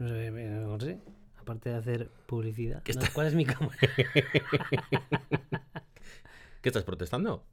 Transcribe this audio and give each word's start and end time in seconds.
No 0.00 0.08
sé, 0.08 0.30
no 0.30 0.80
sé, 0.80 0.98
aparte 1.38 1.68
de 1.70 1.76
hacer 1.76 2.10
publicidad. 2.26 2.82
¿Qué 2.82 2.92
No, 2.94 3.00
está- 3.02 3.12
¿Cuál 3.14 3.26
es 3.28 3.34
mi 3.34 3.44
cámara? 3.44 3.76
¿Qué 6.62 6.68
estás 6.68 6.84
protestando? 6.84 7.44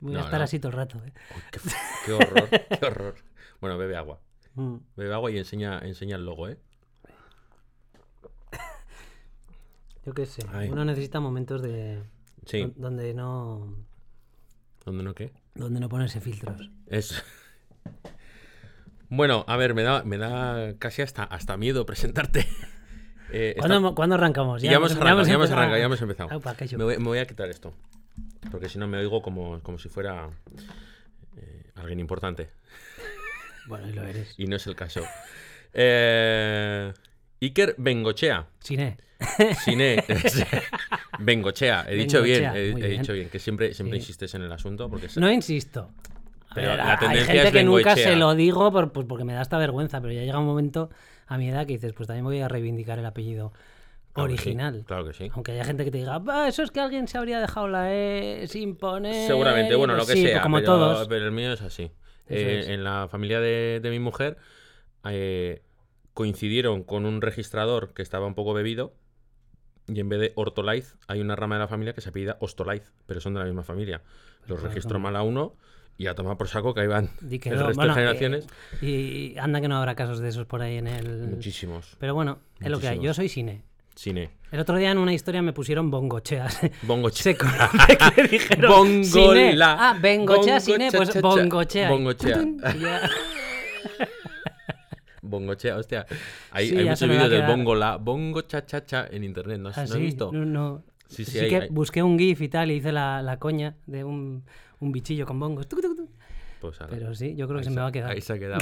Voy 0.00 0.14
No, 0.14 0.20
a 0.20 0.24
estar 0.24 0.38
no. 0.40 0.44
así 0.44 0.58
todo 0.58 0.70
el 0.72 0.76
rato. 0.78 0.98
¿eh? 1.04 1.12
Uy, 1.36 1.42
qué, 1.52 1.60
qué 2.06 2.12
horror, 2.12 2.48
qué 2.50 2.86
horror. 2.86 3.14
Bueno, 3.60 3.76
bebe 3.78 3.96
agua. 3.96 4.20
Mm. 4.54 4.76
Bebe 4.96 5.14
agua 5.14 5.30
y 5.30 5.38
enseña, 5.38 5.78
enseña 5.80 6.16
el 6.16 6.24
logo, 6.24 6.48
¿eh? 6.48 6.58
Yo 10.06 10.14
qué 10.14 10.24
sé. 10.26 10.42
Ay. 10.52 10.70
Uno 10.70 10.84
necesita 10.84 11.20
momentos 11.20 11.60
de 11.62 12.02
Sí. 12.46 12.72
donde 12.76 13.12
no 13.14 13.76
¿Dónde 14.84 15.04
no 15.04 15.14
qué? 15.14 15.32
donde 15.54 15.78
no 15.80 15.88
ponerse 15.90 16.20
filtros. 16.20 16.70
Es. 16.86 17.22
Bueno, 19.10 19.44
a 19.48 19.56
ver, 19.56 19.74
me 19.74 19.82
da, 19.82 20.02
me 20.04 20.16
da 20.18 20.74
casi 20.78 21.02
hasta, 21.02 21.24
hasta 21.24 21.56
miedo 21.56 21.84
presentarte. 21.86 22.46
Eh, 23.32 23.54
¿Cuándo, 23.56 23.94
cuándo 23.94 24.16
arrancamos? 24.16 24.60
Ya, 24.60 24.72
hemos 24.72 24.90
arrancado, 24.90 25.22
ya 25.24 25.34
hemos 25.34 25.46
empezado. 25.46 25.60
arrancado, 25.60 25.78
ya 25.78 25.84
hemos 25.84 26.02
empezado. 26.02 26.56
Que 26.56 26.66
yo- 26.66 26.78
Me 26.78 26.82
voy, 26.82 26.98
me 26.98 27.04
voy 27.04 27.18
a 27.20 27.26
quitar 27.28 27.48
esto. 27.48 27.72
Porque 28.50 28.68
si 28.68 28.76
no 28.76 28.88
me 28.88 28.98
oigo 28.98 29.22
como, 29.22 29.60
como 29.62 29.78
si 29.78 29.88
fuera 29.88 30.28
eh, 31.36 31.70
alguien 31.76 32.00
importante. 32.00 32.50
Bueno, 33.68 33.88
y 33.88 33.92
lo 33.92 34.02
eres. 34.02 34.34
Y 34.36 34.46
no 34.46 34.56
es 34.56 34.66
el 34.66 34.74
caso. 34.74 35.02
Eh, 35.72 36.92
Iker 37.40 37.76
Bengochea. 37.78 38.48
Cine. 38.58 38.96
Cine. 39.62 40.02
Bengochea. 41.20 41.86
He 41.88 41.94
dicho 41.94 42.22
bien. 42.22 42.46
He, 42.46 42.72
muy 42.72 42.82
he 42.82 42.88
bien. 42.88 43.00
dicho 43.02 43.12
bien. 43.12 43.28
Que 43.28 43.38
siempre, 43.38 43.74
siempre 43.74 43.98
Sí. 43.98 44.02
insistes 44.02 44.34
en 44.34 44.42
el 44.42 44.50
asunto. 44.50 44.90
Porque 44.90 45.06
es- 45.06 45.16
No 45.18 45.30
insisto. 45.30 45.92
Pero 46.54 46.68
ver, 46.68 46.76
la 46.78 46.92
hay 46.92 46.98
tendencia 46.98 47.32
gente 47.34 47.48
es 47.48 47.52
que 47.52 47.64
nunca 47.64 47.96
se 47.96 48.16
lo 48.16 48.34
digo 48.34 48.72
por- 48.72 48.92
pues 48.92 49.06
porque 49.06 49.24
me 49.24 49.32
da 49.34 49.42
esta 49.42 49.58
vergüenza, 49.58 50.00
pero 50.00 50.12
ya 50.12 50.22
llega 50.22 50.38
un 50.38 50.46
momento 50.46 50.90
a 51.26 51.38
mi 51.38 51.48
edad 51.48 51.66
que 51.66 51.74
dices, 51.74 51.92
pues 51.92 52.06
también 52.08 52.24
voy 52.24 52.40
a 52.40 52.48
reivindicar 52.48 52.98
el 52.98 53.06
apellido 53.06 53.52
Claro 54.12 54.28
que 54.30 54.36
sí, 54.38 54.42
original. 54.48 54.84
Claro 54.86 55.04
que 55.06 55.12
sí. 55.12 55.30
Aunque 55.32 55.52
haya 55.52 55.64
gente 55.64 55.84
que 55.84 55.92
te 55.92 55.98
diga, 55.98 56.18
"Bah, 56.18 56.48
eso 56.48 56.64
es 56.64 56.72
que 56.72 56.80
alguien 56.80 57.06
se 57.06 57.16
habría 57.18 57.38
dejado 57.40 57.68
la 57.68 57.94
E 57.94 58.46
sin 58.48 58.74
poner. 58.76 59.28
Seguramente, 59.28 59.76
bueno, 59.76 59.94
lo 59.94 60.04
que 60.04 60.14
Sí, 60.14 60.22
sea. 60.26 60.42
Como 60.42 60.56
pero, 60.56 60.66
todos. 60.66 61.06
pero 61.08 61.24
el 61.24 61.30
mío 61.32 61.52
es 61.52 61.62
así. 61.62 61.92
Eh, 62.28 62.58
es. 62.60 62.68
En 62.68 62.82
la 62.82 63.06
familia 63.08 63.38
de, 63.40 63.78
de 63.80 63.90
mi 63.90 64.00
mujer 64.00 64.36
eh, 65.04 65.62
coincidieron 66.14 66.82
con 66.82 67.06
un 67.06 67.22
registrador 67.22 67.94
que 67.94 68.02
estaba 68.02 68.26
un 68.26 68.34
poco 68.34 68.52
bebido. 68.54 68.92
Y 69.86 69.98
en 70.00 70.08
vez 70.08 70.20
de 70.20 70.32
Ortolaiz, 70.36 70.96
hay 71.08 71.20
una 71.20 71.34
rama 71.36 71.56
de 71.56 71.60
la 71.60 71.68
familia 71.68 71.92
que 71.94 72.00
se 72.00 72.10
apellida 72.10 72.36
Ostolaiz, 72.40 72.92
pero 73.06 73.20
son 73.20 73.34
de 73.34 73.40
la 73.40 73.46
misma 73.46 73.62
familia. 73.64 74.02
Los 74.46 74.60
Pues, 74.60 74.62
registró 74.72 74.98
mal 75.00 75.16
a 75.16 75.22
uno 75.22 75.54
y 76.00 76.06
a 76.06 76.14
tomar 76.14 76.38
por 76.38 76.48
saco 76.48 76.72
que 76.72 76.80
ahí 76.80 76.86
van 76.86 77.10
que 77.40 77.50
el 77.50 77.56
no, 77.58 77.66
resto 77.66 77.74
bueno, 77.74 77.94
de 77.94 78.00
eh, 78.00 78.04
generaciones. 78.04 78.46
Y 78.80 79.36
anda 79.38 79.60
que 79.60 79.68
no 79.68 79.76
habrá 79.76 79.94
casos 79.94 80.18
de 80.20 80.28
esos 80.30 80.46
por 80.46 80.62
ahí 80.62 80.78
en 80.78 80.86
el. 80.86 81.28
Muchísimos. 81.28 81.94
Pero 81.98 82.14
bueno, 82.14 82.38
es 82.58 82.70
lo 82.70 82.80
que 82.80 82.88
hay. 82.88 83.00
Yo 83.00 83.12
soy 83.12 83.28
cine. 83.28 83.62
Cine. 83.94 84.30
El 84.50 84.60
otro 84.60 84.76
día 84.78 84.90
en 84.92 84.96
una 84.98 85.12
historia 85.12 85.42
me 85.42 85.52
pusieron 85.52 85.90
bongocheas. 85.90 86.58
Bongo 86.82 87.10
Se 87.10 87.36
dijeron 88.30 88.70
Bongola. 88.72 89.02
cine. 89.04 89.56
Ah, 89.62 89.98
bengochea 90.00 90.54
Bongo 90.54 90.60
cine, 90.60 90.88
pues 90.90 91.08
cha, 91.10 91.20
cha. 91.20 91.20
bongochea. 91.20 91.90
Bongochea. 91.90 92.38
Bongochea, 95.22 95.76
hostia. 95.76 96.06
Hay, 96.50 96.68
Sí, 96.68 96.76
hay 96.78 96.84
ya 96.84 96.90
muchos 96.92 97.08
vídeos 97.08 97.30
del 97.30 97.40
quedar. 97.42 97.50
bongo 98.00 98.40
cha 98.42 98.64
cha 98.64 98.84
cha 98.86 99.06
en 99.10 99.22
internet, 99.24 99.58
¿no, 99.60 99.68
has- 99.68 99.78
Ah, 99.78 99.84
¿no 99.86 99.94
has 99.94 100.00
visto? 100.00 100.30
No, 100.32 100.44
no. 100.46 100.82
Sí, 101.08 101.24
sí, 101.24 101.32
Sí, 101.32 101.38
hay- 101.40 101.48
que 101.50 101.56
hay- 101.56 101.68
busqué 101.70 102.02
un 102.02 102.18
GIF 102.18 102.40
y 102.40 102.48
tal 102.48 102.70
y 102.70 102.74
hice 102.76 102.92
la, 102.92 103.20
la 103.20 103.38
coña 103.38 103.74
de 103.86 104.04
un, 104.04 104.44
un 104.80 104.92
bichillo 104.92 105.24
con 105.26 105.38
bongos. 105.38 105.66
Pues 106.60 106.80
ahora, 106.80 106.92
Pero 106.94 107.14
sí, 107.14 107.34
yo 107.36 107.46
creo 107.48 107.58
que 107.60 107.64
se 107.64 107.70
me 107.70 107.80
va 107.80 107.86
a 107.86 107.92
quedar. 107.92 108.10
Ahí 108.10 108.20
se 108.20 108.34
ha 108.34 108.38
quedado. 108.38 108.60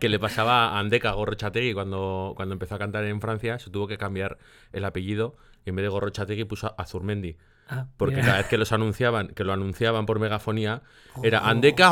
que 0.00 0.08
le 0.08 0.18
pasaba 0.18 0.70
a 0.70 0.78
Andeca 0.80 1.12
Gorrochategui 1.12 1.72
cuando, 1.72 2.34
cuando 2.36 2.52
empezó 2.54 2.74
a 2.74 2.78
cantar 2.78 3.04
en 3.04 3.20
Francia, 3.22 3.58
se 3.58 3.70
tuvo 3.70 3.86
que 3.86 3.96
cambiar 3.96 4.36
el 4.72 4.84
apellido 4.84 5.36
y 5.64 5.70
en 5.70 5.76
vez 5.76 5.84
de 5.84 5.88
Gorrochategui 5.88 6.44
puso 6.44 6.74
Azurmendi. 6.76 7.36
Ah, 7.70 7.86
Porque 7.96 8.16
mira. 8.16 8.26
cada 8.26 8.38
vez 8.38 8.46
que 8.48 8.58
los 8.58 8.72
anunciaban, 8.72 9.28
que 9.28 9.44
lo 9.44 9.52
anunciaban 9.52 10.04
por 10.06 10.18
megafonía, 10.18 10.82
era 11.22 11.40
Oh. 11.42 11.46
Andeca 11.46 11.90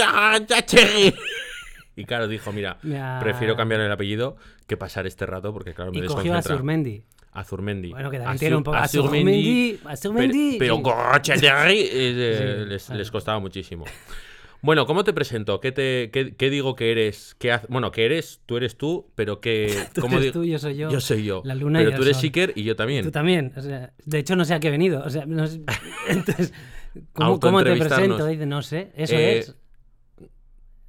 Gorrochategui. 0.00 1.14
Y 1.96 2.04
claro, 2.04 2.28
dijo, 2.28 2.52
mira, 2.52 2.78
prefiero 3.20 3.56
cambiar 3.56 3.80
el 3.82 3.92
apellido 3.92 4.36
que 4.66 4.76
pasar 4.76 5.06
este 5.06 5.26
rato 5.26 5.52
porque 5.52 5.74
claro, 5.74 5.92
me 5.92 5.98
Y 5.98 6.06
cogió 6.06 6.34
a. 6.34 6.42
Surmendi. 6.42 7.04
Azurmendi. 7.32 7.90
Bueno, 7.90 8.10
que 8.10 8.18
también 8.18 8.36
Azur- 8.36 8.38
tiene 8.40 8.56
un 8.56 8.62
poco- 8.64 8.76
Azurmendi, 8.76 9.78
Azurmendi, 9.84 9.88
Azurmendi, 9.92 10.56
Pero. 10.58 10.78
Gorrochategui, 10.78 11.78
eh, 11.92 12.62
Sí, 12.64 12.68
les, 12.68 12.84
claro. 12.86 12.98
les 12.98 13.10
costaba 13.10 13.38
muchísimo. 13.38 13.84
Bueno, 14.62 14.84
¿cómo 14.84 15.04
te 15.04 15.14
presento? 15.14 15.58
¿Qué, 15.58 15.72
te, 15.72 16.10
qué, 16.12 16.34
qué 16.36 16.50
digo 16.50 16.74
que 16.76 16.90
eres? 16.92 17.34
¿Qué 17.38 17.58
bueno, 17.68 17.90
que 17.92 18.04
eres, 18.04 18.42
tú 18.44 18.58
eres 18.58 18.76
tú, 18.76 19.10
pero 19.14 19.40
que... 19.40 19.74
Tú 19.94 20.02
¿cómo 20.02 20.18
eres 20.18 20.34
digo? 20.34 20.42
tú, 20.42 20.44
yo 20.44 20.58
soy 20.58 20.76
yo. 20.76 20.90
Yo 20.90 21.00
soy 21.00 21.24
yo. 21.24 21.40
La 21.46 21.54
luna 21.54 21.80
y 21.80 21.84
pero 21.84 21.96
el 21.96 21.96
tú 21.96 22.02
eres 22.02 22.16
sol. 22.18 22.24
Iker 22.26 22.52
y 22.56 22.64
yo 22.64 22.76
también. 22.76 23.04
Tú 23.04 23.10
también. 23.10 23.52
O 23.56 23.60
sea, 23.62 23.92
de 24.04 24.18
hecho, 24.18 24.36
no 24.36 24.44
sé 24.44 24.52
a 24.52 24.60
qué 24.60 24.68
he 24.68 24.70
venido. 24.70 25.02
O 25.02 25.08
sea, 25.08 25.24
no 25.24 25.46
sé- 25.46 25.62
Entonces, 26.08 26.52
¿cómo, 27.14 27.40
cómo 27.40 27.62
te 27.64 27.74
presento? 27.76 28.26
Dice, 28.26 28.44
no 28.44 28.60
sé. 28.60 28.92
Eso 28.96 29.14
Eh, 29.14 29.38
es. 29.38 29.56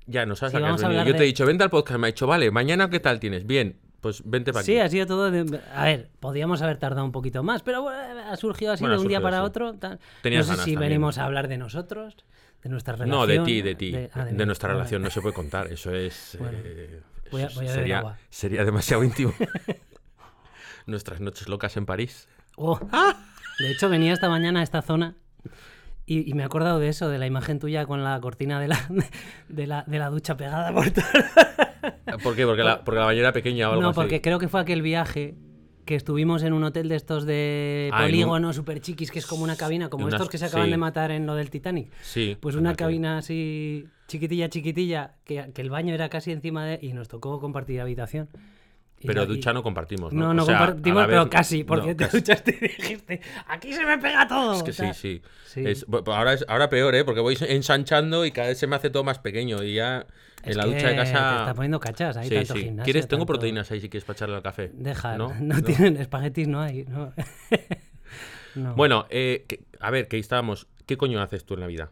Ya, 0.06 0.26
no 0.26 0.36
sabes 0.36 0.52
Sí, 0.52 0.58
a 0.58 0.60
qué 0.60 0.66
has 0.66 0.82
venido. 0.82 1.06
Yo 1.06 1.16
te 1.16 1.24
he 1.24 1.28
dicho, 1.28 1.46
vente 1.46 1.64
al 1.64 1.70
podcast. 1.70 1.98
Me 2.00 2.08
ha 2.08 2.12
dicho, 2.12 2.28
vale, 2.28 2.52
mañana 2.52 2.90
¿qué 2.90 3.00
tal 3.00 3.22
tienes? 3.22 3.46
Bien, 3.46 3.80
pues 4.02 4.22
vente 4.26 4.52
para 4.52 4.62
aquí. 4.62 4.72
Sí, 4.74 4.80
ha 4.80 4.90
sido 4.90 5.06
todo 5.06 5.30
de... 5.32 5.60
A 5.74 5.86
ver, 5.86 6.10
podíamos 6.20 6.62
haber 6.62 6.78
tardado 6.78 7.06
un 7.06 7.12
poquito 7.12 7.44
más, 7.44 7.62
pero 7.62 7.84
bueno, 7.84 8.20
ha 8.30 8.36
surgido 8.36 8.74
así 8.74 8.84
Bueno, 8.84 8.96
de 8.98 9.02
un 9.04 9.08
día 9.08 9.22
para 9.22 9.38
así. 9.40 9.46
otro. 9.48 9.74
tal. 9.76 10.00
Tenías 10.24 10.48
no 10.48 10.56
sé 10.56 10.64
si 10.64 10.72
también. 10.74 10.90
venimos 10.90 11.18
a 11.20 11.26
hablar 11.26 11.48
de 11.48 11.58
nosotros, 11.58 12.16
de 12.64 12.70
nuestra 12.70 12.94
relación. 12.96 13.18
no, 13.18 13.28
de 13.28 13.40
ti, 13.40 13.62
de 13.62 13.76
ti. 13.76 13.92
de- 13.92 14.10
ah, 14.14 14.26
de 14.26 14.46
nuestra 14.46 14.68
Vale. 14.70 14.80
relación 14.80 15.02
no 15.04 15.10
se 15.12 15.22
puede 15.22 15.34
contar. 15.36 15.68
Eso 15.72 15.94
es... 15.94 16.38
Bueno, 16.40 16.58
eh, 16.64 17.02
voy 17.32 17.42
a- 17.44 17.50
voy 17.56 17.68
a 17.68 17.74
sería, 17.74 18.00
agua. 18.00 18.18
sería 18.30 18.66
demasiado 18.66 19.04
íntimo. 19.04 19.34
Nuestras 20.86 21.20
noches 21.22 21.48
locas 21.48 21.78
en 21.78 21.86
París. 21.86 22.28
Oh, 22.58 22.80
De 23.60 23.72
hecho, 23.72 23.90
venía 23.90 24.14
esta 24.14 24.30
mañana 24.30 24.62
a 24.62 24.64
esta 24.64 24.82
zona 24.82 25.16
y, 26.20 26.30
y 26.30 26.34
me 26.34 26.44
he 26.44 26.46
acordado 26.46 26.80
de 26.80 26.88
eso, 26.90 27.10
de 27.10 27.18
la 27.18 27.28
imagen 27.28 27.60
tuya 27.60 27.86
con 27.86 28.04
la 28.04 28.20
cortina 28.22 28.60
de 28.60 28.68
la, 28.68 28.80
de 29.50 29.68
la, 29.68 29.84
de 29.88 30.00
la 30.00 30.10
ducha 30.10 30.36
pegada 30.38 30.74
por 30.74 30.90
todo. 30.92 31.06
¿Por 32.24 32.36
qué? 32.36 32.46
Porque 32.46 32.64
la, 32.64 32.82
porque 32.86 33.00
la 33.00 33.06
bañera 33.06 33.32
pequeña 33.32 33.70
o 33.70 33.72
algo 33.72 33.82
No, 33.82 33.90
así. 33.90 33.96
porque 33.96 34.22
creo 34.22 34.40
que 34.40 34.48
fue 34.48 34.60
aquel 34.62 34.82
viaje 34.82 35.36
que 35.86 35.96
estuvimos 35.96 36.44
en 36.44 36.54
un 36.54 36.64
hotel 36.64 36.88
de 36.90 36.96
estos 36.96 37.26
de 37.26 37.90
Ah, 37.92 38.00
en 38.00 38.04
un- 38.06 38.10
polígono 38.12 38.54
super 38.54 38.80
chiquis, 38.82 39.10
que 39.12 39.20
es 39.20 39.26
como 39.26 39.44
una 39.44 39.56
cabina, 39.56 39.90
como 39.90 40.06
Unas- 40.06 40.16
estos 40.16 40.30
que 40.30 40.38
se 40.38 40.46
acaban 40.46 40.66
sí. 40.68 40.72
de 40.72 40.78
matar 40.78 41.12
en 41.12 41.26
lo 41.26 41.34
del 41.36 41.50
Titanic. 41.50 41.92
Sí. 42.02 42.38
Pues 42.40 42.56
una 42.56 42.76
cabina 42.76 43.18
así 43.18 43.86
chiquitilla, 44.08 44.50
chiquitilla, 44.50 45.16
que, 45.26 45.52
que 45.54 45.62
el 45.62 45.70
baño 45.70 45.94
era 45.94 46.10
casi 46.10 46.32
encima 46.32 46.66
de... 46.66 46.80
Y 46.82 46.94
nos 46.94 47.08
tocó 47.08 47.40
compartir 47.40 47.82
habitación. 47.82 48.30
Pero 49.06 49.26
ducha 49.26 49.54
no 49.54 49.64
compartimos, 49.64 50.14
¿no? 50.14 50.28
No, 50.28 50.34
no 50.34 50.44
O 50.44 50.46
sea, 50.46 50.58
compartimos, 50.58 51.06
pero 51.08 51.22
vez- 51.26 51.30
casi, 51.32 51.64
porque 51.64 51.88
no, 51.92 51.96
te 51.98 52.04
casi. 52.06 52.18
duchaste 52.18 52.58
y 52.62 52.68
dijiste, 52.68 53.22
aquí 53.48 53.74
se 53.74 53.86
me 53.86 53.98
pega 53.98 54.28
todo. 54.28 54.54
Es 54.54 54.64
que 54.64 54.72
o 54.72 54.74
sea, 54.74 54.94
sí, 54.94 55.22
sí. 55.46 55.62
sí. 55.64 55.70
Es- 55.70 55.88
bu- 55.88 56.04
ahora, 56.16 56.34
es, 56.34 56.46
ahora 56.48 56.70
peor, 56.70 56.94
¿eh? 56.96 57.04
Porque 57.06 57.22
voy 57.22 57.38
ensanchando 57.48 58.26
y 58.26 58.32
cada 58.32 58.50
vez 58.50 58.58
se 58.58 58.68
me 58.68 58.76
hace 58.76 58.90
todo 58.90 59.04
más 59.04 59.20
pequeño. 59.20 59.64
Y 59.64 59.76
ya 59.76 60.06
en 60.44 60.50
es 60.50 60.56
la 60.56 60.66
ducha 60.66 60.88
de 60.88 60.94
Te 60.94 60.96
casa. 60.96 61.40
está 61.40 61.54
poniendo 61.54 61.80
cachas 61.80 62.18
ahí, 62.18 62.30
Sí, 62.30 62.36
tanto 62.36 62.54
sí. 62.54 62.60
gimnasio, 62.64 62.84
¿Quieres? 62.84 63.08
Tengo 63.08 63.26
proteínas 63.26 63.70
ahí 63.72 63.80
si 63.82 63.90
quieres 63.90 64.06
para 64.06 64.18
echarle 64.18 64.36
al 64.36 64.42
café. 64.44 64.72
Deja, 64.74 65.18
¿No? 65.18 65.30
no, 65.40 65.56
¿No? 65.56 65.62
tienen 65.64 65.98
espaguetis, 65.98 66.48
no 66.48 66.62
hay. 66.62 66.84
No. 66.86 67.14
No. 68.56 68.76
Bueno, 68.76 69.06
eh, 69.10 69.46
que- 69.48 69.62
a 69.80 69.92
ver, 69.92 70.10
que 70.10 70.18
ahí 70.18 70.20
estábamos. 70.20 70.68
¿Qué 70.86 70.98
coño 70.98 71.22
haces 71.22 71.46
tú 71.46 71.54
en 71.54 71.62
la 71.62 71.68
vida? 71.68 71.90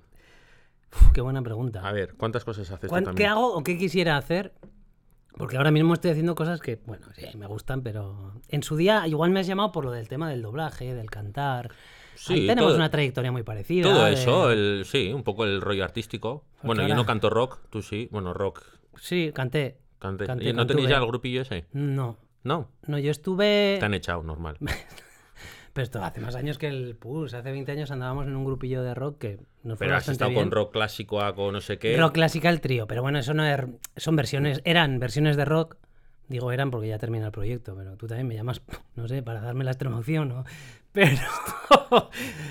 Uf, 0.92 1.12
qué 1.14 1.22
buena 1.22 1.42
pregunta. 1.42 1.88
A 1.88 1.92
ver, 1.94 2.16
¿cuántas 2.18 2.44
cosas 2.44 2.70
haces 2.70 2.82
tú 2.82 2.88
¿Cuán- 2.90 3.04
¿Qué 3.04 3.06
también? 3.06 3.30
hago 3.30 3.54
o 3.56 3.64
qué 3.64 3.78
quisiera 3.78 4.18
hacer? 4.18 4.52
Porque 5.40 5.56
ahora 5.56 5.72
mismo 5.72 5.94
estoy 5.94 6.12
haciendo 6.12 6.36
cosas 6.36 6.60
que, 6.60 6.82
bueno, 6.86 7.08
sí, 7.16 7.38
me 7.38 7.48
gustan, 7.48 7.82
pero 7.82 8.34
en 8.50 8.62
su 8.62 8.76
día 8.76 9.08
igual 9.08 9.32
me 9.32 9.40
has 9.40 9.48
llamado 9.48 9.72
por 9.72 9.86
lo 9.86 9.92
del 9.92 10.10
tema 10.10 10.30
del 10.30 10.42
doblaje, 10.42 10.94
del 10.94 11.10
cantar. 11.10 11.72
Sí, 12.16 12.34
Ahí 12.34 12.48
tenemos 12.48 12.72
todo- 12.72 12.76
una 12.76 12.92
trayectoria 12.92 13.32
muy 13.32 13.44
parecida. 13.44 13.84
Todo 13.84 14.04
de- 14.04 14.14
eso, 14.14 14.52
el, 14.52 14.84
sí, 14.86 15.14
un 15.14 15.24
poco 15.24 15.46
el 15.46 15.62
rollo 15.62 15.86
artístico. 15.86 16.44
bueno, 16.62 16.86
yo 16.86 16.94
no 16.94 17.06
canto 17.06 17.30
rock, 17.30 17.60
tú 17.70 17.82
sí. 17.82 18.10
Bueno, 18.12 18.34
rock. 18.34 18.64
Sí, 18.98 19.32
canté. 19.34 19.78
Canté. 19.98 20.26
Canté, 20.26 20.50
¿Y 20.50 20.54
¿No 20.54 20.68
tenéis 20.68 20.90
ya 20.90 20.98
el 20.98 21.06
grupillo 21.08 21.42
ese? 21.42 21.66
No, 21.72 22.18
No, 22.44 22.70
no, 22.88 23.00
yo 23.00 23.10
estuve... 23.10 23.78
te 23.80 23.86
han 23.86 23.94
echado, 23.94 24.22
normal. 24.24 24.58
Pero 25.74 25.84
esto 25.84 26.04
hace 26.04 26.20
más 26.22 26.36
años 26.36 26.58
que 26.58 26.68
el 26.68 26.96
PUS. 26.96 27.34
Hace 27.34 27.52
20 27.52 27.72
años 27.72 27.92
andábamos 27.92 28.28
en 28.28 28.36
un 28.36 28.46
grupillo 28.46 28.82
de 28.84 28.94
rock 28.94 29.18
que 29.20 29.40
nos 29.64 29.78
fue 29.78 29.88
Pero 29.88 29.98
has 29.98 30.08
estado 30.08 30.30
bien. 30.32 30.44
con 30.44 30.52
rock 30.52 30.72
clásico, 30.74 31.22
a 31.22 31.36
con 31.36 31.54
no 31.54 31.62
sé 31.62 31.78
qué. 31.78 31.96
Rock 31.98 32.14
clásica 32.14 32.50
el 32.50 32.62
trío, 32.62 32.88
pero 32.88 33.02
bueno, 33.02 33.20
eso 33.20 33.34
no 33.34 33.46
es, 33.46 33.60
son 33.98 34.16
versiones, 34.16 34.62
eran 34.66 35.00
versiones 35.00 35.38
de 35.38 35.46
rock. 35.46 35.78
Digo 36.28 36.52
eran 36.52 36.70
porque 36.70 36.88
ya 36.88 37.00
termina 37.00 37.26
el 37.28 37.32
proyecto, 37.32 37.76
pero 37.76 37.98
tú 37.98 38.08
también 38.08 38.28
me 38.28 38.36
llamas, 38.36 38.62
no 38.96 39.08
sé, 39.08 39.24
para 39.24 39.42
darme 39.42 39.64
la 39.64 39.72
extremaunción, 39.72 40.30
¿no? 40.30 40.44
Pero 40.92 41.20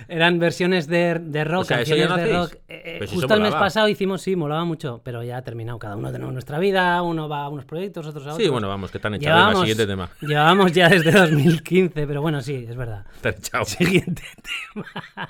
eran 0.08 0.38
versiones 0.38 0.86
de, 0.86 1.18
de 1.20 1.44
rock, 1.44 1.62
O 1.62 1.64
sea, 1.64 1.80
¿eso 1.80 1.96
ya 1.96 2.06
canciones 2.06 2.28
no 2.32 2.38
de 2.38 2.38
rock. 2.38 2.54
Eh, 2.68 2.82
eh, 2.84 2.96
si 3.00 3.04
eso 3.04 3.14
justo 3.16 3.34
el 3.34 3.40
mes 3.40 3.52
pasado 3.54 3.88
hicimos, 3.88 4.22
sí, 4.22 4.36
molaba 4.36 4.64
mucho, 4.64 5.00
pero 5.04 5.22
ya 5.24 5.38
ha 5.38 5.42
terminado. 5.42 5.78
Cada 5.78 5.96
uno 5.96 6.12
tenemos 6.12 6.32
nuestra 6.32 6.58
vida, 6.58 7.02
uno 7.02 7.28
va 7.28 7.44
a 7.44 7.48
unos 7.48 7.64
proyectos, 7.64 8.06
otros 8.06 8.24
a 8.26 8.30
otros. 8.30 8.42
Sí, 8.44 8.48
bueno, 8.48 8.68
vamos, 8.68 8.90
que 8.90 8.98
te 8.98 9.06
han 9.08 9.14
echado. 9.14 9.34
Venga, 9.34 9.38
llevábamos, 9.40 9.60
siguiente 9.68 9.86
tema. 9.86 10.10
llevábamos 10.20 10.72
ya 10.72 10.88
desde 10.88 11.10
2015, 11.18 12.06
pero 12.06 12.22
bueno, 12.22 12.40
sí, 12.40 12.66
es 12.68 12.76
verdad. 12.76 13.04
Te 13.20 13.28
han 13.30 13.34
echado. 13.34 13.64
Siguiente 13.64 14.22
tema. 14.74 15.28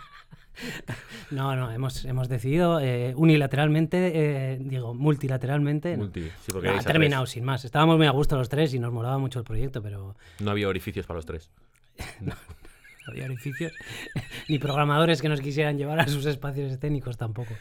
No, 1.30 1.54
no, 1.54 1.70
hemos, 1.70 2.04
hemos 2.04 2.28
decidido 2.28 2.80
eh, 2.80 3.14
unilateralmente, 3.16 4.10
eh, 4.14 4.58
digo, 4.60 4.92
multilateralmente. 4.92 5.96
no. 5.96 6.04
Multi. 6.04 6.22
Sí, 6.24 6.52
porque 6.52 6.68
ha 6.68 6.78
terminado 6.80 7.24
tres. 7.24 7.32
sin 7.32 7.44
más. 7.44 7.64
Estábamos 7.64 7.96
muy 7.96 8.06
a 8.06 8.10
gusto 8.10 8.36
los 8.36 8.48
tres 8.48 8.74
y 8.74 8.78
nos 8.78 8.92
molaba 8.92 9.18
mucho 9.18 9.38
el 9.38 9.44
proyecto, 9.44 9.82
pero 9.82 10.16
No 10.40 10.50
había 10.50 10.68
orificios 10.68 11.06
para 11.06 11.18
los 11.18 11.26
tres. 11.26 11.50
no 12.20 12.34
había 13.08 13.24
orificios. 13.24 13.72
Ni 14.48 14.58
programadores 14.58 15.20
que 15.22 15.28
nos 15.28 15.40
quisieran 15.40 15.78
llevar 15.78 16.00
a 16.00 16.08
sus 16.08 16.26
espacios 16.26 16.70
escénicos 16.72 17.16
tampoco. 17.16 17.54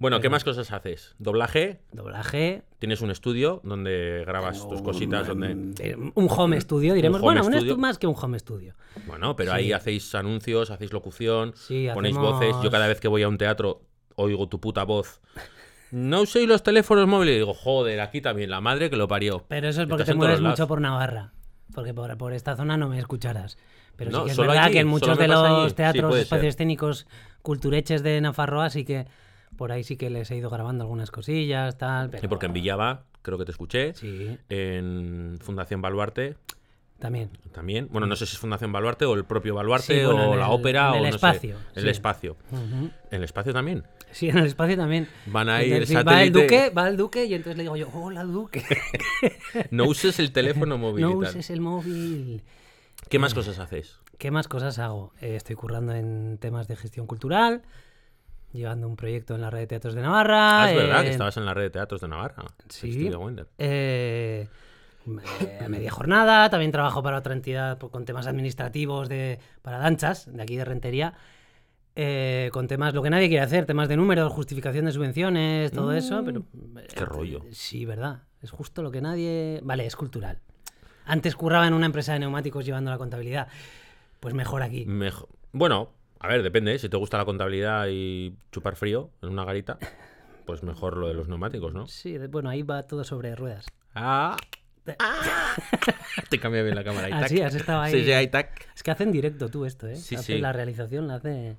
Bueno, 0.00 0.20
¿qué 0.20 0.28
más 0.28 0.44
cosas 0.44 0.70
haces? 0.70 1.16
Doblaje. 1.18 1.80
Doblaje. 1.90 2.62
Tienes 2.78 3.00
un 3.00 3.10
estudio 3.10 3.60
donde 3.64 4.22
grabas 4.24 4.68
tus 4.68 4.80
cositas. 4.80 5.26
donde 5.26 5.72
eh, 5.82 5.96
Un 6.14 6.28
home 6.30 6.60
studio, 6.60 6.94
diremos. 6.94 7.20
Un 7.20 7.26
home 7.28 7.40
bueno, 7.40 7.46
un 7.48 7.54
studio. 7.60 7.74
estu- 7.74 7.78
más 7.80 7.98
que 7.98 8.06
un 8.06 8.14
home 8.16 8.38
studio. 8.38 8.74
Bueno, 9.08 9.34
pero 9.34 9.50
Sí. 9.52 9.56
ahí 9.58 9.72
hacéis 9.72 10.14
anuncios, 10.14 10.70
hacéis 10.70 10.92
locución, 10.92 11.52
Sí, 11.56 11.88
ponéis 11.92 12.16
hacemos- 12.16 12.32
voces. 12.34 12.54
Yo 12.62 12.70
cada 12.70 12.86
vez 12.86 13.00
que 13.00 13.08
voy 13.08 13.24
a 13.24 13.28
un 13.28 13.38
teatro 13.38 13.82
oigo 14.14 14.48
tu 14.48 14.60
puta 14.60 14.84
voz. 14.84 15.20
No 15.90 16.20
uséis 16.20 16.46
los 16.46 16.62
teléfonos 16.62 17.06
móviles. 17.08 17.36
Y 17.36 17.38
digo, 17.38 17.54
joder, 17.54 18.00
aquí 18.02 18.20
también, 18.20 18.50
la 18.50 18.60
madre 18.60 18.90
que 18.90 18.96
lo 18.96 19.08
parió. 19.08 19.46
Pero 19.48 19.68
eso 19.70 19.80
es 19.80 19.88
porque 19.88 20.02
Estás 20.02 20.12
te 20.12 20.18
mueves 20.18 20.42
mucho 20.42 20.68
por 20.68 20.82
Navarra. 20.82 21.32
Porque 21.74 21.94
por, 21.94 22.14
por 22.18 22.34
esta 22.34 22.56
zona 22.56 22.76
no 22.76 22.90
me 22.90 22.98
escucharás. 22.98 23.56
Pero 23.98 24.10
No, 24.12 24.18
sí 24.20 24.24
que 24.26 24.30
es 24.30 24.36
solo 24.36 24.48
verdad 24.48 24.64
allí, 24.64 24.72
que 24.74 24.80
en 24.80 24.86
muchos 24.86 25.18
de 25.18 25.24
allí. 25.24 25.32
los 25.34 25.68
Sí, 25.70 25.76
teatros, 25.76 26.16
espacios 26.16 26.40
ser. 26.40 26.48
escénicos 26.48 27.06
cultureches 27.42 28.02
de 28.02 28.20
Nafarroa, 28.22 28.70
sí 28.70 28.84
que 28.86 29.06
por 29.56 29.72
ahí 29.72 29.82
sí 29.84 29.96
que 29.96 30.08
les 30.08 30.30
he 30.30 30.36
ido 30.36 30.48
grabando 30.50 30.84
algunas 30.84 31.10
cosillas, 31.10 31.76
tal. 31.76 32.08
Pero... 32.08 32.20
Sí, 32.22 32.28
porque 32.28 32.46
en 32.46 32.52
Villaba, 32.54 33.02
creo 33.22 33.36
que 33.38 33.44
te 33.44 33.50
escuché. 33.50 33.92
Sí, 33.94 34.38
En 34.48 35.36
Fundación 35.40 35.82
Baluarte 35.82 36.36
también. 37.00 37.30
también. 37.52 37.88
Bueno, 37.90 38.06
no 38.06 38.14
sé 38.16 38.24
si 38.26 38.34
es 38.34 38.38
Fundación 38.38 38.70
Baluarte 38.72 39.04
o 39.04 39.14
el 39.14 39.24
propio 39.24 39.54
Baluarte 39.56 39.98
Sí, 40.00 40.04
bueno, 40.06 40.30
o 40.30 40.36
la 40.36 40.46
el- 40.46 40.52
ópera 40.52 40.88
en 40.88 40.92
o 40.94 40.96
el 40.96 41.02
no 41.02 41.08
espacio, 41.16 41.56
sé. 41.58 41.64
El 41.80 41.82
sí. 41.84 41.90
espacio. 41.90 42.36
En 42.52 42.92
el 43.10 43.24
espacio 43.24 43.52
también. 43.52 43.84
Sí, 44.12 44.28
en 44.28 44.38
el 44.38 44.46
espacio 44.46 44.76
también. 44.76 45.06
Van 45.26 45.48
ahí 45.48 45.66
el 45.66 45.82
Entonces, 45.82 45.88
sí, 45.88 45.94
va 45.94 46.00
el 46.00 46.06
satélite. 46.28 46.40
duque, 46.42 46.70
va 46.70 46.88
el 46.88 46.96
duque 46.96 47.24
y 47.26 47.34
entonces 47.34 47.56
le 47.56 47.62
digo 47.64 47.76
yo, 47.76 47.88
hola 47.92 48.24
duque. 48.24 48.64
No 49.70 49.84
uses 49.86 50.18
el 50.18 50.32
teléfono 50.32 50.78
móvil 50.78 51.02
no 51.02 51.10
y 51.10 51.12
tal. 51.24 51.30
uses 51.30 51.50
el 51.50 51.60
móvil. 51.60 52.42
¿Qué 53.08 53.18
más 53.18 53.34
cosas 53.34 53.58
haces? 53.58 54.00
¿Qué 54.18 54.30
más 54.30 54.48
cosas 54.48 54.78
hago? 54.78 55.12
Eh, 55.20 55.36
estoy 55.36 55.56
currando 55.56 55.94
en 55.94 56.38
temas 56.38 56.68
de 56.68 56.76
gestión 56.76 57.06
cultural, 57.06 57.62
llevando 58.52 58.88
un 58.88 58.96
proyecto 58.96 59.34
en 59.34 59.40
la 59.40 59.50
red 59.50 59.60
de 59.60 59.66
teatros 59.68 59.94
de 59.94 60.02
Navarra. 60.02 60.62
Ah, 60.62 60.70
es 60.70 60.76
verdad 60.76 61.00
eh, 61.02 61.04
que 61.04 61.10
estabas 61.10 61.36
en 61.36 61.46
la 61.46 61.54
red 61.54 61.64
de 61.64 61.70
teatros 61.70 62.00
de 62.00 62.08
Navarra. 62.08 62.44
Sí. 62.68 63.10
Eh, 63.58 64.48
eh, 65.40 65.58
a 65.64 65.68
media 65.68 65.90
jornada, 65.90 66.50
también 66.50 66.72
trabajo 66.72 67.02
para 67.02 67.18
otra 67.18 67.32
entidad 67.32 67.78
con 67.78 68.04
temas 68.04 68.26
administrativos 68.26 69.08
de, 69.08 69.38
para 69.62 69.78
danchas, 69.78 70.30
de 70.32 70.42
aquí 70.42 70.56
de 70.56 70.64
Rentería, 70.64 71.14
eh, 71.96 72.50
con 72.52 72.68
temas, 72.68 72.94
lo 72.94 73.02
que 73.02 73.10
nadie 73.10 73.28
quiere 73.28 73.42
hacer, 73.42 73.66
temas 73.66 73.88
de 73.88 73.96
números, 73.96 74.32
justificación 74.32 74.84
de 74.84 74.92
subvenciones, 74.92 75.72
todo 75.72 75.92
eso, 75.92 76.22
pero... 76.24 76.40
Mm. 76.52 76.78
Qué 76.94 77.04
rollo. 77.04 77.42
Sí, 77.52 77.84
verdad, 77.84 78.22
es 78.42 78.50
justo 78.50 78.82
lo 78.82 78.90
que 78.90 79.00
nadie... 79.00 79.60
Vale, 79.62 79.86
es 79.86 79.96
cultural. 79.96 80.40
Antes 81.08 81.34
curraba 81.34 81.66
en 81.66 81.74
una 81.74 81.86
empresa 81.86 82.12
de 82.12 82.20
neumáticos 82.20 82.64
llevando 82.64 82.90
la 82.90 82.98
contabilidad, 82.98 83.48
pues 84.20 84.34
mejor 84.34 84.62
aquí. 84.62 84.84
Mejo- 84.86 85.28
Bueno, 85.52 85.90
a 86.20 86.28
ver, 86.28 86.42
depende. 86.42 86.74
¿eh? 86.74 86.78
Si 86.78 86.88
te 86.88 86.96
gusta 86.96 87.18
la 87.18 87.24
contabilidad 87.24 87.86
y 87.90 88.34
chupar 88.52 88.76
frío 88.76 89.10
en 89.22 89.30
una 89.30 89.44
garita, 89.44 89.78
pues 90.46 90.62
mejor 90.62 90.96
lo 90.96 91.08
de 91.08 91.14
los 91.14 91.26
neumáticos, 91.28 91.72
¿no? 91.74 91.86
Sí, 91.88 92.16
bueno, 92.30 92.50
ahí 92.50 92.62
va 92.62 92.82
todo 92.84 93.02
sobre 93.04 93.34
ruedas. 93.34 93.66
Ah. 93.94 94.36
Te 96.30 96.38
cambia 96.40 96.62
bien 96.62 96.74
la 96.74 96.84
cámara. 96.84 97.06
ahí, 97.06 97.12
Ah, 97.14 97.20
tac. 97.20 97.28
sí, 97.28 97.40
has 97.42 97.54
estado 97.54 97.80
ahí. 97.82 97.92
Sí, 97.92 98.04
sí, 98.04 98.12
ahí, 98.12 98.28
tac. 98.28 98.68
Es 98.74 98.82
que 98.82 98.90
hacen 98.90 99.12
directo 99.12 99.48
tú 99.48 99.64
esto, 99.64 99.86
¿eh? 99.86 99.96
Sí, 99.96 100.14
Hace 100.14 100.34
sí. 100.34 100.38
La 100.40 100.52
realización 100.52 101.08
la 101.08 101.14
hace... 101.16 101.56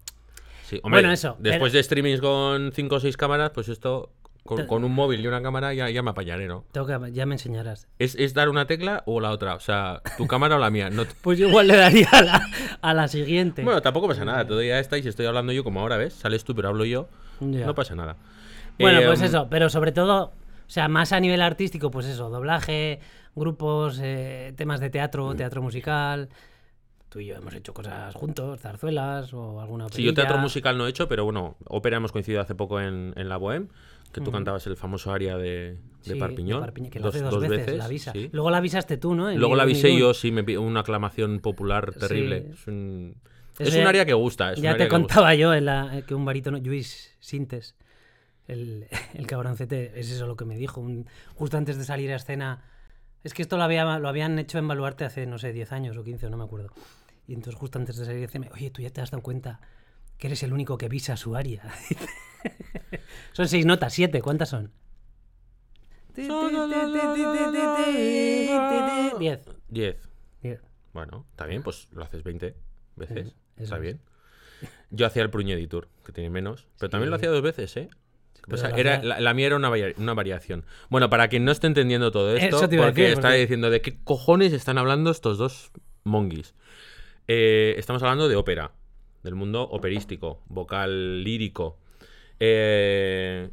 Sí, 0.63 0.79
hombre, 0.83 1.01
Bueno, 1.01 1.11
eso, 1.11 1.35
Después 1.39 1.71
pero- 1.71 1.77
de 1.79 1.83
streamings 1.83 2.21
con 2.21 2.71
5 2.73 2.95
o 2.95 2.99
6 2.99 3.17
cámaras, 3.17 3.51
pues 3.51 3.69
esto, 3.69 4.11
con, 4.43 4.65
con 4.65 4.83
un 4.83 4.93
móvil 4.93 5.19
y 5.21 5.27
una 5.27 5.41
cámara 5.41 5.73
ya, 5.73 5.89
ya 5.89 6.01
me 6.01 6.09
apañaré, 6.11 6.47
¿no? 6.47 6.63
Tengo 6.71 6.87
que... 6.87 7.11
Ya 7.11 7.25
me 7.25 7.35
enseñarás. 7.35 7.87
¿Es, 7.99 8.15
es 8.15 8.33
dar 8.33 8.49
una 8.49 8.65
tecla 8.65 9.03
o 9.05 9.19
la 9.19 9.31
otra? 9.31 9.55
O 9.55 9.59
sea, 9.59 10.01
tu 10.17 10.25
cámara 10.27 10.55
o 10.55 10.59
la 10.59 10.69
mía. 10.69 10.89
No 10.89 11.05
te- 11.05 11.13
Pues 11.21 11.37
yo 11.37 11.47
igual 11.49 11.67
le 11.67 11.75
daría 11.77 12.07
a 12.11 12.21
la, 12.23 12.41
a 12.81 12.93
la 12.93 13.07
siguiente. 13.07 13.63
Bueno, 13.63 13.81
tampoco 13.81 14.07
pasa 14.07 14.25
nada. 14.25 14.45
Todavía 14.47 14.79
estáis 14.79 15.05
y 15.05 15.09
estoy 15.09 15.25
hablando 15.27 15.51
yo 15.53 15.63
como 15.63 15.79
ahora, 15.81 15.97
¿ves? 15.97 16.13
Sales 16.13 16.43
tú, 16.43 16.55
pero 16.55 16.69
hablo 16.69 16.85
yo. 16.85 17.07
Ya. 17.41 17.65
No 17.65 17.75
pasa 17.75 17.95
nada. 17.95 18.15
Bueno, 18.79 18.99
Eh, 19.01 19.05
pues 19.07 19.19
um, 19.19 19.25
eso, 19.25 19.47
pero 19.49 19.69
sobre 19.69 19.91
todo, 19.91 20.23
o 20.25 20.31
sea, 20.67 20.87
más 20.87 21.11
a 21.13 21.19
nivel 21.19 21.41
artístico, 21.41 21.91
pues 21.91 22.05
eso, 22.07 22.29
doblaje, 22.29 22.99
grupos, 23.35 23.99
eh, 24.01 24.53
temas 24.55 24.79
de 24.79 24.87
Mm. 24.89 24.91
teatro, 24.91 25.35
teatro 25.35 25.61
musical. 25.61 26.29
Tú 27.09 27.19
y 27.19 27.25
yo 27.25 27.35
hemos 27.35 27.55
hecho 27.55 27.73
cosas 27.73 28.13
juntos, 28.13 28.59
zarzuelas 28.61 29.33
o 29.33 29.59
alguna 29.61 29.89
Sí, 29.89 30.03
yo 30.03 30.13
teatro 30.13 30.35
operilla. 30.35 30.43
musical 30.43 30.77
no 30.77 30.85
he 30.85 30.89
hecho, 30.91 31.07
pero 31.07 31.25
bueno, 31.25 31.55
ópera 31.65 31.97
hemos 31.97 32.11
coincidido 32.11 32.39
hace 32.41 32.53
poco 32.53 32.79
en, 32.79 33.13
en 33.15 33.29
la 33.29 33.39
Bohème, 33.39 33.69
que 34.11 34.21
tú 34.21 34.31
cantabas 34.31 34.65
el 34.67 34.75
famoso 34.75 35.11
aria 35.11 35.37
de, 35.37 35.73
de 35.75 35.77
Sí, 36.01 36.15
Parpiñón. 36.15 36.61
Parpiñón, 36.61 36.89
que 36.91 36.99
la 36.99 37.07
hace 37.09 37.21
dos, 37.21 37.39
veces, 37.47 37.77
la 37.77 37.85
avisa. 37.85 38.11
sí. 38.11 38.29
Luego 38.31 38.49
la 38.49 38.57
avisaste 38.57 38.97
tú, 38.97 39.13
¿no? 39.15 39.29
En 39.29 39.39
Luego 39.39 39.55
la 39.55 39.63
avisé 39.63 39.95
yo, 39.97 40.13
sí, 40.13 40.31
me 40.31 40.43
pi- 40.43 40.57
una 40.57 40.79
aclamación 40.81 41.39
popular 41.39 41.93
terrible. 41.93 42.41
Sí. 42.47 42.49
Es 42.53 42.67
un, 42.67 43.15
es 43.59 43.75
un 43.75 43.85
área 43.87 44.05
que 44.05 44.13
gusta. 44.13 44.51
Es 44.53 44.57
un 44.57 44.63
Ya 44.63 44.71
área 44.71 44.85
te 44.85 44.89
que 44.89 44.95
gusta. 44.95 45.13
contaba 45.15 45.35
yo 45.35 45.53
en 45.53 45.65
la, 45.65 45.97
eh, 45.97 46.03
que 46.07 46.15
un 46.15 46.25
barítono, 46.25 46.57
Luis 46.59 47.15
Sintes, 47.19 47.75
el, 48.47 48.87
el 49.13 49.27
cabroncete, 49.27 49.91
es 49.99 50.09
eso 50.11 50.25
lo 50.27 50.35
que 50.35 50.45
me 50.45 50.57
dijo, 50.57 50.81
un- 50.81 51.05
justo 51.35 51.57
antes 51.57 51.77
de 51.77 51.83
salir 51.83 52.11
a 52.11 52.15
escena. 52.15 52.63
Es 53.23 53.33
que 53.33 53.41
esto 53.41 53.57
lo, 53.57 53.63
había, 53.63 53.99
lo 53.99 54.07
habían 54.07 54.39
hecho 54.39 54.57
en 54.57 54.67
Baluarte 54.67 55.03
hace, 55.05 55.25
no 55.25 55.37
sé, 55.37 55.51
10 55.51 55.71
años 55.73 55.97
o 55.97 56.03
15, 56.03 56.29
no 56.29 56.37
me 56.37 56.45
acuerdo. 56.45 56.69
Y 57.27 57.33
entonces 57.33 57.59
justo 57.59 57.77
antes 57.77 57.97
de 57.97 58.05
salir 58.05 58.21
a 58.23 58.25
escena, 58.25 58.47
oye, 58.53 58.71
tú 58.71 58.81
ya 58.81 58.89
te 58.89 59.01
has 59.01 59.11
dado 59.11 59.21
cuenta 59.21 59.59
que 60.19 60.27
eres 60.27 60.43
el 60.43 60.53
único 60.53 60.77
que 60.77 60.87
visa 60.89 61.17
su 61.17 61.35
área. 61.35 61.63
son 63.33 63.47
seis 63.47 63.65
notas, 63.65 63.91
siete, 63.93 64.21
¿cuántas 64.21 64.49
son? 64.49 64.71
Diez. 69.19 69.41
10. 69.69 69.99
Diez. 70.41 70.61
Bueno, 70.93 71.25
está 71.31 71.45
bien, 71.45 71.63
pues 71.63 71.87
lo 71.91 72.03
haces 72.03 72.23
20 72.23 72.55
veces. 72.95 73.27
eso 73.27 73.35
está 73.63 73.75
es. 73.77 73.81
bien. 73.81 74.01
Yo 74.89 75.05
hacía 75.05 75.21
el 75.23 75.29
Pruñeditur, 75.29 75.87
que 76.05 76.11
tiene 76.11 76.29
menos, 76.29 76.67
pero 76.79 76.89
también 76.89 77.09
lo 77.11 77.15
hacía 77.15 77.29
dos 77.29 77.41
veces, 77.41 77.75
¿eh? 77.77 77.89
O 78.39 78.41
pero 78.45 78.57
sea, 78.57 78.69
lo 78.71 78.77
era, 78.77 78.95
hacía- 78.95 79.07
la, 79.09 79.19
la 79.19 79.33
mía 79.33 79.47
era 79.47 79.55
una, 79.55 79.69
varia- 79.69 79.93
una 79.97 80.13
variación. 80.13 80.65
Bueno, 80.89 81.09
para 81.09 81.27
quien 81.27 81.45
no 81.45 81.51
esté 81.51 81.67
entendiendo 81.67 82.11
todo 82.11 82.35
esto, 82.35 82.59
porque 82.59 82.71
decir, 83.03 83.05
está 83.05 83.21
porque- 83.29 83.37
diciendo 83.37 83.69
de 83.69 83.81
qué 83.81 83.99
cojones 84.03 84.53
están 84.53 84.77
hablando 84.77 85.11
estos 85.11 85.37
dos 85.37 85.71
monguis. 86.03 86.55
Eh, 87.27 87.75
estamos 87.77 88.01
hablando 88.01 88.27
de 88.27 88.35
ópera, 88.35 88.71
del 89.23 89.35
mundo 89.35 89.63
operístico, 89.63 90.41
vocal 90.47 91.23
lírico. 91.23 91.77
Eh, 92.39 93.49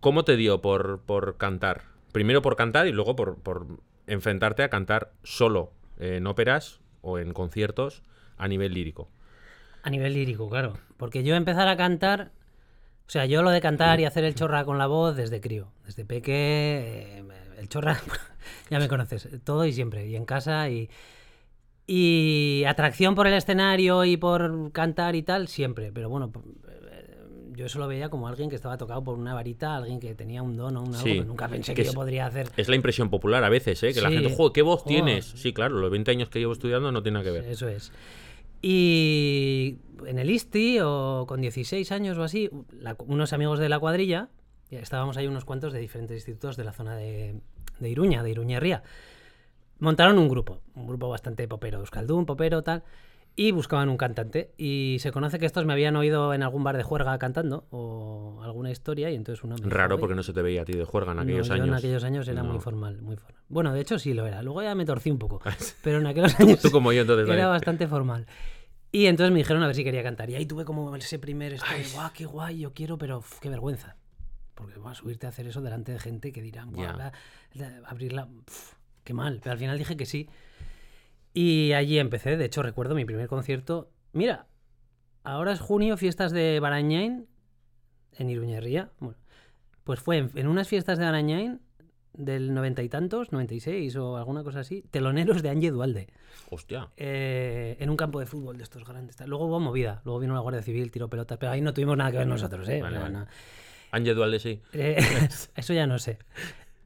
¿Cómo 0.00 0.24
te 0.24 0.36
dio 0.36 0.60
por, 0.60 1.02
por 1.02 1.36
cantar? 1.36 1.82
Primero 2.12 2.42
por 2.42 2.56
cantar 2.56 2.86
y 2.86 2.92
luego 2.92 3.16
por, 3.16 3.38
por 3.38 3.66
enfrentarte 4.06 4.62
a 4.62 4.70
cantar 4.70 5.12
solo 5.22 5.72
en 5.98 6.26
óperas 6.26 6.80
o 7.02 7.18
en 7.18 7.32
conciertos 7.32 8.02
a 8.36 8.48
nivel 8.48 8.74
lírico. 8.74 9.08
A 9.82 9.90
nivel 9.90 10.14
lírico, 10.14 10.48
claro. 10.48 10.78
Porque 10.96 11.22
yo 11.22 11.34
empezar 11.34 11.68
a 11.68 11.76
cantar, 11.76 12.30
o 13.06 13.10
sea, 13.10 13.26
yo 13.26 13.42
lo 13.42 13.50
de 13.50 13.60
cantar 13.60 14.00
y 14.00 14.04
hacer 14.04 14.24
el 14.24 14.34
chorra 14.34 14.64
con 14.64 14.78
la 14.78 14.86
voz 14.86 15.16
desde 15.16 15.40
crío, 15.40 15.68
desde 15.84 16.04
peque, 16.04 16.32
eh, 17.18 17.24
el 17.58 17.68
chorra, 17.68 17.98
ya 18.70 18.78
me 18.78 18.88
conoces, 18.88 19.28
todo 19.44 19.64
y 19.64 19.72
siempre, 19.72 20.06
y 20.06 20.16
en 20.16 20.24
casa 20.24 20.68
y... 20.68 20.90
Y 21.86 22.64
atracción 22.66 23.14
por 23.14 23.26
el 23.26 23.34
escenario 23.34 24.04
y 24.04 24.16
por 24.16 24.72
cantar 24.72 25.14
y 25.14 25.22
tal, 25.22 25.46
siempre. 25.48 25.92
Pero 25.92 26.08
bueno, 26.08 26.32
eh, 26.68 27.16
yo 27.54 27.66
eso 27.66 27.78
lo 27.78 27.86
veía 27.86 28.08
como 28.08 28.26
alguien 28.26 28.50
que 28.50 28.56
estaba 28.56 28.76
tocado 28.76 29.04
por 29.04 29.16
una 29.16 29.34
varita, 29.34 29.76
alguien 29.76 30.00
que 30.00 30.14
tenía 30.16 30.42
un 30.42 30.56
don 30.56 30.76
o 30.76 30.80
un 30.82 30.88
algo, 30.94 30.98
Sí, 31.06 31.12
pero 31.14 31.24
nunca 31.26 31.46
pensé 31.48 31.72
que 31.74 31.82
que, 31.82 31.84
yo 31.84 31.90
es- 31.90 31.94
podría 31.94 32.26
hacer 32.26 32.48
Es 32.56 32.68
la 32.68 32.74
impresión 32.74 33.08
popular 33.08 33.44
a 33.44 33.48
veces, 33.48 33.80
¿eh? 33.84 33.92
Que 33.92 34.00
la 34.00 34.10
gente, 34.10 34.34
¡joder, 34.34 34.52
qué 34.52 34.62
voz 34.62 34.82
Joder. 34.82 34.96
tienes! 35.04 35.26
Sí, 35.26 35.52
claro, 35.52 35.76
los 35.78 35.90
20 35.90 36.10
años 36.10 36.28
que 36.28 36.40
llevo 36.40 36.52
estudiando 36.54 36.90
no 36.90 37.02
tiene 37.04 37.18
nada 37.20 37.24
que 37.24 37.30
ver. 37.40 37.44
Eso 37.50 37.68
es. 37.68 37.92
Y 38.62 39.76
en 40.06 40.18
el 40.18 40.28
ISTI, 40.28 40.80
o 40.82 41.24
con 41.28 41.40
16 41.40 41.92
años 41.92 42.18
o 42.18 42.24
así, 42.24 42.50
la- 42.80 42.96
unos 43.06 43.32
amigos 43.32 43.58
de 43.60 43.68
la 43.68 43.78
cuadrilla, 43.78 44.28
estábamos 44.70 45.16
ahí 45.16 45.28
unos 45.28 45.44
cuantos 45.44 45.72
de 45.72 45.78
diferentes 45.78 46.16
institutos 46.16 46.56
de 46.56 46.64
la 46.64 46.72
zona 46.72 46.96
de, 46.96 47.36
de 47.78 47.88
Iruña, 47.88 48.24
de 48.24 48.30
Iruña 48.32 48.58
Ría, 48.58 48.82
montaron 49.78 50.18
un 50.18 50.28
grupo, 50.28 50.60
un 50.74 50.86
grupo 50.86 51.08
bastante 51.08 51.46
popero, 51.48 51.80
Euskaldun, 51.80 52.26
popero, 52.26 52.62
tal, 52.62 52.82
y 53.38 53.50
buscaban 53.50 53.88
un 53.90 53.96
cantante. 53.98 54.52
Y 54.56 54.96
se 55.00 55.12
conoce 55.12 55.38
que 55.38 55.44
estos 55.46 55.64
me 55.66 55.72
habían 55.74 55.94
oído 55.96 56.32
en 56.32 56.42
algún 56.42 56.64
bar 56.64 56.76
de 56.76 56.82
juerga 56.82 57.18
cantando, 57.18 57.66
o 57.70 58.40
alguna 58.42 58.70
historia, 58.70 59.10
y 59.10 59.14
entonces 59.14 59.44
uno 59.44 59.56
me 59.62 59.68
Raro 59.68 59.96
"Oye, 59.96 60.00
porque 60.00 60.14
no 60.14 60.22
se 60.22 60.32
te 60.32 60.40
veía 60.42 60.62
a 60.62 60.64
ti 60.64 60.72
de 60.72 60.84
juerga 60.84 61.12
en 61.12 61.16
no, 61.16 61.22
aquellos 61.22 61.48
yo 61.48 61.54
años. 61.54 61.68
en 61.68 61.74
aquellos 61.74 62.04
años 62.04 62.26
era 62.28 62.42
muy 62.42 62.54
No. 62.54 62.60
formal, 62.60 63.02
muy 63.02 63.16
formal. 63.16 63.42
Bueno, 63.48 63.72
de 63.74 63.80
hecho 63.80 63.98
sí 63.98 64.14
lo 64.14 64.26
era. 64.26 64.42
Luego 64.42 64.62
ya 64.62 64.74
me 64.74 64.84
torcí 64.86 65.10
un 65.10 65.18
poco. 65.18 65.40
Pero 65.84 65.98
en 65.98 66.06
aquellos 66.06 66.34
años 66.40 66.60
Tú 66.62 66.70
como 66.70 66.92
yo 66.92 67.02
entonces 67.02 67.28
era 67.28 67.46
bastante 67.48 67.86
formal. 67.86 68.26
Y 68.92 69.06
entonces 69.06 69.30
me 69.32 69.38
dijeron 69.40 69.62
a 69.62 69.66
ver 69.66 69.76
si 69.76 69.84
quería 69.84 70.02
cantar. 70.02 70.30
Y 70.30 70.36
ahí 70.36 70.46
tuve 70.46 70.64
como 70.64 70.96
ese 70.96 71.18
primer 71.18 71.52
esto 71.52 71.66
de, 71.70 71.86
guau, 71.92 72.10
qué 72.14 72.24
guay, 72.24 72.58
yo 72.60 72.72
quiero, 72.72 72.96
pero 72.96 73.18
uf, 73.18 73.38
qué 73.40 73.50
vergüenza. 73.50 73.96
Porque 74.54 74.72
a 74.82 74.94
subirte 74.94 75.26
a 75.26 75.28
hacer 75.28 75.46
eso 75.46 75.60
delante 75.60 75.92
de 75.92 75.98
gente 75.98 76.32
que 76.32 76.40
dirán, 76.40 76.70
Ya. 76.70 76.92
"Buah, 76.92 76.96
la- 76.96 77.12
la- 77.52 77.88
abrirla, 77.88 78.26
qué 79.06 79.14
mal. 79.14 79.40
Pero 79.42 79.52
al 79.52 79.58
final 79.58 79.78
dije 79.78 79.96
que 79.96 80.04
sí. 80.04 80.28
Y 81.32 81.72
allí 81.72 81.98
empecé. 81.98 82.36
De 82.36 82.44
hecho, 82.44 82.62
recuerdo 82.62 82.94
mi 82.94 83.04
primer 83.06 83.28
concierto. 83.28 83.90
Mira, 84.12 84.46
ahora 85.24 85.52
es 85.52 85.60
junio, 85.60 85.96
fiestas 85.96 86.32
de 86.32 86.60
Barañain, 86.60 87.26
en 88.18 88.30
Iruñería. 88.30 88.90
Bueno, 89.00 89.16
pues 89.84 90.00
fue 90.00 90.18
en, 90.18 90.30
en 90.34 90.48
unas 90.48 90.68
fiestas 90.68 90.98
de 90.98 91.04
Barañain 91.04 91.60
del 92.14 92.54
noventa 92.54 92.82
y 92.82 92.88
tantos, 92.88 93.30
96 93.32 93.94
o 93.96 94.16
alguna 94.16 94.42
cosa 94.42 94.60
así, 94.60 94.82
teloneros 94.90 95.42
de 95.42 95.50
Ángel 95.50 95.74
Dualde. 95.74 96.08
Hostia. 96.50 96.88
eh, 96.96 97.76
en 97.78 97.90
un 97.90 97.96
campo 97.96 98.20
de 98.20 98.26
fútbol 98.26 98.56
de 98.56 98.62
estos 98.62 98.84
grandes. 98.84 99.16
Luego 99.26 99.46
hubo 99.46 99.60
movida, 99.60 100.00
luego 100.04 100.20
vino 100.20 100.34
la 100.34 100.40
Guardia 100.40 100.62
Civil, 100.62 100.90
tiró 100.90 101.08
pelotas, 101.08 101.36
pero 101.38 101.52
ahí 101.52 101.60
no 101.60 101.74
tuvimos 101.74 101.96
nada 101.96 102.10
que 102.12 102.18
ver 102.18 102.26
nosotros, 102.26 102.66
¿eh? 102.68 102.80
Vale, 102.80 102.98
No, 103.10 104.14
Dualde, 104.14 104.38
sí. 104.38 104.62
Eh, 104.72 104.96
eso 105.56 105.72
ya 105.74 105.86
no 105.86 105.98
sé. 105.98 106.18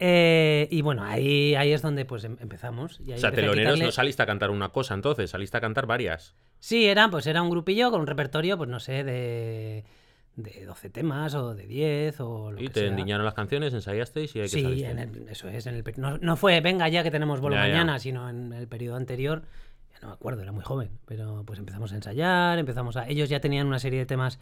Eh, 0.02 0.66
y 0.70 0.80
bueno, 0.80 1.04
ahí, 1.04 1.54
ahí 1.56 1.72
es 1.72 1.82
donde 1.82 2.06
pues 2.06 2.24
em- 2.24 2.38
empezamos. 2.40 2.98
Y 3.00 3.12
ahí 3.12 3.18
O 3.18 3.20
sea, 3.20 3.32
teloneros 3.32 3.74
quitarle- 3.74 3.84
no 3.84 3.92
saliste 3.92 4.22
a 4.22 4.26
cantar 4.26 4.50
una 4.50 4.70
cosa 4.70 4.94
entonces, 4.94 5.28
saliste 5.30 5.58
a 5.58 5.60
cantar 5.60 5.86
varias. 5.86 6.34
Sí, 6.58 6.86
era, 6.86 7.10
pues 7.10 7.26
era 7.26 7.42
un 7.42 7.50
grupillo 7.50 7.90
con 7.90 8.00
un 8.00 8.06
repertorio, 8.06 8.56
pues 8.56 8.70
no 8.70 8.80
sé, 8.80 9.04
de, 9.04 9.84
de 10.36 10.64
12 10.64 10.88
temas 10.88 11.34
o 11.34 11.54
de 11.54 11.66
10 11.66 12.18
o 12.20 12.50
lo 12.50 12.58
Y 12.60 12.68
que 12.68 12.70
te 12.72 12.80
sea. 12.80 12.88
endiñaron 12.88 13.26
las 13.26 13.34
canciones, 13.34 13.74
ensayasteis 13.74 14.34
y 14.36 14.38
hay 14.40 14.44
que 14.46 14.48
Sí, 14.48 14.62
saliste. 14.62 14.90
en 14.90 14.98
el- 15.00 15.28
eso 15.28 15.48
es. 15.48 15.66
En 15.66 15.74
el, 15.74 15.84
no, 15.98 16.16
no 16.16 16.36
fue, 16.36 16.62
venga 16.62 16.88
ya 16.88 17.02
que 17.02 17.10
tenemos 17.10 17.40
bolo 17.42 17.56
Ya, 17.56 17.66
ya. 17.66 17.72
mañana, 17.74 17.98
sino 17.98 18.30
en 18.30 18.54
el 18.54 18.68
periodo 18.68 18.96
anterior. 18.96 19.42
Ya 19.92 19.98
no 20.00 20.08
me 20.08 20.14
acuerdo, 20.14 20.40
era 20.40 20.52
muy 20.52 20.64
joven. 20.64 20.88
Pero 21.04 21.42
pues 21.44 21.58
empezamos 21.58 21.92
a 21.92 21.96
ensayar, 21.96 22.58
empezamos 22.58 22.96
a. 22.96 23.06
Ellos 23.06 23.28
ya 23.28 23.40
tenían 23.40 23.66
una 23.66 23.78
serie 23.78 23.98
de 23.98 24.06
temas 24.06 24.38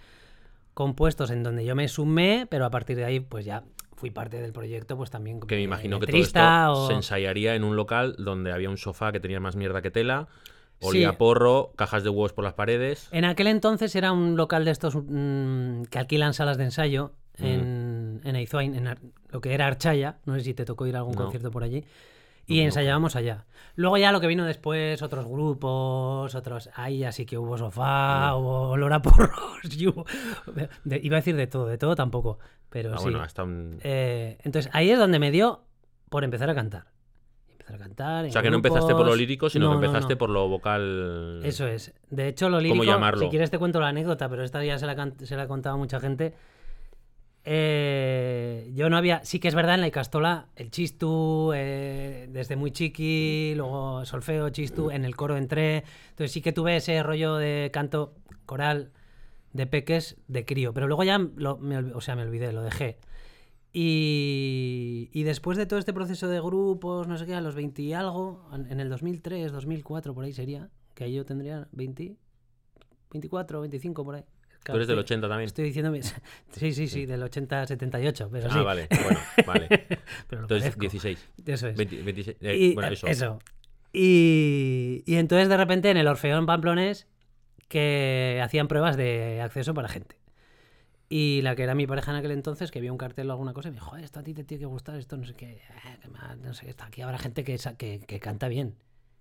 compuestos 0.75 1.33
en 1.33 1.43
donde 1.43 1.65
yo 1.65 1.75
me 1.75 1.89
sumé, 1.89 2.47
pero 2.49 2.65
a 2.65 2.71
partir 2.71 2.97
de 2.97 3.05
ahí, 3.05 3.19
pues 3.19 3.45
ya 3.45 3.65
fui 3.99 4.11
parte 4.11 4.41
del 4.41 4.53
proyecto, 4.53 4.97
pues 4.97 5.11
también. 5.11 5.41
Que 5.41 5.57
me 5.57 5.63
imagino 5.63 5.99
que 6.01 6.07
todo 6.07 6.17
esto 6.21 6.41
o- 6.73 6.87
se 6.89 6.95
ensayaría 6.95 7.55
en 7.55 7.65
un 7.65 7.77
local 7.77 8.15
donde 8.19 8.53
había 8.53 8.71
un 8.71 8.79
sofá 8.79 9.13
que 9.13 9.21
tenía 9.21 9.41
más 9.41 9.57
mierda 9.57 9.83
que 9.83 9.91
tela, 9.91 10.29
olía 10.81 11.11
Sí. 11.11 11.17
porro, 11.19 11.73
cajas 11.77 12.05
de 12.05 12.11
huevos 12.11 12.33
por 12.33 12.45
las 12.45 12.55
paredes. 12.55 13.09
En 13.13 13.25
aquel 13.25 13.49
entonces 13.49 13.95
era 13.97 14.13
un 14.13 14.37
local 14.37 14.65
de 14.65 14.71
estos 14.71 14.95
mm, 14.97 15.83
que 15.91 15.99
alquilan 15.99 16.33
salas 16.35 16.57
de 16.59 16.65
ensayo 16.65 17.13
en, 17.39 18.21
en 18.25 18.37
Aizoain, 18.37 18.75
en 18.75 18.87
Ar- 18.89 18.99
lo 19.31 19.41
que 19.41 19.53
era 19.55 19.67
Archaya. 19.67 20.19
No 20.25 20.35
sé 20.35 20.41
si 20.43 20.55
te 20.55 20.65
tocó 20.65 20.87
ir 20.87 20.95
a 20.97 20.99
algún 21.01 21.15
No. 21.15 21.23
concierto 21.23 21.51
por 21.51 21.63
allí. 21.65 21.85
Y 22.49 22.61
ensayábamos 22.63 23.15
allá. 23.15 23.45
Luego 23.77 23.97
ya 23.99 24.11
lo 24.11 24.21
que 24.21 24.27
vino 24.27 24.45
después, 24.45 25.03
otros 25.03 25.27
grupos, 25.27 26.35
otros... 26.35 26.71
Ahí 26.75 27.05
así 27.05 27.27
que 27.27 27.39
hubo 27.39 27.57
sofá, 27.59 28.35
hubo 28.35 28.71
olor 28.71 28.93
a 28.93 29.01
porros, 29.03 29.31
y 29.77 29.87
hubo- 29.87 30.05
de- 30.85 31.01
iba 31.03 31.17
a 31.17 31.21
decir 31.21 31.37
de 31.37 31.47
todo, 31.47 31.67
de 31.67 31.79
todo 31.79 31.95
tampoco, 31.95 32.39
pero 32.71 32.95
Ah, 32.95 32.99
sí. 32.99 33.05
bueno, 33.05 33.21
hasta 33.21 33.45
un... 33.45 33.79
Eh, 33.83 34.39
entonces 34.43 34.71
ahí 34.75 34.91
es 34.91 34.99
donde 34.99 35.19
me 35.21 35.31
dio 35.31 35.63
por 36.09 36.25
empezar 36.25 36.49
a 36.51 36.55
cantar. 36.55 36.87
Empezar 37.51 37.77
a 37.77 37.79
cantar. 37.79 38.25
O 38.25 38.33
sea, 38.33 38.43
que 38.43 38.51
no 38.51 38.57
empezaste 38.57 38.95
por 38.95 39.07
lo 39.07 39.15
lírico, 39.15 39.49
sino 39.51 39.67
No, 39.73 39.79
que 39.79 39.87
empezaste 39.87 40.15
no. 40.15 40.19
por 40.19 40.31
lo 40.31 40.49
vocal. 40.49 41.41
Eso 41.45 41.67
es. 41.67 41.93
De 42.11 42.29
hecho, 42.29 42.49
lo 42.49 42.61
lírico, 42.61 42.83
llamarlo? 42.83 43.21
si 43.21 43.29
quieres 43.29 43.51
te 43.51 43.59
cuento 43.59 43.79
la 43.79 43.89
anécdota, 43.89 44.29
pero 44.29 44.43
esta 44.43 44.65
ya 44.65 44.79
se 44.79 44.87
la, 44.87 44.97
can- 44.97 45.15
se 45.23 45.37
la 45.37 45.45
he 45.45 45.49
contado 45.49 45.75
a 45.75 45.79
mucha 45.79 46.01
gente. 46.01 46.35
Eh, 47.45 48.71
yo 48.75 48.91
no 48.91 48.97
había, 48.97 49.25
sí 49.25 49.39
que 49.41 49.49
es 49.49 49.55
verdad, 49.55 49.75
en 49.77 49.81
la 49.81 49.89
Icastola, 49.89 50.49
el 50.57 50.71
chistu, 50.71 51.53
eh, 51.55 52.29
desde 52.31 52.57
muy 52.57 52.73
chiqui, 52.73 53.55
luego 53.57 54.05
solfeo, 54.05 54.51
chistu, 54.51 54.91
en 54.91 55.05
el 55.05 55.17
coro 55.17 55.37
entré, 55.37 55.85
entonces 56.11 56.33
sí 56.33 56.43
que 56.43 56.53
tuve 56.53 56.77
ese 56.77 57.03
rollo 57.03 57.37
de 57.37 57.71
canto 57.73 58.15
coral 58.45 58.91
de 59.55 59.67
peques 59.67 60.17
de 60.29 60.45
crío, 60.45 60.75
pero 60.75 60.87
luego 60.89 61.05
ya 61.05 61.19
lo- 61.19 61.57
me, 61.59 61.79
o 61.79 62.01
sea, 62.03 62.17
me 62.17 62.23
olvidé, 62.23 62.53
lo 62.53 62.63
dejé. 62.63 62.99
Y, 63.73 65.09
y 65.13 65.23
después 65.23 65.57
de 65.57 65.67
todo 65.67 65.79
este 65.79 65.93
proceso 65.93 66.29
de 66.29 66.41
grupos, 66.41 67.07
no 67.07 67.17
sé 67.17 67.27
qué, 67.27 67.35
a 67.35 67.41
los 67.41 67.55
20 67.55 67.83
y 67.83 67.93
algo, 67.93 68.49
en 68.53 68.71
en 68.73 68.81
el 68.81 68.89
2003, 68.89 69.53
2004, 69.53 70.15
por 70.15 70.25
ahí 70.25 70.33
sería, 70.33 70.69
que 70.95 71.05
ahí 71.05 71.15
yo 71.15 71.25
tendría 71.25 71.69
20, 71.73 72.17
24, 73.11 73.61
25 73.61 74.05
por 74.05 74.17
ahí. 74.17 74.25
Tú 74.65 74.73
eres 74.75 74.87
del 74.89 74.99
estoy- 74.99 75.17
80 75.17 75.29
también. 75.29 75.47
Estoy 75.47 75.65
diciendo, 75.65 75.93
sí, 76.53 76.73
sí, 76.73 76.89
sí, 76.89 77.07
del 77.07 77.23
80 77.23 77.67
78, 77.67 78.29
pero 78.31 78.49
ah, 78.51 78.53
sí. 78.55 78.61
vale, 78.61 78.89
bueno, 79.03 79.19
vale. 79.47 79.69
pero 80.29 80.43
Entonces, 80.43 80.75
parezco. 80.77 80.81
16. 80.81 81.29
Eso 81.47 81.69
es. 81.69 81.77
20, 81.77 82.03
26. 82.03 82.37
eh, 82.41 82.57
Y, 82.57 82.75
bueno, 82.75 82.89
eh, 82.91 82.99
eso. 83.07 83.39
Y, 83.93 85.03
y 85.07 85.17
entonces 85.17 85.49
de 85.49 85.57
repente 85.57 85.91
en 85.91 85.97
el 85.97 86.07
Orfeón 86.07 86.47
Pamplonés 86.47 87.07
que 87.69 88.41
hacían 88.43 88.69
pruebas 88.69 88.97
de 88.97 89.41
acceso 89.41 89.75
para 89.75 89.89
gente. 89.89 90.17
Y 91.11 91.41
la 91.43 91.57
que 91.57 91.63
era 91.63 91.75
mi 91.75 91.87
pareja 91.87 92.11
en 92.11 92.19
aquel 92.19 92.33
entonces, 92.33 92.71
que 92.71 92.81
vio 92.83 92.93
un 92.93 92.99
cartel 92.99 93.31
o 93.31 93.33
alguna 93.33 93.55
cosa, 93.55 93.69
y 93.69 93.71
me 93.71 93.77
dijo, 93.77 93.87
"Joder, 93.91 94.05
esto 94.05 94.21
a 94.21 94.23
ti 94.23 94.35
te 94.35 94.45
tiene 94.45 94.61
que 94.61 94.67
gustar, 94.67 94.97
esto 94.99 95.17
no 95.17 95.25
sé 95.25 95.33
qué, 95.35 95.53
eh, 95.53 95.63
no 96.43 96.53
sé, 96.53 96.69
esto, 96.69 96.85
aquí 96.85 97.01
habrá 97.01 97.17
gente 97.19 97.45
que, 97.45 97.59
que 98.07 98.21
canta 98.21 98.49
bien 98.49 98.75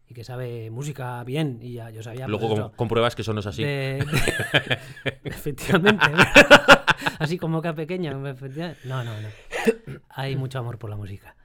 y 0.10 0.14
que 0.14 0.24
sabe 0.24 0.70
música 0.72 1.24
bien. 1.24 1.60
Y 1.62 1.74
ya 1.74 1.90
yo 1.90 2.02
sabía... 2.04 2.28
Luego 2.28 2.48
pues, 2.48 2.60
com- 2.60 2.68
eso, 2.70 2.78
compruebas 2.78 3.16
que 3.16 3.22
eso 3.24 3.34
no 3.34 3.40
es 3.42 3.46
así. 3.48 3.64
de- 3.64 4.00
efectivamente. 5.24 6.06
Así 7.20 7.38
como 7.38 7.62
que 7.62 7.74
pequeño. 7.74 8.28
efectivamente. 8.28 8.80
No, 8.86 9.04
no, 9.04 9.12
no. 9.20 9.28
Hay 10.10 10.36
mucho 10.36 10.60
amor 10.60 10.78
por 10.78 10.90
la 10.90 10.96
música. 10.96 11.36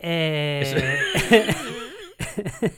Eh, 0.00 1.46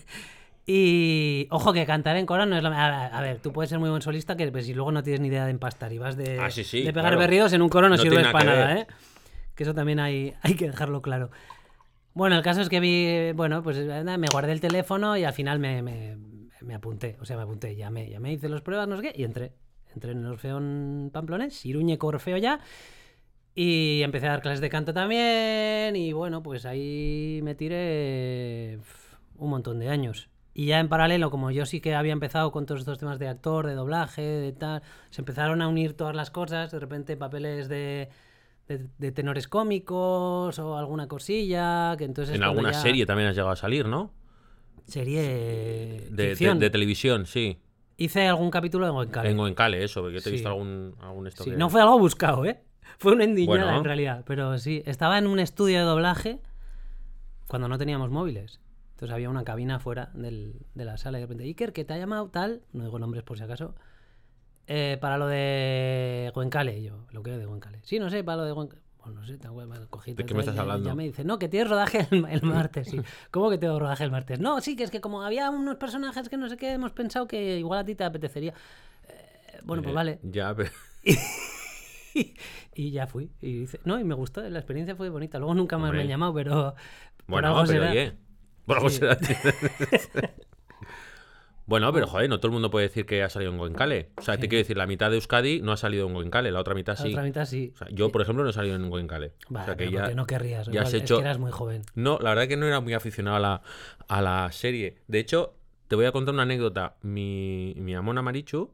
y 0.66 1.46
ojo 1.50 1.72
que 1.72 1.84
cantar 1.86 2.16
en 2.16 2.26
coro 2.26 2.46
no 2.46 2.56
es 2.56 2.62
lo 2.62 2.70
a, 2.70 3.06
a 3.06 3.20
ver, 3.22 3.38
tú 3.38 3.52
puedes 3.52 3.68
ser 3.70 3.78
muy 3.78 3.90
buen 3.90 4.02
solista 4.02 4.36
que 4.36 4.50
pues, 4.50 4.66
si 4.66 4.74
luego 4.74 4.92
no 4.92 5.02
tienes 5.02 5.20
ni 5.20 5.28
idea 5.28 5.44
de 5.44 5.50
empastar 5.50 5.92
y 5.92 5.98
vas 5.98 6.16
de, 6.16 6.38
Ah, 6.38 6.50
sí, 6.50 6.64
sí, 6.64 6.78
de 6.82 6.92
pegar 6.92 7.10
claro. 7.12 7.18
berridos 7.18 7.52
en 7.52 7.62
un 7.62 7.68
coro 7.68 7.88
no, 7.88 7.96
No 7.96 8.02
sirves 8.02 8.26
para 8.28 8.44
nada. 8.44 8.78
¿eh? 8.80 8.86
Que 9.54 9.62
eso 9.62 9.74
también 9.74 10.00
hay, 10.00 10.34
hay 10.42 10.54
que 10.54 10.66
dejarlo 10.66 11.00
claro. 11.02 11.30
Bueno, 12.14 12.36
el 12.36 12.42
caso 12.42 12.60
es 12.60 12.68
que 12.68 12.78
vi, 12.80 13.32
bueno, 13.32 13.62
pues 13.62 13.76
me 13.78 14.26
guardé 14.30 14.52
el 14.52 14.60
teléfono 14.60 15.16
y 15.16 15.24
al 15.24 15.32
final 15.32 15.58
me, 15.58 15.82
me- 15.82 16.16
me 16.60 16.74
apunté. 16.74 17.16
O 17.20 17.24
sea, 17.24 17.36
me 17.36 17.42
apunté, 17.42 17.74
llamé, 17.76 18.08
llamé, 18.08 18.32
hice 18.32 18.48
las 18.48 18.62
pruebas, 18.62 18.86
no 18.88 18.96
sé 18.96 19.02
qué, 19.12 19.20
y 19.20 19.24
entré. 19.24 19.52
Entré 19.94 20.12
en 20.12 20.18
el 20.20 20.26
Orfeón 20.26 21.10
Pamplonés, 21.12 21.64
Iruñeco 21.66 22.06
Orfeo 22.08 22.36
ya. 22.36 22.60
Y 23.54 24.02
empecé 24.02 24.26
a 24.28 24.30
dar 24.32 24.42
clases 24.42 24.60
de 24.60 24.70
canto 24.70 24.94
también. 24.94 25.96
Y 25.96 26.12
bueno, 26.12 26.42
pues 26.42 26.66
ahí 26.66 27.40
me 27.44 27.54
tiré 27.54 28.78
un 29.38 29.50
montón 29.50 29.78
de 29.78 29.88
años. 29.88 30.28
Y 30.54 30.66
ya 30.66 30.80
en 30.80 30.88
paralelo, 30.88 31.30
como 31.30 31.50
yo 31.50 31.66
sí 31.66 31.80
que 31.80 31.94
había 31.94 32.12
empezado 32.12 32.52
con 32.52 32.66
todos 32.66 32.80
estos 32.82 32.98
temas 32.98 33.18
de 33.18 33.28
actor, 33.28 33.66
de 33.66 33.74
doblaje, 33.74 34.22
de 34.22 34.52
tal, 34.52 34.82
se 35.10 35.20
empezaron 35.22 35.62
a 35.62 35.68
unir 35.68 35.94
todas 35.96 36.14
las 36.16 36.30
cosas. 36.30 36.70
De 36.72 36.78
repente 36.80 37.16
papeles 37.16 37.68
de, 37.68 38.08
de, 38.68 38.86
de 38.98 39.12
tenores 39.12 39.48
cómicos 39.48 40.58
o 40.58 40.76
alguna 40.76 41.06
cosilla. 41.08 41.94
Que 41.98 42.04
entonces 42.04 42.32
es 42.34 42.36
En 42.36 42.44
alguna 42.44 42.72
ya- 42.72 42.80
serie 42.80 43.06
también 43.06 43.28
has 43.28 43.34
llegado 43.36 43.52
a 43.52 43.56
salir, 43.56 43.86
¿no? 43.86 44.10
Serie 44.86 45.22
De, 46.10 46.70
televisión, 46.70 47.26
sí. 47.26 47.58
Hice 47.96 48.26
algún 48.26 48.50
capítulo 48.50 48.84
de 48.86 48.92
Goenkale. 48.92 49.28
Tengo 49.30 49.46
en 49.46 49.54
Cale, 49.54 49.82
eso, 49.84 50.00
porque 50.02 50.16
yo 50.16 50.20
te 50.22 50.28
he 50.28 50.32
Sí. 50.32 50.36
visto 50.36 50.48
algún, 50.48 50.94
algún 51.00 51.30
Sí, 51.30 51.52
no 51.56 51.70
fue 51.70 51.80
algo 51.80 51.98
buscado, 51.98 52.44
¿eh? 52.44 52.60
Fue 52.98 53.12
una 53.12 53.24
endiñada 53.24 53.64
Bueno. 53.64 53.78
en 53.78 53.84
realidad. 53.84 54.24
Pero 54.26 54.58
sí, 54.58 54.82
estaba 54.84 55.16
en 55.18 55.26
un 55.26 55.38
estudio 55.40 55.78
de 55.78 55.84
doblaje 55.84 56.40
cuando 57.48 57.68
no 57.68 57.78
teníamos 57.78 58.10
móviles. 58.10 58.60
Entonces 58.94 59.14
había 59.14 59.30
una 59.30 59.44
cabina 59.44 59.78
fuera 59.80 60.10
del- 60.14 60.54
de 60.74 60.84
la 60.84 60.96
sala 60.98 61.18
y 61.18 61.22
de 61.22 61.26
repente, 61.26 61.44
Iker, 61.44 61.72
que 61.72 61.84
te 61.84 61.94
ha 61.94 61.98
llamado 61.98 62.28
tal, 62.28 62.62
no 62.72 62.84
digo 62.84 62.98
nombres 62.98 63.24
por 63.24 63.38
si 63.38 63.44
acaso, 63.44 63.74
eh, 64.66 64.98
para 65.00 65.18
lo 65.18 65.26
de 65.26 66.30
Goenkale. 66.34 66.78
Y 66.78 66.84
yo, 66.84 67.06
lo 67.10 67.22
que 67.22 67.30
de 67.32 67.46
Goenkale. 67.46 67.80
Sí, 67.82 67.98
no 67.98 68.10
sé, 68.10 68.24
para 68.24 68.38
lo 68.38 68.44
de 68.44 68.52
Goenkale. 68.52 68.82
Pues 69.02 69.14
no 69.14 69.26
sé, 69.26 69.36
te 69.36 69.48
cogí. 69.90 70.14
¿De 70.14 70.24
qué 70.24 70.32
me 70.32 70.40
estás 70.40 70.56
hablando? 70.56 70.88
Ya 70.88 70.94
me 70.94 71.04
dice, 71.04 71.24
no, 71.24 71.38
que 71.38 71.48
tienes 71.50 71.68
rodaje 71.68 72.06
el, 72.10 72.24
el 72.24 72.42
martes. 72.42 72.88
Sí. 72.88 72.98
¿Cómo 73.30 73.50
que 73.50 73.58
tengo 73.58 73.78
rodaje 73.78 74.02
el 74.04 74.10
martes? 74.10 74.40
No, 74.40 74.62
sí, 74.62 74.76
que 74.76 74.84
es 74.84 74.90
que 74.90 75.02
como 75.02 75.22
había 75.22 75.50
unos 75.50 75.76
personajes 75.76 76.30
que 76.30 76.38
no 76.38 76.48
sé 76.48 76.56
qué, 76.56 76.72
hemos 76.72 76.92
pensado 76.92 77.28
que 77.28 77.58
igual 77.58 77.80
a 77.80 77.84
ti 77.84 77.94
te 77.94 78.04
apetecería. 78.04 78.54
Eh, 79.08 79.58
bueno, 79.64 79.82
pues 79.82 79.92
Eh, 79.92 79.96
vale. 79.96 80.18
Ya, 80.22 80.54
pero- 80.54 80.70
y 82.74 82.90
ya 82.92 83.06
fui. 83.06 83.30
Y 83.42 83.58
dice, 83.60 83.78
no, 83.84 84.00
y 84.00 84.04
me 84.04 84.14
gustó, 84.14 84.40
la 84.48 84.58
experiencia 84.58 84.96
fue 84.96 85.10
bonita. 85.10 85.38
Luego 85.38 85.54
nunca 85.54 85.76
más 85.76 85.92
me 85.92 86.00
han 86.00 86.08
llamado, 86.08 86.32
pero. 86.32 86.74
Bueno, 87.26 87.62
pero 87.66 87.90
oye. 87.90 88.12
Por 88.64 88.76
algo 88.78 88.88
Sí. 88.88 88.98
será. 89.00 89.18
bueno, 91.66 91.92
pero 91.92 92.06
joder, 92.06 92.28
no 92.28 92.38
todo 92.38 92.48
el 92.48 92.52
mundo 92.52 92.70
puede 92.70 92.88
decir 92.88 93.06
que 93.06 93.22
ha 93.22 93.30
salido 93.30 93.50
en 93.52 93.58
Goenkale. 93.58 94.10
O 94.18 94.22
sea, 94.22 94.36
te 94.38 94.48
quiero 94.48 94.60
decir, 94.62 94.76
la 94.76 94.86
mitad 94.86 95.08
de 95.10 95.16
Euskadi 95.16 95.60
no 95.62 95.72
ha 95.72 95.76
salido 95.76 96.06
en 96.06 96.12
Goenkale, 96.14 96.50
la 96.52 96.60
otra 96.60 96.74
mitad 96.74 96.96
La 96.98 97.02
sí. 97.04 97.10
otra 97.10 97.22
mitad 97.22 97.44
sí. 97.46 97.72
O 97.74 97.78
sea, 97.78 97.88
yo, 97.90 98.10
por 98.12 98.20
ejemplo, 98.22 98.44
no 98.44 98.50
he 98.50 98.52
salido 98.52 98.76
en 98.76 98.90
Goenkale. 98.90 99.32
Vale, 99.48 99.62
o 99.62 99.66
sea, 99.66 99.76
que 99.76 99.90
ya... 99.90 100.00
porque 100.00 100.14
no 100.14 100.26
querrías. 100.26 100.66
ya 100.68 100.82
has 100.82 100.92
Es 100.92 101.02
hecho- 101.02 101.16
que 101.16 101.22
eras 101.22 101.38
muy 101.38 101.50
joven. 101.52 101.82
No, 101.94 102.18
la 102.20 102.30
verdad 102.30 102.48
que 102.48 102.56
no 102.56 102.66
era 102.66 102.80
muy 102.80 102.92
aficionado 102.94 103.36
a 103.36 103.40
la, 103.40 103.62
a 104.08 104.20
la 104.22 104.52
serie. 104.52 104.98
De 105.08 105.18
hecho, 105.20 105.54
te 105.88 105.96
voy 105.96 106.04
a 106.06 106.12
contar 106.12 106.34
una 106.34 106.42
anécdota. 106.44 106.96
Mi, 107.02 107.74
mi 107.78 107.94
Amona 107.94 108.20
Marichu, 108.22 108.70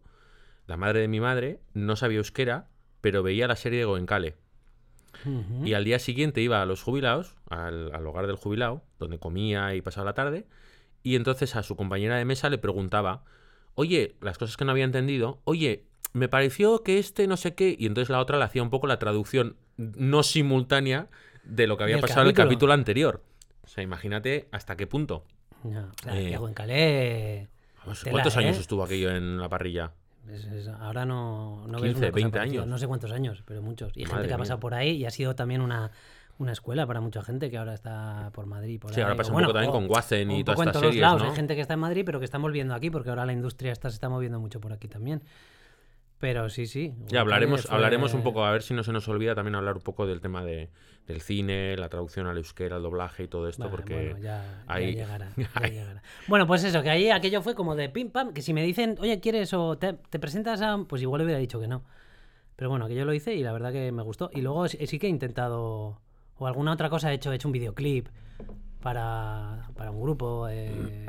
la 0.67 0.77
madre 0.77 1.01
de 1.01 1.09
mi 1.09 1.21
madre, 1.21 1.61
no 1.75 1.97
sabía 1.97 2.19
euskera, 2.19 2.69
pero 3.01 3.23
veía 3.23 3.47
la 3.49 3.57
serie 3.57 3.79
de 3.81 3.85
Goenkale. 3.85 4.37
Y 5.65 5.75
al 5.75 5.85
día 5.85 5.99
siguiente 5.99 6.41
iba 6.41 6.63
a 6.63 6.67
los 6.67 6.83
jubilados, 6.83 7.35
al, 7.51 7.95
al 7.95 8.07
hogar 8.07 8.27
del 8.27 8.37
jubilado, 8.37 8.83
donde 8.99 9.19
comía 9.19 9.75
y 9.75 9.83
pasaba 9.83 10.07
la 10.07 10.15
tarde, 10.15 10.47
y 11.03 11.17
entonces 11.17 11.57
a 11.57 11.63
su 11.63 11.77
compañera 11.77 12.17
de 12.17 12.25
mesa 12.25 12.51
le 12.51 12.59
preguntaba, 12.59 13.25
oye, 13.75 14.17
las 14.21 14.39
cosas 14.39 14.57
que 14.57 14.65
no 14.65 14.73
había 14.73 14.85
entendido, 14.85 15.41
oye, 15.45 15.85
me 16.13 16.29
pareció 16.29 16.83
que 16.83 16.99
este 16.99 17.27
no 17.27 17.37
sé 17.37 17.55
qué, 17.55 17.77
y 17.79 17.87
entonces 17.87 18.11
la 18.11 18.19
otra 18.21 18.37
le 18.39 18.45
hacía 18.45 18.63
un 18.63 18.71
poco 18.71 18.87
la 18.87 18.99
traducción 18.99 19.57
no 19.77 20.23
simultánea 20.23 21.09
de 21.45 21.67
lo 21.67 21.77
que 21.77 21.85
había 21.85 22.01
pasado 22.01 22.23
en 22.23 22.29
el 22.29 22.35
capítulo. 22.35 22.73
anterior. 22.73 23.23
O 23.63 23.69
sea, 23.69 23.83
imagínate 23.85 24.49
hasta 24.53 24.77
qué 24.77 24.87
punto. 24.87 25.25
No, 25.65 25.91
Eh, 26.13 26.37
Vamos, 27.83 28.01
Tela, 28.03 28.13
¿Cuántos 28.13 28.37
años 28.37 28.57
¿eh? 28.57 28.61
estuvo 28.61 28.83
aquello 28.85 29.11
en 29.11 29.39
la 29.39 29.49
parrilla? 29.49 29.93
es- 30.31 30.45
es- 30.45 30.69
ahora 30.69 31.05
no, 31.07 31.67
no 31.67 31.79
15, 31.79 31.83
ves 31.83 31.97
una 31.97 32.07
cosa 32.11 32.15
20 32.15 32.39
parecida. 32.39 32.61
años. 32.61 32.67
No 32.69 32.79
sé 32.79 32.87
cuántos 32.87 33.11
años, 33.11 33.43
pero 33.47 33.63
muchos. 33.63 33.93
Y 33.97 34.05
gente 34.05 34.29
que 34.29 34.35
ha 34.35 34.39
pasado 34.39 34.61
por 34.61 34.75
ahí 34.75 34.91
y 34.97 35.05
ha 35.07 35.11
sido 35.11 35.35
también 35.35 35.61
una, 35.61 35.91
una 36.41 36.53
escuela 36.53 36.87
para 36.87 37.01
mucha 37.01 37.23
gente 37.23 37.51
que 37.51 37.59
ahora 37.59 37.75
está 37.75 38.31
por 38.33 38.47
Madrid. 38.47 38.81
Por 38.81 38.93
Sí, 38.95 39.01
ahora 39.01 39.15
pasa 39.17 39.31
un 39.31 39.35
poco 39.39 39.53
bueno, 39.53 39.53
también 39.53 39.71
o- 39.71 39.73
con 39.75 39.85
o 39.85 40.39
y 40.39 40.43
todas 40.45 40.59
en 40.59 40.69
estas 40.69 40.73
todos 40.73 40.87
series, 40.87 41.01
lados. 41.03 41.23
¿no? 41.23 41.29
Hay 41.31 41.37
gente 41.37 41.55
que 41.55 41.61
está 41.61 41.75
en 41.75 41.81
Madrid, 41.81 42.03
pero 42.05 42.19
que 42.19 42.25
están 42.25 42.43
volviendo 42.43 42.75
aquí 42.75 42.91
porque 42.91 43.11
ahora 43.11 43.27
la 43.27 43.33
industria 43.33 43.73
esta 43.73 43.91
se 43.91 43.95
está 43.95 44.09
moviendo 44.09 44.41
mucho 44.41 44.61
por 44.61 44.73
aquí 44.73 44.89
también. 44.89 45.23
Pero 46.19 46.51
sí, 46.51 46.67
sí. 46.67 46.93
Ya 47.09 47.21
hablaremos, 47.21 47.63
fue- 47.63 47.75
hablaremos 47.75 48.13
un 48.13 48.23
poco, 48.23 48.45
a 48.45 48.51
ver 48.53 48.63
si 48.63 48.75
no 48.75 48.83
se 48.83 48.93
nos 48.93 49.09
olvida 49.09 49.35
también 49.35 49.55
hablar 49.55 49.77
un 49.77 49.83
poco 49.83 50.07
del 50.07 50.21
tema 50.21 50.45
de, 50.45 50.69
del 51.07 51.23
cine, 51.23 51.77
la 51.79 51.89
traducción 51.89 52.27
al 52.27 52.37
euskera, 52.37 52.77
el 52.77 52.83
doblaje 52.83 53.23
y 53.25 53.29
todo 53.29 53.49
esto, 53.49 53.63
Vale, 53.65 53.71
porque 53.71 53.95
bueno, 53.95 54.19
ya, 54.19 54.43
ya 54.43 54.65
ahí- 54.67 54.95
llegará, 54.95 55.33
ya 55.37 55.67
llegará. 55.69 56.03
Bueno, 56.29 56.47
pues 56.47 56.63
eso, 56.65 56.83
que 56.83 56.91
ahí 56.91 57.09
aquello 57.11 57.41
fue 57.41 57.55
como 57.55 57.75
de 57.75 57.89
pim 57.89 58.11
pam, 58.11 58.35
que 58.35 58.43
si 58.43 58.53
me 58.53 58.63
dicen, 58.63 58.97
oye, 59.01 59.19
¿quieres 59.21 59.55
o 59.55 59.79
te, 59.79 59.95
te 59.95 60.19
presentas 60.19 60.61
a...? 60.61 60.85
Pues 60.87 61.01
igual 61.01 61.21
le 61.21 61.25
hubiera 61.25 61.41
dicho 61.41 61.59
que 61.59 61.69
no. 61.69 61.85
Pero 62.57 62.69
bueno, 62.69 62.87
que 62.87 62.95
yo 62.95 63.07
lo 63.07 63.15
hice 63.15 63.35
y 63.35 63.43
la 63.43 63.53
verdad 63.53 63.73
que 63.73 63.91
me 63.91 64.03
gustó. 64.03 64.31
Y 64.35 64.43
luego 64.43 64.69
sí 64.69 64.99
que 64.99 65.07
he 65.07 65.11
intentado, 65.11 65.99
o 66.41 66.47
alguna 66.47 66.73
otra 66.73 66.91
cosa 66.91 67.13
he 67.13 67.15
hecho, 67.15 67.31
he 67.31 67.37
hecho 67.37 67.49
un 67.49 67.53
videoclip 67.53 68.09
para, 68.81 69.69
para 69.77 69.91
un 69.91 70.01
grupo, 70.01 70.49
eh, 70.49 71.07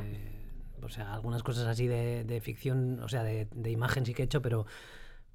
o 0.84 0.90
sea, 0.90 1.14
algunas 1.14 1.42
cosas 1.42 1.66
así 1.68 1.88
de, 1.88 2.26
de 2.26 2.42
ficción, 2.42 3.00
o 3.02 3.08
sea, 3.08 3.24
de, 3.24 3.48
de 3.56 3.72
imagen 3.72 4.06
sí 4.06 4.14
que 4.14 4.24
he 4.24 4.26
hecho, 4.26 4.42
pero, 4.42 4.66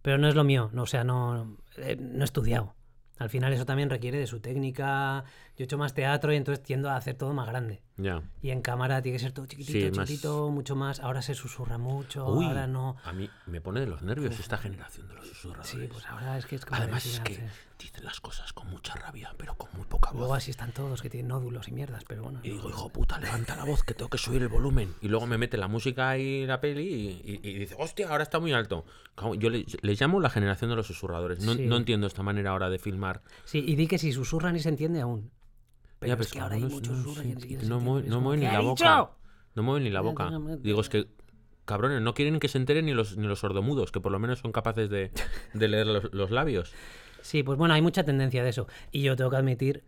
pero 0.03 0.19
no 0.19 0.29
es 0.29 0.35
lo 0.35 0.45
mío, 0.45 0.71
no, 0.75 0.83
o 0.83 0.87
sea, 0.87 1.03
no, 1.03 1.57
eh, 1.79 1.97
no 1.99 2.21
he 2.21 2.25
estudiado. 2.25 2.75
Al 3.19 3.31
final 3.31 3.53
eso 3.55 3.65
también 3.65 3.89
requiere 3.89 4.19
de 4.19 4.27
su 4.27 4.41
técnica. 4.41 5.25
Yo 5.57 5.63
he 5.63 5.65
hecho 5.65 5.79
más 5.79 5.95
teatro 5.95 6.33
y 6.33 6.37
entonces 6.37 6.63
tiendo 6.63 6.91
a 6.91 6.97
hacer 6.97 7.15
todo 7.17 7.33
más 7.33 7.47
grande. 7.49 7.81
ya. 7.97 8.23
Y 8.43 8.51
en 8.51 8.61
cámara 8.61 9.01
tiene 9.01 9.17
que 9.17 9.23
ser 9.25 9.33
todo 9.33 9.47
chiquitito, 9.47 9.79
Sí, 9.79 9.91
más- 9.97 10.07
chiquitito, 10.07 10.51
mucho 10.51 10.77
más. 10.77 11.01
Ahora 11.01 11.23
se 11.23 11.35
susurra 11.35 11.79
mucho, 11.79 12.27
Uy, 12.29 12.45
ahora 12.45 12.67
no. 12.67 12.97
a 13.05 13.13
mí 13.15 13.31
me 13.47 13.63
pone 13.63 13.81
de 13.81 13.87
los 13.87 14.03
nervios 14.03 14.39
esta 14.39 14.59
generación 14.59 15.09
de 15.09 15.15
los 15.15 15.27
susurradores. 15.29 15.71
Sí, 15.71 15.89
pues 15.91 16.05
ahora 16.07 16.37
es 16.37 16.45
que 16.45 16.57
es 16.57 16.65
como 16.67 16.77
Además 16.83 17.05
de 17.05 17.11
es 17.11 17.21
que 17.21 17.49
dicen 17.79 18.05
las 18.05 18.21
cosas 18.21 18.53
con 18.53 18.69
mucha 18.69 18.95
rabia, 18.97 19.35
pero 19.39 19.55
con 19.55 19.71
muy 19.75 19.87
poca 19.87 20.11
voz. 20.11 20.19
Luego 20.19 20.35
así 20.35 20.51
están 20.51 20.73
todos, 20.73 21.01
que 21.01 21.09
tienen 21.09 21.29
nódulos 21.29 21.69
y 21.69 21.73
mierdas, 21.73 22.05
pero 22.07 22.23
bueno. 22.25 22.41
Y 22.43 22.49
no- 22.51 22.55
digo, 22.57 22.69
hijo 22.69 22.91
puta, 22.91 23.19
levanta 23.19 23.57
la 23.57 23.65
voz 23.65 23.83
que 23.83 23.95
tengo 23.95 24.11
que 24.11 24.19
subir 24.19 24.43
el 24.43 24.49
volumen. 24.49 24.95
Y 25.01 25.09
luego 25.09 25.27
me 25.27 25.39
mete 25.39 25.57
la 25.57 25.69
música 25.69 26.19
y 26.19 26.45
la 26.47 26.61
peli 26.61 26.83
y, 27.25 27.41
y- 27.43 27.49
y 27.51 27.59
dice, 27.61 27.77
hostia, 27.79 28.11
ahora 28.11 28.25
está 28.25 28.39
muy 28.41 28.53
alto. 28.53 28.85
Yo 29.39 29.49
le, 29.49 29.65
les 29.81 29.99
llamo 29.99 30.21
la 30.21 30.29
generación 30.29 30.69
de 30.69 30.77
los 30.77 30.87
susurradores. 30.87 31.41
No, 31.41 31.55
Sí. 31.55 31.67
no 31.67 31.79
entiendo 31.79 32.07
esta 32.07 32.23
manera 32.23 32.51
ahora 32.51 32.69
de 32.69 32.79
filmar. 32.79 33.23
Sí, 33.47 33.65
y 33.67 33.75
di 33.77 33.87
que 33.87 33.97
si 33.97 34.13
susurran 34.13 34.55
y 34.55 34.61
se 34.61 34.69
entiende 34.69 35.01
aún. 35.01 35.31
Pero 36.07 36.17
Ya, 36.19 36.23
es 36.23 36.33
que 36.33 36.41
ahora 36.41 36.55
hay 36.57 36.63
muchos 36.65 37.07
no, 37.07 37.15
sí, 37.15 37.35
no 37.69 37.81
mueven 37.81 38.09
no 38.11 38.35
ni 38.35 38.41
"¿Qué 38.47 38.53
la 38.53 38.61
boca. 38.61 38.85
dicho?". 38.85 39.11
No 39.55 39.63
mueven 39.63 39.85
ni 39.85 39.91
la 39.91 40.01
boca. 40.01 40.31
Digo, 40.63 40.81
es 40.81 40.89
que, 40.89 41.07
cabrones, 41.65 42.01
no 42.03 42.15
quieren 42.15 42.39
que 42.39 42.49
se 42.49 42.59
enteren 42.59 42.87
ni 42.87 42.93
los, 42.95 43.17
ni 43.17 43.27
los 43.27 43.41
sordomudos, 43.41 43.91
que 43.91 44.01
por 44.01 44.13
lo 44.13 44.19
menos 44.19 44.39
son 44.41 44.53
capaces 44.53 44.89
de, 44.91 45.11
de 45.55 45.69
leer 45.69 45.87
los, 45.87 46.13
los 46.13 46.31
labios. 46.31 46.73
Sí, 47.23 47.43
pues 47.43 47.59
bueno, 47.59 47.75
hay 47.75 47.83
mucha 47.83 48.05
tendencia 48.05 48.45
de 48.45 48.51
eso. 48.51 48.69
Y 48.93 49.03
yo 49.03 49.17
tengo 49.17 49.31
que 49.31 49.37
admitir 49.37 49.85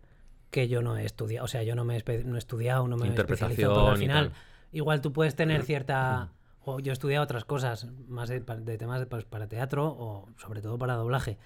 que 0.51 0.67
yo 0.67 0.81
no 0.81 0.97
he 0.97 1.05
estudiado, 1.05 1.45
o 1.45 1.47
sea, 1.47 1.63
yo 1.63 1.75
no 1.75 1.85
me 1.85 1.95
he, 1.97 2.23
no 2.23 2.35
he 2.35 2.39
estudiado, 2.39 2.87
no 2.87 2.97
me 2.97 3.05
he 3.05 3.09
especializado, 3.15 3.73
porque 3.75 3.89
al 3.91 3.97
final, 3.99 4.33
igual 4.71 5.01
tú 5.01 5.13
puedes 5.13 5.35
tener 5.35 5.63
cierta... 5.63 6.31
O 6.65 6.79
yo 6.81 6.91
he 6.91 6.93
estudiado 6.93 7.23
otras 7.23 7.45
cosas, 7.45 7.87
más 8.09 8.27
de, 8.27 8.41
de 8.41 8.77
temas 8.77 8.99
de- 8.99 9.05
pues, 9.05 9.23
para 9.23 9.47
teatro 9.47 9.87
o 9.87 10.27
sobre 10.37 10.61
todo 10.61 10.77
para 10.77 10.95
doblaje. 10.95 11.37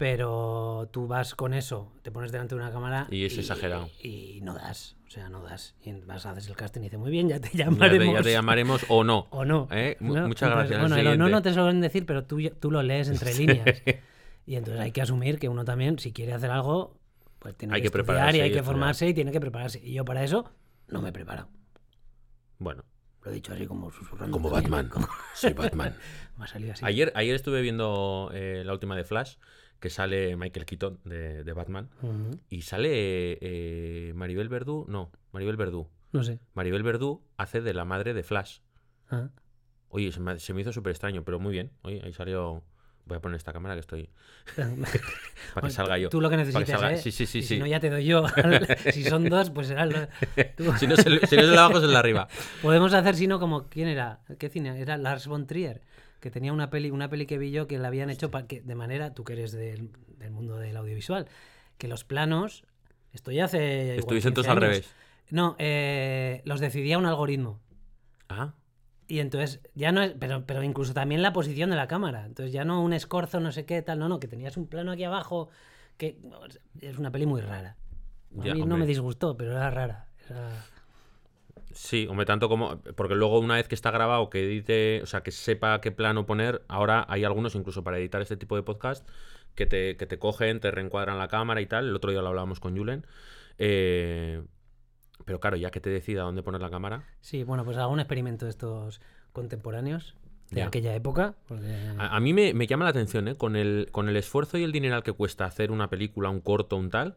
Pero 0.00 0.88
tú 0.92 1.06
vas 1.06 1.34
con 1.34 1.52
eso, 1.52 1.92
te 2.00 2.10
pones 2.10 2.32
delante 2.32 2.54
de 2.54 2.60
una 2.62 2.72
cámara 2.72 3.06
Y 3.10 3.26
es 3.26 3.36
exagerado. 3.36 3.90
Y, 4.02 4.40
no 4.42 4.54
das, 4.54 4.96
o 5.06 5.10
sea, 5.10 5.28
no 5.28 5.42
das. 5.42 5.76
Y 5.84 5.92
vas, 5.92 6.24
haces 6.24 6.48
el 6.48 6.56
casting 6.56 6.80
y 6.80 6.84
dice, 6.84 6.96
muy 6.96 7.10
bien, 7.10 7.28
ya 7.28 7.38
te 7.38 7.48
Ya 7.48 7.66
te, 7.66 7.70
llamaremos. 7.70 8.14
ya 8.14 8.22
te 8.22 8.32
llamaremos 8.32 8.86
o 8.88 9.04
no. 9.04 9.28
O 9.30 9.44
no. 9.44 9.68
¿Eh? 9.70 9.98
¿no? 10.00 10.26
Muchas 10.26 10.48
Entonces, 10.48 10.48
gracias. 10.70 10.80
Bueno, 10.80 10.96
El 10.96 11.06
el 11.06 11.12
o 11.12 11.16
no 11.18 11.28
no 11.28 11.42
te 11.42 11.52
suelen 11.52 11.82
decir, 11.82 12.06
pero 12.06 12.24
tú, 12.24 12.40
tú 12.58 12.70
lo 12.70 12.82
lees 12.82 13.10
entre 13.10 13.34
líneas. 13.38 13.82
y 14.46 14.54
entonces 14.56 14.80
hay 14.80 14.90
que 14.90 15.02
asumir 15.02 15.38
que 15.38 15.50
uno 15.50 15.66
también, 15.66 15.98
si 15.98 16.12
quiere 16.14 16.32
hacer 16.32 16.50
algo, 16.50 16.96
pues 17.38 17.54
tiene 17.58 17.74
Hay 17.74 17.82
que, 17.82 17.90
que 17.90 17.98
estudiar 17.98 18.06
prepararse 18.06 18.36
y 18.38 18.40
y 18.40 18.42
hay 18.42 18.48
que 18.48 18.56
estudiar. 18.56 18.64
formarse 18.74 19.06
y 19.08 19.12
tiene 19.12 19.32
que 19.32 19.40
prepararse. 19.40 19.80
Y 19.84 19.92
yo 19.92 20.06
para 20.06 20.24
eso 20.24 20.50
no 20.88 21.02
me 21.02 21.10
he 21.10 21.12
preparado. 21.12 21.50
Bueno, 22.58 22.84
Lo 23.22 23.30
he 23.30 23.34
dicho 23.34 23.52
así 23.52 23.66
como 23.66 23.90
susurrando. 23.90 24.32
como 24.34 24.50
también, 24.50 24.70
Batman. 24.70 24.88
como- 24.88 25.08
Soy 25.34 25.52
Batman. 25.52 25.94
Me 26.38 26.44
ha 26.44 26.48
salido 26.48 26.72
así. 26.72 26.86
Ayer, 26.86 27.12
ayer 27.14 27.34
estuve 27.34 27.60
viendo 27.60 28.30
eh, 28.32 28.62
la 28.64 28.72
última 28.72 28.96
de 28.96 29.04
Flash, 29.04 29.36
que 29.80 29.90
sale 29.90 30.36
Michael 30.36 30.66
Keaton 30.66 31.00
de, 31.04 31.42
de 31.42 31.52
Batman. 31.52 31.88
Y 32.48 32.62
sale 32.62 33.38
eh, 33.40 34.12
Maribel 34.14 34.48
Verdú. 34.48 34.84
No, 34.88 35.10
Maribel 35.32 35.56
Verdú. 35.56 35.88
No 36.12 36.22
sé. 36.22 36.38
Maribel 36.54 36.82
Verdú 36.82 37.22
hace 37.36 37.60
de 37.60 37.72
la 37.74 37.84
madre 37.84 38.14
de 38.14 38.22
Flash. 38.22 38.58
Ah. 39.10 39.28
Oye, 39.88 40.12
se 40.12 40.20
me, 40.20 40.38
se 40.38 40.54
me 40.54 40.60
hizo 40.60 40.72
súper 40.72 40.90
extraño, 40.90 41.24
pero 41.24 41.40
muy 41.40 41.52
bien. 41.52 41.72
Oye, 41.82 42.00
ahí 42.04 42.12
salió. 42.12 42.62
Voy 43.06 43.16
a 43.16 43.20
poner 43.20 43.36
esta 43.38 43.52
cámara 43.52 43.74
que 43.74 43.80
estoy. 43.80 44.10
Para 45.54 45.66
que 45.66 45.72
salga 45.72 45.98
yo. 45.98 46.10
Tú 46.10 46.20
lo 46.20 46.28
que 46.28 46.36
Para 46.36 46.44
que 46.44 46.52
necesitas, 46.52 46.80
salga- 46.80 46.92
¿eh? 46.94 46.98
Sí, 46.98 47.10
sí, 47.10 47.26
sí. 47.26 47.38
Y 47.38 47.42
sí. 47.42 47.54
Si 47.54 47.58
no, 47.58 47.66
ya 47.66 47.80
te 47.80 47.90
doy 47.90 48.04
yo. 48.04 48.24
si 48.92 49.02
son 49.04 49.28
dos, 49.28 49.50
pues 49.50 49.68
será 49.68 49.88
tú- 50.56 50.72
Si 50.78 50.86
no 50.86 50.94
es 50.94 51.06
el, 51.06 51.20
si 51.26 51.34
no 51.36 51.42
es 51.42 51.48
el 51.48 51.50
de 51.50 51.58
abajo, 51.58 51.78
es 51.78 51.84
el 51.84 51.90
de 51.90 51.96
arriba. 51.96 52.28
Podemos 52.62 52.92
hacer, 52.92 53.16
si 53.16 53.26
no, 53.26 53.40
como. 53.40 53.68
¿Quién 53.68 53.88
era? 53.88 54.20
¿Qué 54.38 54.48
cine? 54.48 54.80
Era 54.80 54.96
Lars 54.96 55.26
von 55.26 55.46
Trier. 55.46 55.82
Que 56.20 56.30
tenía 56.30 56.52
una 56.52 56.70
peli, 56.70 56.90
una 56.90 57.08
peli 57.08 57.26
que 57.26 57.38
vi 57.38 57.50
yo 57.50 57.66
que 57.66 57.78
la 57.78 57.88
habían 57.88 58.10
hecho 58.10 58.30
pa- 58.30 58.46
que, 58.46 58.60
de 58.60 58.74
manera. 58.74 59.14
Tú 59.14 59.24
que 59.24 59.32
eres 59.32 59.52
del, 59.52 59.90
del 60.18 60.30
mundo 60.30 60.56
del 60.58 60.76
audiovisual. 60.76 61.26
Que 61.78 61.88
los 61.88 62.04
planos. 62.04 62.64
Esto 63.12 63.32
ya 63.32 63.46
hace. 63.46 63.98
15 64.06 64.30
todos 64.32 64.48
al 64.48 64.58
revés. 64.60 64.94
No, 65.30 65.56
eh, 65.58 66.42
los 66.44 66.60
decidía 66.60 66.98
un 66.98 67.06
algoritmo. 67.06 67.58
Ah, 68.28 68.54
Y 69.08 69.20
entonces, 69.20 69.60
ya 69.74 69.90
no 69.92 70.02
es. 70.02 70.12
Pero, 70.18 70.44
pero 70.46 70.62
incluso 70.62 70.92
también 70.94 71.22
la 71.22 71.32
posición 71.32 71.70
de 71.70 71.76
la 71.76 71.88
cámara. 71.88 72.26
Entonces, 72.26 72.52
ya 72.52 72.64
no 72.64 72.82
un 72.82 72.92
escorzo, 72.92 73.40
no 73.40 73.50
sé 73.50 73.64
qué, 73.64 73.80
tal. 73.82 73.98
No, 73.98 74.08
no, 74.08 74.20
que 74.20 74.28
tenías 74.28 74.56
un 74.56 74.66
plano 74.66 74.92
aquí 74.92 75.04
abajo. 75.04 75.48
Que 75.96 76.18
es 76.80 76.98
una 76.98 77.10
peli 77.10 77.26
muy 77.26 77.40
rara. 77.40 77.76
A 78.38 78.44
Ya, 78.44 78.54
mí 78.54 78.64
no 78.64 78.76
me 78.76 78.86
disgustó, 78.86 79.36
pero 79.36 79.52
era 79.52 79.70
rara. 79.70 80.06
Era- 80.28 80.64
sí, 81.72 82.06
hombre, 82.08 82.26
tanto 82.26 82.48
como. 82.48 82.80
Porque 82.96 83.14
luego, 83.14 83.38
una 83.40 83.54
vez 83.56 83.68
que 83.68 83.74
está 83.74 83.90
grabado, 83.90 84.30
que 84.30 84.44
edite, 84.44 85.00
o 85.02 85.06
sea, 85.06 85.22
que 85.22 85.30
sepa 85.30 85.80
qué 85.80 85.90
plano 85.92 86.26
poner, 86.26 86.62
ahora 86.68 87.04
hay 87.08 87.24
algunos, 87.24 87.54
incluso 87.54 87.82
para 87.84 87.98
editar 87.98 88.20
este 88.22 88.36
tipo 88.36 88.56
de 88.56 88.62
podcast, 88.62 89.08
que 89.54 89.66
te, 89.66 89.96
que 89.96 90.06
te 90.06 90.18
cogen, 90.18 90.60
te 90.60 90.70
reencuadran 90.70 91.18
la 91.18 91.28
cámara 91.28 91.60
y 91.60 91.66
tal. 91.66 91.88
El 91.88 91.94
otro 91.96 92.10
día 92.10 92.22
lo 92.22 92.28
hablábamos 92.28 92.60
con 92.60 92.76
Julen. 92.76 93.06
Eh, 93.58 94.42
pero 95.24 95.38
claro, 95.38 95.56
ya 95.56 95.70
que 95.70 95.80
te 95.80 95.90
decida 95.90 96.22
dónde 96.22 96.42
poner 96.42 96.60
la 96.60 96.70
cámara. 96.70 97.04
Sí, 97.20 97.44
bueno, 97.44 97.64
pues 97.64 97.76
un 97.76 98.00
experimento 98.00 98.46
de 98.46 98.50
estos 98.50 99.00
contemporáneos 99.32 100.14
de 100.50 100.62
aquella 100.62 100.94
época. 100.94 101.34
porque- 101.46 101.76
A, 101.98 102.16
a 102.16 102.20
mí 102.20 102.32
me, 102.32 102.54
me 102.54 102.66
llama 102.66 102.84
la 102.84 102.90
atención, 102.90 103.28
¿eh? 103.28 103.34
Con 103.36 103.54
el, 103.54 103.88
con 103.92 104.08
el 104.08 104.16
esfuerzo 104.16 104.58
y 104.58 104.64
el 104.64 104.72
dineral 104.72 105.02
que 105.02 105.12
cuesta 105.12 105.44
hacer 105.44 105.70
una 105.70 105.88
película, 105.90 106.30
un 106.30 106.40
corto, 106.40 106.76
un 106.76 106.90
tal. 106.90 107.16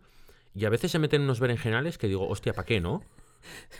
Y 0.54 0.66
a 0.66 0.70
veces 0.70 0.92
se 0.92 1.00
meten 1.00 1.22
unos 1.22 1.40
berenjenales 1.40 1.98
que 1.98 2.08
digo, 2.08 2.28
hostia, 2.28 2.54
¿para 2.54 2.66
qué, 2.66 2.80
no? 2.82 3.02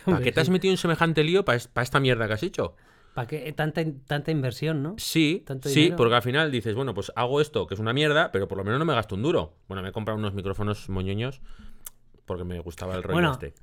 ¿Para 0.04 0.20
qué 0.20 0.32
te 0.32 0.40
has 0.40 0.48
metido 0.50 0.72
en 0.72 0.78
semejante 0.78 1.22
lío 1.24 1.44
para 1.44 1.56
esta 1.58 2.00
mierda 2.00 2.26
que 2.26 2.34
has 2.34 2.42
hecho? 2.42 2.76
¿Para 3.14 3.26
qué 3.28 3.52
tanta, 3.52 3.80
in- 3.80 4.00
tanta 4.04 4.30
inversión, 4.32 4.82
no? 4.82 4.94
Sí, 4.98 5.44
¿Tanto 5.46 5.68
sí, 5.68 5.76
dinero? 5.82 5.96
porque 5.96 6.16
al 6.16 6.22
final 6.22 6.50
dices, 6.50 6.74
bueno, 6.74 6.94
pues 6.94 7.12
hago 7.14 7.40
esto, 7.40 7.66
que 7.66 7.74
es 7.74 7.80
una 7.80 7.92
mierda, 7.92 8.32
pero 8.32 8.48
por 8.48 8.58
lo 8.58 8.64
menos 8.64 8.78
no 8.80 8.84
me 8.84 8.92
gasto 8.94 9.14
un 9.14 9.22
duro. 9.22 9.54
Bueno, 9.68 9.82
me 9.82 9.90
he 9.90 9.92
comprado 9.92 10.18
unos 10.18 10.34
micrófonos 10.34 10.88
moñoños 10.88 11.40
porque 12.26 12.42
me 12.44 12.58
gustaba 12.60 12.96
el 12.96 13.02
rollo 13.02 13.14
Bueno, 13.14 13.32
este. 13.32 13.54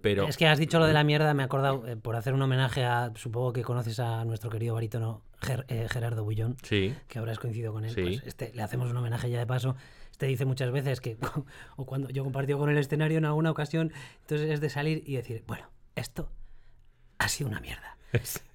Pero 0.00 0.28
Es 0.28 0.36
que 0.36 0.46
has 0.46 0.58
dicho 0.58 0.78
lo 0.78 0.86
de 0.86 0.92
la 0.92 1.02
mierda, 1.02 1.34
me 1.34 1.42
he 1.42 1.46
acordado, 1.46 1.84
eh, 1.86 1.96
por 1.96 2.14
hacer 2.14 2.32
un 2.32 2.40
homenaje 2.42 2.84
a, 2.84 3.12
supongo 3.16 3.52
que 3.52 3.62
conoces 3.62 3.98
a 3.98 4.24
nuestro 4.24 4.48
querido 4.48 4.74
barítono 4.74 5.22
Ger- 5.40 5.64
eh, 5.68 5.88
Gerardo 5.90 6.22
Bullón, 6.22 6.56
sí, 6.62 6.94
que 7.08 7.18
habrás 7.18 7.38
coincidido 7.40 7.72
con 7.72 7.84
él. 7.84 7.92
Sí. 7.92 8.02
Pues 8.02 8.22
este, 8.24 8.52
le 8.54 8.62
hacemos 8.62 8.90
un 8.90 8.96
homenaje 8.96 9.28
ya 9.28 9.38
de 9.40 9.46
paso. 9.46 9.74
Este 10.18 10.26
dice 10.26 10.44
muchas 10.46 10.72
veces 10.72 11.00
que, 11.00 11.16
o 11.76 11.86
cuando 11.86 12.08
yo 12.08 12.24
compartió 12.24 12.58
con 12.58 12.68
el 12.70 12.76
escenario 12.76 13.18
en 13.18 13.24
alguna 13.24 13.52
ocasión, 13.52 13.92
entonces 14.22 14.50
es 14.50 14.60
de 14.60 14.68
salir 14.68 15.04
y 15.06 15.14
decir, 15.14 15.44
bueno, 15.46 15.70
esto 15.94 16.28
ha 17.18 17.28
sido 17.28 17.48
una 17.48 17.60
mierda. 17.60 17.96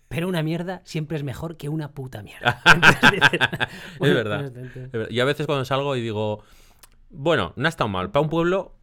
Pero 0.09 0.27
una 0.27 0.43
mierda 0.43 0.81
siempre 0.83 1.15
es 1.15 1.23
mejor 1.23 1.55
que 1.55 1.69
una 1.69 1.91
puta 1.93 2.21
mierda. 2.21 2.61
Entonces 2.65 3.69
bueno, 3.97 4.15
verdad. 4.15 4.51
pues, 4.51 4.75
es 4.75 4.91
verdad. 4.91 5.09
Y 5.09 5.21
a 5.21 5.23
veces 5.23 5.45
cuando 5.45 5.63
salgo 5.63 5.95
y 5.95 6.01
digo, 6.01 6.43
bueno, 7.09 7.53
no 7.55 7.65
ha 7.65 7.69
estado 7.69 7.87
mal. 7.87 8.11
Para 8.11 8.23
un 8.23 8.29
pueblo, 8.29 8.75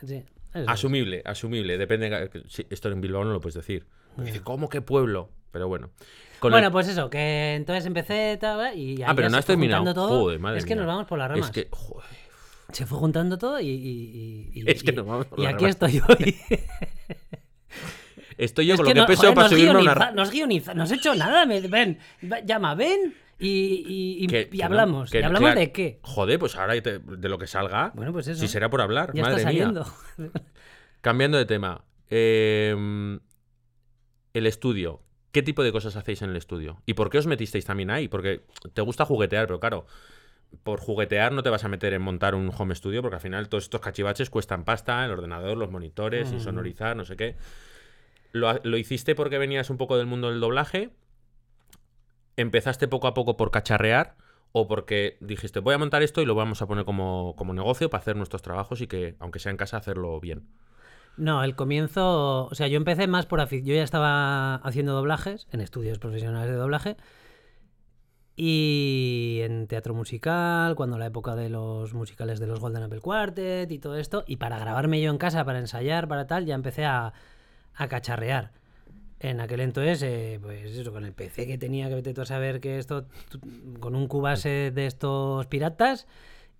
sí, 0.00 0.24
es. 0.54 0.66
asumible, 0.66 1.20
asumible. 1.26 1.76
Depende. 1.76 2.30
sí, 2.48 2.66
esto 2.70 2.88
en 2.88 3.02
Bilbao 3.02 3.22
no 3.24 3.34
lo 3.34 3.40
puedes 3.42 3.56
decir. 3.56 3.86
Me 4.16 4.24
dice, 4.24 4.40
¿cómo 4.40 4.70
que 4.70 4.80
pueblo? 4.80 5.28
Pero 5.50 5.68
bueno. 5.68 5.90
Con 6.44 6.52
bueno, 6.52 6.66
el- 6.66 6.72
pues 6.72 6.88
eso, 6.88 7.08
que 7.08 7.54
entonces 7.54 7.86
empecé 7.86 8.36
tal, 8.38 8.76
y 8.78 8.96
ahí 8.96 9.02
Ah, 9.06 9.14
pero 9.14 9.28
ya 9.28 9.32
no 9.32 9.38
has 9.38 9.46
terminado. 9.46 9.94
todo. 9.94 10.08
Joder, 10.20 10.38
madre 10.40 10.58
es 10.58 10.66
que 10.66 10.74
mía. 10.74 10.84
nos 10.84 10.86
vamos 10.92 11.06
por 11.06 11.18
las 11.18 11.28
ramas. 11.30 11.46
Es 11.46 11.50
que, 11.50 11.68
joder, 11.70 12.06
Se 12.70 12.84
fue 12.86 12.98
juntando 12.98 13.38
todo 13.38 13.58
y, 13.60 13.68
y- 13.68 14.50
y- 14.54 14.60
y- 14.60 14.64
Es 14.70 14.82
que 14.82 14.92
nos 14.92 15.06
vamos 15.06 15.26
por 15.26 15.38
y 15.40 15.44
las 15.44 15.54
aquí 15.54 15.64
ramas. 15.64 15.70
estoy 15.70 16.00
hoy. 16.08 16.36
estoy 18.36 18.66
yo 18.66 18.74
Es 18.74 18.80
con 18.80 18.86
lo 18.88 18.92
que 18.94 19.00
no- 19.00 19.06
peso 19.06 19.20
joder, 19.22 19.34
para 19.34 19.48
nos 19.48 19.58
subirme 19.58 19.78
a 19.78 19.82
una. 19.82 19.94
ra- 19.94 20.10
Nos 20.12 20.30
guioniza, 20.30 20.74
no 20.74 20.82
has 20.82 20.92
hecho 20.92 21.14
nada. 21.14 21.46
me- 21.46 21.60
ven, 21.62 21.98
llama, 22.44 22.74
ven 22.74 23.14
y, 23.38 23.48
y- 23.48 24.24
y- 24.24 24.26
Que- 24.26 24.48
y 24.52 24.58
no, 24.58 24.64
hablamos. 24.66 25.10
que- 25.10 25.20
¿Y 25.20 25.22
hablamos 25.22 25.54
de 25.54 25.72
qué? 25.72 25.98
Joder, 26.02 26.38
pues 26.38 26.56
ahora 26.56 26.80
te- 26.82 26.98
de 26.98 27.28
lo 27.28 27.38
que 27.38 27.46
salga. 27.46 27.92
Bueno, 27.94 28.12
pues 28.12 28.28
eso. 28.28 28.40
Si 28.40 28.48
será 28.48 28.68
por 28.70 28.80
hablar, 28.80 29.12
ya 29.14 29.22
madre 29.22 29.38
está 29.38 29.50
mía. 29.50 29.64
saliendo. 29.64 29.86
Cambiando 31.00 31.38
de 31.38 31.46
tema. 31.46 31.84
eh, 32.10 33.18
el 34.34 34.46
estudio. 34.46 35.00
¿Qué 35.34 35.42
tipo 35.42 35.64
de 35.64 35.72
cosas 35.72 35.96
hacéis 35.96 36.22
en 36.22 36.30
el 36.30 36.36
estudio? 36.36 36.80
¿Y 36.86 36.94
por 36.94 37.10
qué 37.10 37.18
os 37.18 37.26
metisteis 37.26 37.64
también 37.64 37.90
ahí? 37.90 38.06
Porque 38.06 38.42
te 38.72 38.82
gusta 38.82 39.04
juguetear, 39.04 39.48
pero 39.48 39.58
claro, 39.58 39.84
por 40.62 40.78
juguetear 40.78 41.32
no 41.32 41.42
te 41.42 41.50
vas 41.50 41.64
a 41.64 41.68
meter 41.68 41.92
en 41.92 42.02
montar 42.02 42.36
un 42.36 42.52
home 42.56 42.72
studio, 42.76 43.02
porque 43.02 43.16
al 43.16 43.20
final 43.20 43.48
todos 43.48 43.64
estos 43.64 43.80
cachivaches 43.80 44.30
cuestan 44.30 44.64
pasta, 44.64 45.04
el 45.04 45.10
ordenador, 45.10 45.56
los 45.56 45.72
monitores, 45.72 46.32
y 46.32 46.36
Mm. 46.36 46.40
sonorizar, 46.40 46.94
no 46.96 47.04
sé 47.04 47.16
qué. 47.16 47.34
¿Lo, 48.30 48.60
lo 48.62 48.76
hiciste 48.76 49.16
porque 49.16 49.38
venías 49.38 49.70
un 49.70 49.76
poco 49.76 49.96
del 49.98 50.06
mundo 50.06 50.30
del 50.30 50.38
doblaje? 50.38 50.90
¿Empezaste 52.36 52.86
poco 52.86 53.08
a 53.08 53.14
poco 53.14 53.36
por 53.36 53.50
cacharrear? 53.50 54.14
¿O 54.52 54.68
porque 54.68 55.16
dijiste, 55.20 55.58
voy 55.58 55.74
a 55.74 55.78
montar 55.78 56.04
esto 56.04 56.22
y 56.22 56.26
lo 56.26 56.36
vamos 56.36 56.62
a 56.62 56.68
poner 56.68 56.84
como, 56.84 57.34
como 57.36 57.54
negocio 57.54 57.90
para 57.90 58.02
hacer 58.02 58.14
nuestros 58.14 58.40
trabajos 58.40 58.80
y 58.80 58.86
que, 58.86 59.16
aunque 59.18 59.40
sea 59.40 59.50
en 59.50 59.56
casa, 59.56 59.78
hacerlo 59.78 60.20
bien? 60.20 60.46
No, 61.16 61.44
el 61.44 61.54
comienzo, 61.54 62.46
o 62.46 62.54
sea, 62.54 62.66
yo 62.66 62.76
empecé 62.76 63.06
más 63.06 63.26
por 63.26 63.40
afición. 63.40 63.66
Yo 63.68 63.74
ya 63.76 63.84
estaba 63.84 64.56
haciendo 64.56 64.94
doblajes 64.94 65.46
en 65.52 65.60
estudios 65.60 65.98
profesionales 65.98 66.50
de 66.50 66.56
doblaje 66.56 66.96
y 68.36 69.40
en 69.42 69.68
teatro 69.68 69.94
musical, 69.94 70.74
cuando 70.74 70.98
la 70.98 71.06
época 71.06 71.36
de 71.36 71.48
los 71.50 71.94
musicales 71.94 72.40
de 72.40 72.48
los 72.48 72.58
Golden 72.58 72.82
Apple 72.82 73.00
Quartet 73.00 73.70
y 73.70 73.78
todo 73.78 73.96
esto. 73.96 74.24
Y 74.26 74.36
para 74.36 74.58
grabarme 74.58 75.00
yo 75.00 75.10
en 75.10 75.18
casa, 75.18 75.44
para 75.44 75.60
ensayar, 75.60 76.08
para 76.08 76.26
tal, 76.26 76.46
ya 76.46 76.54
empecé 76.56 76.84
a, 76.84 77.12
a 77.74 77.88
cacharrear. 77.88 78.52
En 79.20 79.40
aquel 79.40 79.60
entonces, 79.60 80.02
eh, 80.02 80.38
pues 80.42 80.76
eso, 80.76 80.92
con 80.92 81.04
el 81.04 81.12
PC 81.12 81.46
que 81.46 81.58
tenía, 81.58 81.88
que 81.88 81.94
vete 81.94 82.12
tú 82.12 82.22
a 82.22 82.26
saber 82.26 82.60
que 82.60 82.78
esto, 82.78 83.06
con 83.80 83.94
un 83.94 84.08
Cubase 84.08 84.72
de 84.72 84.86
estos 84.86 85.46
piratas 85.46 86.06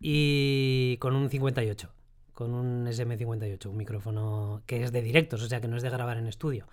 y 0.01 0.97
con 0.99 1.17
un 1.17 1.29
58, 1.29 1.91
con 2.35 2.53
un 2.53 2.87
SM58, 2.87 3.67
un 3.67 3.77
micrófono 3.77 4.63
que 4.67 4.83
es 4.83 4.93
de 4.93 5.01
directos, 5.03 5.43
o 5.43 5.47
sea 5.47 5.61
que 5.61 5.69
no 5.69 5.77
es 5.77 5.83
de 5.83 5.91
grabar 5.91 6.17
en 6.19 6.27
estudio. 6.27 6.67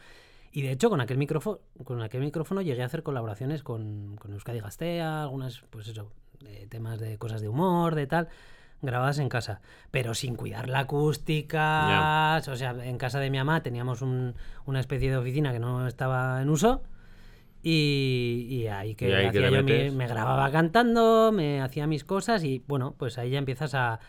Y 0.52 0.64
de 0.64 0.72
hecho, 0.72 0.90
con 0.90 1.00
aquel 1.00 1.18
micrófono, 1.18 1.60
con 1.86 2.02
aquel 2.02 2.20
micrófono 2.22 2.62
llegué 2.62 2.84
a 2.84 2.86
hacer 2.88 3.04
colaboraciones 3.04 3.64
con, 3.64 4.18
con 4.18 4.34
Euskadi 4.34 4.60
Gastea, 4.60 5.22
algunas, 5.24 5.62
pues 5.70 5.88
eso, 5.88 6.12
de 6.42 6.68
temas 6.68 7.00
de 7.00 7.18
cosas 7.18 7.40
de 7.42 7.48
humor, 7.48 7.96
de 7.96 8.06
tal, 8.08 8.28
grabadas 8.82 9.20
en 9.20 9.30
casa. 9.30 9.62
Pero 9.92 10.14
sin 10.14 10.36
cuidar 10.36 10.68
la 10.68 10.80
acústica. 10.80 11.88
O 12.48 12.56
sea, 12.58 12.72
en 12.84 12.98
casa 12.98 13.20
de 13.20 13.30
mi 13.30 13.38
mamá 13.38 13.64
teníamos 13.64 14.02
un- 14.02 14.34
una 14.66 14.80
especie 14.82 15.10
de 15.10 15.18
oficina 15.18 15.54
que 15.54 15.60
no 15.60 15.88
estaba 15.88 16.42
en 16.42 16.50
uso. 16.50 16.82
Y, 17.64 18.48
y 18.50 18.68
ahí 18.68 18.96
que 18.96 19.10
Y 19.10 19.12
ahí 19.14 19.22
que 19.32 19.38
hacía 19.38 19.52
le 19.52 19.58
yo 19.58 19.64
mi- 19.64 19.92
me 19.92 20.08
grababa 20.08 20.50
cantando, 20.52 21.32
me 21.32 21.62
hacía 21.62 21.86
mis 21.88 22.04
cosas 22.04 22.44
y 22.44 22.64
bueno, 22.68 22.96
pues 22.98 23.18
ahí 23.20 23.30
ya 23.32 23.38
empiezas 23.38 23.76
a, 23.76 24.00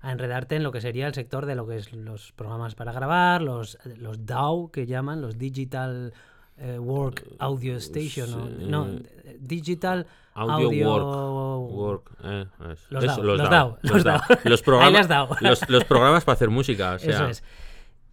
a 0.00 0.12
enredarte 0.12 0.56
en 0.56 0.62
lo 0.62 0.72
que 0.72 0.80
sería 0.80 1.06
el 1.06 1.14
sector 1.14 1.46
de 1.46 1.54
lo 1.54 1.66
que 1.66 1.76
es 1.76 1.92
los 1.92 2.32
programas 2.32 2.74
para 2.74 2.92
grabar, 2.92 3.42
los, 3.42 3.78
los 3.98 4.24
DAW 4.26 4.70
que 4.70 4.86
llaman, 4.86 5.20
los 5.20 5.38
Digital 5.38 6.12
eh, 6.58 6.78
Work 6.78 7.24
Audio 7.38 7.76
Station, 7.76 8.32
o- 8.34 8.46
sí, 8.46 8.64
no, 8.66 8.86
eh, 8.88 9.36
Digital 9.40 10.06
Audio, 10.34 10.66
Audio, 10.66 10.90
work, 10.90 11.70
work, 11.72 12.10
eh, 12.24 12.46
es- 12.72 12.86
Los 12.90 13.04
DAO, 13.04 13.22
los 13.22 13.26
los 13.26 13.38
los. 13.38 14.04
DAO. 14.04 14.28
Los 14.44 14.62
programas, 14.62 15.08
los 15.68 15.84
programas 15.84 16.24
para 16.24 16.34
hacer 16.34 16.50
música, 16.50 16.94
o 16.94 16.98
sea, 17.00 17.10
Eso 17.14 17.26
es. 17.28 17.42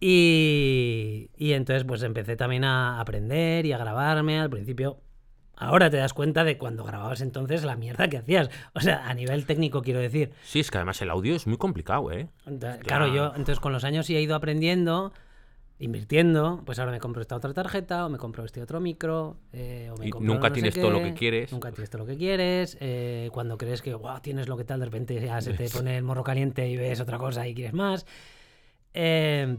Y, 0.00 1.30
y 1.36 1.52
entonces 1.52 1.84
pues 1.84 2.02
empecé 2.02 2.36
también 2.36 2.64
a 2.64 3.00
aprender 3.00 3.64
y 3.66 3.72
a 3.72 3.78
grabarme 3.78 4.38
al 4.40 4.50
principio. 4.50 4.98
Ahora 5.56 5.88
te 5.90 5.96
das 5.98 6.12
cuenta 6.12 6.42
de 6.44 6.58
cuando 6.58 6.84
grababas 6.84 7.20
entonces 7.20 7.62
la 7.64 7.76
mierda 7.76 8.08
que 8.08 8.16
hacías. 8.18 8.50
O 8.74 8.80
sea, 8.80 9.08
a 9.08 9.14
nivel 9.14 9.46
técnico 9.46 9.82
quiero 9.82 10.00
decir. 10.00 10.32
Sí, 10.44 10.60
es 10.60 10.70
que 10.70 10.78
además 10.78 11.00
el 11.02 11.10
audio 11.10 11.34
es 11.36 11.46
muy 11.46 11.56
complicado, 11.58 12.10
¿eh? 12.10 12.28
Entonces, 12.46 12.82
Claro. 12.82 13.06
Yo 13.14 13.26
entonces 13.28 13.60
con 13.60 13.72
los 13.72 13.84
años 13.84 14.06
sí 14.06 14.16
he 14.16 14.20
ido 14.20 14.34
aprendiendo, 14.34 15.12
invirtiendo. 15.78 16.62
Pues 16.64 16.78
ahora 16.78 16.92
me 16.92 16.98
compro 17.00 17.20
esta 17.22 17.36
otra 17.36 17.52
tarjeta, 17.52 18.06
o 18.06 18.08
me 18.08 18.18
compro 18.18 18.44
este 18.44 18.62
otro 18.62 18.80
micro. 18.80 19.36
eh, 19.52 19.90
o 19.92 19.96
me 19.98 20.06
Y 20.08 20.10
compro 20.10 20.32
nunca 20.34 20.48
no 20.48 20.54
sé 20.54 20.60
tienes 20.60 20.74
todo 20.74 20.90
lo 20.90 20.98
qué, 20.98 21.04
que 21.04 21.14
quieres. 21.14 21.52
Nunca 21.52 21.70
tienes 21.70 21.90
todo 21.90 22.02
lo 22.02 22.06
que 22.06 22.16
quieres. 22.16 22.76
eh, 22.80 23.28
cuando 23.32 23.56
crees 23.58 23.82
que 23.82 23.94
"Guau, 23.94 24.20
tienes 24.20 24.48
lo 24.48 24.56
que 24.56 24.64
tal, 24.64 24.80
de 24.80 24.86
repente 24.86 25.20
ya 25.20 25.40
se 25.40 25.52
te 25.52 25.68
pone 25.70 25.96
el 25.96 26.02
morro 26.02 26.24
caliente 26.24 26.68
y 26.68 26.76
ves 26.76 27.00
otra 27.00 27.18
cosa 27.18 27.46
y 27.46 27.54
quieres 27.54 27.74
más. 27.74 28.06
Eh, 28.92 29.56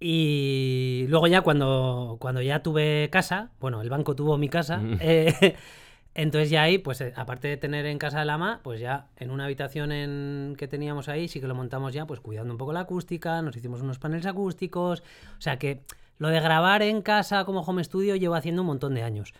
y 0.00 1.06
luego 1.08 1.26
ya 1.26 1.40
cuando, 1.40 2.16
cuando 2.20 2.42
ya 2.42 2.62
tuve 2.62 3.08
casa, 3.10 3.50
bueno, 3.60 3.80
el 3.80 3.88
banco 3.90 4.14
tuvo 4.14 4.36
mi 4.38 4.48
casa, 4.48 4.78
Mm. 4.78 4.98
eh, 5.00 5.56
entonces 6.14 6.50
ya 6.50 6.62
ahí, 6.62 6.78
pues 6.78 7.00
eh, 7.00 7.12
aparte 7.16 7.48
de 7.48 7.56
tener 7.56 7.86
en 7.86 7.98
casa 7.98 8.22
el 8.22 8.30
ama, 8.30 8.60
pues 8.62 8.80
ya 8.80 9.08
en 9.16 9.30
una 9.30 9.44
habitación 9.44 9.92
en, 9.92 10.54
que 10.58 10.68
teníamos 10.68 11.08
ahí, 11.08 11.28
sí 11.28 11.40
que 11.40 11.46
lo 11.46 11.54
montamos 11.54 11.92
ya, 11.94 12.06
pues 12.06 12.20
cuidando 12.20 12.52
un 12.52 12.58
poco 12.58 12.72
la 12.72 12.80
acústica, 12.80 13.40
nos 13.42 13.56
hicimos 13.56 13.80
unos 13.82 13.98
paneles 13.98 14.26
acústicos, 14.26 15.02
o 15.38 15.40
sea 15.40 15.58
que 15.58 15.82
lo 16.18 16.28
de 16.28 16.40
grabar 16.40 16.82
en 16.82 17.02
casa 17.02 17.44
como 17.44 17.60
home 17.60 17.84
studio 17.84 18.16
llevo 18.16 18.34
haciendo 18.34 18.62
un 18.62 18.66
montón 18.68 18.94
de 18.94 19.02
años. 19.02 19.34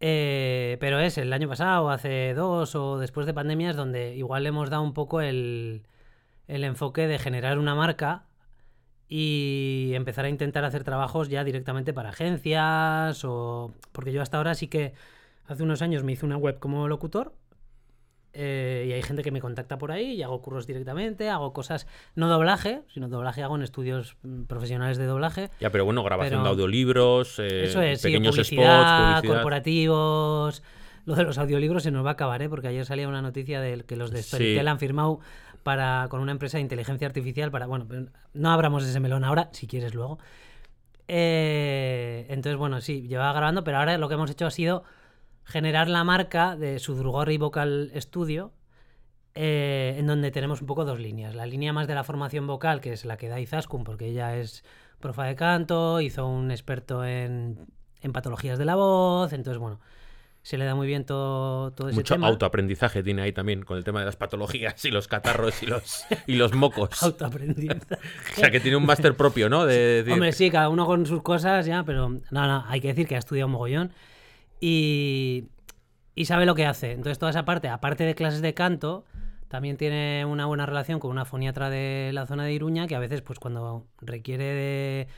Eh, 0.00 0.76
pero 0.80 1.00
es 1.00 1.18
el 1.18 1.32
año 1.32 1.48
pasado, 1.48 1.90
hace 1.90 2.32
dos 2.34 2.74
o 2.76 2.98
después 2.98 3.26
de 3.26 3.34
pandemias, 3.34 3.74
donde 3.76 4.14
igual 4.16 4.44
le 4.44 4.50
hemos 4.50 4.70
dado 4.70 4.82
un 4.82 4.94
poco 4.94 5.20
el, 5.20 5.82
el 6.46 6.62
enfoque 6.64 7.06
de 7.08 7.18
generar 7.18 7.58
una 7.58 7.74
marca 7.74 8.22
y 9.08 9.92
empezar 9.94 10.24
a 10.26 10.28
intentar 10.28 10.64
hacer 10.64 10.84
trabajos 10.84 11.28
ya 11.28 11.42
directamente 11.44 11.92
para 11.94 12.10
agencias 12.10 13.24
o 13.24 13.72
porque 13.92 14.12
yo 14.12 14.20
hasta 14.22 14.36
ahora 14.36 14.54
sí 14.54 14.68
que 14.68 14.92
hace 15.46 15.62
unos 15.62 15.80
años 15.82 16.04
me 16.04 16.12
hice 16.12 16.26
una 16.26 16.36
web 16.36 16.58
como 16.58 16.86
locutor 16.88 17.32
eh, 18.34 18.84
y 18.88 18.92
hay 18.92 19.02
gente 19.02 19.22
que 19.22 19.30
me 19.32 19.40
contacta 19.40 19.78
por 19.78 19.90
ahí 19.90 20.12
y 20.12 20.22
hago 20.22 20.42
curros 20.42 20.66
directamente, 20.66 21.30
hago 21.30 21.52
cosas, 21.54 21.86
no 22.14 22.28
doblaje, 22.28 22.82
sino 22.92 23.08
doblaje 23.08 23.42
hago 23.42 23.56
en 23.56 23.62
estudios 23.62 24.16
mm, 24.22 24.42
profesionales 24.42 24.98
de 24.98 25.06
doblaje. 25.06 25.50
Ya, 25.60 25.70
pero 25.70 25.86
bueno, 25.86 26.04
grabación 26.04 26.40
Pero- 26.40 26.44
de 26.44 26.48
audiolibros, 26.50 27.38
eh, 27.38 27.64
Eso 27.64 27.80
es, 27.80 28.00
sí, 28.02 28.08
pequeños 28.08 28.36
publicidad, 28.36 28.80
spots, 28.82 29.12
publicidad. 29.20 29.34
corporativos. 29.34 30.62
Lo 31.06 31.14
de 31.14 31.22
los 31.24 31.38
audiolibros 31.38 31.82
se 31.82 31.90
nos 31.90 32.04
va 32.04 32.10
a 32.10 32.12
acabar, 32.12 32.42
¿eh? 32.42 32.50
porque 32.50 32.68
ayer 32.68 32.84
salía 32.84 33.08
una 33.08 33.22
noticia 33.22 33.62
de 33.62 33.82
que 33.84 33.96
los 33.96 34.10
de 34.10 34.18
Sí. 34.22 34.28
Storytel 34.28 34.68
han 34.68 34.78
firmado 34.78 35.20
para, 35.68 36.06
con 36.08 36.20
una 36.20 36.32
empresa 36.32 36.56
de 36.56 36.62
inteligencia 36.62 37.06
artificial 37.06 37.50
para. 37.50 37.66
Bueno, 37.66 37.86
no 38.32 38.50
abramos 38.50 38.86
ese 38.86 39.00
melón 39.00 39.22
ahora, 39.22 39.50
si 39.52 39.66
quieres 39.66 39.94
luego. 39.94 40.18
Eh, 41.08 42.24
entonces, 42.30 42.56
bueno, 42.56 42.80
sí, 42.80 43.06
llevaba 43.06 43.34
grabando, 43.34 43.64
pero 43.64 43.76
ahora 43.76 43.98
lo 43.98 44.08
que 44.08 44.14
hemos 44.14 44.30
hecho 44.30 44.46
ha 44.46 44.50
sido 44.50 44.84
generar 45.44 45.90
la 45.90 46.04
marca 46.04 46.56
de 46.56 46.78
Sudrugorri 46.78 47.36
Vocal 47.36 47.92
Studio, 47.96 48.54
eh, 49.34 49.96
en 49.98 50.06
donde 50.06 50.30
tenemos 50.30 50.62
un 50.62 50.66
poco 50.66 50.86
dos 50.86 50.98
líneas. 50.98 51.34
La 51.34 51.44
línea 51.44 51.74
más 51.74 51.86
de 51.86 51.94
la 51.94 52.02
formación 52.02 52.46
vocal, 52.46 52.80
que 52.80 52.94
es 52.94 53.04
la 53.04 53.18
que 53.18 53.28
da 53.28 53.38
Izaskun, 53.38 53.84
porque 53.84 54.06
ella 54.06 54.38
es 54.38 54.64
profa 55.00 55.24
de 55.24 55.36
canto, 55.36 56.00
hizo 56.00 56.26
un 56.26 56.50
experto 56.50 57.04
en, 57.04 57.66
en 58.00 58.12
patologías 58.14 58.58
de 58.58 58.64
la 58.64 58.74
voz, 58.74 59.34
entonces, 59.34 59.58
bueno, 59.58 59.80
se 60.48 60.56
le 60.56 60.64
da 60.64 60.74
muy 60.74 60.86
bien 60.86 61.04
todo, 61.04 61.72
todo 61.72 61.90
ese 61.90 61.96
Mucho 61.96 62.14
tema. 62.14 62.26
autoaprendizaje 62.26 63.02
tiene 63.02 63.20
ahí 63.20 63.32
también 63.32 63.64
con 63.64 63.76
el 63.76 63.84
tema 63.84 64.00
de 64.00 64.06
las 64.06 64.16
patologías 64.16 64.82
y 64.82 64.90
los 64.90 65.06
catarros 65.06 65.62
y 65.62 65.66
los, 65.66 66.06
y 66.26 66.36
los 66.36 66.54
mocos. 66.54 67.02
Autoaprendizaje. 67.02 67.82
O 68.32 68.34
sea, 68.34 68.50
que 68.50 68.58
tiene 68.58 68.78
un 68.78 68.86
máster 68.86 69.14
propio, 69.14 69.50
¿no? 69.50 69.66
De 69.66 70.02
Hombre, 70.10 70.32
sí, 70.32 70.50
cada 70.50 70.70
uno 70.70 70.86
con 70.86 71.04
sus 71.04 71.20
cosas 71.20 71.66
ya, 71.66 71.84
pero 71.84 72.08
no, 72.08 72.46
no, 72.46 72.64
hay 72.66 72.80
que 72.80 72.88
decir 72.88 73.06
que 73.06 73.16
ha 73.16 73.18
estudiado 73.18 73.46
mogollón 73.46 73.92
y, 74.58 75.48
y 76.14 76.24
sabe 76.24 76.46
lo 76.46 76.54
que 76.54 76.64
hace. 76.64 76.92
Entonces, 76.92 77.18
toda 77.18 77.28
esa 77.28 77.44
parte, 77.44 77.68
aparte 77.68 78.04
de 78.04 78.14
clases 78.14 78.40
de 78.40 78.54
canto, 78.54 79.04
también 79.48 79.76
tiene 79.76 80.24
una 80.24 80.46
buena 80.46 80.64
relación 80.64 80.98
con 80.98 81.10
una 81.10 81.26
foniatra 81.26 81.68
de 81.68 82.10
la 82.14 82.24
zona 82.24 82.46
de 82.46 82.54
Iruña, 82.54 82.86
que 82.86 82.94
a 82.94 83.00
veces, 83.00 83.20
pues 83.20 83.38
cuando 83.38 83.86
requiere 84.00 84.44
de, 84.44 85.08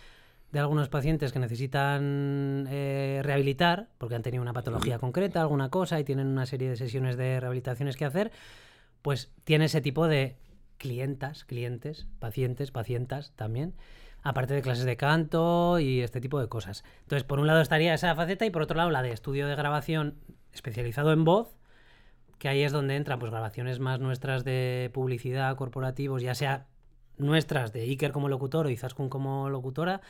de 0.52 0.58
algunos 0.58 0.88
pacientes 0.88 1.32
que 1.32 1.38
necesitan 1.38 2.66
eh, 2.70 3.20
rehabilitar, 3.22 3.88
porque 3.98 4.16
han 4.16 4.22
tenido 4.22 4.42
una 4.42 4.52
patología 4.52 4.98
concreta, 4.98 5.40
alguna 5.40 5.70
cosa, 5.70 6.00
y 6.00 6.04
tienen 6.04 6.26
una 6.26 6.46
serie 6.46 6.68
de 6.68 6.76
sesiones 6.76 7.16
de 7.16 7.38
rehabilitaciones 7.38 7.96
que 7.96 8.04
hacer, 8.04 8.32
pues 9.02 9.30
tiene 9.44 9.66
ese 9.66 9.80
tipo 9.80 10.08
de 10.08 10.36
clientas, 10.76 11.44
clientes, 11.44 12.06
pacientes, 12.18 12.70
pacientas 12.72 13.32
también, 13.36 13.74
aparte 14.22 14.54
de 14.54 14.62
clases 14.62 14.84
de 14.84 14.96
canto 14.96 15.78
y 15.78 16.00
este 16.00 16.20
tipo 16.20 16.40
de 16.40 16.48
cosas. 16.48 16.84
Entonces, 17.02 17.24
por 17.24 17.38
un 17.38 17.46
lado 17.46 17.60
estaría 17.60 17.94
esa 17.94 18.14
faceta 18.14 18.44
y 18.44 18.50
por 18.50 18.62
otro 18.62 18.76
lado 18.76 18.90
la 18.90 19.02
de 19.02 19.12
estudio 19.12 19.46
de 19.46 19.54
grabación 19.54 20.16
especializado 20.52 21.12
en 21.12 21.24
voz, 21.24 21.54
que 22.38 22.48
ahí 22.48 22.62
es 22.62 22.72
donde 22.72 22.96
entran 22.96 23.18
pues 23.18 23.30
grabaciones 23.30 23.78
más 23.78 24.00
nuestras 24.00 24.42
de 24.44 24.90
publicidad, 24.92 25.54
corporativos, 25.56 26.22
ya 26.22 26.34
sea 26.34 26.66
nuestras 27.18 27.72
de 27.72 27.82
Iker 27.82 28.12
como 28.12 28.28
locutor 28.28 28.66
o 28.66 28.70
Izaskun 28.70 29.10
como 29.10 29.50
locutora, 29.50 30.00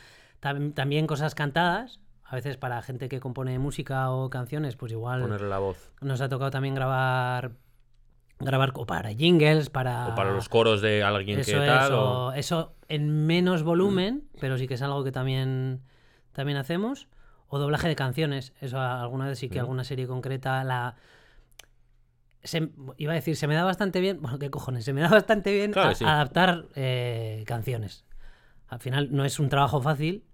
tam- 0.40 0.72
también 0.74 1.06
cosas 1.06 1.34
cantadas, 1.34 2.00
a 2.24 2.34
veces 2.36 2.56
para 2.56 2.80
gente 2.82 3.08
que 3.08 3.20
compone 3.20 3.58
música 3.58 4.10
o 4.10 4.30
canciones, 4.30 4.76
pues 4.76 4.92
igual 4.92 5.22
ponerle 5.22 5.48
la 5.48 5.58
voz. 5.58 5.92
nos 6.00 6.20
ha 6.20 6.28
tocado 6.28 6.50
también 6.50 6.74
grabar 6.74 7.52
grabar 8.38 8.72
o 8.74 8.86
para 8.86 9.10
jingles, 9.12 9.68
para 9.68 10.08
O 10.08 10.14
para 10.14 10.32
los 10.32 10.48
coros 10.48 10.80
de 10.80 11.02
alguien 11.02 11.40
eso 11.40 11.50
que 11.52 11.58
es, 11.58 11.66
tal. 11.66 11.92
o 11.92 12.26
o- 12.28 12.32
eso 12.32 12.74
en 12.88 13.26
menos 13.26 13.62
volumen, 13.62 14.28
pero 14.40 14.56
sí 14.56 14.66
que 14.66 14.74
es 14.74 14.82
algo 14.82 15.04
que 15.04 15.12
también 15.12 15.82
también 16.32 16.56
hacemos 16.56 17.08
o 17.48 17.58
doblaje 17.58 17.88
de 17.88 17.96
canciones, 17.96 18.54
eso 18.60 18.78
alguna 18.80 19.26
vez 19.26 19.38
sí 19.38 19.48
que 19.50 19.58
Mm. 19.58 19.62
alguna 19.62 19.84
serie 19.84 20.06
concreta 20.06 20.64
la 20.64 20.94
se- 22.42 22.70
iba 22.96 23.12
a 23.12 23.14
decir, 23.16 23.36
se 23.36 23.46
me 23.46 23.54
da 23.54 23.64
bastante 23.64 24.00
bien, 24.00 24.22
bueno, 24.22 24.38
qué 24.38 24.50
cojones, 24.50 24.84
se 24.84 24.92
me 24.94 25.02
da 25.02 25.08
bastante 25.08 25.52
bien 25.52 25.72
Claro 25.72 25.88
a- 25.88 25.92
que 25.92 25.96
sí. 25.96 26.04
adaptar 26.04 26.66
eh, 26.74 27.44
canciones. 27.46 28.04
Al 28.68 28.78
final 28.80 29.08
no 29.10 29.24
es 29.26 29.38
un 29.38 29.48
trabajo 29.50 29.82
fácil, 29.82 30.24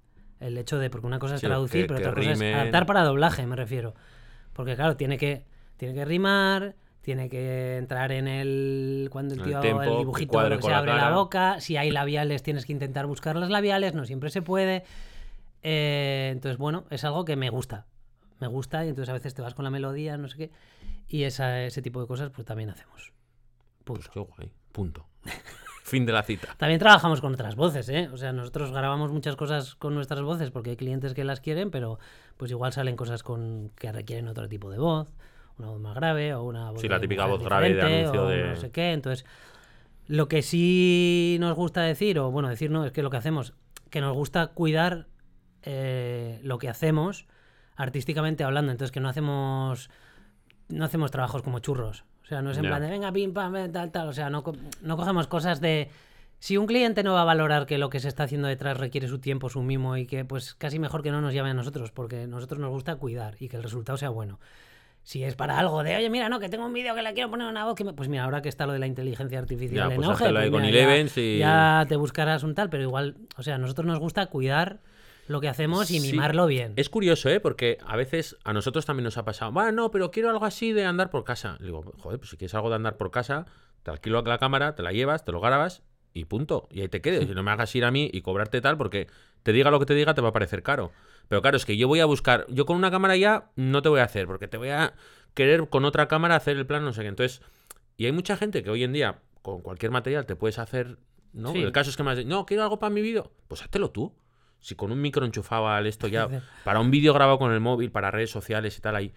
El 0.40 0.58
hecho 0.58 0.78
de, 0.78 0.90
porque 0.90 1.06
una 1.06 1.18
cosa 1.18 1.36
es 1.36 1.40
Sí, 1.40 1.46
traducir, 1.46 1.82
que- 1.82 1.88
pero 1.88 1.98
que 2.00 2.06
otra 2.08 2.14
cosa 2.20 2.32
es 2.32 2.38
rimen. 2.38 2.54
adaptar 2.54 2.86
para 2.86 3.02
doblaje, 3.04 3.46
me 3.46 3.56
refiero. 3.56 3.94
Porque 4.52 4.74
claro, 4.76 4.96
tiene 4.96 5.16
que, 5.18 5.44
tiene 5.76 5.94
que 5.94 6.04
rimar, 6.04 6.74
tiene 7.02 7.28
que 7.28 7.76
entrar 7.76 8.10
en 8.12 8.26
el. 8.28 9.08
Cuando 9.12 9.34
el 9.34 9.40
En 9.40 9.44
el 9.46 9.50
tío, 9.52 9.60
tempo, 9.60 9.82
el 9.82 9.98
dibujito 9.98 10.32
con 10.32 10.62
se 10.62 10.70
la 10.70 10.78
abre 10.78 10.92
la 10.92 11.00
cara. 11.00 11.14
boca. 11.14 11.60
Si 11.60 11.76
hay 11.76 11.90
labiales, 11.90 12.42
tienes 12.42 12.66
que 12.66 12.72
intentar 12.72 13.06
buscar 13.06 13.36
las 13.36 13.48
labiales, 13.50 13.94
no 13.94 14.04
siempre 14.04 14.30
se 14.30 14.42
puede. 14.42 14.84
Eh, 15.62 16.30
entonces, 16.32 16.58
bueno, 16.58 16.84
es 16.90 17.04
algo 17.04 17.24
que 17.24 17.36
me 17.36 17.50
gusta. 17.50 17.86
Me 18.40 18.46
gusta 18.46 18.84
y 18.84 18.88
entonces 18.90 19.08
a 19.08 19.14
veces 19.14 19.34
te 19.34 19.40
vas 19.42 19.54
con 19.54 19.64
la 19.64 19.70
melodía, 19.70 20.16
no 20.18 20.28
sé 20.28 20.36
qué. 20.36 20.50
Y 21.08 21.22
esa- 21.24 21.62
ese 21.62 21.80
tipo 21.82 22.00
de 22.00 22.06
cosas, 22.06 22.30
pues 22.30 22.44
también 22.46 22.70
hacemos. 22.70 23.12
Punto. 23.84 24.02
Pues 24.02 24.08
qué 24.08 24.20
guay. 24.20 24.52
Punto. 24.72 25.06
fin 25.86 26.04
de 26.04 26.12
la 26.12 26.22
cita. 26.24 26.48
También 26.58 26.80
trabajamos 26.80 27.20
con 27.20 27.32
otras 27.34 27.54
voces, 27.54 27.88
¿eh? 27.88 28.08
O 28.12 28.16
sea, 28.16 28.32
nosotros 28.32 28.72
grabamos 28.72 29.12
muchas 29.12 29.36
cosas 29.36 29.76
con 29.76 29.94
nuestras 29.94 30.20
voces 30.22 30.50
porque 30.50 30.70
hay 30.70 30.76
clientes 30.76 31.14
que 31.14 31.22
las 31.24 31.40
quieren, 31.40 31.70
pero 31.70 31.98
pues 32.36 32.50
igual 32.50 32.72
salen 32.72 32.96
cosas 32.96 33.22
con 33.22 33.70
que 33.76 33.92
requieren 33.92 34.26
otro 34.26 34.48
tipo 34.48 34.68
de 34.70 34.78
voz, 34.78 35.08
una 35.58 35.68
voz 35.68 35.80
más 35.80 35.94
grave 35.94 36.34
o 36.34 36.42
una 36.42 36.72
voz 36.72 36.80
Sí, 36.80 36.88
la 36.88 36.98
típica 37.00 37.26
voz 37.26 37.42
grave 37.42 37.72
de 37.74 37.82
anuncio 37.82 38.24
o 38.24 38.28
de- 38.28 38.48
no 38.48 38.56
sé 38.56 38.70
qué. 38.72 38.92
Entonces, 38.92 39.24
lo 40.08 40.26
que 40.28 40.42
sí 40.42 41.36
nos 41.40 41.54
gusta 41.54 41.82
decir, 41.82 42.18
o 42.18 42.30
bueno, 42.32 42.48
decir 42.48 42.70
no, 42.70 42.84
es 42.84 42.90
que 42.92 43.02
lo 43.04 43.10
que 43.10 43.16
hacemos, 43.18 43.54
que 43.88 44.00
nos 44.00 44.12
gusta 44.14 44.48
cuidar 44.48 45.06
eh, 45.62 46.40
lo 46.42 46.58
que 46.58 46.68
hacemos 46.68 47.26
artísticamente 47.76 48.42
hablando, 48.44 48.72
entonces 48.72 48.90
que 48.92 49.00
no 49.00 49.08
hacemos 49.08 49.88
no 50.68 50.84
hacemos 50.84 51.12
trabajos 51.12 51.42
como 51.42 51.60
churros. 51.60 52.04
O 52.26 52.28
sea, 52.28 52.42
no 52.42 52.50
es 52.50 52.56
en 52.58 52.64
plan 52.64 52.82
de 52.82 52.90
venga, 52.90 53.12
pim, 53.12 53.32
pam, 53.32 53.54
eh, 53.54 53.68
tal, 53.68 53.92
tal. 53.92 54.08
O 54.08 54.12
sea, 54.12 54.28
no, 54.30 54.42
no 54.82 54.96
cogemos 54.96 55.28
cosas 55.28 55.60
de. 55.60 55.88
Si 56.40 56.56
un 56.58 56.66
cliente 56.66 57.02
no 57.04 57.14
va 57.14 57.22
a 57.22 57.24
valorar 57.24 57.66
que 57.66 57.78
lo 57.78 57.88
que 57.88 58.00
se 58.00 58.08
está 58.08 58.24
haciendo 58.24 58.48
detrás 58.48 58.76
requiere 58.78 59.06
su 59.08 59.20
tiempo, 59.20 59.48
su 59.48 59.62
mimo 59.62 59.96
y 59.96 60.06
que, 60.06 60.24
pues 60.24 60.54
casi 60.54 60.78
mejor 60.78 61.02
que 61.02 61.10
no 61.12 61.20
nos 61.22 61.32
llame 61.32 61.50
a 61.50 61.54
nosotros, 61.54 61.92
porque 61.92 62.22
a 62.22 62.26
nosotros 62.26 62.60
nos 62.60 62.70
gusta 62.70 62.96
cuidar 62.96 63.36
y 63.38 63.48
que 63.48 63.56
el 63.56 63.62
resultado 63.62 63.96
sea 63.96 64.10
bueno. 64.10 64.38
Si 65.02 65.22
es 65.22 65.36
para 65.36 65.56
algo 65.58 65.84
de, 65.84 65.94
oye, 65.96 66.10
mira, 66.10 66.28
no, 66.28 66.40
que 66.40 66.48
tengo 66.48 66.66
un 66.66 66.72
vídeo 66.72 66.92
que 66.96 67.02
le 67.02 67.14
quiero 67.14 67.30
poner 67.30 67.46
una 67.46 67.64
voz, 67.64 67.76
que 67.76 67.84
me-". 67.84 67.92
pues 67.92 68.08
mira, 68.08 68.24
ahora 68.24 68.42
que 68.42 68.48
está 68.48 68.66
lo 68.66 68.72
de 68.72 68.80
la 68.80 68.88
inteligencia 68.88 69.38
artificial 69.38 69.88
Ya, 69.88 69.94
en 69.94 69.96
pues 69.96 70.08
auge, 70.08 70.24
pues 70.50 70.62
mira, 70.64 70.80
ya- 70.80 70.86
y- 71.20 71.38
ya 71.38 71.86
te 71.88 71.94
buscarás 71.96 72.42
un 72.42 72.54
tal, 72.56 72.68
pero 72.68 72.82
igual, 72.82 73.14
o 73.36 73.42
sea, 73.44 73.54
a 73.54 73.58
nosotros 73.58 73.86
nos 73.86 74.00
gusta 74.00 74.26
cuidar 74.26 74.80
lo 75.28 75.40
que 75.40 75.48
hacemos 75.48 75.90
y 75.90 76.00
Sí. 76.00 76.12
mimarlo 76.12 76.46
bien. 76.46 76.72
Es 76.76 76.88
curioso, 76.88 77.28
¿eh? 77.28 77.40
Porque 77.40 77.78
a 77.86 77.96
veces 77.96 78.36
a 78.44 78.52
nosotros 78.52 78.86
también 78.86 79.04
nos 79.04 79.16
ha 79.18 79.24
pasado, 79.24 79.52
bueno, 79.52 79.72
no, 79.72 79.90
pero 79.90 80.10
quiero 80.10 80.30
algo 80.30 80.44
así 80.44 80.72
de 80.72 80.84
andar 80.84 81.10
por 81.10 81.24
casa. 81.24 81.56
Le 81.60 81.66
digo, 81.66 81.82
joder, 81.98 82.18
pues 82.18 82.30
si 82.30 82.36
quieres 82.36 82.54
algo 82.54 82.68
de 82.68 82.76
andar 82.76 82.96
por 82.96 83.10
casa, 83.10 83.46
te 83.82 83.90
alquilo 83.90 84.22
la 84.22 84.38
cámara, 84.38 84.74
te 84.74 84.82
la 84.82 84.92
llevas, 84.92 85.24
te 85.24 85.32
lo 85.32 85.40
grabas 85.40 85.82
y 86.12 86.24
punto. 86.24 86.68
Y 86.70 86.80
ahí 86.80 86.88
te 86.88 87.00
quedes. 87.00 87.28
Y 87.28 87.34
no 87.34 87.42
me 87.42 87.50
hagas 87.50 87.74
ir 87.74 87.84
a 87.84 87.90
mí 87.90 88.10
y 88.12 88.22
cobrarte 88.22 88.60
tal, 88.60 88.76
porque 88.76 89.06
te 89.42 89.52
diga 89.52 89.70
lo 89.70 89.78
que 89.78 89.86
te 89.86 89.94
diga, 89.94 90.14
te 90.14 90.20
va 90.20 90.30
a 90.30 90.32
parecer 90.32 90.62
caro. 90.62 90.92
Pero 91.28 91.42
claro, 91.42 91.56
es 91.56 91.66
que 91.66 91.76
yo 91.76 91.88
voy 91.88 92.00
a 92.00 92.04
buscar, 92.06 92.46
yo 92.48 92.66
con 92.66 92.76
una 92.76 92.90
cámara 92.90 93.16
ya 93.16 93.50
no 93.56 93.82
te 93.82 93.88
voy 93.88 94.00
a 94.00 94.04
hacer, 94.04 94.26
porque 94.26 94.48
te 94.48 94.56
voy 94.56 94.68
a 94.70 94.94
querer 95.34 95.68
con 95.68 95.84
otra 95.84 96.08
cámara 96.08 96.36
hacer 96.36 96.56
el 96.56 96.66
plan, 96.66 96.84
no 96.84 96.92
sé 96.92 97.02
qué. 97.02 97.08
Entonces, 97.08 97.42
y 97.96 98.06
hay 98.06 98.12
mucha 98.12 98.36
gente 98.36 98.62
que 98.62 98.70
hoy 98.70 98.84
en 98.84 98.92
día, 98.92 99.20
con 99.42 99.60
cualquier 99.60 99.90
material, 99.92 100.24
te 100.26 100.36
puedes 100.36 100.58
hacer, 100.58 100.98
¿no? 101.32 101.52
Sí. 101.52 101.58
El 101.62 101.72
caso 101.72 101.90
es 101.90 101.96
que 101.96 102.02
me 102.02 102.10
has 102.12 102.16
dicho, 102.16 102.28
no, 102.28 102.46
quiero 102.46 102.62
algo 102.62 102.78
para 102.78 102.90
mi 102.90 103.02
vídeo, 103.02 103.32
pues 103.48 103.62
háztelo 103.62 103.90
tú. 103.90 104.14
Si 104.60 104.74
con 104.74 104.90
un 104.92 105.00
micro 105.00 105.24
enchufado 105.24 105.68
al 105.68 105.86
esto 105.86 106.08
ya, 106.08 106.28
para 106.64 106.80
un 106.80 106.90
vídeo 106.90 107.12
grabado 107.14 107.38
con 107.38 107.52
el 107.52 107.60
móvil, 107.60 107.90
para 107.90 108.10
redes 108.10 108.30
sociales 108.30 108.76
y 108.78 108.80
tal, 108.80 108.96
hay 108.96 109.12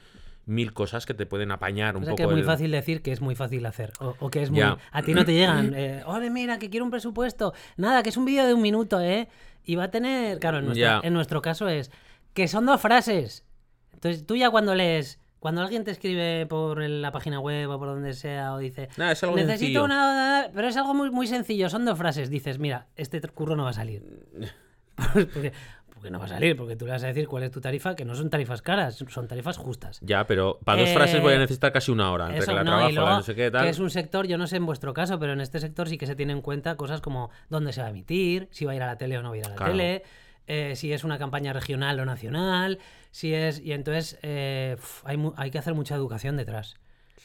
mil 0.46 0.74
cosas 0.74 1.06
que 1.06 1.14
te 1.14 1.26
pueden 1.28 1.52
apañar 1.52 1.96
un 1.96 2.04
O 2.04 2.06
sea 2.06 2.12
poco. 2.14 2.18
que 2.18 2.24
es 2.24 2.30
muy 2.32 2.40
el- 2.40 2.46
fácil 2.46 2.72
decir 2.72 3.02
que 3.04 3.12
es 3.12 3.22
muy 3.22 3.36
fácil 3.36 3.66
hacer. 3.66 3.94
O, 4.00 4.16
o 4.20 4.30
que 4.32 4.42
es 4.42 4.50
muy. 4.50 4.60
Ya. 4.60 4.78
A 4.92 5.02
ti 5.04 5.14
no 5.14 5.24
te 5.26 5.34
llegan. 5.34 5.74
Eh, 5.76 6.02
Oye, 6.06 6.30
mira, 6.30 6.58
que 6.60 6.70
quiero 6.70 6.86
un 6.86 6.92
presupuesto. 6.92 7.54
Nada, 7.78 8.02
que 8.04 8.10
es 8.10 8.18
un 8.18 8.26
vídeo 8.26 8.46
de 8.48 8.54
un 8.54 8.62
minuto, 8.62 9.00
¿eh? 9.02 9.28
Y 9.64 9.76
va 9.76 9.86
a 9.86 9.92
tener. 9.92 10.40
Claro, 10.40 10.60
en, 10.60 11.14
nuestro 11.14 11.42
caso 11.42 11.68
es. 11.68 11.92
Que 12.34 12.48
son 12.48 12.66
dos 12.66 12.82
frases. 12.82 13.46
Entonces 13.94 14.26
tú 14.26 14.36
ya 14.36 14.50
cuando 14.50 14.74
lees. 14.76 15.20
Cuando 15.40 15.62
alguien 15.62 15.84
te 15.86 15.92
escribe 15.92 16.46
por 16.48 16.82
la 16.82 17.12
página 17.12 17.40
web 17.40 17.70
o 17.70 17.80
por 17.80 17.88
donde 17.90 18.14
sea 18.14 18.54
o 18.54 18.58
dice. 18.58 18.90
Nada, 18.98 19.12
es 19.14 19.24
algo 19.24 19.36
Necesito 19.36 19.58
sencillo. 19.60 19.84
una. 19.86 20.48
Pero 20.54 20.68
es 20.68 20.76
algo 20.78 20.94
muy, 20.94 21.12
muy 21.12 21.28
sencillo. 21.28 21.70
Son 21.70 21.86
dos 21.86 21.98
frases. 21.98 22.30
Dices, 22.30 22.58
mira, 22.60 22.88
este 22.96 23.22
curro 23.22 23.56
no 23.56 23.64
va 23.64 23.70
a 23.70 23.74
salir. 23.74 24.04
porque, 25.34 25.52
porque 25.94 26.10
no 26.12 26.20
va 26.20 26.26
a 26.26 26.28
salir. 26.30 26.56
Porque 26.56 26.76
tú 26.76 26.86
le 26.86 26.92
vas 26.92 27.04
a 27.04 27.08
decir 27.08 27.28
cuál 27.28 27.44
es 27.44 27.52
tu 27.52 27.60
tarifa, 27.62 27.96
que 27.96 28.06
no 28.06 28.16
son 28.16 28.30
tarifas 28.30 28.62
caras, 28.62 29.04
son 29.10 29.28
tarifas 29.28 29.58
justas. 29.58 30.00
Ya, 30.02 30.26
pero 30.26 30.60
para 30.64 30.82
dos 30.82 30.90
Eh, 30.90 30.94
frases 30.94 31.22
voy 31.22 31.34
a 31.34 31.38
necesitar 31.40 31.72
casi 31.72 31.92
una 31.92 32.12
hora. 32.12 32.26
Entre 32.28 32.40
Eso, 32.40 32.52
que 32.52 32.56
la 32.56 32.64
no, 32.64 32.72
trabajo, 32.78 32.92
la 33.10 33.16
no 33.18 33.22
sé 33.22 33.36
qué 33.36 33.52
tal. 33.52 33.64
que 33.64 33.70
es 33.70 33.80
un 33.80 33.90
sector, 33.90 34.28
yo 34.28 34.38
no 34.38 34.48
sé 34.48 34.58
en 34.58 34.66
vuestro 34.66 34.94
caso, 34.94 35.20
pero 35.20 35.34
en 35.34 35.42
este 35.42 35.60
sector 35.60 35.90
sí 35.90 35.98
que 35.98 36.06
se 36.08 36.16
tiene 36.16 36.34
en 36.34 36.42
cuenta 36.42 36.76
cosas 36.76 37.02
como 37.02 37.30
dónde 37.50 37.74
se 37.74 37.82
va 37.82 37.88
a 37.88 37.90
emitir, 37.90 38.48
si 38.52 38.66
va 38.66 38.72
a 38.72 38.76
ir 38.76 38.84
a 38.84 38.88
la 38.88 38.98
tele 38.98 39.18
o 39.18 39.22
no 39.22 39.30
va 39.30 39.36
a 39.36 39.38
ir 39.40 39.46
a 39.46 39.50
la 39.50 39.56
Claro. 39.56 39.72
tele, 39.74 40.04
eh, 40.48 40.76
si 40.76 40.92
es 40.94 41.04
una 41.04 41.18
campaña 41.20 41.54
regional 41.54 42.00
o 42.00 42.06
nacional, 42.06 42.80
si 43.12 43.34
es... 43.34 43.60
Y 43.60 43.74
entonces 43.74 44.18
eh, 44.24 44.78
hay, 45.04 45.18
hay 45.36 45.52
que 45.52 45.58
hacer 45.60 45.74
mucha 45.76 45.96
educación 45.96 46.38
detrás. 46.38 46.76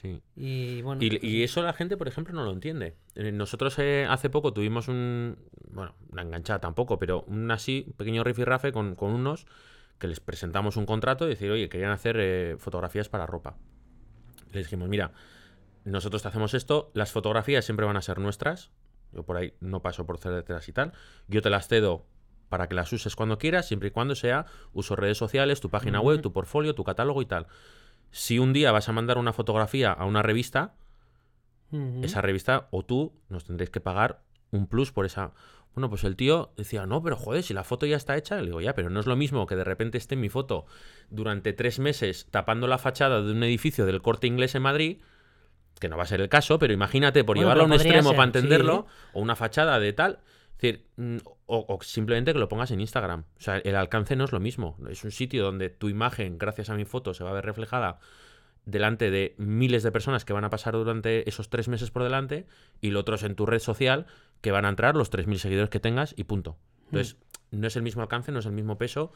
Sí. 0.00 0.20
Y 0.36 0.82
bueno... 0.82 1.02
Y, 1.02 1.10
pues, 1.10 1.24
y 1.24 1.42
eso 1.44 1.62
la 1.62 1.72
gente, 1.72 1.96
por 1.96 2.08
ejemplo, 2.08 2.34
no 2.34 2.44
lo 2.44 2.52
entiende. 2.52 2.96
Eh, 3.14 3.32
Nosotros 3.32 3.78
eh, 3.78 4.06
hace 4.08 4.28
poco 4.28 4.52
tuvimos 4.52 4.88
un. 4.88 5.38
Bueno, 5.70 5.94
una 6.10 6.22
enganchada 6.22 6.60
tampoco, 6.60 6.98
pero 6.98 7.22
un 7.28 7.50
así, 7.50 7.92
pequeño 7.96 8.24
rifirrafe 8.24 8.72
con, 8.72 8.96
con 8.96 9.12
unos 9.12 9.46
que 9.98 10.08
les 10.08 10.20
presentamos 10.20 10.76
un 10.76 10.86
contrato 10.86 11.26
y 11.26 11.30
decir, 11.30 11.50
oye, 11.50 11.68
querían 11.68 11.90
hacer 11.90 12.16
eh, 12.18 12.56
fotografías 12.58 13.08
para 13.08 13.26
ropa. 13.26 13.56
Les 14.52 14.64
dijimos, 14.66 14.88
mira, 14.88 15.12
nosotros 15.84 16.22
te 16.22 16.28
hacemos 16.28 16.54
esto, 16.54 16.90
las 16.94 17.12
fotografías 17.12 17.64
siempre 17.64 17.86
van 17.86 17.96
a 17.96 18.02
ser 18.02 18.18
nuestras. 18.18 18.70
Yo 19.12 19.22
por 19.22 19.36
ahí 19.36 19.54
no 19.60 19.80
paso 19.80 20.06
por 20.06 20.18
cedértelas 20.18 20.68
y 20.68 20.72
tal. 20.72 20.92
Yo 21.28 21.40
te 21.40 21.50
las 21.50 21.68
cedo 21.68 22.04
para 22.48 22.68
que 22.68 22.74
las 22.74 22.92
uses 22.92 23.16
cuando 23.16 23.38
quieras, 23.38 23.66
siempre 23.66 23.88
y 23.88 23.90
cuando 23.92 24.14
sea 24.14 24.46
uso 24.72 24.96
redes 24.96 25.18
sociales, 25.18 25.60
tu 25.60 25.70
página 25.70 26.00
web, 26.00 26.20
tu 26.20 26.32
portfolio, 26.32 26.74
tu 26.74 26.84
catálogo 26.84 27.22
y 27.22 27.26
tal. 27.26 27.46
Si 28.14 28.38
un 28.38 28.52
día 28.52 28.70
vas 28.70 28.88
a 28.88 28.92
mandar 28.92 29.18
una 29.18 29.32
fotografía 29.32 29.90
a 29.90 30.04
una 30.04 30.22
revista, 30.22 30.74
esa 32.00 32.20
revista 32.20 32.68
o 32.70 32.84
tú 32.84 33.12
nos 33.28 33.44
tendréis 33.44 33.70
que 33.70 33.80
pagar 33.80 34.20
un 34.52 34.68
plus 34.68 34.92
por 34.92 35.04
esa. 35.04 35.32
Bueno, 35.74 35.90
pues 35.90 36.04
el 36.04 36.14
tío 36.14 36.52
decía, 36.56 36.86
no, 36.86 37.02
pero 37.02 37.16
joder, 37.16 37.42
si 37.42 37.54
la 37.54 37.64
foto 37.64 37.86
ya 37.86 37.96
está 37.96 38.16
hecha, 38.16 38.36
le 38.36 38.46
digo, 38.46 38.60
ya, 38.60 38.72
pero 38.76 38.88
no 38.88 39.00
es 39.00 39.06
lo 39.06 39.16
mismo 39.16 39.46
que 39.46 39.56
de 39.56 39.64
repente 39.64 39.98
esté 39.98 40.14
mi 40.14 40.28
foto 40.28 40.64
durante 41.10 41.52
tres 41.54 41.80
meses 41.80 42.28
tapando 42.30 42.68
la 42.68 42.78
fachada 42.78 43.20
de 43.20 43.32
un 43.32 43.42
edificio 43.42 43.84
del 43.84 44.00
corte 44.00 44.28
inglés 44.28 44.54
en 44.54 44.62
Madrid, 44.62 44.98
que 45.80 45.88
no 45.88 45.96
va 45.96 46.04
a 46.04 46.06
ser 46.06 46.20
el 46.20 46.28
caso, 46.28 46.60
pero 46.60 46.72
imagínate, 46.72 47.24
por 47.24 47.34
Bueno, 47.34 47.48
llevarlo 47.48 47.64
a 47.64 47.66
un 47.66 47.72
extremo 47.72 48.10
ser, 48.10 48.16
para 48.16 48.26
entenderlo, 48.26 48.86
sí. 48.86 49.10
o 49.14 49.20
una 49.22 49.34
fachada 49.34 49.80
de 49.80 49.92
tal. 49.92 50.20
Es 50.52 50.62
decir, 50.62 50.86
mm, 50.98 51.16
o, 51.46 51.64
o 51.68 51.82
simplemente 51.82 52.32
que 52.32 52.38
lo 52.38 52.48
pongas 52.48 52.70
en 52.70 52.80
Instagram. 52.80 53.24
O 53.38 53.40
sea, 53.40 53.58
el 53.58 53.76
alcance 53.76 54.16
no 54.16 54.24
es 54.24 54.32
lo 54.32 54.40
mismo. 54.40 54.76
Es 54.88 55.04
un 55.04 55.10
sitio 55.10 55.44
donde 55.44 55.70
tu 55.70 55.88
imagen, 55.88 56.38
gracias 56.38 56.70
a 56.70 56.74
mi 56.74 56.84
foto, 56.84 57.14
se 57.14 57.24
va 57.24 57.30
a 57.30 57.34
ver 57.34 57.44
reflejada 57.44 57.98
delante 58.66 59.10
de 59.10 59.34
miles 59.36 59.82
de 59.82 59.92
personas 59.92 60.24
que 60.24 60.32
van 60.32 60.44
a 60.44 60.50
pasar 60.50 60.74
durante 60.74 61.28
esos 61.28 61.50
tres 61.50 61.68
meses 61.68 61.90
por 61.90 62.02
delante 62.02 62.46
y 62.80 62.90
lo 62.90 63.00
otro 63.00 63.16
es 63.16 63.22
en 63.22 63.34
tu 63.34 63.46
red 63.46 63.58
social 63.58 64.06
que 64.40 64.52
van 64.52 64.64
a 64.64 64.68
entrar 64.68 64.96
los 64.96 65.12
3.000 65.12 65.36
seguidores 65.36 65.70
que 65.70 65.80
tengas 65.80 66.14
y 66.16 66.24
punto. 66.24 66.56
Entonces, 66.86 67.16
no 67.50 67.66
es 67.66 67.76
el 67.76 67.82
mismo 67.82 68.02
alcance, 68.02 68.32
no 68.32 68.38
es 68.38 68.46
el 68.46 68.52
mismo 68.52 68.78
peso. 68.78 69.12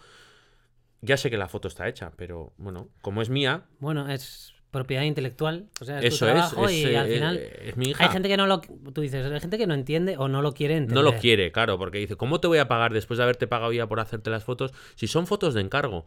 Ya 1.00 1.16
sé 1.16 1.30
que 1.30 1.38
la 1.38 1.48
foto 1.48 1.68
está 1.68 1.88
hecha, 1.88 2.12
pero 2.16 2.52
bueno, 2.56 2.88
como 3.02 3.22
es 3.22 3.30
mía, 3.30 3.64
Bueno, 3.78 4.08
es 4.08 4.54
propiedad 4.70 5.02
intelectual, 5.04 5.66
o 5.80 5.84
sea, 5.84 5.98
es 6.00 6.12
eso 6.14 6.26
tu 6.26 6.32
trabajo 6.32 6.68
es, 6.68 6.72
y 6.72 6.84
eh, 6.86 6.98
al 6.98 7.08
final... 7.08 7.36
es 7.38 7.76
mi 7.76 7.90
hija. 7.90 8.04
Hay 8.04 8.10
gente 8.10 8.28
que 8.28 8.36
no 8.36 8.46
lo... 8.46 8.60
Tú 8.60 9.00
dices, 9.00 9.24
hay 9.24 9.40
gente 9.40 9.56
que 9.56 9.66
no 9.66 9.74
entiende 9.74 10.16
o 10.18 10.28
no 10.28 10.42
lo 10.42 10.52
quiere 10.52 10.76
entender. 10.76 11.02
No 11.02 11.10
lo 11.10 11.18
quiere, 11.18 11.50
claro, 11.52 11.78
porque 11.78 11.98
dice, 11.98 12.16
¿cómo 12.16 12.38
te 12.40 12.48
voy 12.48 12.58
a 12.58 12.68
pagar 12.68 12.92
después 12.92 13.16
de 13.16 13.24
haberte 13.24 13.46
pagado 13.46 13.72
ya 13.72 13.86
por 13.86 13.98
hacerte 14.00 14.28
las 14.30 14.44
fotos? 14.44 14.72
Si 14.94 15.06
son 15.06 15.26
fotos 15.26 15.54
de 15.54 15.62
encargo. 15.62 16.04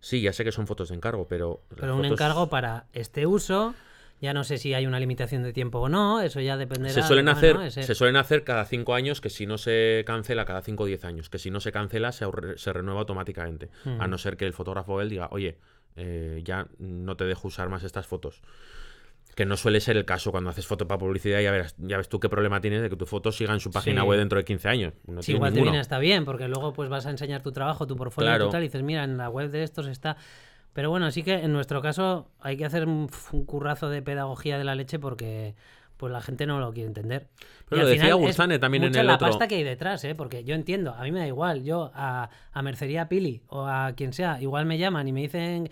Sí, 0.00 0.20
ya 0.20 0.32
sé 0.32 0.44
que 0.44 0.52
son 0.52 0.66
fotos 0.66 0.90
de 0.90 0.94
encargo, 0.96 1.26
pero... 1.26 1.62
Pero 1.74 1.94
un 1.96 2.02
fotos 2.02 2.12
encargo 2.12 2.48
para 2.50 2.84
este 2.92 3.26
uso, 3.26 3.74
ya 4.20 4.32
no 4.34 4.44
sé 4.44 4.58
si 4.58 4.74
hay 4.74 4.86
una 4.86 5.00
limitación 5.00 5.42
de 5.42 5.52
tiempo 5.52 5.78
o 5.80 5.88
no, 5.88 6.20
eso 6.20 6.40
ya 6.40 6.56
dependerá. 6.56 6.92
Se 6.94 7.02
suelen, 7.02 7.24
de- 7.24 7.32
hacer, 7.32 7.54
bueno, 7.54 7.66
ese- 7.68 7.82
se 7.82 7.94
suelen 7.94 8.16
hacer 8.16 8.44
cada 8.44 8.64
cinco 8.66 8.94
años, 8.94 9.20
que 9.20 9.30
si 9.30 9.46
no 9.46 9.58
se 9.58 10.04
cancela, 10.06 10.44
cada 10.44 10.60
cinco 10.62 10.84
o 10.84 10.86
diez 10.86 11.04
años, 11.04 11.30
que 11.30 11.38
si 11.38 11.50
no 11.50 11.58
se 11.60 11.72
cancela, 11.72 12.12
se 12.12 12.72
renueva 12.72 13.00
automáticamente. 13.00 13.70
A 13.98 14.06
no 14.06 14.18
ser 14.18 14.36
que 14.36 14.44
el 14.46 14.52
fotógrafo 14.52 15.00
él 15.00 15.08
diga, 15.08 15.28
oye, 15.32 15.56
eh, 15.96 16.40
ya 16.44 16.66
no 16.78 17.16
te 17.16 17.24
dejo 17.24 17.48
usar 17.48 17.68
más 17.68 17.82
estas 17.84 18.06
fotos. 18.06 18.42
Que 19.34 19.44
no 19.46 19.56
suele 19.56 19.80
ser 19.80 19.96
el 19.96 20.04
caso 20.04 20.30
cuando 20.30 20.50
haces 20.50 20.64
foto 20.66 20.86
para 20.86 20.98
publicidad, 20.98 21.40
ya, 21.40 21.50
verás, 21.50 21.74
ya 21.78 21.96
ves 21.96 22.08
tú 22.08 22.20
qué 22.20 22.28
problema 22.28 22.60
tienes 22.60 22.82
de 22.82 22.90
que 22.90 22.94
tu 22.96 23.04
foto 23.06 23.32
siga 23.32 23.52
en 23.52 23.58
su 23.60 23.70
página 23.72 24.02
Sí. 24.02 24.06
web 24.06 24.18
dentro 24.18 24.38
de 24.38 24.44
15 24.44 24.68
años. 24.68 24.94
No 25.08 25.22
Sí, 25.22 25.32
igual 25.32 25.52
te 25.52 25.60
viene 25.60 25.80
hasta 25.80 25.98
bien, 25.98 26.24
porque 26.24 26.46
luego 26.46 26.72
pues 26.72 26.88
vas 26.88 27.06
a 27.06 27.10
enseñar 27.10 27.42
tu 27.42 27.50
trabajo, 27.50 27.86
tu 27.86 27.96
portfolio 27.96 28.28
Claro. 28.30 28.48
y 28.48 28.50
tal, 28.50 28.62
y 28.62 28.66
dices, 28.66 28.82
mira, 28.84 29.02
en 29.02 29.16
la 29.16 29.28
web 29.28 29.50
de 29.50 29.64
estos 29.64 29.88
está... 29.88 30.16
Pero 30.72 30.90
bueno, 30.90 31.10
sí 31.12 31.22
que 31.22 31.34
en 31.34 31.52
nuestro 31.52 31.80
caso 31.82 32.30
hay 32.40 32.56
que 32.56 32.64
hacer 32.64 32.86
un, 32.86 33.08
un 33.32 33.44
currazo 33.44 33.88
de 33.88 34.02
pedagogía 34.02 34.58
de 34.58 34.64
la 34.64 34.74
leche 34.74 34.98
porque 35.00 35.54
pues 36.04 36.12
la 36.12 36.20
gente 36.20 36.44
no 36.46 36.60
lo 36.60 36.70
quiere 36.74 36.86
entender. 36.88 37.28
Pero 37.66 37.80
Y 37.80 37.84
lo 37.84 37.88
decía 37.90 38.12
Gustane 38.12 38.58
también 38.58 38.84
en 38.84 38.94
el 38.94 39.06
la 39.06 39.14
otro. 39.14 39.28
pasta 39.28 39.48
que 39.48 39.54
hay 39.54 39.62
detrás, 39.62 40.04
¿eh? 40.04 40.14
Porque 40.14 40.44
yo 40.44 40.54
entiendo, 40.54 40.92
a 40.94 41.02
mí 41.02 41.10
me 41.12 41.20
da 41.20 41.26
igual, 41.26 41.64
yo 41.64 41.90
a, 41.94 42.28
a 42.52 42.62
Mercería 42.62 43.08
Pili 43.08 43.40
o 43.48 43.64
a 43.66 43.92
quien 43.96 44.12
sea, 44.12 44.38
igual 44.42 44.66
me 44.66 44.76
llaman 44.76 45.08
y 45.08 45.12
me 45.12 45.22
dicen, 45.22 45.70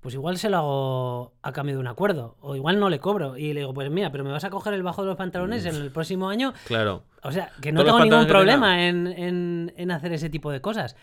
pues 0.00 0.14
igual 0.16 0.36
se 0.36 0.50
lo 0.50 0.56
hago 0.56 1.32
a 1.42 1.52
cambio 1.52 1.76
de 1.76 1.80
un 1.80 1.86
acuerdo, 1.86 2.36
o 2.40 2.56
igual 2.56 2.80
no 2.80 2.88
le 2.90 2.98
cobro, 2.98 3.36
y 3.36 3.52
le 3.52 3.60
digo, 3.60 3.72
pues 3.72 3.88
mira, 3.90 4.10
pero 4.10 4.24
me 4.24 4.32
vas 4.32 4.42
a 4.44 4.50
coger 4.50 4.74
el 4.74 4.82
bajo 4.82 5.02
de 5.02 5.08
los 5.08 5.16
pantalones 5.16 5.64
en 5.64 5.76
el 5.76 5.90
próximo 5.92 6.28
año, 6.28 6.52
Claro. 6.66 7.04
o 7.22 7.30
sea, 7.30 7.50
que 7.62 7.70
no 7.70 7.84
Todos 7.84 8.00
tengo 8.02 8.04
ningún 8.16 8.26
problema 8.26 8.86
en, 8.88 9.06
en- 9.06 9.72
en 9.76 9.90
hacer 9.92 10.12
ese 10.12 10.28
tipo 10.28 10.50
de 10.50 10.60
cosas. 10.60 10.96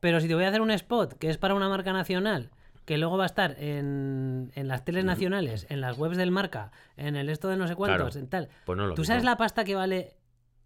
Pero 0.00 0.20
si 0.20 0.28
te 0.28 0.34
voy 0.34 0.44
a 0.44 0.48
hacer 0.48 0.60
un 0.62 0.70
spot 0.70 1.14
que 1.18 1.28
es 1.30 1.36
para 1.38 1.54
una 1.54 1.68
marca 1.68 1.92
nacional, 1.92 2.50
que 2.84 2.98
luego 2.98 3.16
va 3.16 3.24
a 3.24 3.26
estar 3.26 3.56
en, 3.58 4.52
en 4.54 4.68
las 4.68 4.84
teles 4.84 5.04
nacionales, 5.04 5.66
en 5.70 5.80
las 5.80 5.96
webs 5.98 6.16
del 6.16 6.30
marca, 6.30 6.70
en 6.96 7.16
el 7.16 7.28
esto 7.30 7.48
de 7.48 7.56
no 7.56 7.66
sé 7.66 7.74
cuántos, 7.76 8.12
Claro. 8.12 8.20
en 8.20 8.28
tal. 8.28 8.48
Pues 8.66 8.76
no 8.76 8.84
es 8.84 8.88
lo 8.90 8.94
¿Tú 8.94 9.04
sabes 9.04 9.24
la 9.24 9.36
pasta 9.36 9.64
que 9.64 9.74
vale 9.74 10.16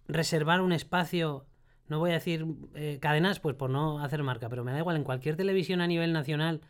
reservar 0.09 0.61
un 0.61 0.73
espacio? 0.73 1.47
No 1.87 1.99
voy 2.01 2.11
a 2.11 2.15
decir 2.15 2.45
eh, 2.75 2.99
cadenas, 3.01 3.41
pues 3.41 3.55
por 3.55 3.71
no 3.71 4.01
hacer 4.03 4.23
marca, 4.23 4.49
pero 4.49 4.65
me 4.65 4.73
da 4.73 4.79
igual, 4.79 4.97
en 4.97 5.05
cualquier 5.05 5.37
televisión 5.37 5.81
a 5.81 5.87
nivel 5.87 6.13
nacional, 6.13 6.61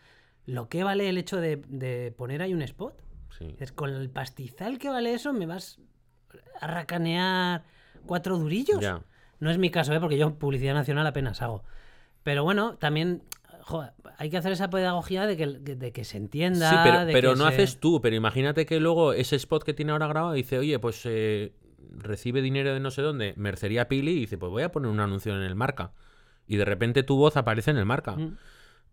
lo 0.46 0.68
que 0.68 0.84
vale 0.84 1.08
el 1.08 1.18
hecho 1.18 1.40
de, 1.40 1.56
de 1.68 2.12
poner 2.16 2.42
ahí 2.42 2.52
un 2.54 2.62
spot. 2.62 2.94
Sí. 3.36 3.54
Es 3.58 3.72
con 3.72 3.90
el 3.90 4.10
pastizal 4.10 4.78
que 4.78 4.88
vale 4.88 5.12
eso, 5.14 5.32
me 5.32 5.46
vas 5.46 5.78
a 6.60 6.66
racanear 6.66 7.64
cuatro 8.06 8.38
durillos. 8.38 8.80
Ya. 8.80 9.00
No 9.40 9.50
es 9.50 9.58
mi 9.58 9.70
caso, 9.70 9.92
¿eh? 9.94 10.00
porque 10.00 10.18
yo 10.18 10.34
publicidad 10.38 10.74
nacional 10.74 11.06
apenas 11.06 11.40
hago. 11.42 11.62
Pero 12.22 12.42
bueno, 12.44 12.76
también 12.76 13.22
joder, 13.68 13.92
hay 14.16 14.30
que 14.30 14.36
hacer 14.38 14.52
esa 14.52 14.70
pedagogía 14.70 15.26
de 15.26 15.36
que, 15.36 15.46
de 15.46 15.92
que 15.92 16.04
se 16.04 16.16
entienda. 16.16 16.70
Sí, 16.70 16.76
pero, 16.82 17.04
de 17.04 17.12
pero 17.12 17.32
que 17.32 17.38
no 17.38 17.46
se- 17.48 17.54
haces 17.54 17.78
tú. 17.78 18.00
Pero 18.00 18.16
imagínate 18.16 18.64
que 18.66 18.80
luego 18.80 19.12
ese 19.12 19.36
spot 19.36 19.62
que 19.62 19.74
tiene 19.74 19.92
ahora 19.92 20.06
grabado 20.08 20.32
dice, 20.32 20.58
oye, 20.58 20.78
pues 20.78 21.02
eh, 21.04 21.52
recibe 21.92 22.40
dinero 22.42 22.72
de 22.72 22.80
no 22.80 22.90
sé 22.90 23.02
dónde, 23.02 23.34
Mercería 23.36 23.88
Pili, 23.88 24.12
y 24.12 24.20
dice, 24.20 24.38
pues 24.38 24.50
voy 24.50 24.62
a 24.62 24.72
poner 24.72 24.90
un 24.90 25.00
anuncio 25.00 25.36
en 25.36 25.42
el 25.42 25.54
marca. 25.54 25.92
Y 26.46 26.56
de 26.56 26.64
repente 26.64 27.02
tu 27.02 27.16
voz 27.16 27.36
aparece 27.36 27.70
en 27.70 27.76
el 27.76 27.84
marca. 27.84 28.16
Mm. 28.16 28.36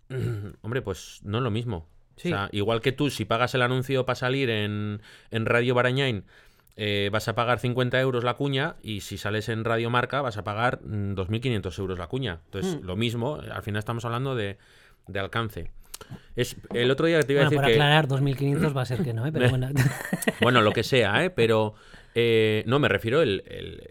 Hombre, 0.61 0.81
pues 0.81 1.21
no 1.23 1.37
es 1.37 1.43
lo 1.43 1.51
mismo. 1.51 1.87
Sí. 2.17 2.29
O 2.29 2.31
sea, 2.31 2.49
igual 2.51 2.81
que 2.81 2.91
tú, 2.91 3.09
si 3.09 3.25
pagas 3.25 3.55
el 3.55 3.61
anuncio 3.61 4.05
para 4.05 4.15
salir 4.15 4.49
en, 4.49 5.01
en 5.31 5.45
Radio 5.45 5.73
Barañain, 5.75 6.23
eh, 6.77 7.09
vas 7.11 7.27
a 7.27 7.35
pagar 7.35 7.59
50 7.59 7.99
euros 8.01 8.23
la 8.23 8.33
cuña 8.33 8.75
y 8.81 9.01
si 9.01 9.17
sales 9.17 9.47
en 9.49 9.63
Radio 9.63 9.89
Marca 9.89 10.21
vas 10.21 10.37
a 10.37 10.43
pagar 10.43 10.81
mm, 10.83 11.13
2.500 11.15 11.79
euros 11.79 11.97
la 11.99 12.07
cuña. 12.07 12.39
Entonces, 12.45 12.81
Mm. 12.81 12.85
lo 12.85 12.95
mismo, 12.95 13.35
al 13.35 13.63
final 13.63 13.79
estamos 13.79 14.03
hablando 14.05 14.35
de, 14.35 14.57
de 15.07 15.19
alcance. 15.19 15.71
Es, 16.35 16.57
el 16.73 16.91
otro 16.91 17.05
día 17.07 17.21
te 17.23 17.31
iba 17.31 17.43
a 17.43 17.45
Bueno, 17.45 17.49
decir 17.51 17.57
por 17.61 17.65
que... 17.67 17.73
aclarar, 17.73 18.07
2500 18.09 18.75
va 18.75 18.81
a 18.81 18.85
ser 18.85 19.03
que 19.03 19.13
no, 19.13 19.25
¿eh? 19.25 19.31
pero 19.31 19.49
bueno. 19.49 19.69
Bueno, 20.41 20.61
lo 20.61 20.71
que 20.73 20.83
sea, 20.83 21.23
¿eh? 21.23 21.29
Pero 21.29 21.75
eh, 22.13 22.63
no, 22.67 22.79
me 22.79 22.89
refiero 22.89 23.21
el, 23.21 23.43
el- 23.47 23.81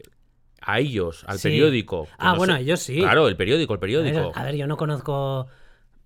a 0.67 0.79
ellos, 0.81 1.25
al 1.27 1.39
Sí. 1.39 1.49
periódico. 1.49 2.09
Ah, 2.19 2.33
no 2.33 2.37
bueno, 2.39 2.55
sé- 2.57 2.61
ellos 2.63 2.81
sí. 2.81 2.99
Claro, 2.99 3.29
el 3.29 3.37
periódico, 3.37 3.73
el 3.75 3.81
periódico. 3.81 4.33
A 4.35 4.45
ver, 4.45 4.57
yo 4.57 4.67
no 4.67 4.77
conozco 4.77 5.47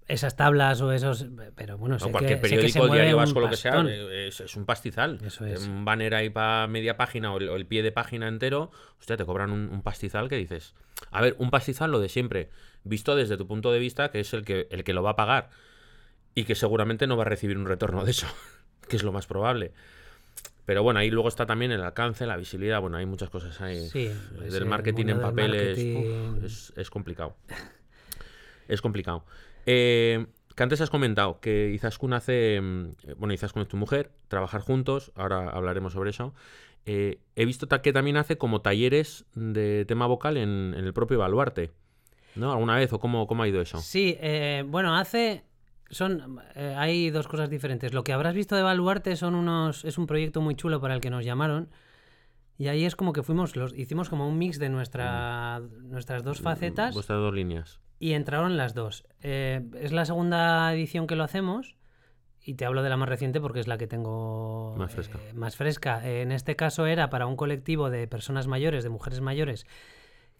esas 0.08 0.36
tablas 0.36 0.80
o 0.80 0.90
esos, 0.92 1.26
pero 1.54 1.78
bueno, 1.78 1.96
No, 1.96 1.98
sé 2.00 2.10
cualquier 2.10 2.40
que, 2.40 2.48
sé 2.48 2.56
que 2.56 2.68
se 2.68 2.78
periódico, 2.78 2.78
mueve 2.86 3.02
diario 3.02 3.16
vasco, 3.18 3.40
lo 3.40 3.50
que 3.50 3.56
sea, 3.56 3.82
eh, 3.86 4.28
es, 4.28 4.40
es 4.40 4.56
un 4.56 4.64
pastizal. 4.64 5.18
Eso 5.24 5.44
es. 5.44 5.66
Un 5.66 5.84
banner 5.84 6.14
ahí 6.14 6.30
para 6.30 6.66
media 6.66 6.96
página 6.96 7.32
o 7.32 7.38
el, 7.38 7.48
o 7.50 7.56
el 7.56 7.66
pie 7.66 7.82
de 7.82 7.92
página 7.92 8.26
entero, 8.26 8.70
hostia, 8.98 9.16
te 9.16 9.24
cobran 9.24 9.50
un, 9.50 9.68
un 9.70 9.82
pastizal 9.82 10.28
que 10.28 10.36
dices. 10.36 10.74
A 11.10 11.20
ver, 11.20 11.36
un 11.38 11.50
pastizal 11.50 11.90
lo 11.90 12.00
de 12.00 12.08
siempre, 12.08 12.50
visto 12.84 13.14
desde 13.16 13.36
tu 13.36 13.46
punto 13.46 13.70
de 13.70 13.78
vista, 13.78 14.10
que 14.10 14.20
es 14.20 14.32
el 14.32 14.44
que, 14.44 14.66
el 14.70 14.82
que 14.82 14.94
lo 14.94 15.02
va 15.02 15.10
a 15.10 15.16
pagar 15.16 15.50
y 16.34 16.44
que 16.44 16.54
seguramente 16.54 17.06
no 17.06 17.16
va 17.16 17.24
a 17.24 17.26
recibir 17.26 17.58
un 17.58 17.66
retorno 17.66 18.04
de 18.04 18.12
eso, 18.12 18.26
que 18.88 18.96
es 18.96 19.02
lo 19.02 19.12
más 19.12 19.26
probable. 19.26 19.72
Pero 20.64 20.82
bueno, 20.82 21.00
ahí 21.00 21.10
luego 21.10 21.28
está 21.28 21.46
también 21.46 21.72
el 21.72 21.82
alcance, 21.82 22.26
la 22.26 22.36
visibilidad, 22.36 22.80
bueno, 22.80 22.98
hay 22.98 23.06
muchas 23.06 23.30
cosas 23.30 23.60
ahí. 23.60 23.88
Sí, 23.88 24.08
Uf, 24.08 24.42
ese 24.42 24.50
del 24.58 24.66
marketing 24.66 25.06
en 25.06 25.24
uf, 25.24 26.44
es, 26.44 26.72
es 26.76 26.90
complicado. 26.90 27.36
Es 28.68 28.80
complicado. 28.82 29.24
Eh, 29.70 30.24
que 30.56 30.62
antes 30.62 30.80
has 30.80 30.88
comentado 30.88 31.40
que 31.40 31.70
Izaskun 31.74 32.14
hace. 32.14 32.58
mm, 32.60 32.84
eh, 33.06 33.14
Bueno, 33.18 33.34
Izaskun 33.34 33.62
es 33.62 33.68
tu 33.68 33.76
mujer, 33.76 34.10
trabajar 34.28 34.62
juntos, 34.62 35.12
ahora 35.14 35.50
hablaremos 35.50 35.92
sobre 35.92 36.08
eso. 36.10 36.32
Eh, 36.86 37.20
he 37.36 37.44
visto 37.44 37.68
que 37.68 37.92
también 37.92 38.16
hace 38.16 38.38
como 38.38 38.62
talleres 38.62 39.26
de 39.34 39.84
tema 39.84 40.06
vocal 40.06 40.38
en, 40.38 40.74
el 40.74 40.94
propio 40.94 41.18
Baluarte. 41.18 41.70
¿No? 42.34 42.50
¿Alguna 42.50 42.76
vez? 42.76 42.90
¿O 42.94 42.98
cómo, 42.98 43.26
cómo 43.26 43.42
ha 43.42 43.48
ido 43.48 43.60
eso? 43.60 43.78
Sí, 43.78 44.16
eh, 44.20 44.64
bueno, 44.66 44.96
hace. 44.96 45.44
Son, 45.90 46.40
hay 46.54 47.10
dos 47.10 47.28
cosas 47.28 47.50
diferentes. 47.50 47.92
Lo 47.92 48.04
que 48.04 48.14
habrás 48.14 48.34
visto 48.34 48.56
de 48.56 48.62
Baluarte 48.62 49.16
son 49.16 49.34
unos, 49.34 49.84
es 49.84 49.98
un 49.98 50.06
proyecto 50.06 50.40
muy 50.40 50.54
chulo 50.54 50.80
para 50.80 50.94
el 50.94 51.00
que 51.00 51.10
nos 51.10 51.26
llamaron. 51.26 51.68
Y 52.58 52.66
ahí 52.68 52.84
es 52.84 52.96
como 52.96 53.12
que 53.12 53.22
fuimos, 53.22 53.54
los, 53.56 53.72
hicimos 53.78 54.08
como 54.10 54.28
un 54.28 54.36
mix 54.36 54.58
de 54.58 54.68
nuestra, 54.68 55.60
nuestras 55.82 56.24
dos 56.24 56.40
facetas 56.40 56.92
Vuestras 56.92 57.18
dos 57.20 57.32
líneas. 57.32 57.80
y 58.00 58.12
entraron 58.14 58.56
las 58.56 58.74
dos. 58.74 59.06
Eh, 59.22 59.62
es 59.80 59.92
la 59.92 60.04
segunda 60.04 60.72
edición 60.74 61.06
que 61.06 61.14
lo 61.14 61.22
hacemos 61.24 61.76
y 62.42 62.54
te 62.54 62.64
hablo 62.64 62.82
de 62.82 62.88
la 62.88 62.96
más 62.96 63.08
reciente 63.08 63.40
porque 63.40 63.60
es 63.60 63.68
la 63.68 63.78
que 63.78 63.86
tengo 63.86 64.74
Más 64.76 64.92
fresca. 64.92 65.18
eh, 65.18 65.32
más 65.34 65.54
fresca. 65.56 66.04
Eh, 66.08 66.22
en 66.22 66.32
este 66.32 66.56
caso 66.56 66.86
era 66.86 67.10
para 67.10 67.26
un 67.26 67.36
colectivo 67.36 67.90
de 67.90 68.08
personas 68.08 68.48
mayores, 68.48 68.82
de 68.82 68.90
mujeres 68.90 69.20
mayores, 69.20 69.64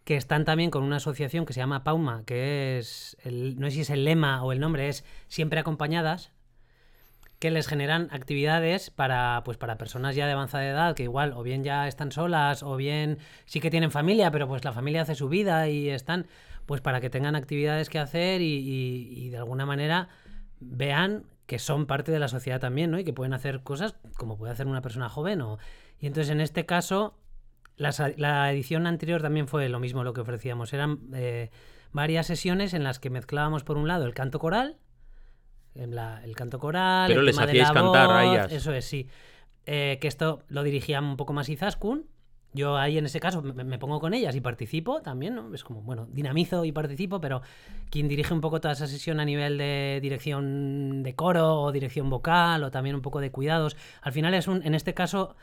que 0.05 0.17
están 0.17 0.45
también 0.45 0.71
con 0.71 0.83
una 0.83 0.97
asociación 0.97 1.45
que 1.47 1.53
se 1.53 1.61
llama 1.61 1.85
Pauma, 1.85 2.25
que 2.25 2.79
es, 2.79 3.17
el, 3.23 3.61
no 3.61 3.67
sé 3.69 3.73
si 3.77 3.81
es 3.83 3.91
el 3.91 4.05
lema 4.05 4.43
o 4.43 4.51
el 4.53 4.59
nombre, 4.59 4.89
es 4.89 5.05
Siempre 5.29 5.61
Acompañadas, 5.61 6.33
que 7.38 7.51
les 7.51 7.68
generan 7.68 8.09
actividades 8.11 8.90
para, 8.90 9.42
pues, 9.44 9.57
para 9.59 9.79
personas 9.79 10.16
ya 10.16 10.27
de 10.27 10.33
avanzada 10.33 10.66
edad, 10.66 10.94
que 10.96 11.05
igual 11.05 11.33
o 11.35 11.42
bien 11.42 11.62
ya 11.62 11.87
están 11.87 12.11
solas, 12.11 12.62
o 12.62 12.77
bien 12.77 13.18
sí 13.44 13.61
que 13.61 13.70
tienen 13.70 13.90
familia, 13.92 14.31
pero 14.31 14.48
pues 14.48 14.64
la 14.64 14.72
familia 14.72 15.03
hace 15.03 15.14
su 15.14 15.29
vida 15.29 15.68
y 15.68 15.88
están, 15.88 16.27
pues 16.66 16.81
para 16.81 17.01
que 17.01 17.11
tengan 17.11 17.37
actividades 17.37 17.88
que 17.88 17.98
hacer 18.01 18.40
y, 18.40 18.57
y- 19.16 19.31
de 19.31 19.37
alguna 19.37 19.66
manera 19.66 20.09
vean 20.61 21.24
que 21.46 21.59
son 21.59 21.87
parte 21.87 22.11
de 22.12 22.18
la 22.18 22.29
sociedad 22.29 22.61
también, 22.61 22.90
¿no? 22.90 22.98
Y 22.98 23.05
que 23.05 23.12
pueden 23.12 23.33
hacer 23.33 23.62
cosas 23.62 23.94
como 24.16 24.37
puede 24.37 24.53
hacer 24.53 24.66
una 24.66 24.83
persona 24.83 25.09
joven. 25.09 25.40
O... 25.40 25.59
Y 26.01 26.07
entonces 26.07 26.31
en 26.33 26.40
este 26.40 26.66
caso, 26.66 27.16
las- 27.77 28.03
la 28.18 28.51
edición 28.53 28.87
anterior 28.87 29.22
también 29.22 29.46
fue 29.48 29.68
lo 29.68 29.79
mismo 29.79 30.03
lo 30.05 30.12
que 30.12 30.20
ofrecíamos. 30.20 30.72
Eran 30.72 30.98
eh, 31.14 31.51
varias 31.92 32.27
sesiones 32.27 32.74
en 32.74 32.83
las 32.85 32.98
que 32.98 33.11
mezclábamos 33.11 33.62
por 33.64 33.77
un 33.77 33.87
lado 33.88 34.05
el 34.05 34.12
canto 34.14 34.38
coral, 34.40 34.77
en 35.75 35.95
la- 35.95 36.23
el 36.25 36.35
canto 36.35 36.59
coral, 36.59 37.09
Pero 37.09 37.21
el 37.21 37.27
les 37.27 37.35
tema 37.37 37.47
de 37.47 37.53
hacíais 37.53 37.69
la 37.69 37.75
cantar 37.75 38.11
a 38.11 38.23
voz, 38.25 38.33
ellas. 38.35 38.53
Eso 38.53 38.73
es, 38.73 38.85
sí. 38.85 39.07
Eh, 39.67 39.99
que 40.01 40.09
esto 40.09 40.43
lo 40.49 40.63
dirigía 40.63 41.01
un 41.01 41.17
poco 41.17 41.33
más 41.33 41.49
Izaskun. 41.49 42.07
Yo 42.55 42.79
ahí 42.79 42.97
en 42.97 43.05
ese 43.05 43.21
caso 43.21 43.43
me, 43.43 43.63
me 43.63 43.79
pongo 43.79 44.01
con 44.01 44.15
ellas 44.15 44.35
y 44.35 44.41
participo 44.41 45.03
también, 45.03 45.35
¿no? 45.35 45.55
Es 45.55 45.63
como, 45.63 45.83
bueno, 45.83 46.07
dinamizo 46.11 46.65
y 46.65 46.73
participo, 46.73 47.21
pero 47.21 47.43
quien 47.91 48.09
dirige 48.09 48.33
un 48.33 48.41
poco 48.41 48.59
toda 48.61 48.73
esa 48.73 48.87
sesión 48.87 49.21
a 49.21 49.25
nivel 49.27 49.59
de 49.59 49.99
dirección 50.01 51.03
de 51.03 51.15
coro 51.15 51.61
o 51.61 51.73
dirección 51.73 52.09
vocal 52.09 52.65
o 52.65 52.71
también 52.71 52.97
un 52.97 53.03
poco 53.03 53.21
de 53.21 53.31
cuidados. 53.31 53.77
Al 54.01 54.13
final 54.13 54.33
es 54.33 54.49
un, 54.49 54.63
en 54.67 54.75
este 54.75 54.95
caso, 54.95 55.37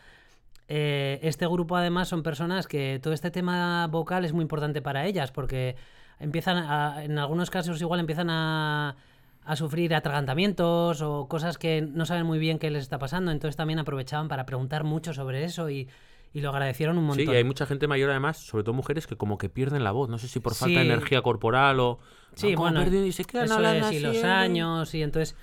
eh, 0.67 1.19
este 1.21 1.45
grupo 1.45 1.75
además 1.77 2.07
son 2.07 2.23
personas 2.23 2.67
que 2.67 2.99
todo 3.01 3.13
este 3.13 3.29
tema 3.29 3.85
vocal 3.87 4.25
es 4.25 4.33
muy 4.33 4.41
importante 4.41 4.81
para 4.81 5.05
ellas 5.05 5.31
porque 5.31 5.75
empiezan 6.19 6.57
a- 6.57 7.03
en 7.03 7.19
algunos 7.19 7.51
casos 7.51 7.79
igual 7.81 7.99
empiezan 7.99 8.31
a, 8.31 8.95
a 9.45 9.55
sufrir 9.55 9.93
atragantamientos 9.93 11.01
o 11.01 11.27
cosas 11.27 11.57
que 11.57 11.81
no 11.81 12.05
saben 12.05 12.25
muy 12.25 12.39
bien 12.39 12.59
qué 12.59 12.69
les 12.71 12.83
está 12.83 12.97
pasando, 12.99 13.31
entonces 13.31 13.55
también 13.55 13.79
aprovechaban 13.79 14.27
para 14.27 14.45
preguntar 14.45 14.83
mucho 14.83 15.13
sobre 15.13 15.43
eso 15.43 15.69
y, 15.69 15.87
y 16.33 16.41
lo 16.41 16.49
agradecieron 16.49 16.97
un 16.97 17.05
montón. 17.05 17.25
Sí, 17.25 17.31
y 17.31 17.35
hay 17.35 17.43
mucha 17.43 17.65
gente 17.65 17.87
mayor 17.87 18.09
además, 18.09 18.37
sobre 18.37 18.63
todo 18.63 18.73
mujeres, 18.73 19.07
que 19.07 19.15
como 19.15 19.37
que 19.37 19.49
pierden 19.49 19.83
la 19.83 19.91
voz. 19.91 20.09
No 20.09 20.17
sé 20.17 20.27
si 20.27 20.39
por 20.39 20.55
falta 20.55 20.79
de 20.79 20.85
energía 20.85 21.21
corporal 21.21 21.79
o... 21.79 21.99
Sí, 22.33 22.55
bueno, 22.55 22.83
y 22.83 23.11
se 23.11 23.23
quedan 23.23 23.45
eso 23.45 23.55
hablando 23.55 23.87
es, 23.87 23.93
y 23.93 23.99
los 23.99 24.17
¿eh? 24.17 24.25
años, 24.25 24.93
y 24.93 25.03
entonces... 25.03 25.35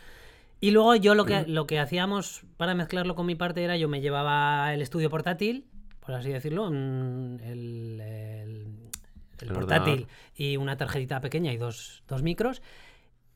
Y 0.60 0.70
luego 0.70 0.94
yo 0.94 1.14
lo 1.16 1.24
que, 1.24 1.44
lo 1.46 1.66
que 1.66 1.80
hacíamos 1.80 2.44
para 2.56 2.74
mezclarlo 2.74 3.14
con 3.16 3.26
mi 3.26 3.34
parte 3.34 3.64
era 3.64 3.76
yo 3.76 3.88
me 3.88 4.00
llevaba 4.00 4.72
el 4.72 4.80
estudio 4.80 5.10
portátil, 5.10 5.66
por 6.00 6.14
así 6.14 6.30
decirlo, 6.30 6.70
mm, 6.70 7.40
el, 7.42 8.00
el- 8.00 9.48
portátil 9.52 10.06
y 10.36 10.56
una 10.56 10.76
tarjetita 10.76 11.20
pequeña 11.20 11.52
y 11.52 11.56
dos, 11.56 12.04
dos 12.06 12.22
micros, 12.22 12.62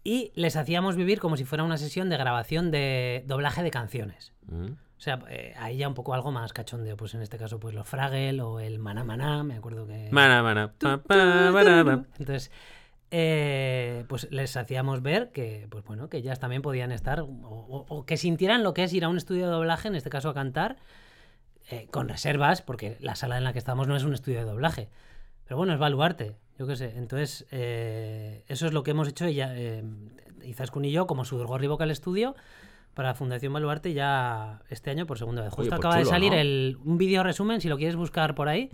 y 0.07 0.31
les 0.35 0.55
hacíamos 0.57 0.95
vivir 0.95 1.19
como 1.19 1.37
si 1.37 1.45
fuera 1.45 1.65
una 1.65 1.79
sesión 1.79 2.09
de 2.09 2.17
grabación 2.17 2.71
de 2.71 3.25
doblaje 3.27 3.63
de 3.65 3.71
canciones. 3.73 4.33
Mm. 4.47 4.67
O 4.67 5.01
sea, 5.01 5.19
eh, 5.29 5.53
ahí 5.59 5.79
ya 5.79 5.89
un 5.89 5.95
poco 5.95 6.15
algo 6.15 6.31
más 6.31 6.53
cachondeo, 6.53 6.97
pues 6.97 7.13
en 7.15 7.23
este 7.23 7.37
caso 7.39 7.59
pues 7.59 7.75
los 7.75 7.87
Fraggle 7.89 8.41
o 8.41 8.61
el 8.61 8.79
Maná 8.79 9.03
Maná, 9.05 9.43
me 9.43 9.57
acuerdo 9.57 9.87
que... 9.87 10.09
Mana, 10.13 10.43
mana, 10.43 10.73
pa, 10.79 11.85
pa. 11.85 12.05
Entonces, 12.19 12.51
eh, 13.11 14.05
pues 14.09 14.29
les 14.31 14.57
hacíamos 14.57 15.03
ver 15.03 15.31
que, 15.33 15.67
pues 15.71 15.85
bueno, 15.85 16.09
que 16.09 16.19
ellas 16.19 16.39
también 16.41 16.63
podían 16.63 16.93
estar, 16.93 17.21
o, 17.21 17.27
o- 17.27 17.87
o 17.89 18.07
que 18.07 18.17
sintieran 18.17 18.63
lo 18.63 18.75
que 18.75 18.85
es 18.85 18.93
ir 18.93 19.05
a 19.05 19.09
un 19.09 19.17
estudio 19.17 19.47
de 19.47 19.53
doblaje, 19.53 19.89
en 19.89 19.97
este 19.97 20.11
caso 20.11 20.29
a 20.31 20.35
cantar, 20.35 20.77
eh, 21.71 21.89
con 21.91 22.09
reservas, 22.09 22.63
porque 22.63 22.97
la 23.01 23.17
sala 23.17 23.39
en 23.39 23.45
la 23.45 23.53
que 23.53 23.59
estamos 23.59 23.89
no 23.89 23.97
es 23.97 24.05
un 24.05 24.15
estudio 24.15 24.39
de 24.39 24.45
doblaje. 24.45 24.89
Pero 25.45 25.57
bueno, 25.59 25.73
es 25.73 25.79
baluarte, 25.79 26.37
yo 26.59 26.67
qué 26.67 26.77
sé. 26.77 26.95
Entonces, 26.97 27.47
eh, 27.51 28.45
eso 28.49 28.67
es 28.67 28.73
lo 28.73 28.83
que 28.83 28.93
hemos 28.93 29.09
hecho 29.09 29.27
ella, 29.27 29.53
eh, 29.57 29.85
Izaskun 30.45 30.85
y 30.85 30.93
yo, 30.93 31.07
como 31.07 31.25
Sudorgorri 31.25 31.67
Vocal 31.67 31.95
Studio, 31.95 32.35
para 32.95 33.15
Fundación 33.15 33.53
Baluarte 33.53 33.93
ya 33.93 34.63
este 34.71 34.91
año 34.91 35.07
por 35.07 35.19
segunda 35.19 35.43
vez. 35.43 35.53
Oye, 35.53 35.69
Justo 35.69 35.71
pues 35.71 35.79
acaba 35.79 35.99
de 35.99 36.07
salir 36.07 36.33
¿no? 36.33 36.39
el, 36.39 36.79
un 36.85 36.97
vídeo 36.97 37.23
resumen, 37.23 37.61
si 37.61 37.69
lo 37.69 37.77
quieres 37.77 37.97
buscar 37.97 38.35
por 38.35 38.49
ahí, 38.49 38.71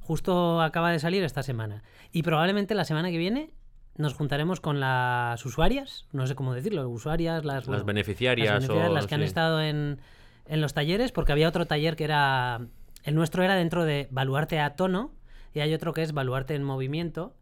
justo 0.00 0.62
acaba 0.62 0.90
de 0.90 0.98
salir 0.98 1.22
esta 1.24 1.42
semana. 1.42 1.82
Y 2.12 2.22
probablemente 2.22 2.74
la 2.74 2.84
semana 2.84 3.10
que 3.10 3.18
viene 3.18 3.50
nos 3.96 4.14
juntaremos 4.14 4.60
con 4.60 4.80
las 4.80 5.44
usuarias, 5.44 6.06
no 6.12 6.26
sé 6.26 6.34
cómo 6.34 6.54
decirlo, 6.54 6.88
usuarias, 6.88 7.44
las, 7.44 7.56
Las 7.56 7.66
bueno, 7.66 7.84
beneficiarias, 7.84 8.46
las, 8.46 8.54
beneficiarias, 8.62 8.90
o, 8.90 8.94
las 8.94 9.06
que 9.06 9.14
han 9.14 9.22
estado 9.22 9.62
en, 9.62 10.00
en 10.46 10.60
los 10.60 10.74
talleres, 10.74 11.12
porque 11.12 11.32
había 11.32 11.48
otro 11.48 11.66
taller 11.66 11.96
que 11.96 12.04
era, 12.04 12.60
el 13.04 13.14
nuestro 13.14 13.42
era 13.42 13.56
dentro 13.56 13.84
de 13.84 14.08
Baluarte 14.10 14.60
a 14.60 14.74
tono, 14.76 15.12
y 15.56 15.60
hay 15.60 15.72
otro 15.74 15.92
que 15.94 16.02
es 16.02 16.12
Baluarte 16.12 16.54
en 16.54 16.62
movimiento, 16.62 17.34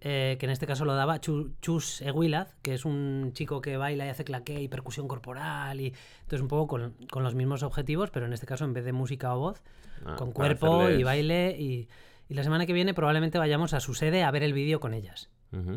eh, 0.00 0.36
que 0.38 0.46
en 0.46 0.52
este 0.52 0.66
caso 0.66 0.84
lo 0.84 0.94
daba 0.94 1.20
Chu- 1.20 1.52
Chus 1.60 2.00
Eguilaz, 2.02 2.54
que 2.62 2.74
es 2.74 2.84
un 2.84 3.32
chico 3.32 3.60
que 3.60 3.76
baila 3.76 4.06
y 4.06 4.08
hace 4.08 4.24
claqué 4.24 4.60
y 4.62 4.68
percusión 4.68 5.08
corporal, 5.08 5.80
y 5.80 5.92
entonces 6.20 6.40
un 6.42 6.48
poco 6.48 6.66
con, 6.68 6.94
con 7.10 7.22
los 7.24 7.34
mismos 7.34 7.62
objetivos, 7.62 8.10
pero 8.10 8.26
en 8.26 8.32
este 8.32 8.46
caso 8.46 8.64
en 8.64 8.72
vez 8.72 8.84
de 8.84 8.92
música 8.92 9.34
o 9.34 9.40
voz, 9.40 9.62
Ah, 10.04 10.14
con 10.16 10.30
cuerpo 10.30 10.90
y 10.90 11.02
baile. 11.02 11.56
Y, 11.58 11.88
y 12.28 12.34
la 12.34 12.42
semana 12.44 12.66
que 12.66 12.72
viene 12.74 12.92
probablemente 12.94 13.38
vayamos 13.38 13.72
a 13.72 13.80
su 13.80 13.94
sede 13.94 14.22
a 14.22 14.30
ver 14.30 14.42
el 14.42 14.52
vídeo 14.52 14.78
con 14.78 14.94
ellas. 14.94 15.30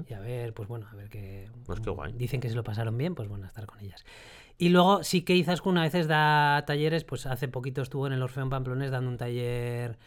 Y 0.09 0.13
a 0.13 0.19
ver, 0.19 0.53
pues 0.53 0.67
bueno, 0.67 0.87
a 0.91 0.95
ver 0.95 1.07
qué. 1.09 1.49
Pues 1.65 1.79
qué 1.79 1.89
guay. 1.89 2.11
Dicen 2.11 2.41
que 2.41 2.49
se 2.49 2.55
lo 2.55 2.63
pasaron 2.65 2.97
bien, 2.97 3.15
pues 3.15 3.29
bueno, 3.29 3.45
a 3.45 3.47
estar 3.47 3.65
con 3.65 3.79
ellas. 3.79 4.03
Y 4.57 4.69
luego 4.69 5.03
sí 5.03 5.21
que 5.21 5.35
Izaskun 5.37 5.77
a 5.77 5.83
veces 5.83 6.07
da 6.07 6.65
talleres, 6.67 7.05
pues 7.05 7.25
hace 7.27 7.47
poquito 7.47 7.81
estuvo 7.81 8.05
en 8.07 8.13
el 8.13 8.21
Orfeón 8.21 8.49
Pamplonés 8.49 8.91
dando 8.91 9.09
un 9.09 9.17
taller 9.17 9.97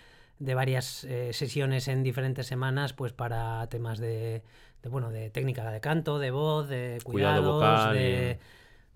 de 0.43 0.55
varias 0.55 1.05
eh, 1.05 1.33
sesiones 1.33 1.87
en 1.89 2.03
diferentes 2.03 2.47
semanas, 2.47 2.93
pues 2.93 3.13
para 3.13 3.67
temas 3.69 3.99
de, 3.99 4.43
de, 4.83 4.89
bueno, 4.89 5.11
de 5.11 5.31
técnica 5.31 5.71
de 5.71 5.81
canto, 5.81 6.19
de 6.19 6.31
voz, 6.33 6.69
de 6.69 6.99
Cuidado 7.05 7.43
cuidados, 7.43 7.55
vocal 7.55 7.95
de, 7.95 8.39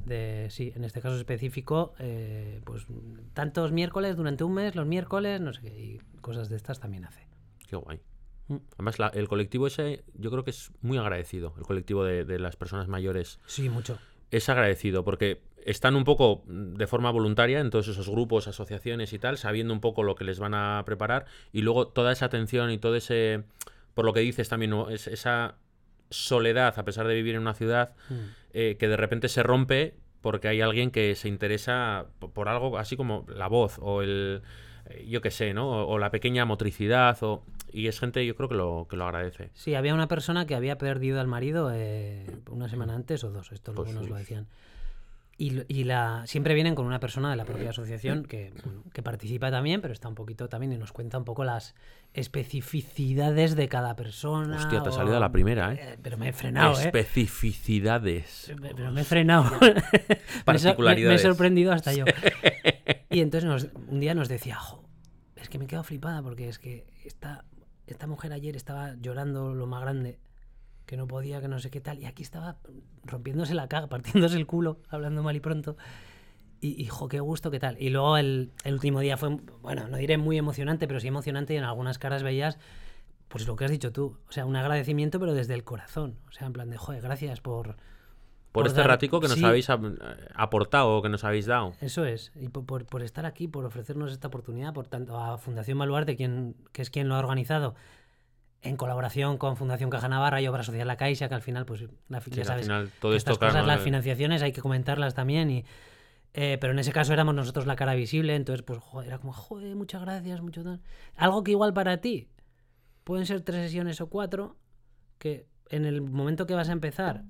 de- 0.05 0.47
sí, 0.51 0.73
en 0.75 0.85
este 0.85 1.01
caso 1.01 1.17
específico, 1.17 1.95
eh, 2.01 2.61
pues 2.65 2.87
tantos 3.33 3.71
miércoles 3.73 4.17
durante 4.17 4.43
un 4.45 4.55
mes, 4.55 4.75
los 4.75 4.87
miércoles, 4.87 5.41
no 5.41 5.53
sé 5.53 5.61
qué, 5.63 5.69
y 5.81 5.99
cosas 6.21 6.49
de 6.49 6.57
estas 6.57 6.81
también 6.81 7.05
hace. 7.05 7.27
Qué 7.69 7.77
guay. 7.77 8.01
Mm. 8.49 8.57
Además, 8.75 8.99
la- 8.99 9.09
el 9.09 9.29
colectivo 9.29 9.67
ese 9.69 10.05
yo 10.15 10.31
creo 10.31 10.43
que 10.45 10.51
es 10.51 10.73
muy 10.81 10.99
agradecido. 10.99 11.55
El 11.59 11.65
colectivo 11.65 12.05
de, 12.05 12.25
de 12.25 12.39
las 12.41 12.57
personas 12.57 12.89
mayores 12.89 13.39
Sí, 13.47 13.69
mucho. 13.69 13.99
es 14.33 14.49
agradecido 14.49 15.05
porque 15.05 15.43
están 15.67 15.97
un 15.97 16.05
poco 16.05 16.43
mm, 16.47 16.75
de 16.77 16.87
forma 16.87 17.11
voluntaria 17.11 17.61
en 17.61 17.69
todos 17.71 17.89
esos 17.89 18.09
grupos, 18.09 18.49
asociaciones 18.49 19.13
y 19.13 19.19
tal, 19.19 19.37
sabiendo 19.37 19.75
un 19.75 19.81
poco 19.81 20.03
lo 20.03 20.15
que 20.15 20.25
les 20.25 20.39
van 20.39 20.55
a 20.55 20.83
preparar 20.87 21.27
y 21.53 21.61
luego 21.63 21.89
toda 21.89 22.13
esa 22.13 22.27
atención 22.27 22.71
y 22.71 22.79
todo 22.79 22.97
ese, 22.97 23.43
por 23.93 24.05
lo 24.05 24.13
que 24.13 24.21
dices 24.21 24.49
también, 24.49 24.73
esa 24.91 25.57
soledad 26.11 26.79
a 26.79 26.85
pesar 26.85 27.07
de 27.09 27.15
vivir 27.15 27.35
en 27.35 27.41
una 27.43 27.55
ciudad 27.55 27.95
Mm. 28.09 28.15
eh, 28.53 28.77
que 28.79 28.89
de 28.89 28.97
repente 28.97 29.29
se 29.29 29.43
rompe 29.43 29.95
porque 30.21 30.49
hay 30.49 30.61
alguien 30.61 30.91
que 30.91 31.15
se 31.15 31.29
interesa 31.29 32.07
po- 32.21 32.31
por 32.33 32.49
algo 32.49 32.79
así 32.79 32.97
como 32.97 33.27
la 33.29 33.49
voz 33.49 33.79
o 33.81 34.03
el 34.03 34.43
eh, 34.89 35.05
yo 35.09 35.21
qué 35.21 35.31
sé, 35.33 35.53
¿no? 35.53 35.69
O, 35.69 35.95
o 35.95 35.99
la 35.99 36.11
pequeña 36.11 36.45
motricidad 36.45 37.19
o 37.23 37.43
y 37.73 37.89
es 37.89 37.99
gente 37.99 38.25
yo 38.25 38.37
creo 38.37 38.49
que 38.49 38.55
lo 38.55 38.87
que 38.89 38.97
lo 38.97 39.05
agradece. 39.05 39.51
Sí, 39.55 39.75
había 39.75 39.93
una 39.95 40.07
persona 40.07 40.47
que 40.47 40.55
había 40.55 40.79
perdido 40.79 41.21
al 41.21 41.27
marido 41.27 41.71
eh, 41.75 42.25
una 42.51 42.69
semana 42.69 42.95
antes 42.95 43.25
o 43.25 43.31
dos, 43.33 43.51
esto 43.53 43.73
luego 43.73 43.85
Pues, 43.85 43.95
nos 43.97 44.09
lo 44.09 44.15
uy. 44.15 44.21
decían. 44.21 44.47
Y, 45.39 45.63
y 45.69 45.85
la, 45.85 46.23
siempre 46.27 46.55
vienen 46.55 46.75
con 46.75 46.87
una 46.87 46.99
persona 46.99 47.29
de 47.31 47.37
la 47.37 47.45
propia 47.45 47.69
asociación 47.69 48.25
que, 48.25 48.55
bueno, 48.65 48.83
que 48.95 49.03
participa 49.03 49.51
también, 49.51 49.83
pero 49.83 49.93
está 49.93 50.09
un 50.09 50.15
poquito 50.15 50.49
también 50.49 50.73
y 50.73 50.79
nos 50.79 50.93
cuenta 50.93 51.19
un 51.19 51.25
poco 51.27 51.45
las 51.45 51.75
especificidades 52.15 53.55
de 53.57 53.69
cada 53.69 53.97
persona. 53.97 54.57
Hostia, 54.57 54.83
te 54.83 54.89
ha 54.89 54.93
salido 54.93 55.21
la 55.21 55.31
primera, 55.33 55.75
¿eh? 55.75 55.79
Eh, 55.81 55.99
Pero 56.03 56.17
me 56.17 56.29
he 56.29 56.33
frenado, 56.33 56.79
¿eh? 56.81 56.85
Especificidades. 56.87 58.53
Pe- 58.61 58.73
Pero 58.75 58.91
me 58.93 59.03
he 59.03 59.05
frenado. 59.05 59.49
Sor- 59.59 59.61
me, 59.75 59.83
me 60.09 60.15
he 60.41 60.43
Particularidades. 60.45 61.23
sorprendido 61.23 61.73
hasta 61.73 61.93
yo. 61.93 62.05
Y 63.11 63.21
entonces 63.21 63.49
nos- 63.49 63.69
un 63.89 64.01
día 64.01 64.15
nos 64.15 64.29
decía, 64.29 64.57
"Jo, 64.57 64.85
es 65.37 65.49
que 65.49 65.59
me 65.59 65.65
he 65.65 65.69
quedado 65.69 65.85
flipada 65.85 66.23
porque 66.23 66.49
es 66.49 66.59
que 66.59 66.87
esta, 67.05 67.45
esta 67.87 68.07
mujer 68.07 68.33
ayer 68.33 68.57
estaba 68.57 68.95
llorando 69.01 69.55
lo 69.55 69.67
más 69.67 69.81
grande, 69.83 70.19
que 70.87 70.97
no 70.97 71.07
podía, 71.07 71.41
que 71.41 71.49
no 71.49 71.59
sé 71.59 71.71
qué 71.71 71.81
tal, 71.81 71.99
y 71.99 72.07
aquí 72.07 72.23
estaba 72.23 72.57
rompiéndose 73.05 73.55
la 73.55 73.69
caga, 73.69 73.89
partiéndose 73.91 74.37
el 74.37 74.47
culo, 74.47 74.79
hablando 74.89 75.23
mal 75.23 75.37
y 75.37 75.41
pronto. 75.41 75.77
Y, 76.61 76.81
y, 76.83 76.87
jo, 76.87 77.09
qué 77.09 77.21
gusto, 77.21 77.51
qué 77.51 77.59
tal. 77.59 77.77
Y 77.81 77.91
luego 77.91 78.17
el, 78.17 78.51
el 78.65 78.75
último 78.75 79.01
día 79.01 79.17
fue, 79.19 79.37
bueno, 79.61 79.89
no 79.89 79.99
diré 79.99 80.17
muy 80.17 80.39
emocionante, 80.39 80.89
pero 80.89 81.01
sí 81.01 81.09
emocionante 81.09 81.53
y 81.53 81.59
en 81.59 81.65
algunas 81.65 81.99
caras 81.99 82.23
veías, 82.23 82.59
pues 83.29 83.47
lo 83.47 83.57
que 83.57 83.67
has 83.67 83.71
dicho 83.71 83.93
tú, 83.93 84.17
o 84.29 84.33
sea, 84.33 84.47
un 84.47 84.57
agradecimiento, 84.57 85.21
pero 85.21 85.35
desde 85.35 85.53
el 85.55 85.65
corazón. 85.65 86.17
O 86.29 86.33
sea, 86.33 86.47
en 86.47 86.53
plan 86.55 86.71
de, 86.71 86.79
joder, 86.79 87.03
gracias 87.03 87.41
por... 87.41 87.77
Por, 88.53 88.63
por 88.63 88.67
este 88.69 88.81
dar- 88.81 88.89
ratico 88.89 89.21
que 89.21 89.29
nos 89.29 89.37
sí. 89.37 89.45
habéis 89.45 89.69
ap- 89.69 89.85
aportado 90.35 90.97
o 90.97 91.03
que 91.03 91.11
nos 91.11 91.25
habéis 91.25 91.45
dado. 91.45 91.75
Eso 91.83 92.07
es, 92.07 92.33
y 92.37 92.49
por, 92.49 92.65
por- 92.65 92.87
por 92.87 93.03
estar 93.03 93.27
aquí, 93.27 93.49
por 93.49 93.67
ofrecernos 93.67 94.11
esta 94.13 94.29
oportunidad, 94.29 94.73
por 94.73 94.87
tanto 94.87 95.21
a 95.21 95.37
Fundación 95.37 95.79
Baluarte, 95.79 96.17
quien, 96.17 96.57
que 96.73 96.81
es 96.81 96.89
quien 96.89 97.07
lo 97.09 97.17
ha 97.17 97.19
organizado, 97.19 97.75
en 98.63 98.77
colaboración 98.77 99.39
con 99.39 99.57
Fundación 99.57 99.91
Caja 99.91 100.09
Navarra 100.09 100.41
y 100.41 100.49
Obra 100.49 100.63
Social 100.65 100.87
La 100.89 100.97
Caixa, 100.97 101.29
que 101.29 101.35
al 101.35 101.43
final, 101.43 101.67
pues 101.67 101.85
la, 102.09 102.21
Sí, 102.21 102.31
ya 102.33 102.43
al 102.43 102.47
sabes, 102.47 102.67
final 102.67 102.91
todo 103.01 103.13
que 103.13 103.17
esto, 103.19 103.33
estas 103.33 103.49
cosas, 103.51 103.67
las 103.67 103.81
eh, 103.81 103.85
financiaciones 103.85 104.43
hay 104.43 104.53
que 104.53 104.61
comentarlas 104.61 105.15
también, 105.15 105.51
y, 105.51 105.65
eh, 106.35 106.59
pero 106.61 106.73
en 106.73 106.79
ese 106.79 106.93
caso 106.93 107.13
éramos 107.13 107.35
nosotros 107.35 107.67
la 107.67 107.77
cara 107.77 107.95
visible, 107.95 108.35
entonces 108.35 108.63
pues 108.65 108.79
joder, 108.81 109.09
era 109.09 109.19
como, 109.19 109.33
joder, 109.33 109.77
muchas 109.77 110.03
gracias, 110.03 110.41
mucho 110.43 110.65
tal. 110.65 110.81
Algo 111.17 111.45
que 111.45 111.53
igual 111.53 111.73
para 111.75 111.99
ti 112.01 112.29
pueden 113.05 113.25
ser 113.27 113.41
tres 113.43 113.63
sesiones 113.67 114.01
o 114.01 114.09
cuatro, 114.09 114.57
que 115.19 115.47
en 115.71 115.85
el 115.85 116.01
momento 116.03 116.47
que 116.47 116.55
vas 116.55 116.69
a 116.69 116.73
empezar, 116.73 117.25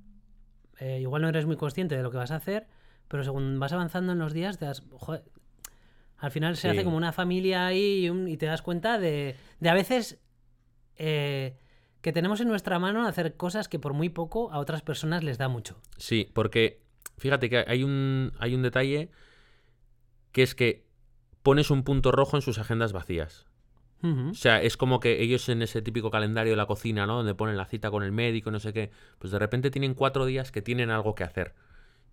eh, 0.79 1.01
igual 1.01 1.23
no 1.23 1.29
eres 1.29 1.47
muy 1.47 1.57
consciente 1.57 1.97
de 1.97 2.03
lo 2.03 2.11
que 2.11 2.17
vas 2.17 2.31
a 2.31 2.37
hacer, 2.37 2.67
pero 3.09 3.23
según 3.25 3.59
vas 3.61 3.73
avanzando 3.73 4.13
en 4.13 4.19
los 4.19 4.33
días, 4.33 4.59
te 4.59 4.65
das, 4.65 4.83
joder, 4.91 5.23
al 6.19 6.31
final 6.31 6.57
se 6.57 6.63
Sí. 6.63 6.69
hace 6.69 6.85
como 6.85 6.97
una 6.97 7.13
familia 7.13 7.67
ahí 7.67 8.05
y, 8.07 8.11
un- 8.11 8.27
y 8.27 8.37
te 8.39 8.47
das 8.47 8.63
cuenta 8.63 8.99
de, 8.99 9.37
de 9.61 9.69
a 9.69 9.75
veces 9.75 10.19
eh, 10.97 11.57
que 12.01 12.13
tenemos 12.13 12.41
en 12.41 12.49
nuestra 12.49 12.79
mano 12.79 13.07
hacer 13.07 13.37
cosas 13.37 13.69
que 13.69 13.79
por 13.79 13.93
muy 13.93 14.09
poco 14.09 14.53
a 14.53 14.59
otras 14.59 14.83
personas 14.83 15.25
les 15.25 15.39
da 15.39 15.49
mucho. 15.49 15.81
Sí, 15.99 16.31
porque 16.33 16.81
fíjate 17.19 17.51
que 17.51 17.65
hay 17.67 17.83
un, 17.83 18.33
hay 18.39 18.55
un 18.55 18.63
detalle 18.63 19.11
que 20.33 20.43
es 20.43 20.55
que 20.55 20.87
pones 21.43 21.71
un 21.71 21.83
punto 21.83 22.13
rojo 22.13 22.37
en 22.37 22.43
sus 22.43 22.59
agendas 22.59 22.93
vacías. 22.93 23.47
O 24.03 24.35
sea, 24.35 24.63
es 24.63 24.77
como 24.77 25.01
que 25.01 25.21
ellos 25.21 25.49
en 25.49 25.63
ese 25.63 25.83
típico 25.83 26.11
calendario 26.13 26.53
de 26.53 26.57
la 26.57 26.67
cocina, 26.67 27.07
¿no? 27.07 27.17
Donde 27.17 27.35
ponen 27.35 27.57
la 27.57 27.65
cita 27.65 27.91
con 27.91 28.05
el 28.05 28.13
médico, 28.13 28.53
no 28.53 28.61
sé 28.61 28.73
qué. 28.73 28.91
Pues 29.19 29.33
de 29.33 29.39
repente 29.39 29.71
tienen 29.71 29.95
cuatro 29.95 30.27
días 30.27 30.53
que 30.53 30.63
tienen 30.63 30.91
algo 30.91 31.17
que 31.17 31.25
hacer. 31.25 31.55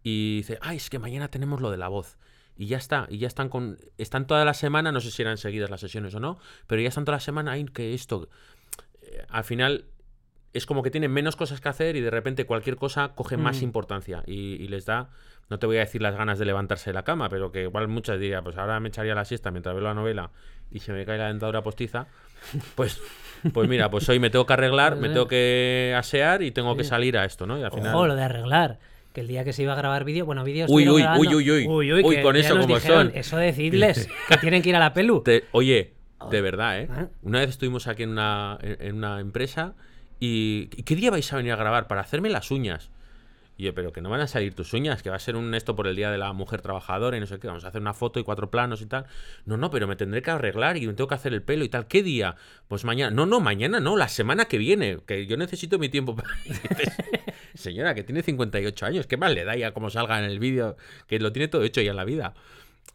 Y 0.01 0.38
dice, 0.38 0.57
ay, 0.61 0.77
es 0.77 0.89
que 0.89 0.97
mañana 0.97 1.27
tenemos 1.27 1.61
lo 1.61 1.69
de 1.69 1.77
la 1.77 1.89
voz. 1.89 2.17
Y 2.55 2.67
ya 2.67 2.77
está, 2.77 3.05
y 3.09 3.17
ya 3.17 3.27
están 3.27 3.49
con. 3.49 3.77
Están 3.97 4.27
toda 4.27 4.45
la 4.45 4.53
semana, 4.53 4.91
no 4.91 5.01
sé 5.01 5.11
si 5.11 5.21
eran 5.21 5.38
seguidas 5.38 5.69
las 5.69 5.81
sesiones 5.81 6.15
o 6.15 6.19
no, 6.19 6.39
pero 6.67 6.81
ya 6.81 6.89
están 6.89 7.05
toda 7.05 7.17
la 7.17 7.21
semana, 7.21 7.51
ay, 7.51 7.65
que 7.65 7.93
esto. 7.93 8.29
Al 9.30 9.43
final 9.43 9.86
es 10.53 10.66
como 10.66 10.84
que 10.84 10.91
tienen 10.91 11.11
menos 11.11 11.36
cosas 11.36 11.61
que 11.61 11.70
hacer 11.70 11.95
y 11.95 12.01
de 12.01 12.11
repente 12.11 12.45
cualquier 12.45 12.76
cosa 12.76 13.14
coge 13.16 13.38
más 13.38 13.61
Mm. 13.61 13.64
importancia 13.64 14.24
y, 14.28 14.53
y 14.61 14.68
les 14.68 14.86
da, 14.86 15.09
no 15.49 15.57
te 15.57 15.66
voy 15.66 15.78
a 15.78 15.80
decir 15.80 16.01
las 16.01 16.16
ganas 16.16 16.38
de 16.38 16.45
levantarse 16.45 16.91
de 16.91 16.93
la 16.93 17.03
cama, 17.03 17.28
pero 17.30 17.51
que 17.51 17.64
igual 17.64 17.88
muchas 17.88 18.20
diría, 18.20 18.41
pues 18.43 18.57
ahora 18.57 18.80
me 18.80 18.89
echaría 18.89 19.16
la 19.16 19.26
siesta 19.26 19.49
mientras 19.49 19.74
veo 19.74 19.84
la 19.84 19.95
novela 19.95 20.30
y 20.70 20.80
se 20.80 20.93
me 20.93 21.05
cae 21.05 21.18
la 21.18 21.28
dentadura 21.30 21.64
postiza, 21.64 22.05
pues, 22.76 23.01
pues 23.51 23.68
mira, 23.68 23.89
pues 23.89 24.07
hoy 24.09 24.20
me 24.20 24.30
tengo 24.30 24.45
que 24.45 24.53
arreglar, 24.53 24.95
me 24.97 25.09
tengo 25.09 25.28
que 25.28 25.93
asear 25.97 26.43
y 26.43 26.51
tengo 26.51 26.76
que 26.78 26.84
salir 26.84 27.18
a 27.18 27.26
esto, 27.26 27.47
¿no? 27.47 27.57
Y 27.59 27.64
al 27.64 27.72
final... 27.72 27.95
Ojo, 27.95 28.07
lo 28.07 28.16
de 28.16 28.24
arreglar. 28.24 28.80
Que 29.11 29.22
el 29.22 29.28
día 29.28 29.43
que 29.43 29.53
se 29.53 29.61
iba 29.61 29.74
a 29.74 29.76
grabar 29.76 30.05
vídeo, 30.05 30.26
bueno, 30.26 30.43
vídeos. 30.43 30.70
Uy, 30.72 30.89
uy, 30.89 31.03
uy, 31.18 31.28
uy, 31.36 31.51
uy. 31.51 31.68
Uy, 32.03 32.16
que 32.16 32.22
con 32.24 32.36
eso 32.36 32.55
como 32.59 32.76
dijeron, 32.76 33.07
son. 33.09 33.18
Eso 33.18 33.38
decidles 33.38 34.09
que 34.28 34.38
tienen 34.38 34.64
que 34.64 34.70
ir 34.70 34.76
a 34.76 34.80
la 34.80 34.91
pelu. 34.93 35.22
Te- 35.22 35.43
oye, 35.51 35.93
de 36.30 36.41
verdad, 36.41 36.80
¿eh? 36.82 36.89
¿Eh? 36.91 37.07
Una 37.21 37.39
vez 37.39 37.49
estuvimos 37.49 37.88
aquí 37.88 38.03
en 38.03 38.09
una, 38.09 38.57
en 38.61 38.95
una 38.95 39.19
empresa 39.19 39.76
y, 40.19 40.69
¿y 40.76 40.84
¿qué 40.84 40.95
día 40.95 41.11
vais 41.11 41.32
a 41.32 41.38
venir 41.38 41.53
a 41.53 41.55
grabar? 41.55 41.88
Para 41.88 42.01
hacerme 42.01 42.30
las 42.30 42.51
uñas. 42.51 42.91
Y 43.55 43.65
yo, 43.65 43.76
pero 43.76 43.93
que 43.93 44.01
no 44.01 44.09
van 44.09 44.21
a 44.21 44.28
salir 44.28 44.55
tus 44.55 44.74
uñas, 44.74 45.03
que 45.03 45.11
va 45.11 45.15
a 45.15 45.19
ser 45.19 45.36
un 45.36 45.53
esto 45.53 45.76
por 45.76 45.86
el 45.86 45.95
Día 45.95 46.09
de 46.09 46.17
la 46.17 46.34
Mujer 46.34 46.61
Trabajadora 46.61 47.17
y 47.17 47.19
no 47.19 47.28
sé 47.28 47.38
qué, 47.39 47.47
vamos 47.47 47.63
a 47.65 47.67
hacer 47.67 47.82
una 47.82 47.93
foto 47.93 48.19
y 48.19 48.24
cuatro 48.24 48.49
planos 48.49 48.82
y 48.82 48.88
tal. 48.88 49.05
No, 49.45 49.57
no, 49.57 49.69
pero 49.69 49.88
me 49.88 49.95
tendré 49.95 50.24
que 50.24 50.32
arreglar 50.32 50.78
y 50.78 50.88
me 50.88 50.93
tengo 50.93 51.07
que 51.07 51.15
hacer 51.15 51.34
el 51.34 51.43
pelo 51.43 51.63
y 51.63 51.69
tal. 51.69 51.88
¿Qué 51.88 52.01
día? 52.01 52.36
Pues 52.67 52.84
mañana. 52.84 53.11
No, 53.11 53.28
no, 53.28 53.39
mañana 53.39 53.80
no, 53.80 53.95
la 53.95 54.07
semana 54.07 54.45
que 54.45 54.57
viene, 54.57 54.99
que 55.05 55.28
yo 55.28 55.38
necesito 55.38 55.78
mi 55.78 55.89
tiempo 55.89 56.15
para... 56.15 56.30
Señora, 57.53 57.93
que 57.93 58.03
tiene 58.03 58.24
58 58.24 58.86
años, 58.88 59.05
¿qué 59.05 59.17
más 59.17 59.32
le 59.32 59.43
da 59.45 59.55
ya 59.55 59.71
como 59.71 59.91
salga 59.91 60.17
en 60.17 60.26
el 60.26 60.39
vídeo? 60.39 60.76
Que 61.07 61.19
lo 61.19 61.32
tiene 61.32 61.47
todo 61.47 61.61
hecho 61.63 61.82
ya 61.82 61.91
en 61.91 61.97
la 61.97 62.05
vida. 62.05 62.34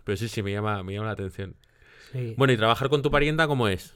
Pero 0.02 0.16
sí, 0.16 0.26
sí, 0.26 0.42
me 0.42 0.50
llama, 0.50 0.82
me 0.82 0.94
llama 0.94 1.06
la 1.06 1.12
atención. 1.12 1.54
Sí. 2.12 2.34
Bueno, 2.36 2.52
¿y 2.52 2.56
trabajar 2.56 2.88
con 2.88 3.02
tu 3.02 3.10
parienta 3.10 3.46
cómo 3.46 3.68
es? 3.68 3.94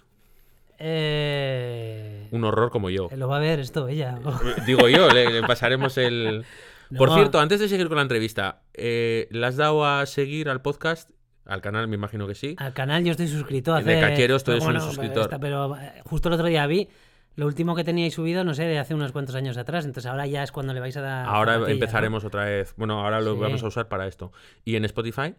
Eh, 1.04 2.28
Un 2.32 2.44
horror 2.44 2.70
como 2.70 2.90
yo. 2.90 3.08
Lo 3.16 3.28
va 3.28 3.36
a 3.36 3.40
ver 3.40 3.60
esto 3.60 3.88
ella. 3.88 4.18
Digo 4.66 4.88
yo, 4.88 5.08
le, 5.08 5.30
le 5.30 5.42
pasaremos 5.46 5.96
el... 5.98 6.44
Por 6.98 7.10
cierto, 7.14 7.40
antes 7.40 7.58
de 7.60 7.68
seguir 7.68 7.88
con 7.88 7.96
la 7.96 8.02
entrevista, 8.02 8.60
eh, 8.74 9.26
¿le 9.30 9.46
has 9.46 9.56
dado 9.56 9.86
a 9.86 10.04
seguir 10.04 10.50
al 10.50 10.60
podcast? 10.60 11.10
Al 11.46 11.62
canal, 11.62 11.88
me 11.88 11.94
imagino 11.94 12.26
que 12.26 12.34
sí. 12.34 12.54
Al 12.58 12.74
canal 12.74 13.02
yo 13.02 13.12
estoy 13.12 13.28
suscrito 13.28 13.74
hace... 13.74 13.90
De 13.92 14.00
Cacheros, 14.00 14.44
tú 14.44 14.50
eres 14.52 14.64
un 14.66 14.78
suscriptor. 14.80 15.30
pero 15.40 15.74
eh, 15.78 16.02
justo 16.04 16.28
el 16.28 16.34
otro 16.34 16.46
día 16.48 16.66
vi 16.66 16.88
lo 17.34 17.46
último 17.46 17.74
que 17.74 17.82
teníais 17.82 18.12
subido, 18.12 18.44
no 18.44 18.52
sé, 18.52 18.64
de 18.64 18.78
hace 18.78 18.94
unos 18.94 19.10
cuantos 19.12 19.34
años 19.36 19.56
atrás. 19.56 19.86
Entonces 19.86 20.10
ahora 20.10 20.26
ya 20.26 20.42
es 20.42 20.52
cuando 20.52 20.74
le 20.74 20.80
vais 20.80 20.96
a 20.98 21.00
dar... 21.00 21.26
Ahora 21.26 21.54
empezaremos 21.70 22.24
otra 22.24 22.44
vez. 22.44 22.74
Bueno, 22.76 23.00
ahora 23.00 23.22
lo 23.22 23.34
Sí. 23.36 23.40
vamos 23.40 23.62
a 23.62 23.66
usar 23.68 23.88
para 23.88 24.06
esto. 24.06 24.32
¿Y 24.66 24.76
en 24.76 24.84
Spotify? 24.84 25.34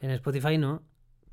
En 0.00 0.10
Spotify 0.10 0.58
no. 0.58 0.82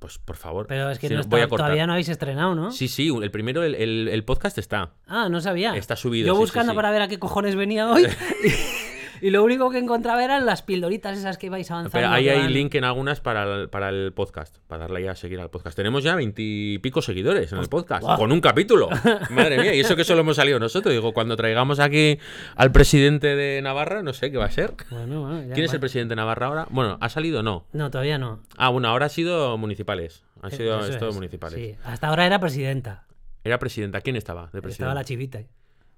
Pues 0.04 0.18
por 0.18 0.36
favor. 0.36 0.68
Pero 0.68 0.90
es 0.90 1.00
que 1.00 1.08
Si 1.08 1.14
no 1.14 1.22
está- 1.22 1.30
voy 1.30 1.40
a 1.40 1.48
cortar. 1.48 1.68
todavía 1.68 1.88
no 1.88 1.94
habéis 1.94 2.10
estrenado, 2.10 2.56
¿no? 2.56 2.74
Sí, 2.74 2.90
sí, 2.90 3.08
el 3.08 3.32
primero, 3.32 3.64
el, 3.64 3.74
el- 3.74 4.10
el 4.10 4.26
podcast 4.26 4.58
está. 4.58 4.92
Ah, 5.08 5.30
no 5.30 5.40
sabía. 5.40 5.78
Está 5.78 5.96
subido, 5.96 6.28
Yo 6.28 6.34
sí, 6.34 6.36
sí, 6.40 6.42
buscando 6.42 6.74
sí. 6.74 6.76
para 6.76 6.92
ver 6.92 7.04
a 7.04 7.08
qué 7.08 7.20
cojones 7.20 7.56
venía 7.56 7.90
hoy. 7.90 8.06
y 9.24 9.30
lo 9.30 9.42
único 9.42 9.70
que 9.70 9.78
encontraba 9.78 10.22
eran 10.22 10.46
las 10.46 10.64
pildoritas 10.64 11.18
esas 11.18 11.38
que 11.38 11.46
ibais 11.46 11.72
avanzando. 11.72 11.94
Pero 11.94 12.10
ahí 12.10 12.28
hay 12.28 12.46
link 12.50 12.76
en 12.76 12.84
algunas 12.84 13.22
para 13.22 13.44
el, 13.44 13.70
para 13.70 13.88
el 13.88 14.12
podcast, 14.12 14.58
para 14.68 14.82
darle 14.82 15.02
ya 15.02 15.12
a 15.12 15.16
seguir 15.16 15.40
al 15.40 15.50
podcast. 15.50 15.78
Tenemos 15.78 16.04
ya 16.04 16.14
veintipico 16.14 17.02
seguidores 17.02 17.50
en 17.54 17.60
el 17.60 17.70
podcast, 17.70 18.06
con 18.18 18.34
un 18.34 18.42
capítulo. 18.42 18.90
Madre 19.30 19.62
mía, 19.62 19.74
y 19.74 19.80
eso 19.80 19.96
que 19.96 20.04
solo 20.04 20.20
hemos 20.20 20.36
salido 20.36 20.60
nosotros. 20.60 20.94
Digo, 20.94 21.14
cuando 21.14 21.38
traigamos 21.38 21.80
aquí 21.80 22.20
al 22.58 22.74
presidente 22.74 23.38
de 23.38 23.62
Navarra, 23.62 24.04
no 24.04 24.12
sé 24.12 24.30
qué 24.30 24.38
va 24.38 24.44
a 24.44 24.52
ser. 24.52 24.74
Bueno, 24.90 25.22
bueno, 25.22 25.42
ya 25.48 25.54
¿Quién 25.54 25.68
es 25.68 25.74
el 25.74 25.80
presidente 25.80 26.12
de 26.12 26.16
Navarra 26.18 26.48
ahora? 26.48 26.68
Bueno, 26.70 26.98
¿ha 27.00 27.08
salido 27.08 27.40
o 27.40 27.44
no? 27.44 27.66
No, 27.72 27.90
todavía 27.92 28.18
no. 28.18 28.42
Ah, 28.58 28.68
bueno, 28.68 28.90
ahora 28.90 29.06
ha 29.06 29.10
sido 29.10 29.58
municipales. 29.58 30.26
Han 30.42 30.52
sido 30.52 30.82
Eso 30.82 30.92
esto 30.92 31.08
es, 31.08 31.16
municipales. 31.16 31.58
Sí, 31.58 31.78
hasta 31.86 32.10
ahora 32.10 32.26
era 32.26 32.40
presidenta. 32.40 33.06
Era 33.46 33.58
presidenta. 33.58 34.02
¿Quién 34.02 34.18
estaba 34.18 34.42
de 34.42 34.48
Estaba 34.48 34.64
presidente? 34.64 34.96
la 34.96 35.06
chivita. 35.06 35.38
ahí. 35.38 35.48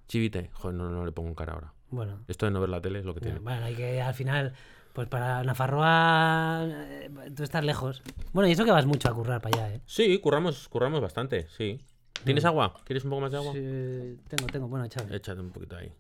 Chivite. 0.08 0.52
Joder, 0.54 0.76
no, 0.78 0.92
no 0.92 1.04
le 1.04 1.12
pongo 1.12 1.34
cara 1.34 1.54
ahora. 1.54 1.74
Bueno, 1.96 2.20
Esto 2.28 2.46
de 2.46 2.52
no 2.52 2.60
ver 2.60 2.70
la 2.70 2.82
tele 2.82 3.00
es 3.00 3.06
lo 3.06 3.14
que 3.14 3.22
tiene. 3.22 3.40
bueno, 3.40 3.66
hay 3.66 3.76
que 3.76 4.02
al 4.02 4.14
final, 4.14 4.54
pues 4.94 5.08
para 5.08 5.44
Nafarroa, 5.44 6.66
eh, 6.68 7.10
tú 7.36 7.44
estás 7.44 7.64
lejos. 7.64 8.04
Bueno, 8.34 8.48
y 8.50 8.52
eso 8.52 8.66
que 8.66 8.72
vas 8.72 8.86
mucho 8.86 9.10
a 9.10 9.14
currar 9.14 9.42
para 9.42 9.64
allá, 9.64 9.76
¿eh? 9.76 9.82
Sí, 9.86 10.18
curramos, 10.20 10.68
curramos 10.68 11.02
bastante, 11.02 11.48
sí. 11.50 11.80
¿Tienes 12.24 12.44
Mm. 12.44 12.48
agua? 12.48 12.74
¿Quieres 12.86 13.04
un 13.04 13.10
poco 13.12 13.22
más 13.22 13.32
de 13.32 13.38
agua? 13.38 13.54
Sí, 13.54 14.20
tengo, 14.28 14.48
tengo, 14.52 14.68
bueno, 14.68 14.88
chaval. 14.88 15.14
Échate 15.14 15.40
un 15.42 15.52
poquito 15.52 15.78
ahí. 15.78 15.92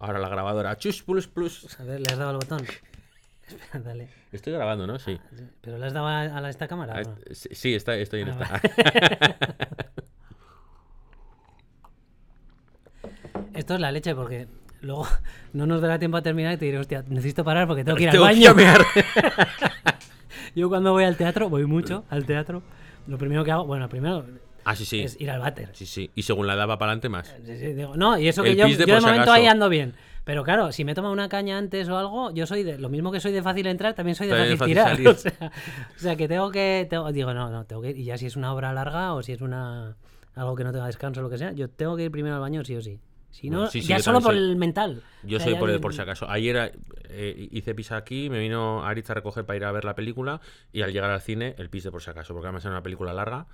Ahora 0.00 0.18
la 0.18 0.28
grabadora. 0.28 0.76
Chus, 0.76 1.02
plus, 1.02 1.26
plus. 1.26 1.78
A 1.80 1.84
ver, 1.84 2.00
¿le 2.00 2.06
has 2.12 2.18
dado 2.18 2.30
al 2.30 2.36
botón? 2.36 2.60
Espera, 3.48 3.80
dale. 3.84 4.08
Estoy 4.30 4.52
grabando, 4.52 4.86
¿no? 4.86 4.98
Sí. 4.98 5.18
¿Pero 5.62 5.78
le 5.78 5.86
has 5.86 5.92
dado 5.92 6.06
a, 6.06 6.20
a 6.20 6.50
esta 6.50 6.68
cámara? 6.68 6.94
Ah, 6.96 7.00
o 7.04 7.10
no? 7.10 7.16
sí, 7.32 7.74
está, 7.74 7.94
estoy 7.96 8.20
en 8.22 8.28
Ah, 8.30 8.60
esta. 8.62 9.38
Esto 13.54 13.74
es 13.74 13.80
la 13.80 13.92
leche 13.92 14.14
porque 14.14 14.46
luego 14.80 15.06
no 15.52 15.66
nos 15.66 15.80
dará 15.80 15.98
tiempo 15.98 16.16
a 16.16 16.22
terminar 16.22 16.54
y 16.54 16.56
te 16.56 16.64
diré, 16.66 16.78
hostia, 16.78 17.04
necesito 17.08 17.44
parar 17.44 17.66
porque 17.66 17.84
tengo 17.84 17.96
que 17.96 18.04
ir 18.04 18.10
al 18.10 18.18
baño. 18.18 18.54
Yo 20.54 20.68
cuando 20.68 20.92
voy 20.92 21.04
al 21.04 21.16
teatro, 21.16 21.48
voy 21.48 21.66
mucho 21.66 22.04
al 22.10 22.24
teatro, 22.24 22.62
lo 23.06 23.18
primero 23.18 23.44
que 23.44 23.52
hago, 23.52 23.64
bueno, 23.66 23.88
primero 23.88 24.24
Ah, 24.64 24.74
sí, 24.76 24.84
sí. 24.84 25.00
es 25.00 25.18
ir 25.20 25.30
al 25.30 25.40
váter. 25.40 25.70
Sí, 25.72 25.86
sí. 25.86 26.10
Y 26.14 26.22
según 26.22 26.46
la 26.46 26.54
edad 26.54 26.68
va 26.68 26.78
para 26.78 26.90
adelante 26.92 27.08
más. 27.08 27.34
Sí, 27.46 27.56
sí, 27.56 27.72
digo, 27.72 27.96
no, 27.96 28.18
y 28.18 28.28
eso 28.28 28.42
que 28.42 28.50
El 28.50 28.56
yo, 28.56 28.64
de 28.66 28.72
yo 28.72 28.78
de 28.86 28.92
momento 29.00 29.22
acaso. 29.22 29.32
ahí 29.32 29.46
ando 29.46 29.68
bien. 29.68 29.94
Pero 30.24 30.44
claro, 30.44 30.72
si 30.72 30.84
me 30.84 30.94
toma 30.94 31.10
una 31.10 31.28
caña 31.30 31.56
antes 31.56 31.88
o 31.88 31.96
algo, 31.96 32.30
yo 32.32 32.46
soy 32.46 32.62
de 32.64 32.76
lo 32.78 32.90
mismo 32.90 33.10
que 33.10 33.18
soy 33.20 33.32
de 33.32 33.42
fácil 33.42 33.66
entrar, 33.66 33.94
también 33.94 34.14
soy 34.14 34.26
de 34.26 34.34
También 34.34 34.58
fácil, 34.58 34.74
tirar. 34.74 35.00
O 35.08 35.14
sea, 35.14 35.32
o 35.96 35.98
sea, 35.98 36.16
que 36.16 36.28
tengo 36.28 36.50
que 36.50 36.86
tengo- 36.90 37.10
digo, 37.12 37.32
no, 37.32 37.48
no, 37.50 37.64
tengo 37.64 37.80
que 37.80 37.90
ir 37.90 37.98
y 37.98 38.04
ya 38.04 38.18
si 38.18 38.26
es 38.26 38.36
una 38.36 38.52
obra 38.52 38.74
larga 38.74 39.14
o 39.14 39.22
si 39.22 39.32
es 39.32 39.40
una 39.40 39.96
algo 40.34 40.54
que 40.54 40.64
no 40.64 40.72
tenga 40.72 40.86
descanso 40.86 41.20
o 41.20 41.22
lo 41.22 41.30
que 41.30 41.38
sea, 41.38 41.52
yo 41.52 41.70
tengo 41.70 41.96
que 41.96 42.04
ir 42.04 42.10
primero 42.10 42.34
al 42.34 42.40
baño 42.42 42.62
sí 42.62 42.76
o 42.76 42.82
sí. 42.82 43.00
Si 43.30 43.50
no, 43.50 43.68
sí, 43.68 43.82
sí, 43.82 43.88
ya 43.88 44.00
solo 44.00 44.20
por 44.20 44.32
soy- 44.34 44.38
el 44.38 44.56
mental. 44.56 45.02
Yo 45.22 45.36
O 45.36 45.40
sea, 45.40 45.50
soy 45.50 45.58
por, 45.58 45.70
el, 45.70 45.80
por 45.80 45.94
si 45.94 46.00
acaso. 46.00 46.28
Ayer 46.28 46.72
eh, 47.08 47.48
hice 47.52 47.74
pis 47.74 47.92
aquí, 47.92 48.28
me 48.30 48.38
vino 48.40 48.84
Aritz 48.84 49.10
a 49.10 49.14
recoger 49.14 49.44
para 49.44 49.56
ir 49.56 49.64
a 49.64 49.70
ver 49.72 49.84
la 49.84 49.94
película 49.94 50.40
y 50.72 50.82
al 50.82 50.92
llegar 50.92 51.10
al 51.10 51.20
cine, 51.20 51.54
el 51.58 51.68
pis 51.70 51.84
de 51.84 51.90
por 51.92 52.02
si 52.02 52.10
acaso, 52.10 52.32
porque 52.34 52.46
además 52.48 52.64
era 52.64 52.72
una 52.72 52.82
película 52.82 53.12
larga. 53.12 53.46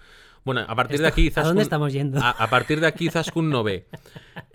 Bueno, 0.44 0.62
a 0.66 0.74
partir 0.74 1.00
de 1.00 1.08
aquí... 1.08 1.32
¿A 1.34 1.42
dónde 1.42 1.60
Zaskun- 1.60 1.62
estamos 1.62 1.92
yendo? 1.92 2.20
A, 2.20 2.30
a 2.30 2.50
partir 2.50 2.80
de 2.80 2.86
aquí 2.86 3.10
Zaskun 3.10 3.50
no 3.50 3.62
ve. 3.62 3.86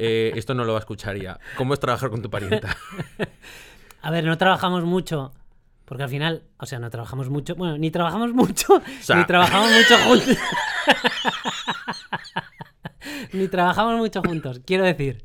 Eh, 0.02 0.32
esto 0.36 0.54
no 0.54 0.64
lo 0.64 0.72
va 0.72 0.80
a 0.80 0.82
escuchar 0.82 1.18
ya. 1.18 1.38
¿Cómo 1.58 1.74
es 1.74 1.80
trabajar 1.82 2.10
con 2.10 2.22
tu 2.22 2.30
parienta? 2.30 2.78
A 4.02 4.12
ver, 4.12 4.24
no 4.24 4.38
trabajamos 4.38 4.84
mucho. 4.86 5.34
Porque 5.86 6.04
al 6.04 6.10
final, 6.10 6.44
o 6.58 6.66
sea, 6.66 6.80
no 6.80 6.90
trabajamos 6.90 7.30
mucho. 7.30 7.56
Bueno, 7.56 7.78
ni 7.78 7.90
trabajamos 7.92 8.32
mucho, 8.32 8.82
sea- 9.02 9.16
ni 9.18 9.26
trabajamos 9.26 9.70
mucho 9.72 9.98
juntos. 10.08 10.38
Ni 13.34 13.48
trabajamos 13.48 13.98
mucho 13.98 14.22
juntos. 14.22 14.62
Quiero 14.66 14.84
decir 14.84 15.24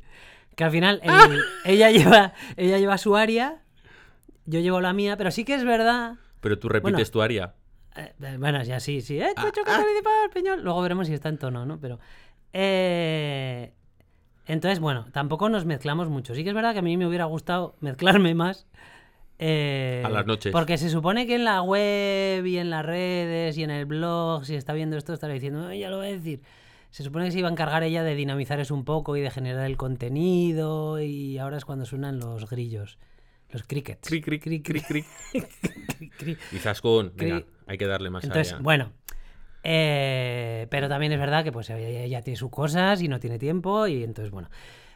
que 0.55 0.63
al 0.63 0.71
final 0.71 0.99
el- 1.03 1.41
ella, 1.65 1.91
lleva, 1.91 2.33
ella 2.57 2.77
lleva 2.79 2.97
su 2.97 3.15
área, 3.15 3.61
yo 4.45 4.59
llevo 4.59 4.79
la 4.81 4.93
mía, 4.93 5.17
pero 5.17 5.31
sí 5.31 5.43
que 5.45 5.55
es 5.55 5.63
verdad. 5.63 6.15
Pero 6.41 6.59
tú 6.59 6.69
repites 6.69 6.93
Bueno. 6.93 7.11
tu 7.11 7.21
área. 7.21 7.53
eh, 7.95 8.13
eh, 8.21 8.35
bueno, 8.39 8.61
ya 8.63 8.79
sí, 8.79 9.01
sí. 9.01 9.19
Eh, 9.19 9.29
Ah, 9.35 9.41
Chucho, 9.41 9.63
que 9.63 9.71
participar, 9.71 10.29
Peñol. 10.33 10.63
Luego 10.63 10.81
veremos 10.81 11.07
si 11.07 11.13
está 11.13 11.29
en 11.29 11.37
tono, 11.37 11.65
¿no? 11.65 11.79
Pero. 11.79 11.99
eh, 12.53 13.73
entonces, 14.47 14.79
bueno, 14.79 15.07
tampoco 15.11 15.49
nos 15.49 15.65
mezclamos 15.65 16.07
mucho. 16.09 16.35
Sí 16.35 16.43
que 16.43 16.49
es 16.49 16.55
verdad 16.55 16.73
que 16.73 16.79
a 16.79 16.83
mí 16.83 16.97
me 16.97 17.07
hubiera 17.07 17.25
gustado 17.25 17.75
mezclarme 17.79 18.35
más. 18.35 18.67
eh, 19.39 20.03
A 20.05 20.09
las 20.09 20.25
noches. 20.25 20.51
Porque 20.51 20.77
se 20.77 20.89
supone 20.89 21.25
que 21.27 21.35
en 21.35 21.43
la 21.45 21.61
web 21.61 22.45
y 22.45 22.57
en 22.57 22.69
las 22.69 22.85
redes 22.85 23.57
y 23.57 23.63
en 23.63 23.71
el 23.71 23.85
blog, 23.85 24.45
si 24.45 24.55
está 24.55 24.73
viendo 24.73 24.95
esto, 24.97 25.13
estará 25.13 25.33
diciendo, 25.33 25.67
"Ay, 25.67 25.79
ya 25.79 25.89
lo 25.89 25.97
voy 25.97 26.07
a 26.07 26.11
decir. 26.11 26.41
Se 26.95 27.03
supone 27.03 27.25
que 27.25 27.31
se 27.31 27.39
iba 27.39 27.49
a 27.49 27.51
encargar 27.51 27.83
ella 27.83 28.03
de 28.03 28.15
dinamizar 28.15 28.57
eso 28.61 28.73
un 28.73 28.85
poco 28.85 29.17
y 29.17 29.19
de 29.19 29.29
generar 29.29 29.65
el 29.65 29.75
contenido. 29.75 31.01
Y 31.01 31.37
ahora 31.39 31.57
es 31.57 31.65
cuando 31.65 31.83
suenan 31.85 32.19
los 32.19 32.49
grillos. 32.49 32.97
Los 33.49 33.63
crickets. 33.63 34.07
Cric, 34.07 34.23
cric, 34.23 34.41
Cric, 34.43 34.65
cric, 34.65 34.85
cric. 36.17 36.39
Y 36.53 36.57
Zaskun, 36.57 37.11
venga, 37.17 37.43
hay 37.67 37.77
que 37.77 37.85
darle 37.85 38.09
más 38.09 38.23
Entonces, 38.23 38.53
área. 38.53 38.63
bueno. 38.63 38.93
eh, 39.61 40.67
pero 40.69 40.87
también 40.87 41.11
es 41.11 41.19
verdad 41.19 41.43
que 41.43 41.51
pues 41.51 41.69
ella, 41.69 41.85
ella 41.85 42.21
tiene 42.21 42.37
sus 42.37 42.49
cosas 42.49 43.01
y 43.01 43.09
no 43.09 43.19
tiene 43.19 43.39
tiempo 43.39 43.87
y 43.87 44.01
entonces, 44.01 44.31
bueno. 44.31 44.49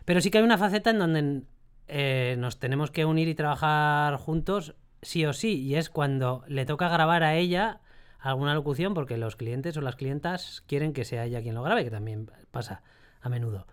Pero 0.05 0.21
sí 0.21 0.31
que 0.31 0.37
hay 0.37 0.43
una 0.45 0.57
faceta 0.57 0.91
en 0.91 0.99
donde 0.99 1.41
eh, 1.89 2.35
nos 2.39 2.59
tenemos 2.59 2.91
que 2.91 3.03
unir 3.03 3.27
y 3.27 3.35
trabajar 3.35 4.15
juntos 4.15 4.73
sí 5.01 5.25
o 5.25 5.33
sí. 5.33 5.61
Y 5.63 5.75
es 5.75 5.89
cuando 5.89 6.45
le 6.47 6.65
toca 6.65 6.87
grabar 6.87 7.23
a 7.23 7.35
ella 7.35 7.81
alguna 8.19 8.53
locución 8.53 8.93
porque 8.93 9.17
los 9.17 9.35
clientes 9.35 9.75
o 9.77 9.81
las 9.81 9.95
clientas 9.95 10.63
quieren 10.67 10.93
que 10.93 11.05
sea 11.05 11.25
ella 11.25 11.41
quien 11.41 11.55
lo 11.55 11.63
grabe, 11.63 11.83
que 11.83 11.91
también 11.91 12.29
pasa 12.51 12.83
a 13.21 13.29
menudo. 13.29 13.65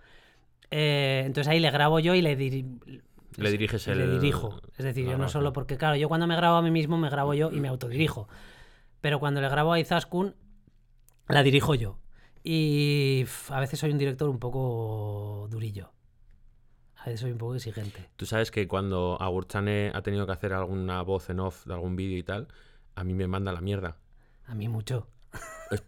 Eh, 0.71 1.23
entonces 1.27 1.49
ahí 1.51 1.61
le 1.61 1.71
grabo 1.71 1.99
yo 2.01 2.15
y 2.15 2.23
le, 2.23 2.37
diri- 2.39 3.03
Le 3.37 3.51
diriges 3.51 3.87
el- 3.89 3.99
le 3.99 4.09
dirijo. 4.09 4.61
Es 4.77 4.85
decir, 4.85 5.05
yo 5.07 5.19
no 5.19 5.29
solo 5.29 5.53
porque, 5.53 5.77
claro, 5.77 5.97
yo 5.97 6.09
cuando 6.09 6.27
me 6.27 6.37
grabo 6.37 6.57
a 6.57 6.63
mí 6.63 6.71
mismo 6.71 6.97
me 6.97 7.11
grabo 7.11 7.35
yo 7.35 7.51
y 7.53 7.61
me 7.61 7.69
autodirijo. 7.69 8.29
Pero 9.01 9.21
cuando 9.21 9.41
le 9.41 9.49
grabo 9.49 9.73
a 9.73 9.79
Izaskun, 9.81 10.35
la 11.29 11.43
dirijo 11.43 11.75
yo. 11.75 11.99
Y 12.43 13.25
a 13.51 13.61
veces 13.61 13.79
soy 13.81 13.91
un 13.91 13.99
director 13.99 14.29
un 14.29 14.39
poco 14.39 15.49
durillo. 15.51 15.91
A 16.97 17.07
veces 17.07 17.21
soy 17.21 17.33
un 17.33 17.39
poco 17.39 17.55
exigente. 17.57 18.09
Tú 18.17 18.27
sabes 18.27 18.51
que 18.51 18.67
cuando 18.67 19.17
Agurchane 19.21 19.91
ha 19.95 20.03
tenido 20.03 20.27
que 20.27 20.33
hacer 20.33 20.53
alguna 20.53 21.03
voz 21.03 21.31
en 21.31 21.41
off 21.41 21.67
de 21.67 21.75
algún 21.75 21.95
vídeo 21.97 22.17
y 22.19 22.23
tal, 22.23 22.49
a 22.95 23.05
mí 23.05 23.15
me 23.15 23.27
manda 23.29 23.53
la 23.53 23.61
mierda. 23.61 23.97
A 24.47 24.55
mí 24.55 24.69
mucho. 24.69 25.09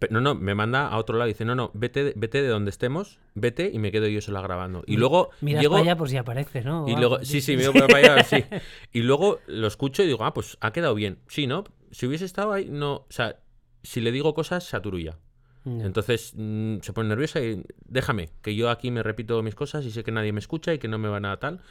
No, 0.09 0.19
no, 0.19 0.35
me 0.35 0.53
manda 0.55 0.87
a 0.87 0.97
otro 0.97 1.17
lado 1.17 1.29
y 1.29 1.33
dice, 1.33 1.45
no, 1.45 1.55
no, 1.55 1.71
vete, 1.73 2.03
de- 2.03 2.13
vete 2.15 2.41
de 2.41 2.49
donde 2.49 2.69
estemos, 2.69 3.17
vete 3.33 3.71
y 3.73 3.79
me 3.79 3.91
quedo 3.91 4.07
yo 4.07 4.19
sola 4.21 4.41
grabando. 4.41 4.83
Y 4.85 4.97
luego 4.97 5.29
Miras 5.39 5.61
llego... 5.61 5.75
para 5.75 5.83
allá 5.83 5.95
por 5.97 6.09
si 6.09 6.17
aparece, 6.17 6.61
¿no? 6.61 6.85
Y 6.87 6.95
luego, 6.97 7.23
sí, 7.23 7.39
sí, 7.39 7.55
voy 7.55 7.87
para 7.87 7.97
allá, 8.15 8.23
sí. 8.23 8.43
Y 8.91 9.01
luego 9.03 9.39
lo 9.47 9.67
escucho 9.67 10.03
y 10.03 10.07
digo, 10.07 10.25
ah, 10.25 10.33
pues 10.33 10.57
ha 10.59 10.71
quedado 10.73 10.95
bien. 10.95 11.19
Sí, 11.27 11.47
¿no? 11.47 11.63
Si 11.91 12.05
hubiese 12.05 12.25
estado 12.25 12.51
ahí, 12.51 12.67
no. 12.69 12.95
O 12.95 13.07
sea, 13.09 13.39
si 13.81 14.01
le 14.01 14.11
digo 14.11 14.33
cosas, 14.33 14.65
se 14.65 14.75
aturulla. 14.75 15.17
Entonces 15.65 16.33
mm, 16.35 16.77
se 16.81 16.93
pone 16.93 17.09
nerviosa 17.09 17.41
y 17.41 17.63
déjame, 17.85 18.29
que 18.41 18.55
yo 18.55 18.69
aquí 18.71 18.89
me 18.91 19.03
repito 19.03 19.43
mis 19.43 19.53
cosas 19.55 19.85
y 19.85 19.91
sé 19.91 20.03
que 20.03 20.11
nadie 20.11 20.31
me 20.31 20.39
escucha 20.39 20.73
y 20.73 20.79
que 20.79 20.87
no 20.87 20.97
me 20.97 21.09
va 21.09 21.19
nada 21.19 21.37
tal. 21.37 21.61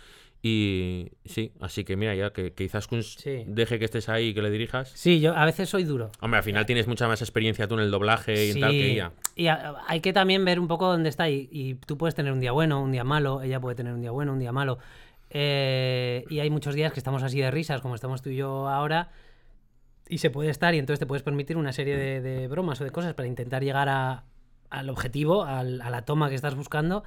Y 0.41 1.11
sí, 1.25 1.53
así 1.61 1.83
que 1.85 1.97
mira, 1.97 2.15
ya 2.15 2.33
que, 2.33 2.53
que 2.53 2.65
quizás 2.67 2.87
Sí. 3.17 3.43
deje 3.49 3.79
que 3.81 3.85
estés 3.85 4.09
ahí 4.09 4.29
y 4.29 4.35
que 4.35 4.43
le 4.43 4.51
dirijas. 4.51 4.91
Sí, 4.95 5.19
yo 5.21 5.35
a 5.37 5.45
veces 5.45 5.69
soy 5.69 5.83
duro. 5.85 6.11
Hombre, 6.21 6.39
al 6.39 6.45
final 6.45 6.65
tienes 6.65 6.87
mucha 6.87 7.09
más 7.09 7.21
experiencia 7.23 7.67
tú 7.67 7.75
en 7.75 7.81
el 7.81 7.91
doblaje 7.91 8.47
y 8.47 8.51
en 8.53 8.61
tal 8.61 8.71
que 8.71 8.93
ella. 8.93 9.13
Y 9.35 9.49
a- 9.49 9.75
hay 9.89 10.01
que 10.01 10.13
también 10.13 10.45
ver 10.45 10.61
un 10.61 10.69
poco 10.69 10.87
dónde 10.93 11.09
está. 11.09 11.29
Y, 11.29 11.49
y 11.51 11.75
tú 11.75 11.99
puedes 11.99 12.15
tener 12.15 12.33
un 12.33 12.39
día 12.41 12.53
bueno, 12.53 12.81
un 12.83 12.93
día 12.93 13.03
malo. 13.05 13.43
Ella 13.43 13.59
puede 13.59 13.75
tener 13.75 13.93
un 13.93 14.01
día 14.01 14.13
bueno, 14.13 14.33
un 14.33 14.39
día 14.39 14.53
malo. 14.53 14.79
Eh, 15.31 16.25
y 16.31 16.39
hay 16.39 16.51
muchos 16.51 16.75
días 16.75 16.93
que 16.93 17.01
estamos 17.01 17.23
así 17.25 17.41
de 17.41 17.51
risas, 17.51 17.81
como 17.81 17.95
estamos 17.97 18.23
tú 18.23 18.31
y 18.31 18.37
yo 18.37 18.69
ahora. 18.69 19.11
Y 20.09 20.19
se 20.19 20.31
puede 20.31 20.51
estar, 20.51 20.75
y 20.75 20.79
entonces 20.79 21.01
te 21.01 21.07
puedes 21.07 21.23
permitir 21.23 21.57
una 21.57 21.73
serie 21.73 21.97
de, 21.97 22.21
de 22.23 22.49
bromas 22.49 22.81
o 22.81 22.85
de 22.85 22.91
cosas 22.91 23.13
para 23.15 23.27
intentar 23.29 23.63
llegar 23.63 23.89
a- 23.89 24.25
al 24.71 24.89
objetivo, 24.89 25.45
al- 25.45 25.83
a 25.83 25.91
la 25.91 26.03
toma 26.03 26.29
que 26.29 26.35
estás 26.35 26.55
buscando. 26.55 27.03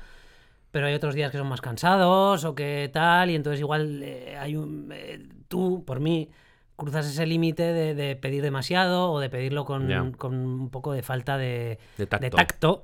Pero 0.71 0.87
hay 0.87 0.93
otros 0.93 1.13
días 1.15 1.31
que 1.31 1.37
son 1.37 1.47
más 1.49 1.61
cansados 1.61 2.43
o 2.45 2.55
que 2.55 2.89
tal, 2.93 3.29
y 3.29 3.35
entonces 3.35 3.59
igual 3.59 4.01
eh, 4.03 4.37
hay 4.39 4.55
un, 4.55 4.89
eh, 4.93 5.27
tú, 5.47 5.83
por 5.85 5.99
mí, 5.99 6.29
cruzas 6.77 7.05
ese 7.07 7.25
límite 7.25 7.63
de, 7.63 7.93
de 7.93 8.15
pedir 8.15 8.41
demasiado 8.41 9.11
o 9.11 9.19
de 9.19 9.29
pedirlo 9.29 9.65
con, 9.65 9.87
Ya. 9.89 10.09
con 10.17 10.33
un 10.33 10.69
poco 10.69 10.93
de 10.93 11.03
falta 11.03 11.37
de, 11.37 11.77
De 11.97 12.07
tacto. 12.07 12.23
de 12.23 12.29
tacto. 12.31 12.83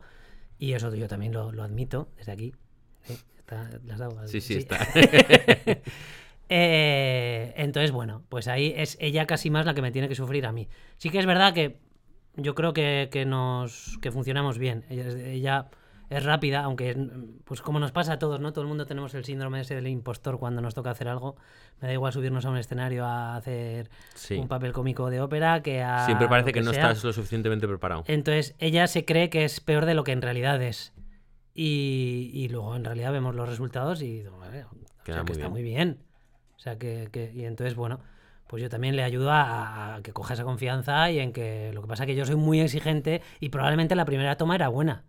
Y 0.59 0.73
eso 0.73 0.93
yo 0.93 1.07
también 1.07 1.31
lo, 1.33 1.51
lo 1.51 1.63
admito 1.63 2.09
desde 2.17 2.31
aquí. 2.33 2.53
Sí, 3.03 3.17
está- 3.37 3.69
dado 3.83 4.19
al- 4.19 4.27
Sí, 4.27 4.41
sí, 4.41 4.57
está. 4.57 4.77
Eh, 6.49 7.53
entonces, 7.57 7.91
bueno, 7.91 8.23
pues 8.29 8.47
ahí 8.47 8.73
es 8.77 8.97
ella 9.01 9.25
casi 9.27 9.49
más 9.49 9.65
la 9.65 9.73
que 9.73 9.81
me 9.81 9.91
tiene 9.91 10.07
que 10.07 10.15
sufrir 10.15 10.45
a 10.45 10.51
mí. 10.53 10.67
Sí 10.97 11.09
que 11.09 11.19
es 11.19 11.25
verdad 11.25 11.53
que 11.53 11.77
yo 12.37 12.55
creo 12.55 12.71
que, 12.73 13.09
que 13.11 13.25
nos 13.25 13.97
que 14.01 14.11
funcionamos 14.11 14.57
bien. 14.57 14.85
Ella, 14.89 15.07
ella 15.29 15.69
es 16.09 16.23
rápida, 16.23 16.61
aunque 16.63 16.95
pues 17.43 17.61
como 17.61 17.79
nos 17.79 17.91
pasa 17.91 18.13
a 18.13 18.19
todos, 18.19 18.39
¿no? 18.39 18.53
Todo 18.53 18.61
el 18.63 18.67
mundo 18.69 18.85
tenemos 18.85 19.13
el 19.13 19.25
síndrome 19.25 19.59
ese 19.61 19.75
del 19.75 19.87
impostor 19.87 20.39
cuando 20.39 20.61
nos 20.61 20.73
toca 20.73 20.89
hacer 20.91 21.07
algo. 21.09 21.35
Me 21.81 21.87
da 21.89 21.93
igual 21.93 22.13
subirnos 22.13 22.45
a 22.45 22.49
un 22.49 22.57
escenario 22.57 23.05
a 23.05 23.35
hacer 23.35 23.89
Sí. 24.15 24.35
un 24.35 24.47
papel 24.47 24.71
cómico 24.71 25.09
de 25.09 25.19
ópera 25.21 25.61
que 25.61 25.81
a 25.83 26.05
Siempre 26.05 26.27
parece 26.29 26.53
que 26.53 26.61
no 26.61 26.71
sea. 26.71 26.83
estás 26.91 27.03
lo 27.03 27.11
suficientemente 27.13 27.67
preparado. 27.67 28.03
Entonces 28.07 28.55
ella 28.59 28.87
se 28.87 29.03
cree 29.05 29.29
que 29.29 29.43
es 29.43 29.59
peor 29.59 29.85
de 29.85 29.93
lo 29.95 30.03
que 30.03 30.13
en 30.13 30.21
realidad 30.21 30.61
es. 30.61 30.93
Y, 31.53 32.29
y 32.33 32.49
luego 32.49 32.75
en 32.75 32.85
realidad 32.85 33.11
vemos 33.11 33.33
los 33.35 33.49
resultados 33.49 34.01
y 34.01 34.23
"Vale, 34.39 34.65
Queda 35.03 35.15
o 35.15 35.17
sea, 35.17 35.23
que 35.23 35.23
muy 35.23 35.31
está 35.31 35.37
bien. 35.47 35.51
muy 35.51 35.63
bien. 35.63 35.97
O 36.55 36.59
sea, 36.59 36.77
que, 36.77 37.09
que- 37.11 37.31
y 37.33 37.45
entonces, 37.45 37.75
bueno, 37.75 37.99
pues 38.47 38.61
yo 38.63 38.69
también 38.69 38.95
le 38.95 39.03
ayudo 39.03 39.31
a, 39.31 39.95
a 39.95 40.01
que 40.01 40.13
coja 40.13 40.35
esa 40.35 40.43
confianza 40.43 41.09
y 41.11 41.19
en 41.19 41.33
que 41.33 41.71
lo 41.73 41.81
que 41.81 41.87
pasa 41.87 42.03
es 42.03 42.07
que 42.07 42.15
yo 42.15 42.25
soy 42.25 42.35
muy 42.35 42.61
exigente 42.61 43.21
y 43.39 43.49
probablemente 43.49 43.95
la 43.95 44.05
primera 44.05 44.37
toma 44.37 44.55
era 44.55 44.67
buena. 44.69 45.03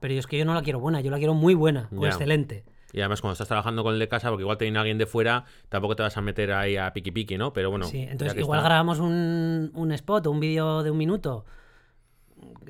Pero 0.00 0.14
yo 0.14 0.20
es 0.20 0.26
que 0.26 0.38
yo 0.38 0.44
no 0.44 0.54
la 0.54 0.62
quiero 0.62 0.80
buena, 0.80 1.00
yo 1.00 1.10
la 1.10 1.18
quiero 1.18 1.34
muy 1.34 1.54
buena 1.54 1.88
o 1.96 2.02
Ya. 2.02 2.08
excelente. 2.08 2.64
Y 2.92 3.00
además 3.00 3.20
cuando 3.20 3.32
estás 3.34 3.48
trabajando 3.48 3.82
con 3.82 3.92
el 3.92 3.98
de 3.98 4.08
casa, 4.08 4.30
porque 4.30 4.42
igual 4.42 4.56
te 4.56 4.64
viene 4.64 4.78
alguien 4.78 4.96
de 4.96 5.04
fuera, 5.06 5.44
tampoco 5.68 5.94
te 5.96 6.02
vas 6.02 6.16
a 6.16 6.22
meter 6.22 6.52
ahí 6.52 6.76
a 6.76 6.92
piqui 6.92 7.10
piqui, 7.10 7.36
¿no? 7.36 7.52
Pero 7.52 7.70
bueno. 7.70 7.84
sí, 7.86 7.98
entonces 8.00 8.38
igual 8.38 8.60
está- 8.60 8.68
grabamos 8.68 8.98
un, 8.98 9.70
un 9.74 9.92
spot 9.92 10.26
o 10.26 10.30
un 10.30 10.40
vídeo 10.40 10.82
de 10.82 10.90
un 10.90 10.96
minuto. 10.96 11.44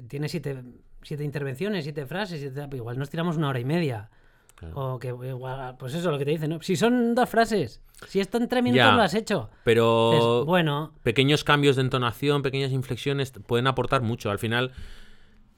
Tiene 0.08 0.28
siete, 0.28 0.62
siete 1.02 1.24
intervenciones, 1.24 1.84
siete 1.84 2.06
frases, 2.06 2.40
siete- 2.40 2.68
igual 2.76 2.98
nos 2.98 3.10
tiramos 3.10 3.36
una 3.36 3.48
hora 3.50 3.60
y 3.60 3.64
media. 3.64 4.10
Claro. 4.54 4.94
O 4.94 4.98
que 4.98 5.08
igual, 5.08 5.76
pues 5.78 5.94
eso, 5.94 6.10
lo 6.10 6.18
que 6.18 6.24
te 6.24 6.32
dicen, 6.32 6.50
¿no? 6.50 6.60
Si 6.62 6.74
son 6.74 7.14
dos 7.14 7.28
frases, 7.28 7.80
si 8.08 8.18
esto 8.18 8.38
en 8.38 8.48
tres 8.48 8.60
minutos 8.64 8.86
Ya. 8.86 8.92
lo 8.96 9.02
has 9.02 9.14
hecho. 9.14 9.50
Pero 9.62 10.10
Dices, 10.10 10.46
bueno, 10.46 10.94
pequeños 11.04 11.44
cambios 11.44 11.76
de 11.76 11.82
entonación, 11.82 12.42
pequeñas 12.42 12.72
inflexiones 12.72 13.30
pueden 13.46 13.68
aportar 13.68 14.02
mucho. 14.02 14.32
Al 14.32 14.40
final 14.40 14.72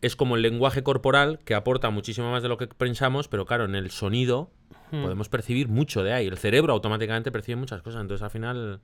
es 0.03 0.17
como 0.17 0.37
el 0.37 0.43
lenguaje 0.43 0.83
corporal 0.83 1.41
que 1.45 1.55
aporta 1.55 1.91
muchísimo 1.91 2.31
más 2.31 2.43
de 2.43 2.49
lo 2.49 2.57
que 2.59 2.67
pensamos, 2.67 3.29
pero 3.29 3.45
claro, 3.47 3.65
en 3.65 3.75
el 3.75 3.91
sonido 3.91 4.51
Hmm. 4.91 5.03
podemos 5.03 5.29
percibir 5.29 5.69
mucho 5.69 6.03
de 6.03 6.13
ahí. 6.13 6.27
El 6.27 6.37
cerebro 6.37 6.73
automáticamente 6.73 7.31
percibe 7.31 7.57
muchas 7.57 7.81
cosas, 7.83 8.01
entonces 8.01 8.23
al 8.25 8.31
final 8.31 8.81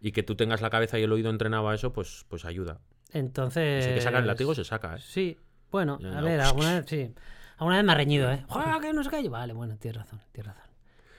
y 0.00 0.12
que 0.12 0.22
tú 0.22 0.34
tengas 0.34 0.60
la 0.60 0.68
cabeza 0.68 0.98
y 0.98 1.02
el 1.04 1.12
oído 1.12 1.30
entrenado 1.30 1.68
a 1.68 1.74
eso, 1.74 1.92
pues 1.92 2.26
pues 2.28 2.44
ayuda. 2.44 2.80
entonces... 3.12 3.84
Si 3.84 3.90
hay 3.90 3.94
que 3.96 4.02
sacar 4.02 4.20
el 4.20 4.26
látigo 4.26 4.54
se 4.54 4.64
saca, 4.64 4.96
¿eh? 4.96 5.00
Sí, 5.00 5.38
bueno, 5.70 5.98
Ya, 6.00 6.18
a 6.18 6.20
ver, 6.20 6.40
alguna 6.40 6.80
vez 6.80 6.84
sí. 6.86 7.14
Alguna 7.56 7.76
vez 7.76 7.84
me 7.86 7.92
ha 7.92 7.94
reñido, 7.94 8.30
¿eh? 8.30 8.44
¡Joder, 8.48 8.80
que 8.80 8.92
no 8.92 9.04
se 9.04 9.10
cae! 9.10 9.28
Vale, 9.28 9.52
bueno, 9.52 9.76
tienes 9.78 9.96
razón, 10.02 10.20
tienes 10.32 10.54
razón. 10.54 10.70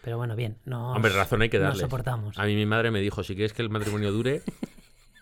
Pero 0.04 0.18
bueno, 0.18 0.36
bien, 0.36 0.58
no. 0.66 0.92
Hombre, 0.92 1.12
razón 1.14 1.42
hay 1.42 1.50
que 1.50 1.58
darle. 1.60 1.80
soportamos. 1.80 2.38
A 2.38 2.46
mí 2.46 2.56
mi 2.56 2.66
madre 2.66 2.92
me 2.92 3.00
dijo, 3.00 3.24
si 3.24 3.34
quieres 3.36 3.54
que 3.54 3.62
el 3.62 3.70
matrimonio 3.70 4.12
dure, 4.12 4.42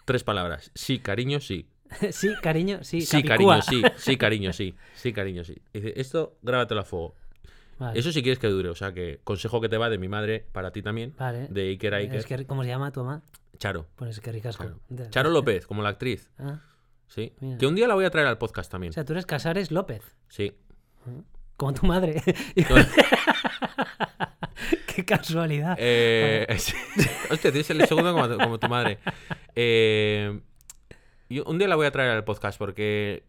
tres 0.05 0.23
palabras. 0.23 0.71
Sí, 0.73 0.99
cariño, 0.99 1.39
sí. 1.39 1.67
sí, 2.11 2.29
cariño, 2.41 2.83
sí. 2.83 3.01
Sí, 3.01 3.23
capicúa. 3.23 3.59
cariño, 3.59 3.61
sí. 3.61 3.83
Sí, 3.97 4.17
cariño, 4.17 4.53
sí. 4.53 4.75
Sí, 4.95 5.13
cariño, 5.13 5.43
sí. 5.43 5.55
Dice, 5.73 5.93
esto 5.97 6.37
grábatelo 6.41 6.81
a 6.81 6.83
fuego. 6.85 7.15
Vale, 7.79 7.99
Eso 7.99 8.11
si 8.11 8.21
quieres 8.21 8.37
que 8.39 8.47
dure. 8.47 8.69
O 8.69 8.75
sea 8.75 8.93
que 8.93 9.19
consejo 9.23 9.59
que 9.61 9.67
te 9.69 9.77
va 9.77 9.89
de 9.89 9.97
mi 9.97 10.07
madre 10.07 10.45
para 10.51 10.71
ti 10.71 10.81
también. 10.81 11.13
vale. 11.17 11.47
De 11.49 11.69
Iker 11.69 11.93
a 11.95 11.97
Iker. 11.97 12.19
Es 12.19 12.25
que, 12.25 12.45
¿Cómo 12.45 12.63
se 12.63 12.69
llama 12.69 12.91
tu 12.91 12.99
mamá? 13.03 13.23
Charo. 13.57 13.87
Pues 13.95 14.11
es 14.11 14.19
que 14.19 14.31
ricasco. 14.31 14.63
Charo. 14.63 15.09
Charo 15.09 15.29
López, 15.31 15.65
como 15.67 15.81
la 15.81 15.89
actriz. 15.89 16.29
Ah, 16.37 16.59
Sí. 17.07 17.33
Mira. 17.41 17.57
Que 17.57 17.67
un 17.67 17.75
día 17.75 17.87
la 17.89 17.95
voy 17.95 18.05
a 18.05 18.09
traer 18.09 18.27
al 18.27 18.37
podcast 18.37 18.71
también. 18.71 18.91
o 18.91 18.93
sea, 18.93 19.03
tú 19.03 19.11
eres 19.13 19.25
Casares 19.25 19.69
López, 19.71 20.01
Sí. 20.29 20.53
como 21.57 21.73
tu 21.73 21.85
madre. 21.85 22.21
Qué 24.95 25.05
casualidad. 25.05 25.75
Eh, 25.79 26.45
sí. 26.59 26.73
Hostia, 27.29 27.51
tienes 27.51 27.69
el 27.69 27.85
segundo 27.87 28.13
como, 28.13 28.37
como 28.37 28.59
tu 28.59 28.67
madre. 28.67 28.99
Eh, 29.55 30.39
yo 31.31 31.43
un 31.45 31.57
día 31.57 31.67
la 31.67 31.75
voy 31.75 31.85
a 31.85 31.91
traer 31.91 32.11
al 32.11 32.23
podcast 32.23 32.57
porque 32.57 33.23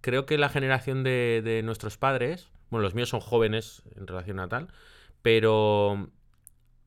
creo 0.00 0.26
que 0.26 0.38
la 0.38 0.48
generación 0.48 1.02
de, 1.04 1.42
de 1.44 1.62
nuestros 1.62 1.96
padres, 1.98 2.50
bueno, 2.70 2.82
los 2.82 2.94
míos 2.94 3.08
son 3.08 3.20
jóvenes 3.20 3.82
en 3.96 4.06
relación 4.06 4.38
a 4.40 4.48
tal, 4.48 4.68
pero 5.22 6.08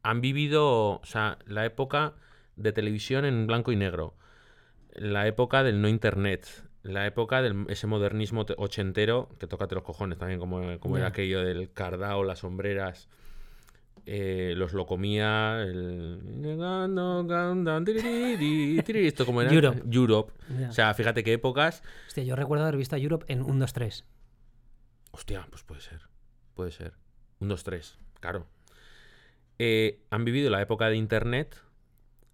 han 0.01 0.22
vivido, 0.22 0.99
o 0.99 1.06
sea, 1.06 1.38
la 1.45 1.66
época 1.66 2.14
de 2.56 2.72
televisión 2.72 3.26
en 3.26 3.47
blanco 3.47 3.72
y 3.72 3.76
negro, 3.76 4.16
la 4.93 5.28
época 5.28 5.64
del 5.64 5.82
no 5.82 5.88
internet, 5.88 6.47
la 6.84 7.08
época 7.08 7.41
de 7.41 7.66
ese 7.70 7.88
modernismo 7.88 8.45
te- 8.45 8.56
ochentero, 8.58 9.30
que 9.39 9.47
tócate 9.47 9.76
los 9.76 9.84
cojones 9.84 10.18
también, 10.20 10.39
como, 10.39 10.80
como 10.80 10.97
era 10.97 11.08
aquello 11.08 11.41
del 11.43 11.72
cardao, 11.72 12.24
las 12.24 12.39
sombreras, 12.39 13.10
eh, 14.06 14.54
los 14.58 14.74
lo 14.74 14.86
comía, 14.86 15.62
el... 15.62 16.20
Esto 18.88 19.26
como 19.26 19.41
era... 19.41 19.74
Europe. 19.91 20.34
O 20.70 20.72
sea, 20.72 20.93
fíjate 20.93 21.24
qué 21.24 21.34
épocas... 21.34 21.84
Hostia, 22.08 22.24
yo 22.24 22.36
recuerdo 22.36 22.64
haber 22.64 22.78
visto 22.78 22.95
a 22.95 22.99
Europe 22.99 23.26
en 23.28 23.41
1, 23.41 23.60
2, 23.60 23.74
3. 23.74 24.06
Hostia, 25.14 25.47
pues 25.49 25.64
puede 25.64 25.82
ser. 25.82 26.01
Puede 26.56 26.72
ser. 26.72 26.93
Un, 27.39 27.47
dos, 27.47 27.64
tres. 27.64 27.97
Claro. 28.20 28.47
Eh, 29.60 30.01
han 30.10 30.26
vivido 30.26 30.49
la 30.49 30.62
época 30.62 30.89
de 30.89 30.95
Internet. 30.95 31.62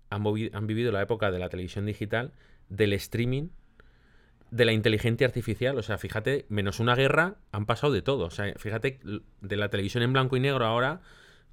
Han, 0.10 0.24
vivido 0.66 0.92
la 0.92 1.02
época 1.02 1.30
de 1.30 1.40
la 1.40 1.50
televisión 1.50 1.86
digital, 1.86 2.34
del 2.70 2.94
streaming, 2.94 3.50
de 4.50 4.66
la 4.66 4.72
inteligencia 4.72 5.28
artificial. 5.28 5.78
O 5.78 5.84
sea, 5.84 5.98
fíjate, 5.98 6.46
menos 6.50 6.80
una 6.80 6.96
guerra, 6.96 7.38
han 7.52 7.66
pasado 7.66 7.94
de 7.94 8.02
todo. 8.02 8.26
O 8.26 8.32
sea, 8.32 8.54
fíjate, 8.56 9.00
de 9.42 9.56
la 9.58 9.70
televisión 9.70 10.02
en 10.02 10.14
blanco 10.14 10.38
y 10.38 10.40
negro 10.40 10.66
ahora, 10.66 11.02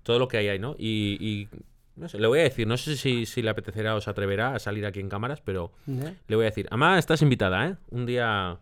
todo 0.07 0.21
lo 0.21 0.29
que 0.29 0.37
hay 0.37 0.49
ahí, 0.49 0.59
¿no? 0.61 0.77
Y, 0.79 1.19
y, 1.21 1.49
no 1.97 2.09
sé, 2.09 2.21
le 2.21 2.29
voy 2.29 2.39
a 2.39 2.45
decir, 2.45 2.65
no 2.69 2.77
sé 2.77 2.97
si, 2.97 3.27
si 3.27 3.43
le 3.43 3.51
apetecerá 3.51 3.97
o 3.97 4.01
se 4.01 4.09
atreverá 4.09 4.55
a 4.55 4.59
salir 4.61 4.87
aquí 4.87 5.01
en 5.01 5.09
cámaras, 5.09 5.41
pero 5.41 5.73
le 5.87 6.37
voy 6.37 6.45
a 6.45 6.51
decir, 6.51 6.69
Amá, 6.71 6.97
estás 6.97 7.23
invitada, 7.23 7.67
¿eh? 7.67 7.75
Un 7.91 8.07
día... 8.07 8.59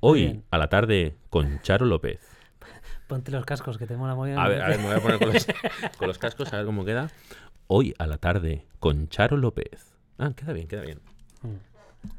Hoy, 0.00 0.42
a 0.50 0.56
la 0.56 0.68
tarde, 0.68 1.16
con 1.28 1.60
Charo 1.60 1.84
López. 1.84 2.20
Ponte 3.08 3.30
los 3.30 3.44
cascos, 3.44 3.76
que 3.76 3.86
te 3.86 3.96
mola 3.96 4.14
muy 4.14 4.30
bien. 4.30 4.38
A 4.38 4.48
ver, 4.48 4.62
a 4.62 4.68
ver, 4.68 4.78
me 4.78 4.86
voy 4.86 4.94
a 4.94 5.00
poner 5.00 5.18
con 5.18 5.32
los, 5.32 5.46
con 5.98 6.08
los 6.08 6.18
cascos, 6.18 6.50
a 6.52 6.56
ver 6.56 6.66
cómo 6.66 6.86
queda. 6.86 7.10
Hoy, 7.66 7.94
a 7.98 8.06
la 8.06 8.16
tarde, 8.16 8.64
con 8.78 9.08
Charo 9.08 9.36
López. 9.36 9.94
Ah, 10.16 10.32
queda 10.34 10.54
bien, 10.54 10.66
queda 10.66 10.80
bien. 10.80 11.00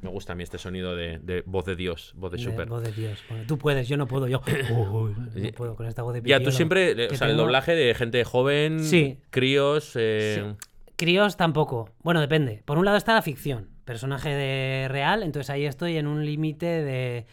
Me 0.01 0.09
gusta 0.09 0.33
a 0.33 0.35
mí 0.35 0.43
este 0.43 0.57
sonido 0.57 0.95
de, 0.95 1.19
de 1.19 1.43
voz 1.45 1.65
de 1.65 1.75
Dios, 1.75 2.13
voz 2.17 2.31
de 2.31 2.37
De- 2.37 2.43
super. 2.43 2.67
voz 2.67 2.83
de 2.83 2.91
Dios. 2.91 3.23
Bueno, 3.29 3.45
tú 3.47 3.57
puedes, 3.57 3.87
yo 3.87 3.95
no 3.97 4.05
puedo. 4.07 4.27
Yo 4.27 4.41
Uy, 4.91 5.15
no 5.35 5.51
puedo 5.51 5.75
con 5.75 5.85
esta 5.87 6.03
voz 6.03 6.13
de 6.13 6.21
Ya, 6.23 6.41
tú 6.41 6.51
siempre, 6.51 6.91
eh, 6.91 7.07
o 7.11 7.15
sea, 7.15 7.29
el 7.29 7.37
doblaje 7.37 7.73
de 7.73 7.93
gente 7.95 8.23
joven, 8.23 8.83
Sí. 8.83 9.19
críos, 9.29 9.93
eh, 9.95 10.55
Críos 10.97 11.37
tampoco. 11.37 11.91
Bueno, 12.01 12.19
depende. 12.21 12.63
Por 12.65 12.77
un 12.79 12.85
lado 12.85 12.97
está 12.97 13.13
la 13.13 13.21
ficción, 13.21 13.69
personaje 13.85 14.29
de 14.29 14.87
real, 14.89 15.21
entonces 15.23 15.49
ahí 15.51 15.65
estoy 15.65 15.95
en 15.97 16.07
un 16.07 16.25
límite 16.25 16.65
de... 16.65 17.25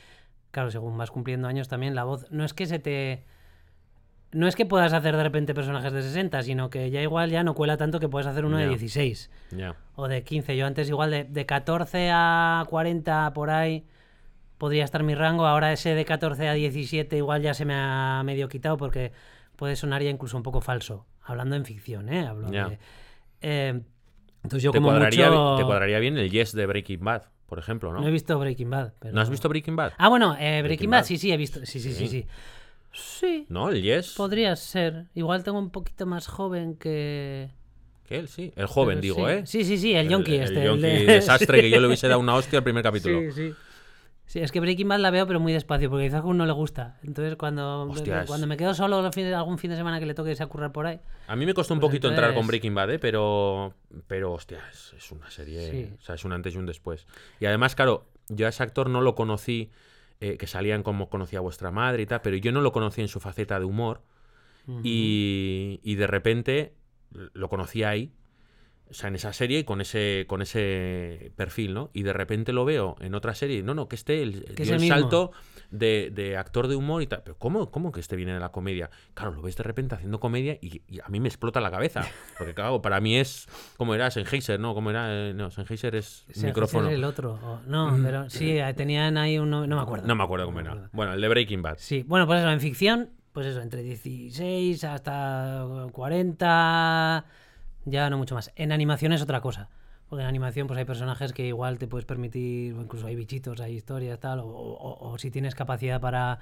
Claro, 0.50 0.70
según 0.70 0.96
vas 0.98 1.10
cumpliendo 1.10 1.48
años 1.48 1.66
también, 1.68 1.94
la 1.94 2.04
voz... 2.04 2.26
No 2.30 2.44
es 2.44 2.52
que 2.52 2.66
se 2.66 2.78
te... 2.78 3.24
No 4.34 4.48
es 4.48 4.56
que 4.56 4.66
puedas 4.66 4.92
hacer 4.92 5.16
de 5.16 5.22
repente 5.22 5.54
personajes 5.54 5.92
de 5.92 6.02
60, 6.02 6.42
sino 6.42 6.68
que 6.68 6.90
ya 6.90 7.00
igual 7.00 7.30
ya 7.30 7.44
no 7.44 7.54
cuela 7.54 7.76
tanto 7.76 8.00
que 8.00 8.08
puedes 8.08 8.26
hacer 8.26 8.44
uno 8.44 8.56
de 8.56 8.64
Ya. 8.64 8.68
16 8.70 9.30
ya. 9.52 9.76
o 9.94 10.08
de 10.08 10.24
15. 10.24 10.56
Yo 10.56 10.66
antes 10.66 10.88
igual 10.88 11.10
de, 11.12 11.24
de 11.24 11.46
14 11.46 12.10
a 12.12 12.64
40 12.68 13.32
por 13.32 13.50
ahí 13.50 13.84
podría 14.58 14.84
estar 14.84 15.02
mi 15.04 15.14
rango. 15.14 15.46
Ahora 15.46 15.72
ese 15.72 15.94
de 15.94 16.04
14 16.04 16.48
a 16.48 16.52
17 16.54 17.16
igual 17.16 17.42
ya 17.42 17.54
se 17.54 17.64
me 17.64 17.74
ha 17.76 18.22
medio 18.24 18.48
quitado 18.48 18.76
porque 18.76 19.12
puede 19.56 19.76
sonar 19.76 20.02
ya 20.02 20.10
incluso 20.10 20.36
un 20.36 20.42
poco 20.42 20.60
falso. 20.60 21.06
Hablando 21.22 21.54
en 21.56 21.64
ficción, 21.64 22.08
¿eh? 22.08 22.26
Hablo 22.26 22.50
de... 22.50 22.78
eh, 23.40 23.80
entonces 24.42 24.62
yo 24.62 24.72
Te, 24.72 24.78
como 24.78 24.88
cuadraría, 24.88 25.30
mucho... 25.30 25.56
te 25.58 25.64
cuadraría 25.64 25.98
bien 26.00 26.18
el 26.18 26.30
Yes 26.30 26.52
de 26.52 26.66
Breaking 26.66 27.00
Bad, 27.04 27.22
por 27.46 27.58
ejemplo, 27.58 27.92
¿no? 27.92 28.00
No 28.00 28.08
he 28.08 28.10
visto 28.10 28.38
Breaking 28.38 28.68
Bad. 28.68 28.92
pero- 28.98 29.14
¿No 29.14 29.20
has 29.22 29.30
visto 29.30 29.48
Breaking 29.48 29.76
Bad? 29.76 29.92
Ah, 29.96 30.08
bueno, 30.08 30.34
eh, 30.34 30.60
Breaking, 30.60 30.62
Breaking 30.64 30.90
Bad, 30.90 30.98
Bad. 30.98 31.04
sí, 31.06 31.18
sí, 31.18 31.32
he 31.32 31.36
visto. 31.38 31.60
Sí, 31.64 31.80
sí, 31.80 31.92
sí, 31.94 32.08
Sí. 32.08 32.08
sí. 32.08 32.26
Sí, 32.94 33.46
No, 33.48 33.68
el 33.70 33.82
Yes. 33.82 34.14
podría 34.16 34.54
ser. 34.56 35.06
Igual 35.14 35.42
tengo 35.44 35.58
un 35.58 35.70
poquito 35.70 36.06
más 36.06 36.26
joven 36.26 36.76
que... 36.76 37.50
Que 38.06 38.18
él, 38.18 38.28
sí. 38.28 38.52
El 38.56 38.66
joven, 38.66 39.00
pero 39.00 39.14
digo, 39.14 39.28
sí. 39.28 39.34
¿eh? 39.34 39.42
Sí, 39.46 39.64
sí, 39.64 39.78
sí, 39.78 39.94
el 39.94 40.08
yonki 40.08 40.34
este. 40.36 40.62
El 40.64 40.72
el 40.74 40.80
de- 40.82 41.04
desastre 41.14 41.60
que 41.62 41.70
yo 41.70 41.80
le 41.80 41.86
hubiese 41.86 42.06
dado 42.06 42.20
una 42.20 42.34
hostia 42.34 42.58
al 42.58 42.62
primer 42.64 42.82
capítulo. 42.82 43.18
Sí, 43.20 43.32
sí. 43.32 43.54
Sí, 44.26 44.40
es 44.40 44.50
que 44.52 44.58
Breaking 44.60 44.88
Bad 44.88 45.00
la 45.00 45.10
veo, 45.10 45.26
pero 45.26 45.38
muy 45.38 45.52
despacio, 45.52 45.90
porque 45.90 46.06
quizás 46.06 46.22
a 46.22 46.24
uno 46.26 46.46
le 46.46 46.52
gusta. 46.52 46.98
Entonces, 47.02 47.36
cuando, 47.36 47.82
Hostias. 47.82 48.26
cuando 48.26 48.46
me 48.46 48.56
quedo 48.56 48.72
solo 48.74 48.96
algún 48.98 49.58
fin 49.58 49.70
de 49.70 49.76
semana 49.76 50.00
que 50.00 50.06
le 50.06 50.14
toque 50.14 50.34
a 50.38 50.46
currar 50.46 50.72
por 50.72 50.86
ahí. 50.86 50.98
A 51.26 51.36
mí 51.36 51.44
me 51.44 51.52
costó 51.52 51.74
un 51.74 51.80
Pues 51.80 51.90
poquito 51.90 52.08
entrar 52.08 52.34
con 52.34 52.46
Breaking 52.46 52.74
Bad, 52.74 52.90
¿eh? 52.92 52.98
pero, 52.98 53.74
pero 54.06 54.32
hostia, 54.32 54.60
es, 54.72 54.94
es 54.96 55.12
una 55.12 55.30
serie, 55.30 55.70
Sí. 55.70 55.90
o 55.98 56.00
sea, 56.02 56.14
es 56.14 56.24
un 56.24 56.32
antes 56.32 56.54
y 56.54 56.58
un 56.58 56.64
después. 56.66 57.06
Y 57.38 57.44
además, 57.46 57.74
claro, 57.74 58.06
yo 58.28 58.46
a 58.46 58.48
ese 58.48 58.62
actor 58.62 58.88
no 58.88 59.02
lo 59.02 59.14
conocí, 59.14 59.70
eh, 60.20 60.36
que 60.36 60.46
salían 60.46 60.82
como 60.82 61.08
conocía 61.08 61.40
vuestra 61.40 61.70
madre 61.70 62.02
y 62.02 62.06
tal, 62.06 62.20
pero 62.22 62.36
yo 62.36 62.52
no 62.52 62.60
lo 62.60 62.72
conocí 62.72 63.00
en 63.00 63.08
su 63.08 63.20
faceta 63.20 63.58
de 63.58 63.64
humor 63.64 64.02
y, 64.82 65.80
y 65.82 65.94
de 65.96 66.06
repente 66.06 66.72
lo 67.34 67.48
conocí 67.50 67.82
ahí, 67.82 68.12
o 68.88 68.94
sea, 68.94 69.08
en 69.08 69.16
esa 69.16 69.32
serie 69.32 69.60
y 69.60 69.64
con 69.64 69.80
ese, 69.80 70.24
con 70.26 70.40
ese 70.42 71.32
perfil, 71.36 71.74
¿no? 71.74 71.90
Y 71.92 72.02
de 72.02 72.12
repente 72.12 72.52
lo 72.52 72.64
veo 72.64 72.96
en 73.00 73.14
otra 73.14 73.34
serie, 73.34 73.62
no, 73.62 73.74
no, 73.74 73.88
que 73.88 73.96
este 73.96 74.22
el, 74.22 74.44
dio 74.56 74.64
el 74.64 74.70
el 74.74 74.80
mismo. 74.80 74.94
salto 74.96 75.32
de, 75.76 76.10
de 76.12 76.36
actor 76.36 76.68
de 76.68 76.76
humor 76.76 77.02
y 77.02 77.06
tal. 77.06 77.22
Pero 77.24 77.36
¿cómo, 77.38 77.70
¿cómo 77.70 77.92
que 77.92 78.00
este 78.00 78.16
viene 78.16 78.32
de 78.34 78.40
la 78.40 78.50
comedia? 78.50 78.90
Claro, 79.14 79.32
lo 79.32 79.42
ves 79.42 79.56
de 79.56 79.62
repente 79.62 79.94
haciendo 79.94 80.20
comedia 80.20 80.56
y, 80.60 80.82
y 80.88 81.00
a 81.00 81.08
mí 81.08 81.20
me 81.20 81.28
explota 81.28 81.60
la 81.60 81.70
cabeza. 81.70 82.02
Porque 82.38 82.54
claro, 82.54 82.80
para 82.82 83.00
mí 83.00 83.16
es, 83.16 83.46
¿cómo 83.76 83.94
era? 83.94 84.10
Sennheiser, 84.10 84.58
¿no? 84.60 84.74
¿Cómo 84.74 84.90
era? 84.90 85.06
Eh, 85.10 85.34
No, 85.34 85.50
Sennheiser 85.50 85.94
es 85.96 86.24
Ese- 86.28 86.46
micrófono. 86.46 86.88
es 86.88 86.94
el 86.94 87.04
otro. 87.04 87.34
o- 87.42 87.60
no, 87.66 87.96
pero 88.02 88.30
sí, 88.30 88.58
eh, 88.58 88.74
tenían 88.74 89.16
ahí 89.18 89.38
uno. 89.38 89.66
No 89.66 89.76
me 89.76 89.82
acuerdo. 89.82 90.06
No 90.06 90.14
me 90.14 90.24
acuerdo 90.24 90.46
cómo 90.46 90.60
era. 90.60 90.88
Bueno, 90.92 91.12
el 91.14 91.20
de 91.20 91.28
Breaking 91.28 91.62
Bad. 91.62 91.76
Sí, 91.78 92.04
bueno, 92.06 92.26
pues 92.26 92.40
eso, 92.40 92.50
en 92.50 92.60
ficción, 92.60 93.10
pues 93.32 93.46
eso, 93.46 93.60
entre 93.60 93.82
16 93.82 94.84
hasta 94.84 95.64
40, 95.92 97.24
ya 97.84 98.10
no 98.10 98.18
mucho 98.18 98.34
más. 98.34 98.52
En 98.56 98.72
animación 98.72 99.12
es 99.12 99.22
otra 99.22 99.40
cosa. 99.40 99.68
Porque 100.08 100.22
en 100.22 100.28
animación 100.28 100.66
pues 100.66 100.78
hay 100.78 100.84
personajes 100.84 101.32
que 101.32 101.46
igual 101.46 101.78
te 101.78 101.88
puedes 101.88 102.04
permitir, 102.04 102.74
o 102.74 102.82
incluso 102.82 103.06
hay 103.06 103.16
bichitos, 103.16 103.60
hay 103.60 103.74
historias, 103.74 104.20
tal, 104.20 104.40
o, 104.40 104.46
o- 104.46 105.10
o 105.12 105.18
si 105.18 105.30
tienes 105.30 105.54
capacidad 105.54 106.00
para, 106.00 106.38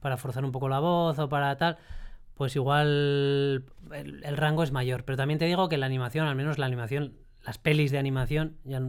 para 0.00 0.16
forzar 0.16 0.44
un 0.44 0.52
poco 0.52 0.68
la 0.68 0.80
voz 0.80 1.18
o 1.18 1.28
para 1.28 1.56
tal, 1.56 1.78
pues 2.34 2.54
igual 2.56 3.64
el, 3.92 4.22
el 4.24 4.36
rango 4.36 4.62
es 4.62 4.72
mayor. 4.72 5.04
Pero 5.04 5.16
también 5.16 5.38
te 5.38 5.46
digo 5.46 5.68
que 5.68 5.78
la 5.78 5.86
animación, 5.86 6.26
al 6.26 6.36
menos 6.36 6.58
la 6.58 6.66
animación, 6.66 7.14
las 7.44 7.58
pelis 7.58 7.90
de 7.90 7.98
animación, 7.98 8.56
ya 8.64 8.80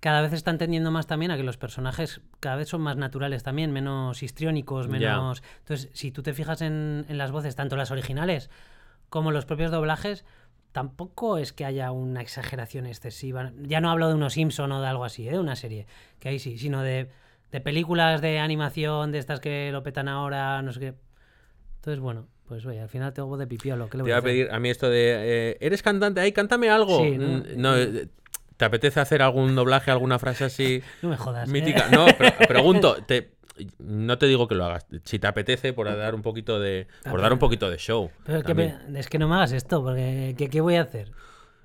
cada 0.00 0.20
vez 0.20 0.32
están 0.32 0.58
tendiendo 0.58 0.90
más 0.92 1.06
también 1.08 1.32
a 1.32 1.36
que 1.36 1.42
los 1.42 1.56
personajes 1.56 2.20
cada 2.38 2.54
vez 2.56 2.68
son 2.68 2.80
más 2.82 2.96
naturales 2.96 3.42
también, 3.42 3.72
menos 3.72 4.22
histriónicos, 4.22 4.86
menos... 4.88 5.42
Entonces, 5.60 5.90
si 5.92 6.12
tú 6.12 6.22
te 6.22 6.34
fijas 6.34 6.60
en, 6.62 7.04
en 7.08 7.18
las 7.18 7.32
voces, 7.32 7.56
tanto 7.56 7.76
las 7.76 7.90
originales 7.90 8.48
como 9.08 9.32
los 9.32 9.44
propios 9.44 9.70
doblajes, 9.72 10.24
tampoco 10.72 11.38
es 11.38 11.52
que 11.52 11.64
haya 11.64 11.90
una 11.92 12.20
exageración 12.20 12.86
excesiva. 12.86 13.52
Ya 13.62 13.80
no 13.80 13.90
hablo 13.90 14.08
de 14.08 14.14
unos 14.14 14.34
Simpson 14.34 14.70
o 14.72 14.80
de 14.80 14.86
algo 14.88 15.04
así, 15.04 15.28
¿eh? 15.28 15.32
de 15.32 15.38
una 15.38 15.56
serie, 15.56 15.86
que 16.20 16.28
ahí 16.28 16.38
sí, 16.38 16.58
sino 16.58 16.82
de, 16.82 17.08
de 17.52 17.60
películas 17.60 18.20
de 18.20 18.38
animación, 18.38 19.12
de 19.12 19.18
estas 19.18 19.40
que 19.40 19.70
lo 19.72 19.82
petan 19.82 20.08
ahora, 20.08 20.60
no 20.62 20.72
sé 20.72 20.80
qué. 20.80 20.94
Entonces, 21.76 22.00
bueno, 22.00 22.26
pues 22.46 22.64
oye, 22.66 22.80
al 22.80 22.88
final 22.88 23.12
tengo 23.12 23.28
voz 23.28 23.38
de 23.38 23.46
pipiolo. 23.46 23.88
¿qué 23.88 23.96
le 23.98 24.04
Te 24.04 24.10
voy 24.10 24.12
a 24.12 24.22
pedir 24.22 24.50
a 24.50 24.58
mí 24.58 24.68
esto 24.70 24.88
de. 24.88 25.14
eh, 25.52 25.56
¿Eres 25.60 25.82
cantante? 25.82 26.20
¡Ay, 26.20 26.32
cántame 26.32 26.70
algo! 26.70 26.98
Sí, 27.04 27.16
no, 27.18 27.26
Mm, 27.38 27.42
no, 27.56 27.76
eh, 27.76 28.08
¿Te 28.56 28.64
apetece 28.64 28.98
hacer 28.98 29.22
algún 29.22 29.54
doblaje, 29.54 29.90
alguna 29.92 30.18
frase 30.18 30.44
así 30.44 30.82
No 31.02 31.10
me 31.10 31.16
jodas. 31.16 31.48
mítica? 31.48 31.86
No, 31.92 32.06
pero 32.18 32.32
pregunto. 32.48 32.96
Te, 33.04 33.30
no 33.78 34.18
te 34.18 34.26
digo 34.26 34.48
que 34.48 34.54
lo 34.54 34.64
hagas. 34.64 34.86
Si 35.04 35.18
te 35.18 35.26
apetece, 35.26 35.72
por 35.72 35.86
dar 35.94 36.14
un 36.14 36.22
poquito 36.22 36.58
de. 36.60 36.86
Por 37.08 37.20
dar 37.20 37.32
un 37.32 37.38
poquito 37.38 37.68
de 37.70 37.76
show. 37.78 38.10
Pero 38.24 38.38
es 38.38 38.44
que, 38.44 38.54
me- 38.54 38.74
es 38.96 39.08
que 39.08 39.18
no 39.18 39.28
me 39.28 39.36
hagas 39.36 39.52
esto, 39.52 39.82
porque 39.82 40.34
¿qué, 40.36 40.48
qué 40.48 40.60
voy 40.60 40.76
a 40.76 40.82
hacer? 40.82 41.10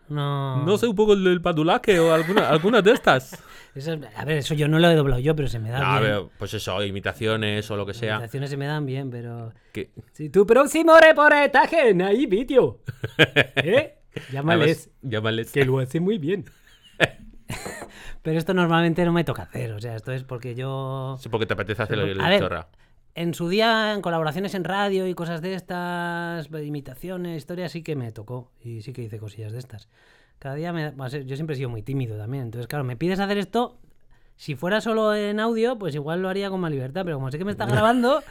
No. 0.10 0.64
No 0.66 0.78
sé, 0.78 0.86
un 0.88 0.96
poco 0.96 1.14
el 1.14 1.24
del 1.24 1.42
patulaque 1.42 1.98
o 2.00 2.14
alguna, 2.14 2.50
alguna 2.50 2.82
de 2.82 2.92
estas. 2.92 3.42
Eso 3.74 3.94
es- 3.94 4.00
a 4.16 4.26
ver, 4.26 4.38
eso 4.38 4.54
yo 4.54 4.68
no 4.68 4.78
lo 4.80 4.90
he 4.90 4.96
doblado 4.96 5.22
yo, 5.22 5.36
pero 5.36 5.48
se 5.48 5.60
me 5.60 5.70
da 5.70 5.80
No, 5.80 5.90
bien. 5.92 6.02
pero, 6.02 6.32
pues 6.38 6.54
eso, 6.54 6.84
imitaciones 6.84 7.70
o 7.72 7.78
lo 7.78 7.86
que 7.86 7.94
sea. 7.94 8.16
imitaciones 8.16 8.50
se 8.50 8.58
me 8.58 8.66
dan 8.68 8.86
bien, 8.86 9.10
pero. 9.10 9.54
Que, 9.72 9.92
Si 10.12 10.30
tu 10.30 10.46
próximo 10.46 10.98
reportaje 11.00 11.90
en 11.90 12.02
ahí 12.02 12.26
vídeo. 12.26 12.82
¿Eh? 13.56 13.96
Llámales. 14.32 14.90
además, 14.90 14.90
llámales. 15.02 15.52
Que 15.52 15.66
lo 15.66 15.80
hace 15.80 16.00
muy 16.00 16.18
bien. 16.18 16.46
Pero 18.24 18.40
esto 18.40 18.54
normalmente 18.54 19.04
no 19.06 19.12
me 19.12 19.26
toca 19.26 19.44
hacer, 19.44 19.74
o 19.74 19.80
sea, 19.80 19.96
esto 19.96 20.14
es 20.14 20.24
porque 20.24 20.56
yo... 20.56 21.18
Sí, 21.20 21.28
porque 21.30 21.46
te 21.46 21.54
apetece 21.54 21.84
hacer 21.84 22.00
el, 22.00 22.20
A 22.20 22.30
ver, 22.30 22.40
chorra. 22.40 22.70
En 23.16 23.34
su 23.34 23.50
día, 23.50 23.94
en 23.94 24.02
colaboraciones 24.02 24.56
en 24.56 24.64
radio 24.64 25.06
y 25.06 25.14
cosas 25.14 25.42
de 25.42 25.54
estas, 25.54 26.50
imitaciones, 26.52 27.38
historias, 27.38 27.74
sí 27.74 27.84
que 27.84 27.96
me 27.96 28.12
tocó 28.12 28.52
y 28.64 28.82
sí 28.82 28.94
que 28.94 29.04
hice 29.04 29.20
cosillas 29.20 29.52
de 29.52 29.60
estas. 29.60 29.90
Cada 30.40 30.56
día 30.56 30.72
me... 30.72 30.94
Yo 31.26 31.36
siempre 31.36 31.54
he 31.54 31.58
sido 31.58 31.70
muy 31.70 31.84
tímido 31.84 32.18
también, 32.18 32.46
entonces 32.46 32.68
claro, 32.68 32.86
me 32.86 32.96
pides 32.96 33.20
hacer 33.20 33.38
esto, 33.38 33.78
si 34.44 34.56
fuera 34.56 34.82
solo 34.82 35.16
en 35.16 35.40
audio, 35.40 35.80
pues 35.80 35.96
igual 35.96 36.22
lo 36.22 36.28
haría 36.28 36.50
con 36.50 36.60
más 36.60 36.70
libertad, 36.70 37.04
pero 37.06 37.16
como 37.16 37.32
sé 37.32 37.38
que 37.38 37.46
me 37.46 37.52
está 37.52 37.66
grabando, 37.66 38.22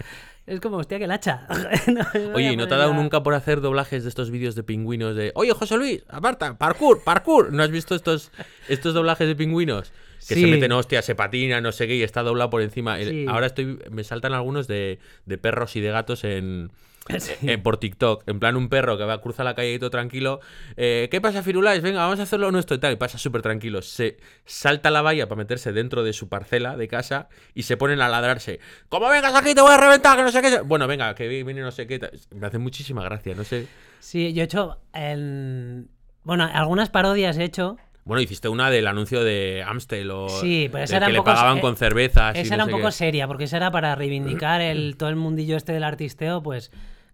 es 0.47 0.61
como, 0.61 0.77
hostia, 0.77 0.99
que 0.99 1.07
lacha. 1.07 1.47
No 1.87 2.35
Oye, 2.35 2.49
a 2.49 2.53
¿y 2.53 2.57
no 2.59 2.69
te 2.69 2.75
ha 2.75 2.77
dado 2.77 2.93
nunca 2.93 3.23
por 3.23 3.33
hacer 3.33 3.63
doblajes 3.63 4.03
de 4.03 4.11
estos 4.11 4.31
vídeos 4.31 4.55
de 4.55 4.63
pingüinos 4.63 5.17
de 5.17 5.33
Oye, 5.35 5.55
José 5.55 5.79
Luis, 5.79 6.05
aparta, 6.11 6.59
parkour, 6.59 7.03
parkour? 7.03 7.51
¿No 7.51 7.63
has 7.63 7.71
visto 7.71 7.95
estos, 7.95 8.31
estos 8.69 8.93
doblajes 8.93 9.27
de 9.27 9.35
pingüinos? 9.35 9.91
Que 10.29 10.35
se 10.35 10.47
meten 10.49 10.73
hostias, 10.73 11.03
se 11.03 11.15
patina, 11.15 11.63
no 11.63 11.73
sé 11.73 11.87
qué, 11.87 11.97
y 11.97 12.03
está 12.03 12.23
doblado 12.23 12.51
por 12.51 12.61
encima. 12.61 12.99
Sí. 12.99 13.25
Ahora 13.27 13.47
estoy, 13.47 13.79
me 13.91 14.05
saltan 14.05 14.35
algunos 14.35 14.69
de, 14.69 14.99
de 15.25 15.39
perros 15.39 15.77
y 15.77 15.81
de 15.81 15.93
gatos 15.93 16.25
en, 16.25 16.73
Sí. 17.19 17.33
eh, 17.49 17.59
por 17.59 17.79
TikTok. 17.79 18.23
En 18.29 18.39
plan, 18.39 18.57
un 18.57 18.69
perro 18.69 18.97
que 18.97 19.05
va, 19.05 19.21
cruza 19.21 19.43
la 19.45 19.55
calle 19.55 19.75
y 19.75 19.79
todo 19.79 19.91
tranquilo. 19.91 20.41
eh, 20.77 21.09
¿Qué 21.11 21.21
pasa, 21.21 21.43
Firulais? 21.43 21.83
Venga, 21.83 22.01
vamos 22.01 22.21
a 22.21 22.23
hacerlo 22.23 22.51
nuestro 22.53 22.77
y 22.77 22.79
tal. 22.79 22.93
Y 22.93 22.97
pasa 22.97 23.19
súper 23.19 23.43
tranquilo. 23.43 23.83
Se 23.83 24.19
salta 24.45 24.91
la 24.91 25.03
valla 25.03 25.27
para 25.29 25.39
meterse 25.39 25.73
dentro 25.73 26.05
de 26.05 26.13
su 26.13 26.29
parcela 26.29 26.77
de 26.77 26.87
casa 26.89 27.29
y 27.55 27.65
se 27.65 27.77
ponen 27.77 28.01
a 28.01 28.09
ladrarse. 28.09 28.61
Como 28.89 29.09
vengas 29.09 29.35
aquí, 29.35 29.55
te 29.55 29.61
voy 29.61 29.73
a 29.73 29.79
reventar, 29.79 30.17
que 30.17 30.23
no 30.23 30.31
sé 30.31 30.41
qué. 30.43 30.61
Bueno, 30.61 30.87
venga, 30.87 31.15
que 31.15 31.27
viene 31.29 31.61
no 31.61 31.73
sé 31.73 31.87
qué. 31.87 32.01
Me 32.31 32.47
hace 32.47 32.59
muchísima 32.59 33.03
gracia, 33.03 33.35
no 33.35 33.45
sé. 33.45 33.67
Sí, 33.99 34.33
yo 34.33 34.43
he 34.43 34.45
hecho... 34.45 34.79
en- 34.95 35.89
Bueno, 36.25 36.49
algunas 36.53 36.89
parodias 36.91 37.37
he 37.37 37.45
hecho. 37.45 37.77
Bueno, 38.05 38.21
hiciste 38.21 38.49
una 38.49 38.69
del 38.71 38.87
anuncio 38.89 39.23
de 39.23 39.63
Amstel 39.65 40.11
o 40.11 40.29
Sí, 40.29 40.69
pero 40.73 40.83
esa 40.85 40.97
era 40.97 41.07
que 41.07 41.11
un 41.11 41.15
le 41.15 41.19
poco- 41.21 41.31
pagaban 41.31 41.59
eh, 41.59 41.61
con 41.61 41.77
cervezas. 41.77 42.35
y 42.37 42.41
Esa 42.41 42.57
no 42.57 42.65
era 42.65 42.65
un 42.65 42.81
poco 42.81 42.89
qué. 42.91 42.93
seria, 42.93 43.27
porque 43.29 43.45
esa 43.45 43.59
era 43.59 43.71
para 43.71 43.95
reivindicar 43.95 44.61
el, 44.61 44.97
todo 44.99 45.09
el 45.09 45.15
mundillo 45.17 45.57
este 45.57 45.73
del 45.73 45.85
artisteo, 45.85 46.43
pues 46.43 46.73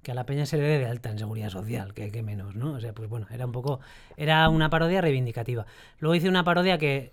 que 0.09 0.13
a 0.13 0.15
la 0.15 0.25
peña 0.25 0.47
se 0.47 0.57
le 0.57 0.63
dé 0.63 0.79
de 0.79 0.87
alta 0.87 1.11
en 1.11 1.19
seguridad 1.19 1.51
social, 1.51 1.93
que, 1.93 2.11
que 2.11 2.23
menos, 2.23 2.55
¿no? 2.57 2.73
O 2.73 2.81
sea, 2.81 2.95
pues 2.95 3.11
bueno, 3.11 3.27
era 3.31 3.45
un 3.45 3.53
poco. 3.53 3.81
Era 4.17 4.49
una 4.49 4.71
parodia 4.71 5.03
reivindicativa. 5.03 5.67
Luego 5.99 6.15
hice 6.15 6.31
una 6.31 6.45
parodia 6.45 6.79
que, 6.79 7.13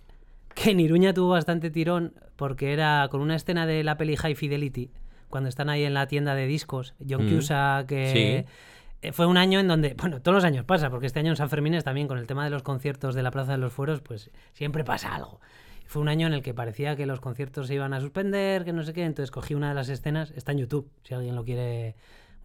que 0.53 0.71
en 0.71 0.79
Iruña 0.79 1.13
tuvo 1.13 1.31
bastante 1.31 1.69
tirón, 1.69 2.13
porque 2.37 2.71
era 2.71 3.05
con 3.11 3.19
una 3.19 3.35
escena 3.35 3.65
de 3.65 3.83
la 3.83 3.97
peli 3.97 4.15
High 4.15 4.35
Fidelity, 4.35 4.91
cuando 5.27 5.49
están 5.49 5.67
ahí 5.69 5.83
en 5.83 5.93
la 5.93 6.07
tienda 6.07 6.35
de 6.35 6.47
discos, 6.47 6.93
John 7.05 7.25
Mm. 7.25 7.85
Que. 7.85 8.45
eh, 9.01 9.11
Fue 9.11 9.25
un 9.25 9.35
año 9.35 9.59
en 9.59 9.67
donde, 9.67 9.93
bueno, 9.99 10.21
todos 10.21 10.35
los 10.35 10.45
años 10.45 10.63
pasa, 10.63 10.89
porque 10.89 11.07
este 11.07 11.19
año 11.19 11.31
en 11.31 11.35
San 11.35 11.49
Fermín 11.49 11.77
también 11.83 12.07
con 12.07 12.17
el 12.17 12.27
tema 12.27 12.45
de 12.45 12.49
los 12.49 12.63
conciertos 12.63 13.13
de 13.13 13.23
la 13.23 13.31
Plaza 13.31 13.51
de 13.51 13.57
los 13.57 13.73
Fueros, 13.73 13.99
pues 13.99 14.31
siempre 14.53 14.85
pasa 14.85 15.13
algo. 15.13 15.41
Fue 15.85 16.01
un 16.01 16.07
año 16.07 16.27
en 16.27 16.33
el 16.33 16.41
que 16.41 16.53
parecía 16.53 16.95
que 16.95 17.05
los 17.05 17.19
conciertos 17.19 17.67
se 17.67 17.73
iban 17.73 17.93
a 17.93 17.99
suspender, 17.99 18.63
que 18.63 18.71
no 18.71 18.83
sé 18.83 18.93
qué, 18.93 19.03
entonces 19.03 19.31
cogí 19.31 19.53
una 19.53 19.67
de 19.67 19.75
las 19.75 19.89
escenas, 19.89 20.31
está 20.31 20.53
en 20.53 20.59
YouTube, 20.59 20.89
si 21.03 21.13
alguien 21.13 21.35
lo 21.35 21.43
quiere 21.43 21.95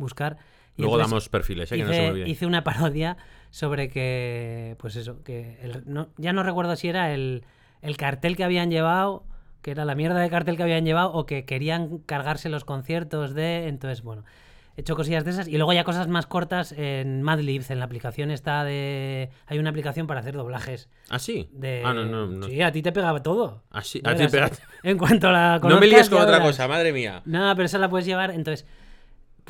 buscar. 0.01 0.39
y 0.77 0.83
Luego 0.83 0.97
entonces 0.97 1.11
damos 1.13 1.29
perfiles, 1.29 1.71
¿eh? 1.73 1.77
que 1.77 1.83
no 1.85 1.89
se 1.91 1.95
hice, 1.95 2.03
me 2.03 2.11
olvide. 2.11 2.29
hice 2.29 2.47
una 2.47 2.65
parodia 2.65 3.17
sobre 3.51 3.89
que, 3.89 4.77
pues 4.79 4.97
eso, 4.97 5.23
que 5.23 5.59
el- 5.63 5.83
no- 5.87 6.09
ya 6.17 6.33
no 6.33 6.43
recuerdo 6.43 6.75
si 6.77 6.89
era 6.89 7.13
el, 7.13 7.45
el 7.83 7.97
cartel 7.97 8.37
que 8.37 8.45
habían 8.45 8.71
llevado, 8.71 9.25
que 9.63 9.71
era 9.73 9.85
la 9.85 9.95
mierda 9.95 10.19
de 10.21 10.31
cartel 10.31 10.57
que 10.57 10.63
habían 10.63 10.85
llevado, 10.85 11.13
o 11.13 11.27
que 11.27 11.45
querían 11.45 11.99
cargarse 11.99 12.49
los 12.49 12.65
conciertos 12.65 13.35
de, 13.35 13.69
entonces, 13.69 14.03
bueno, 14.03 14.25
he 14.77 14.81
hecho 14.83 14.95
cosillas 14.97 15.25
de 15.25 15.33
esas, 15.33 15.49
y 15.49 15.57
luego 15.59 15.73
ya 15.75 15.85
cosas 15.85 16.07
más 16.09 16.27
cortas 16.27 16.73
en 16.73 17.21
Madlibs, 17.23 17.71
en 17.71 17.81
la 17.81 17.85
aplicación 17.85 18.31
está 18.31 18.65
de... 18.65 19.29
Hay 19.47 19.59
una 19.59 19.69
aplicación 19.71 20.07
para 20.07 20.21
hacer 20.21 20.35
doblajes. 20.35 20.89
¿Ah, 21.11 21.19
sí? 21.19 21.51
De... 21.53 21.83
Ah, 21.85 21.93
no, 21.93 22.05
no. 22.07 22.27
no. 22.29 22.47
Sí, 22.47 22.63
a 22.63 22.71
ti 22.73 22.81
te 22.81 22.93
pegaba 22.93 23.23
todo. 23.23 23.65
Ah, 23.71 23.83
sí, 23.83 24.01
a 24.05 24.15
ti 24.15 24.27
verás, 24.27 24.33
pega- 24.33 24.51
En 24.85 24.97
cuanto 24.97 25.29
a 25.29 25.33
la 25.33 25.49
No 25.55 25.55
me 25.55 25.61
conozcas, 25.75 25.89
líes 25.91 26.09
con 26.09 26.21
otra 26.23 26.41
cosa, 26.41 26.67
madre 26.69 26.93
mía. 26.93 27.21
No, 27.27 27.53
pero 27.57 27.67
esa 27.67 27.77
la 27.79 27.91
puedes 27.91 28.07
llevar, 28.07 28.31
entonces, 28.31 28.65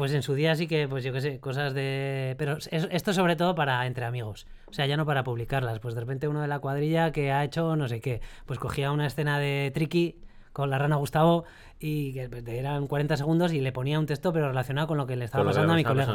pues 0.00 0.12
en 0.14 0.22
su 0.22 0.34
día 0.34 0.54
sí 0.56 0.66
que, 0.66 0.88
pues 0.88 1.04
yo 1.04 1.12
qué 1.12 1.20
sé, 1.20 1.40
cosas 1.40 1.74
de... 1.74 2.34
Pero 2.38 2.56
es- 2.56 2.88
esto 2.90 3.12
sobre 3.12 3.36
todo 3.36 3.54
para 3.54 3.86
entre 3.86 4.04
amigos, 4.06 4.46
o 4.66 4.72
sea, 4.72 4.86
ya 4.86 4.96
no 4.96 5.04
para 5.06 5.22
publicarlas, 5.24 5.78
pues 5.78 5.94
de 5.94 6.00
repente 6.00 6.26
uno 6.26 6.40
de 6.40 6.48
la 6.48 6.58
cuadrilla 6.58 7.12
que 7.12 7.30
ha 7.32 7.44
hecho 7.44 7.76
no 7.76 7.86
sé 7.86 8.00
qué, 8.00 8.20
pues 8.46 8.58
cogía 8.58 8.90
una 8.92 9.06
escena 9.06 9.38
de 9.38 9.70
Tricky 9.74 10.16
con 10.52 10.70
la 10.70 10.78
rana 10.78 10.96
Gustavo 10.96 11.44
y 11.78 12.12
que 12.14 12.28
pues, 12.28 12.46
eran 12.48 12.86
40 12.86 13.16
segundos 13.16 13.52
y 13.52 13.60
le 13.60 13.72
ponía 13.72 13.98
un 13.98 14.06
texto 14.06 14.32
pero 14.32 14.48
relacionado 14.48 14.88
con 14.88 14.96
lo 14.96 15.06
que 15.06 15.14
le 15.16 15.26
estaba 15.26 15.44
pasando 15.50 15.72
a 15.74 15.76
mi 15.76 15.84
colega 16.06 16.12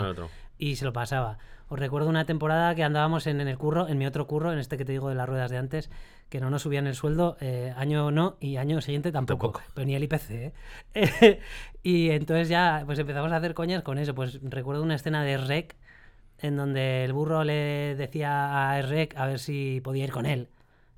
y 0.58 0.76
se 0.76 0.84
lo 0.86 0.92
pasaba. 0.92 1.38
Os 1.68 1.80
recuerdo 1.80 2.10
una 2.10 2.26
temporada 2.26 2.76
que 2.76 2.84
andábamos 2.84 3.28
en, 3.28 3.40
en 3.42 3.48
el 3.48 3.58
curro, 3.58 3.88
en 3.88 3.98
mi 3.98 4.06
otro 4.06 4.28
curro, 4.28 4.52
en 4.52 4.60
este 4.60 4.78
que 4.78 4.86
te 4.86 4.92
digo 4.92 5.10
de 5.10 5.16
las 5.16 5.28
ruedas 5.30 5.50
de 5.52 5.58
antes, 5.58 5.90
que 6.30 6.40
no 6.40 6.50
nos 6.50 6.64
subían 6.64 6.88
el 6.88 6.96
sueldo, 6.96 7.38
eh, 7.40 7.74
año 7.78 8.12
no 8.12 8.38
y 8.40 8.58
año 8.58 8.82
siguiente 8.82 9.12
tampoco, 9.12 9.52
Tampoco. 9.52 9.72
pero 9.74 9.86
ni 9.86 9.96
el 9.96 10.04
IPC. 10.04 10.54
¿eh? 10.94 11.40
y 11.84 12.10
entonces 12.10 12.50
ya 12.50 12.84
pues 12.86 13.00
empezamos 13.00 13.32
a 13.32 13.38
hacer 13.38 13.54
coñas 13.54 13.84
con 13.84 13.98
eso. 13.98 14.16
Pues 14.16 14.40
recuerdo 14.44 14.84
una 14.84 14.96
escena 14.96 15.24
de 15.24 15.38
Rec 15.38 15.76
en 16.40 16.58
donde 16.58 17.06
el 17.06 17.14
burro 17.14 17.44
le 17.44 17.96
decía 17.96 18.72
a 18.72 18.82
Rec 18.82 19.16
a 19.18 19.26
ver 19.28 19.40
si 19.40 19.82
podía 19.84 20.04
ir 20.04 20.12
con 20.12 20.26
él 20.26 20.50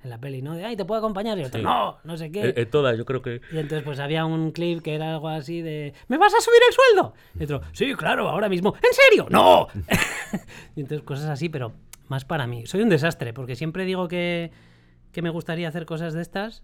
en 0.02 0.10
la 0.10 0.18
peli, 0.18 0.42
¿no? 0.42 0.54
De, 0.54 0.64
ay, 0.64 0.76
te 0.76 0.84
puedo 0.84 0.98
acompañar. 1.00 1.38
Y 1.38 1.44
otro, 1.44 1.58
Sí. 1.58 1.64
no, 1.64 1.98
no 2.04 2.16
sé 2.16 2.30
qué. 2.32 2.48
Eh, 2.48 2.54
eh, 2.56 2.66
todas, 2.66 2.96
yo 2.96 3.04
creo 3.04 3.20
que. 3.20 3.40
Y 3.52 3.58
entonces 3.58 3.82
pues 3.82 3.98
había 4.00 4.24
un 4.24 4.52
clip 4.52 4.80
que 4.82 4.94
era 4.94 5.10
algo 5.12 5.28
así 5.28 5.60
de 5.60 5.92
¿Me 6.08 6.18
vas 6.18 6.32
a 6.34 6.40
subir 6.40 6.60
el 6.68 6.74
sueldo? 6.74 7.14
Y 7.38 7.44
otro, 7.44 7.60
sí, 7.72 7.94
claro, 7.94 8.28
ahora 8.28 8.48
mismo. 8.48 8.74
¿En 8.76 8.92
serio? 8.92 9.26
¡No! 9.30 9.68
y 10.76 10.80
entonces 10.80 11.04
cosas 11.04 11.28
así, 11.28 11.48
pero 11.48 11.72
más 12.08 12.24
para 12.24 12.46
mí. 12.46 12.66
Soy 12.66 12.80
un 12.82 12.88
desastre, 12.88 13.32
porque 13.32 13.54
siempre 13.56 13.84
digo 13.84 14.08
que, 14.08 14.50
que 15.18 15.22
me 15.22 15.30
gustaría 15.30 15.66
hacer 15.68 15.84
cosas 15.84 16.14
de 16.14 16.22
estas, 16.22 16.62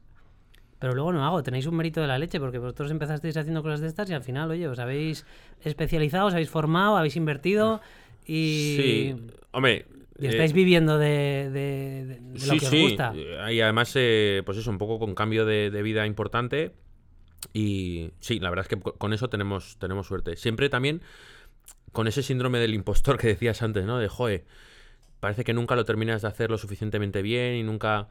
pero 0.79 0.95
luego 0.95 1.13
no 1.13 1.25
hago. 1.27 1.43
Tenéis 1.43 1.67
un 1.67 1.75
mérito 1.77 2.01
de 2.01 2.07
la 2.07 2.19
leche, 2.19 2.39
porque 2.39 2.59
vosotros 2.59 2.89
empezasteis 2.93 3.37
haciendo 3.37 3.63
cosas 3.65 3.81
de 3.81 3.89
estas 3.89 4.09
y 4.11 4.15
al 4.15 4.23
final, 4.23 4.49
oye, 4.49 4.69
os 4.69 4.79
habéis 4.79 5.27
especializado, 5.65 6.29
os 6.29 6.35
habéis 6.35 6.51
formado, 6.51 6.97
habéis 6.97 7.17
invertido 7.17 7.81
y... 8.27 8.77
Sí. 8.79 9.17
Hombre. 9.51 9.87
Y 10.21 10.27
eh, 10.27 10.29
estáis 10.29 10.53
viviendo 10.53 10.97
de, 10.99 11.51
de- 11.53 12.05
de- 12.07 12.21
de 12.21 12.33
lo 12.33 12.39
sí, 12.39 12.59
que 12.61 12.67
sí. 12.67 12.77
os 12.85 12.91
gusta. 12.91 13.13
Y 13.51 13.61
además, 13.61 13.93
eh, 13.97 14.43
pues 14.47 14.57
eso, 14.59 14.71
un 14.71 14.79
poco 14.79 15.01
con 15.01 15.17
cambio 15.17 15.45
de, 15.45 15.71
de 15.73 15.83
vida 15.83 16.07
importante. 16.07 16.73
Y 17.53 18.11
sí, 18.21 18.39
la 18.39 18.51
verdad 18.51 18.65
es 18.65 18.69
que 18.69 18.81
co- 18.81 18.95
con 18.95 19.13
eso 19.13 19.29
tenemos, 19.29 19.77
tenemos 19.81 20.07
suerte. 20.07 20.37
Siempre 20.37 20.69
también 20.69 21.03
con 21.93 22.07
ese 22.07 22.23
síndrome 22.23 22.59
del 22.61 22.75
impostor 22.75 23.19
que 23.19 23.27
decías 23.27 23.61
antes, 23.63 23.85
¿no? 23.85 23.99
De, 23.99 24.07
joe, 24.09 24.45
parece 25.21 25.45
que 25.45 25.53
nunca 25.53 25.75
lo 25.77 25.85
terminas 25.85 26.23
de 26.23 26.29
hacer 26.29 26.51
lo 26.51 26.59
suficientemente 26.59 27.21
bien 27.23 27.55
y 27.55 27.63
nunca 27.63 28.09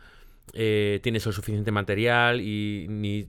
eh, 0.54 1.00
tienes 1.04 1.26
el 1.26 1.34
suficiente 1.34 1.72
material 1.72 2.42
y 2.42 2.88
ni, 2.90 3.28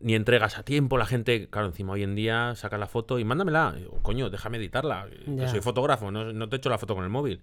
ni 0.00 0.14
entregas 0.14 0.58
a 0.58 0.62
tiempo. 0.64 0.98
La 0.98 1.06
gente, 1.06 1.48
claro, 1.48 1.68
encima 1.68 1.92
hoy 1.94 2.02
en 2.02 2.14
día 2.14 2.54
saca 2.56 2.76
la 2.78 2.86
foto 2.86 3.18
y 3.18 3.24
mándamela. 3.24 3.74
Y 3.76 3.80
digo, 3.80 3.98
coño, 4.02 4.28
déjame 4.30 4.58
editarla. 4.58 5.06
que 5.10 5.36
Ya. 5.36 5.48
soy 5.48 5.60
fotógrafo, 5.60 6.10
no, 6.10 6.32
no 6.32 6.48
te 6.48 6.56
echo 6.56 6.68
la 6.70 6.78
foto 6.78 6.94
con 6.94 7.04
el 7.04 7.10
móvil. 7.10 7.42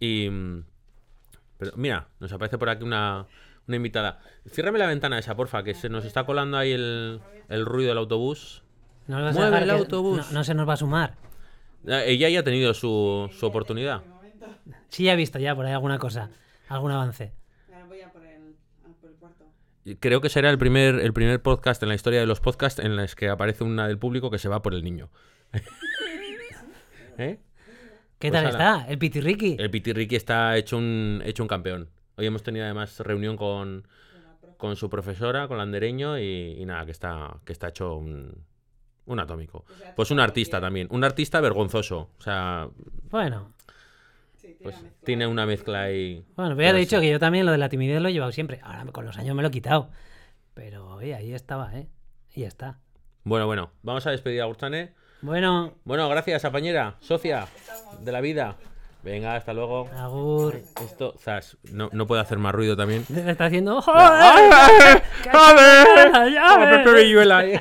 Y... 0.00 0.28
Pero 1.58 1.72
mira, 1.76 2.08
nos 2.20 2.32
aparece 2.32 2.58
por 2.58 2.68
aquí 2.68 2.82
una, 2.84 3.26
una 3.68 3.76
invitada. 3.76 4.20
Ciérrame 4.48 4.78
la 4.78 4.86
ventana 4.86 5.18
esa, 5.18 5.36
porfa, 5.36 5.62
que 5.62 5.74
se 5.74 5.88
nos 5.88 6.04
está 6.04 6.24
colando 6.24 6.56
ahí 6.56 6.72
el, 6.72 7.20
el 7.48 7.64
ruido 7.64 7.90
del 7.90 7.98
autobús. 7.98 8.62
No, 9.06 9.18
a 9.18 9.32
Mueve 9.32 9.58
el 9.62 9.70
autobús. 9.70 10.18
no- 10.32 10.38
no 10.38 10.44
se 10.44 10.54
nos 10.54 10.68
va 10.68 10.72
a 10.72 10.76
sumar. 10.76 11.14
Eh, 11.86 12.04
Ella 12.08 12.28
ya 12.28 12.40
ha 12.40 12.42
tenido 12.42 12.74
su, 12.74 13.30
su 13.38 13.46
oportunidad. 13.46 14.02
Sí, 14.88 15.04
ya 15.04 15.12
he 15.12 15.16
visto 15.16 15.38
ya 15.38 15.54
por 15.54 15.64
ahí 15.66 15.72
alguna 15.72 15.98
cosa, 15.98 16.30
algún 16.68 16.90
avance. 16.90 17.32
Ahora 17.72 17.84
voy 17.86 18.00
a 18.00 18.10
por 18.12 18.24
el, 18.24 18.56
a 18.84 19.00
por 19.00 19.10
el 19.10 19.16
cuarto. 19.16 19.44
Y 19.44 19.73
Creo 20.00 20.20
que 20.20 20.28
será 20.30 20.50
el 20.50 20.58
primer, 20.58 20.94
el 20.96 21.12
primer 21.12 21.42
podcast 21.42 21.82
en 21.82 21.90
la 21.90 21.94
historia 21.94 22.20
de 22.20 22.26
los 22.26 22.40
podcasts 22.40 22.80
en 22.80 22.96
los 22.96 23.14
que 23.14 23.28
aparece 23.28 23.64
una 23.64 23.86
del 23.86 23.98
público 23.98 24.30
que 24.30 24.38
se 24.38 24.48
va 24.48 24.62
por 24.62 24.72
el 24.74 24.82
niño. 24.82 25.10
¿Eh? 27.18 27.38
¿Qué 28.18 28.30
Pues 28.30 28.32
tal 28.32 28.46
ala. 28.46 28.50
está? 28.50 28.90
El 28.90 28.98
Pitirriqui. 28.98 29.56
El 29.58 29.70
Piti 29.70 29.92
Ricky 29.92 30.16
está 30.16 30.56
hecho 30.56 30.78
un, 30.78 31.22
hecho 31.24 31.42
un 31.42 31.48
campeón. 31.48 31.88
Hoy 32.16 32.26
hemos 32.26 32.42
tenido 32.42 32.64
además 32.64 32.98
reunión 33.00 33.36
con, 33.36 33.86
Con 34.56 34.76
su 34.76 34.88
profesora, 34.88 35.48
con 35.48 35.58
Landereño, 35.58 36.18
y, 36.18 36.56
y 36.58 36.64
nada, 36.64 36.86
que 36.86 36.92
está, 36.92 37.36
que 37.44 37.52
está 37.52 37.68
hecho 37.68 37.96
un, 37.96 38.32
un 39.06 39.20
atómico. 39.20 39.64
Pues 39.94 40.10
un 40.10 40.20
artista 40.20 40.60
también, 40.60 40.88
un 40.90 41.04
artista 41.04 41.40
vergonzoso. 41.40 42.10
O 42.18 42.22
sea, 42.22 42.68
Bueno, 43.10 43.52
pues 44.64 44.74
tiene 45.04 45.26
una 45.28 45.46
mezcla 45.46 45.82
ahí. 45.82 46.24
bueno, 46.34 46.56
pero 46.56 46.68
ya 46.70 46.76
he 46.76 46.80
dicho 46.80 46.96
sí. 46.96 47.02
que 47.02 47.10
yo 47.12 47.20
también 47.20 47.46
lo 47.46 47.52
de 47.52 47.58
la 47.58 47.68
timidez 47.68 48.00
lo 48.02 48.08
he 48.08 48.12
llevado 48.12 48.32
siempre. 48.32 48.60
Ahora 48.64 48.84
con 48.90 49.04
los 49.04 49.16
años 49.18 49.36
me 49.36 49.42
lo 49.42 49.48
he 49.48 49.50
quitado. 49.52 49.90
Pero 50.54 50.88
oye, 50.96 51.14
ahí 51.14 51.32
estaba, 51.34 51.72
¿eh? 51.78 51.86
Y 52.34 52.40
ya 52.40 52.48
está. 52.48 52.78
Bueno, 53.22 53.46
bueno, 53.46 53.70
vamos 53.82 54.06
a 54.06 54.10
despedir 54.10 54.42
a 54.42 54.46
Gurtane. 54.46 54.92
Bueno, 55.20 55.74
Bueno, 55.84 56.08
gracias, 56.08 56.42
compañera, 56.42 56.96
socia 57.00 57.46
de 58.00 58.10
la 58.12 58.20
vida. 58.20 58.56
Venga, 59.02 59.36
hasta 59.36 59.52
luego. 59.52 59.88
Agur. 59.94 60.62
Esto, 60.82 61.14
zas, 61.18 61.58
no, 61.70 61.90
no 61.92 62.06
puede 62.06 62.22
hacer 62.22 62.38
más 62.38 62.54
ruido 62.54 62.74
también. 62.76 63.04
Le 63.10 63.30
está 63.30 63.46
haciendo. 63.46 63.82
¡Ay, 63.86 64.50
¡Joder! 65.30 66.14
¡A 66.14 66.20
ver! 66.24 66.32
¡Ya 66.32 66.54
¡A 66.54 66.58
ves! 66.58 66.78
Pepe 66.78 66.92
Villuela! 67.04 67.44
eh! 67.44 67.60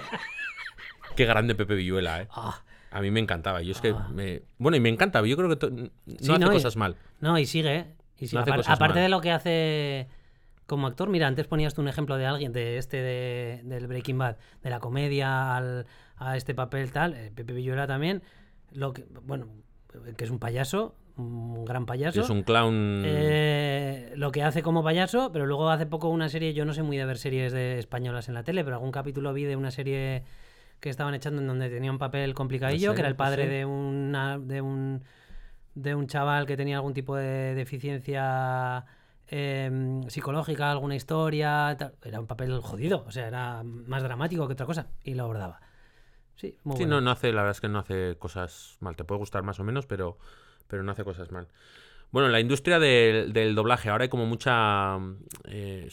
Qué 1.17 1.25
grande 1.25 1.53
Pepe 1.53 1.75
Villuela, 1.75 2.21
¿eh? 2.21 2.27
Ah, 2.31 2.61
A 2.93 3.01
mí 3.01 3.11
me 3.11 3.19
encantaba. 3.19 3.61
Yo 3.61 3.71
es 3.71 3.81
que 3.81 3.89
Ah. 3.89 4.07
me... 4.13 4.43
Bueno, 4.57 4.77
y 4.77 4.79
me 4.79 4.89
encanta. 4.89 5.25
Yo 5.25 5.35
creo 5.35 5.49
que 5.49 5.55
to- 5.55 5.69
no 5.71 5.87
Sí, 6.05 6.31
hace 6.31 6.39
no, 6.39 6.51
y- 6.51 6.55
cosas 6.55 6.75
mal. 6.77 6.95
no, 7.19 7.37
y 7.39 7.45
sigue. 7.45 7.87
Y 8.19 8.27
sigue. 8.27 8.39
No 8.45 8.45
Apar- 8.45 8.63
aparte 8.67 8.95
mal. 8.95 9.03
de 9.03 9.09
lo 9.09 9.19
que 9.21 9.31
hace 9.31 10.07
como 10.65 10.87
actor, 10.87 11.09
mira, 11.09 11.27
antes 11.27 11.45
ponías 11.47 11.73
tú 11.73 11.81
un 11.81 11.87
ejemplo 11.89 12.15
de 12.17 12.25
alguien, 12.25 12.53
de 12.53 12.77
este 12.77 12.97
de, 12.97 13.61
del 13.65 13.87
Breaking 13.87 14.17
Bad, 14.17 14.37
de 14.61 14.69
la 14.69 14.79
comedia 14.79 15.55
al, 15.57 15.85
a 16.17 16.37
este 16.37 16.55
papel 16.55 16.91
tal, 16.91 17.13
eh, 17.15 17.31
Pepe 17.35 17.51
Villuela 17.53 17.85
también, 17.85 18.23
lo 18.71 18.93
que, 18.93 19.05
bueno, 19.23 19.47
que 20.15 20.23
es 20.23 20.29
un 20.31 20.39
payaso, 20.39 20.95
un 21.17 21.65
gran 21.65 21.85
payaso. 21.85 22.21
Es 22.21 22.29
un 22.29 22.43
clown. 22.43 23.03
Eh, 23.05 24.13
lo 24.15 24.31
que 24.31 24.41
hace 24.41 24.63
como 24.63 24.83
payaso, 24.83 25.31
pero 25.33 25.45
luego 25.45 25.69
hace 25.69 25.85
poco 25.85 26.07
una 26.09 26.29
serie, 26.29 26.53
yo 26.53 26.63
no 26.65 26.73
sé 26.73 26.81
muy 26.81 26.97
de 26.97 27.05
ver 27.05 27.17
series 27.17 27.51
de 27.51 27.77
españolas 27.77 28.29
en 28.29 28.33
la 28.35 28.43
tele, 28.43 28.63
pero 28.63 28.77
algún 28.77 28.91
capítulo 28.91 29.33
vi 29.33 29.43
de 29.43 29.55
una 29.57 29.69
serie 29.69 30.23
que 30.83 30.89
estaban 30.89 31.13
echando 31.13 31.41
en 31.41 31.47
donde 31.47 31.69
tenía 31.69 31.89
un 31.89 31.97
papel 31.97 32.33
complicadillo, 32.33 32.93
que 32.93 32.99
era 32.99 33.07
el 33.07 33.13
no 33.13 33.17
padre 33.17 33.47
de 33.47 33.63
una 33.63 34.37
de 34.37 34.59
un 34.59 35.01
de 35.75 35.95
un 35.95 36.07
chaval 36.07 36.45
que 36.45 36.57
tenía 36.57 36.75
algún 36.75 36.93
tipo 36.93 37.15
de 37.15 37.55
deficiencia 37.55 38.83
eh, 39.29 40.01
psicológica, 40.09 40.69
alguna 40.69 40.95
historia, 40.97 41.73
tal. 41.79 41.93
era 42.03 42.19
un 42.19 42.27
papel 42.27 42.59
jodido, 42.59 43.05
o 43.07 43.11
sea, 43.11 43.29
era 43.29 43.63
más 43.63 44.03
dramático 44.03 44.45
que 44.45 44.53
otra 44.53 44.65
cosa 44.65 44.87
y 45.05 45.13
lo 45.13 45.23
abordaba. 45.23 45.61
Sí, 46.35 46.57
muy 46.65 46.75
Sí, 46.75 46.83
bueno. 46.83 46.95
no, 46.95 47.01
no 47.01 47.11
hace, 47.11 47.31
la 47.31 47.43
verdad 47.43 47.51
es 47.51 47.61
que 47.61 47.69
no 47.69 47.79
hace 47.79 48.17
cosas 48.19 48.75
mal. 48.81 48.97
Te 48.97 49.05
puede 49.05 49.19
gustar 49.19 49.41
más 49.43 49.61
o 49.61 49.63
menos, 49.63 49.85
pero, 49.85 50.17
pero 50.67 50.83
no 50.83 50.91
hace 50.91 51.05
cosas 51.05 51.31
mal. 51.31 51.47
Bueno, 52.11 52.25
en 52.25 52.33
la 52.33 52.41
industria 52.41 52.77
del, 52.77 53.31
del 53.31 53.55
doblaje 53.55 53.89
ahora 53.89 54.03
hay 54.03 54.09
como 54.09 54.25
mucha... 54.25 54.97
eh, 55.45 55.87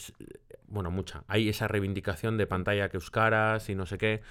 bueno, 0.67 0.91
mucha. 0.91 1.23
Hay 1.27 1.47
esa 1.47 1.69
reivindicación 1.69 2.37
de 2.37 2.45
pantalla 2.45 2.89
que 2.89 2.97
euskaras 2.97 3.69
y 3.69 3.75
no 3.75 3.85
sé 3.85 3.97
qué. 3.97 4.21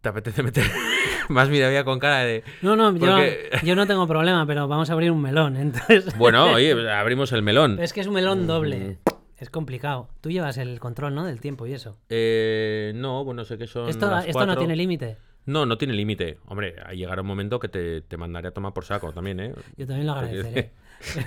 ¿Te 0.00 0.08
apetece 0.08 0.42
meter 0.42 0.64
más 1.28 1.48
mirada 1.48 1.84
con 1.84 1.98
cara 1.98 2.20
de... 2.20 2.44
No, 2.62 2.76
no, 2.76 2.92
yo, 2.92 2.98
Porque- 3.00 3.50
yo 3.64 3.74
no 3.74 3.86
tengo 3.86 4.06
problema, 4.06 4.46
pero 4.46 4.68
vamos 4.68 4.90
a 4.90 4.92
abrir 4.92 5.10
un 5.10 5.20
melón, 5.20 5.56
entonces. 5.58 6.16
Bueno, 6.16 6.52
oye, 6.52 6.90
abrimos 6.90 7.32
el 7.32 7.42
melón. 7.42 7.78
Es 7.80 7.92
que 7.92 8.00
es 8.00 8.06
un 8.06 8.14
melón 8.14 8.46
doble. 8.46 8.78
Mm. 8.78 9.10
Es 9.38 9.50
complicado. 9.50 10.08
Tú 10.22 10.30
llevas 10.30 10.56
el 10.56 10.80
control, 10.80 11.14
¿no? 11.14 11.24
Del 11.26 11.40
tiempo 11.40 11.66
y 11.66 11.74
eso. 11.74 11.98
Eh, 12.08 12.92
no, 12.94 13.22
bueno, 13.24 13.44
sé 13.44 13.58
que 13.58 13.66
son 13.66 13.88
Esto, 13.88 14.10
las 14.10 14.26
esto 14.26 14.46
no 14.46 14.56
tiene 14.56 14.74
límite. 14.76 15.18
No, 15.44 15.66
no 15.66 15.76
tiene 15.78 15.94
límite. 15.94 16.38
Hombre, 16.46 16.74
a 16.84 16.92
llegar 16.92 17.20
un 17.20 17.26
momento 17.26 17.58
que 17.60 17.68
te, 17.68 18.00
te 18.00 18.16
mandaré 18.16 18.48
a 18.48 18.50
tomar 18.52 18.72
por 18.72 18.84
saco 18.84 19.12
también, 19.12 19.38
¿eh? 19.40 19.54
Yo 19.76 19.86
también 19.86 20.06
lo 20.06 20.12
agradeceré. 20.14 20.72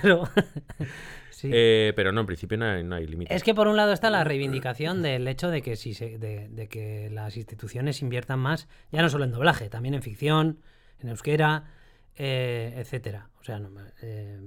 Pero, 0.02 0.28
sí. 1.40 1.50
Eh, 1.52 1.92
pero 1.96 2.12
no, 2.12 2.20
en 2.20 2.26
principio 2.26 2.56
no 2.58 2.66
hay, 2.66 2.84
no 2.84 2.94
hay 2.96 3.06
límite. 3.06 3.34
Es 3.34 3.42
que 3.42 3.54
por 3.54 3.66
un 3.68 3.76
lado 3.76 3.92
está 3.92 4.10
la 4.10 4.24
reivindicación 4.24 5.02
del 5.02 5.26
hecho 5.28 5.50
de 5.50 5.62
que 5.62 5.76
si 5.76 5.94
se- 5.94 6.18
de, 6.18 6.48
de 6.48 6.68
que 6.68 7.10
las 7.10 7.36
instituciones 7.36 8.02
inviertan 8.02 8.38
más, 8.38 8.68
ya 8.92 9.02
no 9.02 9.08
solo 9.08 9.24
en 9.24 9.32
doblaje, 9.32 9.68
también 9.68 9.94
en 9.94 10.02
ficción, 10.02 10.58
en 11.00 11.08
euskera, 11.08 11.64
eh, 12.16 12.74
etcétera. 12.76 13.28
O 13.40 13.44
sea, 13.44 13.58
no, 13.58 13.70
eh, 14.02 14.38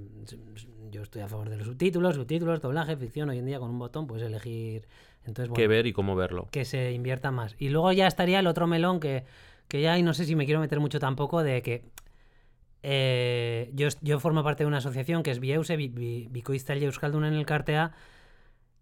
yo 0.90 1.02
estoy 1.02 1.22
a 1.22 1.28
favor 1.28 1.48
de 1.50 1.56
los 1.56 1.66
subtítulos, 1.66 2.14
subtítulos, 2.14 2.60
doblaje, 2.60 2.96
ficción. 2.96 3.28
Hoy 3.28 3.38
en 3.38 3.46
día 3.46 3.58
con 3.58 3.70
un 3.70 3.78
botón 3.78 4.06
puedes 4.06 4.24
elegir. 4.24 4.86
Entonces, 5.26 5.46
Qué 5.54 5.62
bueno, 5.66 5.68
ver 5.70 5.86
y 5.86 5.92
cómo 5.92 6.14
verlo. 6.14 6.48
que 6.52 6.64
se 6.64 6.92
invierta 6.92 7.30
más. 7.30 7.56
Y 7.58 7.70
luego 7.70 7.90
ya 7.92 8.06
estaría 8.06 8.38
el 8.38 8.46
otro 8.46 8.66
melón 8.66 9.00
que, 9.00 9.24
que 9.68 9.80
ya, 9.80 9.98
y 9.98 10.02
no 10.02 10.14
sé 10.14 10.24
si 10.26 10.36
me 10.36 10.44
quiero 10.44 10.60
meter 10.60 10.78
mucho 10.80 11.00
tampoco, 11.00 11.42
de 11.42 11.62
que 11.62 11.82
eh, 12.86 13.70
yo, 13.74 14.20
formo 14.20 14.44
parte 14.44 14.62
de 14.64 14.68
una 14.68 14.78
asociación 14.78 15.22
que 15.22 15.30
es 15.30 15.40
Bieuse, 15.40 15.76
Bi- 15.76 15.88
Bi- 15.88 16.28
Bikoiztaile 16.30 16.84
Euskaldun 16.86 17.24
en 17.24 17.32
el 17.34 17.46
Cartea, 17.46 17.92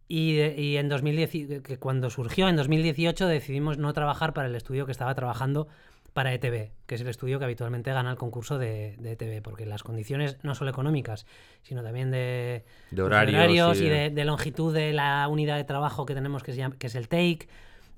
y, 0.09 0.35
de- 0.37 0.61
y 0.61 0.77
en 0.77 0.89
2010, 0.89 1.35
y- 1.35 1.61
que 1.63 1.79
cuando 1.79 2.11
surgió, 2.11 2.49
en 2.49 2.57
2018, 2.57 3.27
decidimos 3.27 3.79
no 3.79 3.93
trabajar 3.93 4.35
para 4.35 4.49
el 4.49 4.55
estudio 4.55 4.85
que 4.87 4.93
estaba 4.93 5.15
trabajando 5.15 5.69
para 6.13 6.35
ETV, 6.35 6.73
que 6.87 6.97
es 6.97 7.01
el 7.01 7.09
estudio 7.09 7.39
que 7.39 7.47
habitualmente 7.47 7.91
gana 7.93 8.11
el 8.11 8.17
concurso 8.19 8.59
de, 8.59 8.97
de 8.99 9.13
ETV, 9.13 9.41
porque 9.41 9.65
las 9.65 9.83
condiciones 9.83 10.37
no 10.43 10.55
solo 10.55 10.71
económicas, 10.71 11.25
sino 11.63 11.83
también 11.83 12.11
de, 12.11 12.65
De 12.91 12.97
pues, 12.97 13.01
horarios. 13.07 13.81
y 13.81 13.89
de, 13.89 14.11
de 14.11 14.25
longitud 14.27 14.75
de 14.75 14.93
la 14.93 15.27
unidad 15.29 15.57
de 15.57 15.65
trabajo 15.65 16.05
que 16.05 16.15
tenemos, 16.15 16.43
que, 16.43 16.53
se 16.53 16.59
llama- 16.59 16.77
que 16.79 16.89
es 16.89 16.95
el 16.97 17.09
take, 17.09 17.49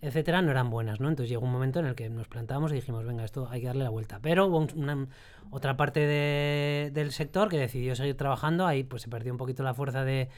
etcétera, 0.05 0.42
no 0.42 0.50
eran 0.50 0.70
buenas, 0.70 1.00
¿no? 1.00 1.09
Entonces 1.09 1.30
llegó 1.30 1.44
un 1.44 1.52
momento 1.52 1.80
en 1.80 1.86
el 1.86 1.94
que 1.94 2.09
nos 2.11 2.28
plantamos 2.28 2.70
y 2.72 2.76
dijimos, 2.76 3.05
venga, 3.05 3.24
esto 3.24 3.48
hay 3.50 3.61
que 3.61 3.66
darle 3.68 3.84
la 3.84 3.90
vuelta. 3.90 4.18
Pero 4.20 4.46
hubo 4.46 4.66
una, 4.76 5.07
otra 5.50 5.76
parte 5.76 6.00
de- 6.00 6.90
del 6.92 7.12
sector 7.12 7.48
que 7.48 7.59
decidió 7.59 7.94
seguir 7.96 8.16
trabajando, 8.16 8.66
ahí 8.66 8.84
pues 8.84 9.02
se 9.02 9.09
perdió 9.09 9.32
un 9.32 9.38
poquito 9.38 9.62
la 9.62 9.72
fuerza 9.74 10.05
de, 10.05 10.28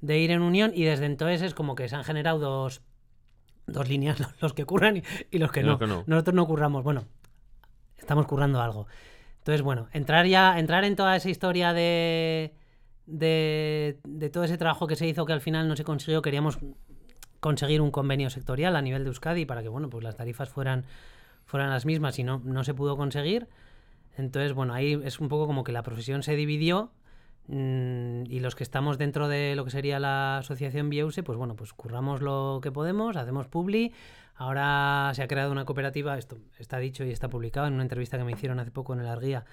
de 0.00 0.18
ir 0.18 0.30
en 0.30 0.42
unión 0.42 0.72
y 0.74 0.84
desde 0.84 1.06
entonces 1.06 1.42
es 1.42 1.54
como 1.54 1.74
que 1.74 1.88
se 1.88 1.96
han 1.96 2.04
generado 2.04 2.38
dos, 2.38 2.82
dos 3.66 3.88
líneas, 3.88 4.18
los 4.40 4.52
que 4.52 4.64
curran 4.64 4.98
y, 4.98 5.02
y 5.30 5.38
los 5.38 5.50
que 5.50 5.62
no. 5.62 5.70
los 5.70 5.78
que 5.78 5.86
no. 5.86 6.04
Nosotros 6.06 6.34
no 6.34 6.46
curramos, 6.46 6.84
bueno, 6.84 7.04
estamos 7.96 8.26
currando 8.26 8.60
algo. 8.60 8.86
Entonces, 9.38 9.62
bueno, 9.62 9.88
entrar 9.92 10.26
ya, 10.26 10.58
entrar 10.58 10.84
en 10.84 10.96
toda 10.96 11.14
esa 11.16 11.30
historia 11.30 11.72
de, 11.72 12.52
de, 13.06 13.98
de 14.04 14.28
todo 14.30 14.44
ese 14.44 14.58
trabajo 14.58 14.86
que 14.86 14.96
se 14.96 15.06
hizo 15.06 15.24
que 15.24 15.32
al 15.32 15.40
final 15.40 15.68
no 15.68 15.76
se 15.76 15.84
consiguió, 15.84 16.20
queríamos 16.20 16.58
conseguir 17.40 17.80
un 17.80 17.90
convenio 17.90 18.30
sectorial 18.30 18.76
a 18.76 18.82
nivel 18.82 19.04
de 19.04 19.08
Euskadi 19.08 19.46
para 19.46 19.62
que, 19.62 19.68
bueno, 19.68 19.90
pues 19.90 20.04
las 20.04 20.16
tarifas 20.16 20.48
fueran, 20.48 20.84
fueran 21.44 21.70
las 21.70 21.86
mismas 21.86 22.18
y 22.18 22.24
no, 22.24 22.40
no 22.44 22.64
se 22.64 22.74
pudo 22.74 22.96
conseguir. 22.96 23.48
Entonces, 24.16 24.52
bueno, 24.52 24.74
ahí 24.74 25.00
es 25.04 25.20
un 25.20 25.28
poco 25.28 25.46
como 25.46 25.64
que 25.64 25.72
la 25.72 25.82
profesión 25.82 26.22
se 26.22 26.36
dividió 26.36 26.90
mm, 27.48 28.24
y 28.26 28.40
los 28.40 28.54
que 28.54 28.62
estamos 28.62 28.98
dentro 28.98 29.28
de 29.28 29.54
lo 29.54 29.64
que 29.64 29.70
sería 29.70 30.00
la 30.00 30.38
asociación 30.38 30.88
Bieuse, 30.88 31.22
pues 31.22 31.36
bueno, 31.38 31.54
pues 31.54 31.72
curramos 31.72 32.22
lo 32.22 32.60
que 32.62 32.72
podemos, 32.72 33.16
hacemos 33.16 33.46
publi. 33.46 33.92
Ahora 34.34 35.12
se 35.14 35.22
ha 35.22 35.28
creado 35.28 35.52
una 35.52 35.64
cooperativa, 35.64 36.18
esto 36.18 36.38
está 36.58 36.78
dicho 36.78 37.04
y 37.04 37.10
está 37.10 37.28
publicado 37.28 37.66
en 37.66 37.74
una 37.74 37.82
entrevista 37.82 38.18
que 38.18 38.24
me 38.24 38.32
hicieron 38.32 38.58
hace 38.58 38.70
poco 38.70 38.92
en 38.92 39.00
el 39.00 39.06
Arguía. 39.06 39.44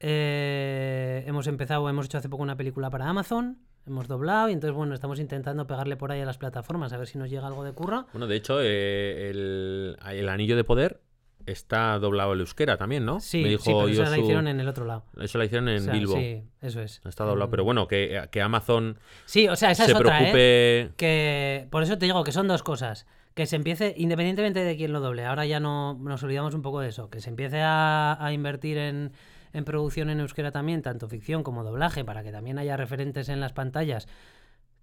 Eh, 0.00 1.24
hemos 1.26 1.46
empezado, 1.46 1.88
hemos 1.88 2.06
hecho 2.06 2.18
hace 2.18 2.28
poco 2.28 2.42
una 2.42 2.56
película 2.56 2.90
para 2.90 3.08
Amazon, 3.08 3.58
hemos 3.88 4.08
doblado 4.08 4.48
y 4.48 4.52
entonces, 4.52 4.74
bueno, 4.76 4.94
estamos 4.94 5.18
intentando 5.18 5.66
pegarle 5.66 5.96
por 5.96 6.12
ahí 6.12 6.20
a 6.20 6.26
las 6.26 6.38
plataformas 6.38 6.92
a 6.92 6.96
ver 6.96 7.06
si 7.06 7.18
nos 7.18 7.28
llega 7.30 7.46
algo 7.46 7.64
de 7.64 7.72
curra. 7.72 8.06
Bueno, 8.12 8.26
de 8.26 8.36
hecho, 8.36 8.60
eh, 8.62 9.30
el, 9.30 9.96
el 10.10 10.28
anillo 10.28 10.56
de 10.56 10.64
poder 10.64 11.00
está 11.46 11.98
doblado 11.98 12.34
el 12.34 12.40
euskera 12.40 12.76
también, 12.76 13.04
¿no? 13.04 13.20
Sí, 13.20 13.38
Me 13.38 13.44
sí, 13.44 13.50
dijo 13.50 13.64
pero 13.64 13.88
esa 13.88 14.10
la 14.10 14.18
hicieron 14.18 14.48
en 14.48 14.60
el 14.60 14.68
otro 14.68 14.84
lado. 14.84 15.04
Eso 15.18 15.38
la 15.38 15.46
hicieron 15.46 15.68
en 15.68 15.78
O 15.78 15.84
sea, 15.84 15.92
Bilbo. 15.92 16.14
Sí, 16.14 16.42
eso 16.60 16.80
es. 16.80 17.00
Está 17.04 17.24
doblado, 17.24 17.50
pero 17.50 17.64
bueno, 17.64 17.88
que, 17.88 18.28
que 18.30 18.42
Amazon 18.42 18.98
Sí, 19.24 19.48
o 19.48 19.56
sea, 19.56 19.70
esa 19.70 19.86
se 19.86 19.92
es 19.92 19.96
otra, 19.96 20.18
¿eh? 20.28 20.30
preocupe. 20.32 20.94
Que 20.96 21.66
por 21.70 21.82
eso 21.82 21.96
te 21.98 22.04
digo 22.04 22.22
que 22.24 22.32
son 22.32 22.48
dos 22.48 22.62
cosas. 22.62 23.06
Que 23.34 23.46
se 23.46 23.56
empiece, 23.56 23.94
independientemente 23.96 24.64
de 24.64 24.76
quién 24.76 24.92
lo 24.92 25.00
doble, 25.00 25.24
ahora 25.24 25.46
ya 25.46 25.60
no 25.60 25.94
nos 25.94 26.22
olvidamos 26.24 26.54
un 26.54 26.62
poco 26.62 26.80
de 26.80 26.88
eso, 26.88 27.08
que 27.08 27.20
se 27.20 27.30
empiece 27.30 27.60
a, 27.62 28.16
a 28.20 28.32
invertir 28.32 28.78
en, 28.78 29.12
en 29.52 29.64
producción 29.64 30.10
en 30.10 30.20
euskera 30.20 30.50
también, 30.52 30.82
tanto 30.82 31.08
ficción 31.08 31.42
como 31.42 31.64
doblaje, 31.64 32.04
para 32.04 32.22
que 32.22 32.32
también 32.32 32.58
haya 32.58 32.76
referentes 32.76 33.28
en 33.28 33.40
las 33.40 33.52
pantallas 33.52 34.06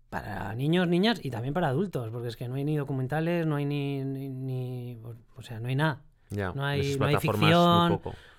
para 0.10 0.54
niños, 0.56 0.88
niñas 0.88 1.20
y 1.24 1.30
también 1.32 1.54
para 1.54 1.68
adultos, 1.70 2.10
porque 2.12 2.28
es 2.30 2.36
que 2.38 2.48
no 2.48 2.56
hay 2.56 2.64
ni 2.64 2.78
documentales, 2.78 3.46
no 3.46 3.56
hay 3.56 3.66
ni, 3.66 4.04
ni, 4.04 4.30
ni- 4.30 5.00
o 5.36 5.42
sea, 5.42 5.60
no 5.60 5.68
hay 5.68 5.76
nada. 5.76 6.02
Ya, 6.30 6.52
no 6.54 6.66
hay- 6.66 6.82
no 6.98 7.06
hay 7.06 7.16
ficción. 7.22 7.90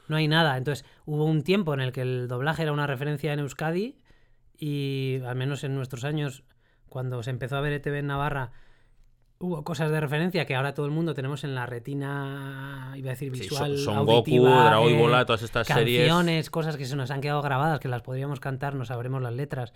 No 0.09 0.17
hay 0.17 0.29
nada. 0.29 0.57
Entonces, 0.57 0.85
hubo 1.05 1.25
un 1.25 1.43
tiempo 1.43 1.75
en 1.75 1.81
el 1.81 1.93
que 1.93 2.03
el 2.03 2.29
doblaje 2.29 2.63
era 2.63 2.73
una 2.73 2.87
referencia 2.87 3.33
en 3.33 3.41
Euskadi 3.41 3.99
y 4.57 5.21
al 5.27 5.37
menos 5.37 5.65
en 5.65 5.75
nuestros 5.75 6.05
años, 6.05 6.45
cuando 6.89 7.23
se 7.23 7.31
empezó 7.31 7.57
a 7.57 7.61
ver 7.61 7.73
ETV 7.73 7.99
en 7.99 8.07
Navarra 8.07 8.53
hubo 9.39 9.63
cosas 9.65 9.91
de 9.91 10.01
referencia 10.01 10.47
que 10.47 10.55
ahora 10.55 10.73
todo 10.75 10.87
el 10.87 10.93
mundo 10.93 11.15
tenemos 11.15 11.45
en 11.45 11.55
la 11.55 11.67
retina, 11.67 12.93
iba 12.97 13.11
a 13.11 13.15
decir 13.15 13.33
Sí, 13.35 13.41
visual, 13.43 13.77
Son, 13.77 13.85
Son 13.97 14.07
Goku, 14.07 14.13
auditiva, 14.19 14.65
Dragon 14.65 14.93
eh, 14.93 14.99
Ball, 14.99 15.27
todas 15.27 15.43
estas 15.43 15.67
series. 15.67 16.09
canciones, 16.09 16.51
cosas 16.51 16.77
que 16.77 16.85
se 16.85 16.97
nos 16.97 17.11
han 17.11 17.21
quedado 17.21 17.43
grabadas, 17.43 17.81
que 17.81 17.89
las 17.89 18.03
podríamos 18.03 18.41
cantar, 18.41 18.75
no 18.75 18.85
sabremos 18.85 19.21
las 19.23 19.33
letras. 19.35 19.73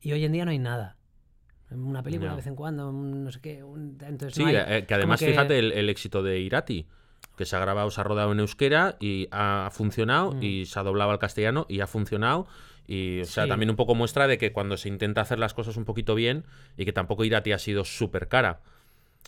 Y 0.00 0.12
hoy 0.12 0.24
en 0.24 0.32
día 0.32 0.44
no 0.44 0.50
hay 0.50 0.58
nada. 0.58 0.96
Una 1.70 2.02
película 2.02 2.28
Ya. 2.28 2.32
de 2.32 2.36
vez 2.36 2.46
en 2.46 2.54
cuando, 2.56 2.92
no 2.92 3.30
sé 3.32 3.40
qué. 3.40 3.62
un- 3.62 3.98
entonces 4.02 4.34
Sí, 4.34 4.42
no 4.42 4.48
hay- 4.48 4.56
eh, 4.56 4.84
que 4.86 4.94
además 4.94 5.18
que- 5.20 5.26
fíjate 5.28 5.58
el, 5.58 5.72
el 5.72 5.88
éxito 5.88 6.22
de 6.22 6.38
Irati, 6.40 6.86
que 7.36 7.44
se 7.46 7.56
ha 7.56 7.58
grabado, 7.58 7.90
se 7.90 8.00
ha 8.00 8.04
rodado 8.04 8.32
en 8.32 8.40
euskera 8.40 8.96
y 9.00 9.28
ha 9.32 9.70
funcionado, 9.72 10.32
Mm. 10.32 10.42
y 10.42 10.66
se 10.66 10.78
ha 10.78 10.82
doblado 10.82 11.10
al 11.10 11.18
castellano 11.18 11.66
y 11.68 11.80
ha 11.80 11.86
funcionado. 11.86 12.46
Y, 12.86 13.22
o 13.22 13.24
sea, 13.24 13.44
Sí. 13.44 13.48
también 13.48 13.70
un 13.70 13.76
poco 13.76 13.94
muestra 13.94 14.26
de 14.28 14.36
que 14.38 14.52
cuando 14.52 14.76
se 14.76 14.88
intenta 14.88 15.22
hacer 15.22 15.38
las 15.38 15.54
cosas 15.54 15.76
un 15.78 15.84
poquito 15.86 16.14
bien 16.14 16.44
y 16.76 16.84
que 16.84 16.92
tampoco 16.92 17.24
Irati 17.24 17.52
ha 17.52 17.58
sido 17.58 17.84
súper 17.84 18.28
cara. 18.28 18.60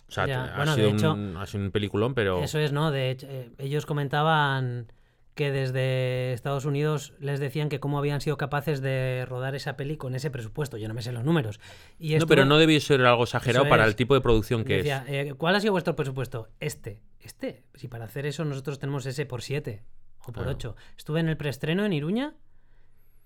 O 0.07 0.11
sea, 0.11 0.25
Ya, 0.25 0.45
ha, 0.45 0.57
bueno, 0.57 0.75
de 0.75 0.83
sido 0.83 0.89
hecho, 0.95 1.13
un, 1.13 1.37
ha 1.37 1.45
sido 1.45 1.63
un 1.65 1.71
peliculón, 1.71 2.13
pero. 2.13 2.43
Eso 2.43 2.59
es, 2.59 2.71
¿no? 2.71 2.91
De 2.91 3.11
hecho, 3.11 3.27
eh, 3.29 3.51
ellos 3.57 3.85
comentaban 3.85 4.91
que 5.35 5.51
desde 5.51 6.33
Estados 6.33 6.65
Unidos 6.65 7.13
les 7.19 7.39
decían 7.39 7.69
que 7.69 7.79
cómo 7.79 7.99
habían 7.99 8.21
sido 8.21 8.37
capaces 8.37 8.81
de 8.81 9.23
rodar 9.29 9.53
esa 9.53 9.77
peli 9.77 9.95
con 9.95 10.15
ese 10.15 10.31
presupuesto. 10.31 10.77
Yo 10.77 10.87
no 10.87 10.95
me 10.95 11.03
sé 11.03 11.11
los 11.11 11.23
números. 11.23 11.59
Y 11.99 12.15
No, 12.15 12.25
pero 12.25 12.45
no 12.45 12.57
debió 12.57 12.79
ser 12.81 13.05
algo 13.05 13.23
exagerado 13.23 13.69
para 13.69 13.85
el 13.85 13.95
tipo 13.95 14.15
de 14.15 14.21
producción 14.21 14.63
que 14.63 14.77
decía, 14.77 15.03
es. 15.07 15.27
eh, 15.31 15.33
¿cuál 15.37 15.55
ha 15.55 15.59
sido 15.59 15.73
vuestro 15.73 15.95
presupuesto? 15.95 16.49
Este. 16.59 17.03
Este. 17.19 17.65
Si 17.75 17.87
para 17.87 18.05
hacer 18.05 18.25
eso 18.25 18.45
nosotros 18.45 18.79
tenemos 18.79 19.05
ese 19.05 19.25
por 19.27 19.43
7 19.43 19.83
o 20.21 20.23
por 20.25 20.33
Claro. 20.33 20.49
8. 20.51 20.75
Estuve 20.97 21.19
en 21.19 21.29
el 21.29 21.37
preestreno 21.37 21.85
en 21.85 21.93
Iruña 21.93 22.33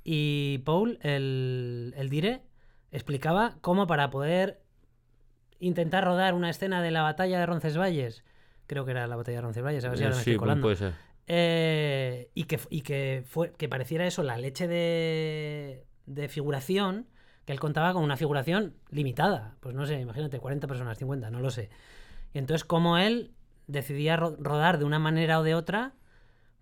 y 0.03 0.57
Paul, 0.65 0.97
el, 1.03 1.93
el 1.95 2.09
dire, 2.09 2.41
explicaba 2.91 3.57
cómo 3.61 3.87
para 3.87 4.09
poder 4.09 4.61
intentar 5.61 6.03
rodar 6.03 6.33
una 6.33 6.49
escena 6.49 6.81
de 6.81 6.91
la 6.91 7.01
batalla 7.01 7.39
de 7.39 7.45
Roncesvalles, 7.45 8.23
creo 8.67 8.83
que 8.83 8.91
era 8.91 9.07
la 9.07 9.15
batalla 9.15 9.37
de 9.37 9.41
Roncesvalles, 9.41 9.85
a 9.85 9.89
ver 9.89 9.97
si 9.97 10.03
Eh, 10.03 10.07
ahora 10.07 10.17
me 10.17 10.23
sí, 10.23 10.31
estoy 10.31 10.39
colando. 10.39 10.61
puede 10.63 10.75
ser. 10.75 10.93
Eh, 11.27 12.29
y 12.33 12.43
que, 12.43 12.59
y 12.69 12.81
que, 12.81 13.23
fue, 13.25 13.53
que 13.53 13.69
pareciera 13.69 14.05
eso 14.05 14.21
la 14.23 14.37
leche 14.37 14.67
de, 14.67 15.85
de 16.05 16.27
figuración, 16.27 17.07
que 17.45 17.53
él 17.53 17.59
contaba 17.59 17.93
con 17.93 18.03
una 18.03 18.17
figuración 18.17 18.75
limitada. 18.89 19.55
Pues 19.61 19.73
no 19.75 19.85
sé, 19.85 19.99
imagínate, 19.99 20.39
40 20.39 20.67
personas, 20.67 20.97
50, 20.97 21.29
no 21.31 21.39
lo 21.39 21.49
sé. 21.51 21.69
Y 22.33 22.37
entonces, 22.39 22.65
como 22.65 22.97
él 22.97 23.31
decidía 23.67 24.17
ro- 24.17 24.35
rodar 24.39 24.77
de 24.77 24.85
una 24.85 24.99
manera 24.99 25.39
o 25.39 25.43
de 25.43 25.55
otra 25.55 25.93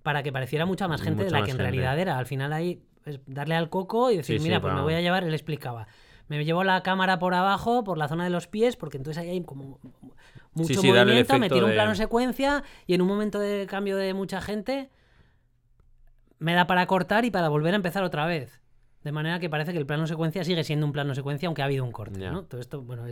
para 0.04 0.24
que 0.24 0.32
pareciera 0.32 0.66
mucha 0.66 0.88
más 0.88 1.02
gente 1.02 1.24
de 1.24 1.32
la 1.32 1.40
que 1.44 1.52
en 1.52 1.58
gente. 1.58 1.64
realidad 1.64 1.98
era. 2.00 2.18
Al 2.18 2.26
final 2.26 2.54
ahí 2.54 2.84
es 3.06 3.20
darle 3.26 3.56
al 3.56 3.70
coco 3.70 4.12
y 4.12 4.18
decir, 4.18 4.36
Sí, 4.38 4.40
sí, 4.44 4.48
mira, 4.50 4.62
pues 4.62 4.74
me 4.74 4.82
voy 4.82 4.94
a 4.94 5.02
llevar, 5.02 5.24
él 5.24 5.34
explicaba. 5.34 5.88
Me 6.30 6.46
llevo 6.46 6.64
la 6.64 6.82
cámara 6.84 7.20
por 7.20 7.34
abajo, 7.34 7.84
por 7.84 7.98
la 7.98 8.08
zona 8.08 8.24
de 8.24 8.30
los 8.30 8.48
pies, 8.48 8.76
porque 8.78 8.98
entonces 8.98 9.22
ahí 9.22 9.30
hay 9.30 9.44
como 9.44 9.80
mucho 10.54 10.82
sí, 10.82 10.88
movimiento, 10.88 11.38
me 11.40 11.50
tiro 11.50 11.66
un 11.66 11.74
plano 11.74 11.96
secuencia 11.96 12.64
y 12.88 12.94
en 12.94 13.02
un 13.02 13.08
momento 13.08 13.40
de 13.40 13.66
cambio 13.68 13.98
de 13.98 14.14
mucha 14.14 14.40
gente 14.40 14.90
me 16.38 16.54
da 16.54 16.68
para 16.68 16.86
cortar 16.88 17.26
y 17.26 17.32
para 17.32 17.50
volver 17.50 17.74
a 17.74 17.78
empezar 17.78 18.04
otra 18.04 18.26
vez. 18.26 18.62
De 19.04 19.12
manera 19.12 19.40
que 19.40 19.50
parece 19.50 19.72
que 19.72 19.78
el 19.78 19.86
plano 19.86 20.08
secuencia 20.08 20.44
sigue 20.44 20.64
siendo 20.64 20.86
un 20.86 20.92
plano 20.92 21.16
secuencia 21.16 21.48
aunque 21.48 21.62
ha 21.62 21.66
habido 21.66 21.84
un 21.84 21.92
corte. 21.92 22.20
¿no? 22.20 22.44
Todo 22.44 22.62
esto, 22.62 22.82
bueno, 22.82 23.06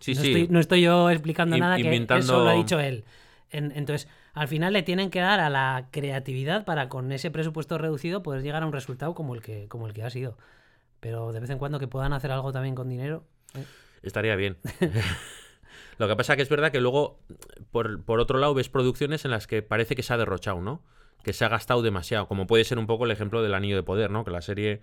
Sí, 0.00 0.14
no, 0.14 0.22
estoy, 0.22 0.48
no 0.48 0.60
estoy 0.60 0.82
yo 0.82 1.10
explicando 1.10 1.56
In- 1.56 1.60
nada 1.60 1.76
que 1.76 2.06
eso 2.18 2.42
lo 2.42 2.50
ha 2.50 2.54
dicho 2.54 2.80
él. 2.80 3.04
En- 3.50 3.72
entonces, 3.76 4.08
al 4.32 4.48
final 4.48 4.72
le 4.72 4.82
tienen 4.82 5.10
que 5.10 5.20
dar 5.20 5.38
a 5.40 5.48
la 5.50 5.86
creatividad 5.92 6.64
para 6.64 6.88
con 6.88 7.12
ese 7.12 7.30
presupuesto 7.30 7.78
reducido 7.78 8.22
poder 8.22 8.42
llegar 8.42 8.62
a 8.62 8.66
un 8.66 8.72
resultado 8.72 9.14
como 9.14 9.34
el 9.34 9.42
que, 9.42 9.68
como 9.68 9.86
el 9.86 9.92
que 9.92 10.02
ha 10.02 10.10
sido. 10.10 10.36
Pero 11.04 11.32
de 11.32 11.40
vez 11.40 11.50
en 11.50 11.58
cuando 11.58 11.78
que 11.78 11.86
puedan 11.86 12.14
hacer 12.14 12.32
algo 12.32 12.50
también 12.50 12.74
con 12.74 12.88
dinero. 12.88 13.24
eh. 13.54 13.64
Estaría 14.02 14.34
bien. 14.36 14.56
Lo 15.98 16.08
que 16.08 16.16
pasa 16.16 16.34
que 16.34 16.40
es 16.42 16.48
verdad 16.48 16.72
que 16.72 16.80
luego, 16.80 17.20
por, 17.70 18.02
por 18.04 18.20
otro 18.20 18.38
lado, 18.38 18.54
ves 18.54 18.70
producciones 18.70 19.24
en 19.26 19.30
las 19.30 19.46
que 19.46 19.60
parece 19.62 19.94
que 19.94 20.02
se 20.02 20.14
ha 20.14 20.16
derrochado, 20.16 20.62
¿no? 20.62 20.82
Que 21.22 21.32
se 21.34 21.44
ha 21.44 21.48
gastado 21.48 21.82
demasiado, 21.82 22.26
como 22.26 22.46
puede 22.46 22.64
ser 22.64 22.78
un 22.78 22.86
poco 22.86 23.04
el 23.04 23.10
ejemplo 23.10 23.42
del 23.42 23.52
Anillo 23.54 23.76
de 23.76 23.82
Poder, 23.82 24.10
¿no? 24.10 24.24
Que 24.24 24.30
la 24.30 24.40
serie, 24.42 24.80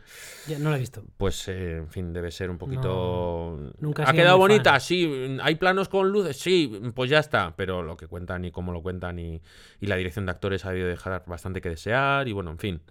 Ya, 0.47 0.57
no 0.59 0.69
lo 0.69 0.75
he 0.75 0.79
visto. 0.79 1.03
pues, 1.17 1.47
eh, 1.47 1.77
en 1.77 1.89
fin, 1.89 2.13
debe 2.13 2.29
ser 2.31 2.49
un 2.51 2.57
poquito... 2.59 3.57
nunca 3.79 4.03
he 4.03 4.09
¿Ha 4.09 4.13
quedado 4.13 4.37
bonita? 4.37 4.71
fan. 4.71 4.79
Sí. 4.81 5.37
¿Hay 5.41 5.55
planos 5.55 5.89
con 5.89 6.09
luces? 6.11 6.37
Sí, 6.37 6.81
pues 6.95 7.09
ya 7.09 7.19
está. 7.19 7.55
Pero 7.55 7.81
lo 7.83 7.97
que 7.97 8.07
cuentan 8.07 8.45
y 8.45 8.51
cómo 8.51 8.71
lo 8.71 8.81
cuentan 8.81 9.17
y, 9.19 9.41
y 9.79 9.87
la 9.87 9.95
dirección 9.97 10.25
de 10.25 10.31
actores 10.31 10.65
ha 10.65 10.69
debido 10.69 10.87
dejar 10.87 11.23
bastante 11.27 11.61
que 11.61 11.69
desear 11.69 12.27
y 12.27 12.31
bueno, 12.31 12.51
en 12.51 12.57
fin. 12.59 12.81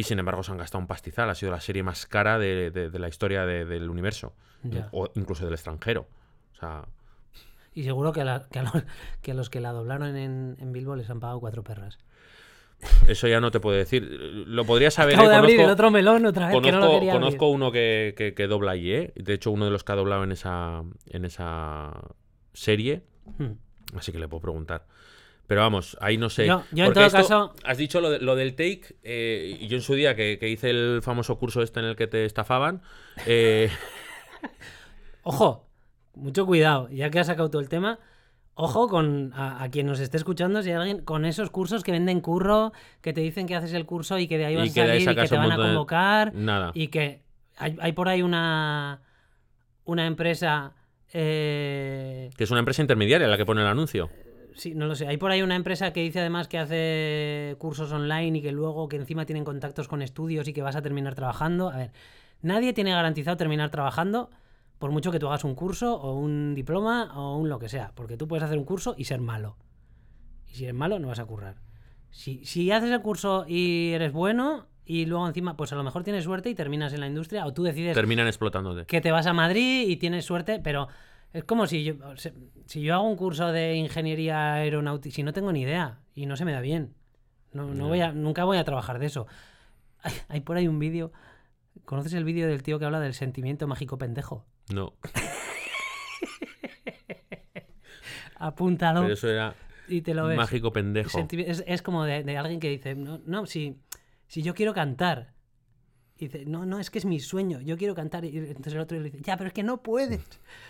Y 0.00 0.04
sin 0.04 0.18
embargo 0.18 0.42
se 0.42 0.50
han 0.50 0.56
gastado 0.56 0.80
un 0.80 0.86
pastizal. 0.86 1.28
Ha 1.28 1.34
sido 1.34 1.52
la 1.52 1.60
serie 1.60 1.82
más 1.82 2.06
cara 2.06 2.38
de, 2.38 2.70
de- 2.70 2.88
de 2.88 2.98
la 2.98 3.08
historia 3.08 3.44
de- 3.44 3.66
del 3.66 3.90
universo. 3.90 4.32
Ya. 4.62 4.88
O 4.92 5.10
incluso 5.14 5.44
del 5.44 5.52
extranjero. 5.52 6.06
O 6.52 6.56
sea, 6.58 6.84
Y 7.74 7.82
seguro 7.84 8.12
que 8.12 8.22
a, 8.22 8.24
la- 8.24 8.48
que 8.50 8.60
a 8.60 8.62
los, 8.62 8.72
que 9.22 9.32
a 9.32 9.34
los 9.34 9.50
que 9.50 9.60
la 9.60 9.72
doblaron 9.72 10.16
en, 10.16 10.56
en 10.58 10.72
Bilbo 10.72 10.96
les 10.96 11.10
han 11.10 11.20
pagado 11.20 11.38
cuatro 11.40 11.62
perras. 11.64 11.98
eso 13.08 13.28
ya 13.28 13.40
no 13.40 13.50
te 13.50 13.60
puedo 13.60 13.76
decir. 13.76 14.02
Lo 14.46 14.64
podría 14.64 14.90
saber. 14.90 15.14
Acabo 15.16 15.28
¿eh? 15.28 15.32
de 15.32 15.36
abrir 15.36 15.56
Conozco- 15.56 15.64
el 15.66 15.72
otro 15.72 15.90
melón 15.90 16.24
otra 16.24 16.46
vez, 16.48 16.60
que 16.62 16.72
no 16.72 16.78
lo 16.80 16.86
Conozco, 17.12 17.44
abrir. 17.46 17.56
uno 17.56 17.70
que, 17.72 18.14
que- 18.16 18.32
que 18.32 18.46
dobla 18.46 18.70
allí, 18.72 18.92
¿eh? 18.92 19.12
De 19.16 19.34
hecho, 19.34 19.50
uno 19.50 19.66
de 19.66 19.70
los 19.70 19.84
que 19.84 19.92
ha 19.92 19.96
doblado 19.96 20.24
en 20.24 20.32
esa, 20.32 20.82
en 21.08 21.24
esa 21.26 21.92
serie. 22.54 23.02
Hmm. 23.38 23.52
Así 23.96 24.12
que 24.12 24.18
le 24.18 24.28
puedo 24.28 24.40
preguntar. 24.40 24.86
Pero 25.50 25.62
vamos, 25.62 25.96
ahí 26.00 26.16
no 26.16 26.30
sé. 26.30 26.46
Yo- 26.46 26.62
yo 26.70 26.84
en 26.84 26.92
todo 26.92 27.04
esto- 27.06 27.16
caso- 27.18 27.54
Has 27.64 27.76
dicho 27.76 28.00
lo, 28.00 28.08
de- 28.10 28.20
lo 28.20 28.36
del 28.36 28.54
take. 28.54 28.94
eh, 29.02 29.56
y 29.60 29.66
yo 29.66 29.76
en 29.78 29.82
su 29.82 29.94
día, 29.94 30.14
que, 30.14 30.38
que 30.38 30.48
hice 30.48 30.70
el 30.70 31.00
famoso 31.02 31.38
curso 31.40 31.60
este 31.60 31.80
en 31.80 31.86
el 31.86 31.96
que 31.96 32.06
te 32.06 32.24
estafaban. 32.24 32.82
eh, 33.26 33.68
Ojo, 35.24 35.66
mucho 36.14 36.46
cuidado, 36.46 36.88
ya 36.90 37.10
que 37.10 37.18
has 37.18 37.26
sacado 37.26 37.50
todo 37.50 37.60
el 37.60 37.68
tema. 37.68 37.98
Ojo 38.54 38.86
con 38.88 39.32
a, 39.34 39.60
a 39.64 39.70
quien 39.70 39.86
nos 39.86 39.98
esté 39.98 40.18
escuchando, 40.18 40.62
si 40.62 40.70
hay 40.70 40.76
alguien 40.76 41.00
con 41.04 41.24
esos 41.24 41.50
cursos 41.50 41.82
que 41.82 41.90
venden 41.90 42.20
curro, 42.20 42.72
que 43.00 43.12
te 43.12 43.20
dicen 43.20 43.48
que 43.48 43.56
haces 43.56 43.72
el 43.72 43.86
curso 43.86 44.18
y 44.20 44.28
que 44.28 44.38
de 44.38 44.44
ahí 44.46 44.54
Y 44.54 44.56
vas 44.56 44.70
a 44.70 44.72
salir 44.72 45.02
y 45.02 45.14
que 45.16 45.26
te 45.28 45.36
van 45.36 45.50
a 45.50 45.56
de- 45.56 45.62
convocar 45.64 46.32
nada. 46.34 46.70
y 46.74 46.88
que 46.88 47.22
hay, 47.56 47.76
hay 47.80 47.90
por 47.92 48.08
ahí 48.08 48.22
una 48.22 49.02
una 49.84 50.06
empresa 50.06 50.74
eh, 51.12 52.30
Que 52.36 52.44
es 52.44 52.50
una 52.52 52.60
empresa 52.60 52.82
intermediaria 52.82 53.26
la 53.26 53.36
que 53.36 53.44
pone 53.44 53.62
el 53.62 53.66
anuncio. 53.66 54.08
Sí, 54.54 54.74
no 54.74 54.86
lo 54.86 54.94
sé. 54.94 55.06
Hay 55.06 55.16
por 55.16 55.30
ahí 55.30 55.42
una 55.42 55.56
empresa 55.56 55.92
que 55.92 56.02
dice 56.02 56.20
además 56.20 56.48
que 56.48 56.58
hace 56.58 57.56
cursos 57.58 57.90
online 57.92 58.38
y 58.38 58.42
que 58.42 58.52
luego 58.52 58.88
que 58.88 58.96
encima 58.96 59.26
tienen 59.26 59.44
contactos 59.44 59.88
con 59.88 60.02
estudios 60.02 60.48
y 60.48 60.52
que 60.52 60.62
vas 60.62 60.76
a 60.76 60.82
terminar 60.82 61.14
trabajando. 61.14 61.70
A 61.70 61.76
ver, 61.76 61.92
nadie 62.42 62.72
tiene 62.72 62.90
garantizado 62.92 63.36
terminar 63.36 63.70
trabajando 63.70 64.30
por 64.78 64.90
mucho 64.90 65.12
que 65.12 65.18
tú 65.18 65.28
hagas 65.28 65.44
un 65.44 65.54
curso 65.54 65.94
o 65.94 66.18
un 66.18 66.54
diploma 66.54 67.12
o 67.14 67.36
un 67.36 67.48
lo 67.48 67.58
que 67.58 67.68
sea. 67.68 67.92
Porque 67.94 68.16
tú 68.16 68.26
puedes 68.26 68.42
hacer 68.42 68.58
un 68.58 68.64
curso 68.64 68.94
y 68.96 69.04
ser 69.04 69.20
malo. 69.20 69.56
Y 70.48 70.54
si 70.54 70.64
eres 70.64 70.74
malo, 70.74 70.98
no 70.98 71.08
vas 71.08 71.18
a 71.18 71.26
currar. 71.26 71.56
Si, 72.10 72.44
si 72.44 72.70
haces 72.72 72.90
el 72.90 73.00
curso 73.02 73.44
y 73.46 73.92
eres 73.92 74.12
bueno 74.12 74.66
y 74.84 75.06
luego 75.06 75.28
encima, 75.28 75.56
pues 75.56 75.72
a 75.72 75.76
lo 75.76 75.84
mejor 75.84 76.02
tienes 76.02 76.24
suerte 76.24 76.50
y 76.50 76.54
terminas 76.54 76.92
en 76.92 77.00
la 77.00 77.06
industria 77.06 77.46
o 77.46 77.52
tú 77.52 77.62
decides 77.62 77.94
Terminan 77.94 78.26
explotándote. 78.26 78.86
que 78.86 79.00
te 79.00 79.12
vas 79.12 79.26
a 79.26 79.32
Madrid 79.32 79.88
y 79.88 79.96
tienes 79.96 80.24
suerte, 80.24 80.58
pero 80.58 80.88
es 81.32 81.44
como 81.44 81.66
si 81.66 81.84
yo, 81.84 81.94
si 82.66 82.82
yo 82.82 82.94
hago 82.94 83.08
un 83.08 83.16
curso 83.16 83.52
de 83.52 83.74
ingeniería 83.74 84.54
aeronáutica, 84.54 85.14
si 85.14 85.22
no 85.22 85.32
tengo 85.32 85.52
ni 85.52 85.62
idea 85.62 86.00
y 86.14 86.26
no 86.26 86.36
se 86.36 86.44
me 86.44 86.52
da 86.52 86.60
bien, 86.60 86.94
no, 87.52 87.72
no 87.74 87.88
voy 87.88 88.00
a, 88.00 88.12
nunca 88.12 88.44
voy 88.44 88.58
a 88.58 88.64
trabajar 88.64 88.98
de 88.98 89.06
eso. 89.06 89.26
Hay, 90.02 90.14
hay 90.28 90.40
por 90.40 90.56
ahí 90.56 90.66
un 90.66 90.78
vídeo, 90.78 91.12
¿conoces 91.84 92.14
el 92.14 92.24
vídeo 92.24 92.48
del 92.48 92.62
tío 92.62 92.78
que 92.78 92.86
habla 92.86 93.00
del 93.00 93.12
sentimiento 93.12 93.66
mágico 93.66 93.98
pendejo? 93.98 94.46
No. 94.72 94.94
Apúntalo 98.36 99.02
Pero 99.02 99.12
eso 99.12 99.28
era 99.28 99.54
y 99.90 100.02
te 100.02 100.14
lo 100.14 100.26
ves. 100.26 100.36
mágico 100.36 100.72
pendejo. 100.72 101.26
Es 101.66 101.82
como 101.82 102.04
de, 102.04 102.22
de 102.22 102.38
alguien 102.38 102.60
que 102.60 102.70
dice, 102.70 102.94
no, 102.94 103.20
no 103.26 103.46
si, 103.46 103.76
si 104.26 104.42
yo 104.42 104.54
quiero 104.54 104.72
cantar. 104.72 105.34
Y 106.20 106.28
dice, 106.28 106.44
no, 106.44 106.66
no, 106.66 106.78
es 106.78 106.90
que 106.90 106.98
es 106.98 107.06
mi 107.06 107.18
sueño, 107.18 107.60
yo 107.60 107.76
quiero 107.78 107.94
cantar. 107.94 108.24
Y 108.26 108.36
entonces 108.36 108.74
el 108.74 108.80
otro 108.80 108.98
le 108.98 109.04
dice, 109.04 109.18
ya, 109.22 109.36
pero 109.36 109.48
es 109.48 109.54
que 109.54 109.62
no 109.62 109.78
puedes. 109.82 110.20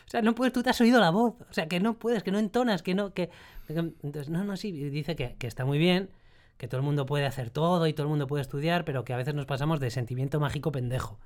O 0.07 0.09
sea, 0.11 0.23
no 0.23 0.35
puedes, 0.35 0.53
tú 0.53 0.63
te 0.63 0.71
has 0.71 0.81
oído 0.81 1.01
la 1.01 1.11
voz. 1.11 1.35
O 1.51 1.53
sea, 1.53 1.67
que 1.67 1.81
no 1.81 1.95
puedes, 1.99 2.23
que 2.23 2.31
no 2.31 2.39
entonas, 2.39 2.83
que 2.83 2.95
no, 2.95 3.13
que... 3.13 3.31
Entonces, 3.69 4.29
no, 4.31 4.45
no, 4.45 4.57
sí, 4.57 4.69
y 4.69 4.91
dice 4.91 5.17
que, 5.17 5.35
que 5.39 5.47
está 5.47 5.65
muy 5.65 5.79
bien, 5.79 6.09
que 6.57 6.69
todo 6.69 6.79
el 6.81 6.85
mundo 6.85 7.05
puede 7.07 7.27
hacer 7.27 7.51
todo 7.51 7.87
y 7.87 7.93
todo 7.93 8.05
el 8.05 8.11
mundo 8.11 8.27
puede 8.27 8.43
estudiar, 8.43 8.85
pero 8.85 9.05
que 9.05 9.13
a 9.13 9.17
veces 9.17 9.35
nos 9.35 9.47
pasamos 9.47 9.81
de 9.81 9.91
sentimiento 9.91 10.39
mágico 10.41 10.71
pendejo. 10.73 11.19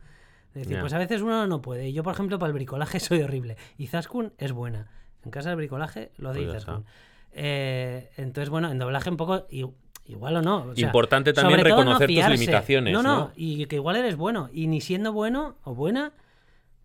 Es 0.48 0.54
decir, 0.62 0.76
Ya. 0.76 0.80
pues 0.80 0.92
a 0.94 0.98
veces 0.98 1.20
uno 1.20 1.46
no 1.46 1.60
puede. 1.60 1.88
Y 1.88 1.92
yo, 1.92 2.02
por 2.02 2.14
ejemplo, 2.14 2.38
para 2.38 2.48
el 2.48 2.54
bricolaje 2.54 3.00
soy 3.00 3.20
horrible. 3.22 3.56
Y 3.76 3.88
Zaskun 3.88 4.32
es 4.38 4.52
buena. 4.52 4.88
En 5.24 5.30
casa 5.30 5.48
del 5.50 5.56
bricolaje 5.56 6.12
lo 6.16 6.30
Pues 6.32 6.42
ya 6.44 6.48
Izaskun. 6.50 6.84
Eh, 7.32 8.10
entonces, 8.16 8.48
bueno, 8.48 8.70
en 8.70 8.78
doblaje 8.78 9.10
un 9.10 9.16
poco 9.16 9.46
i- 9.50 9.66
igual 10.06 10.36
o 10.36 10.42
no. 10.42 10.64
o 10.70 10.74
sea, 10.74 10.86
Importante 10.86 11.32
también 11.32 11.58
no 11.60 11.64
reconocer 11.64 12.08
tus 12.08 12.28
limitaciones, 12.28 12.92
No, 12.92 13.02
no, 13.02 13.16
¿no? 13.18 13.32
y 13.36 13.66
que 13.66 13.76
igual 13.76 13.96
eres 13.96 14.16
bueno. 14.16 14.50
Y 14.52 14.66
ni 14.66 14.80
siendo 14.80 15.12
bueno 15.12 15.56
o 15.64 15.74
buena, 15.74 16.12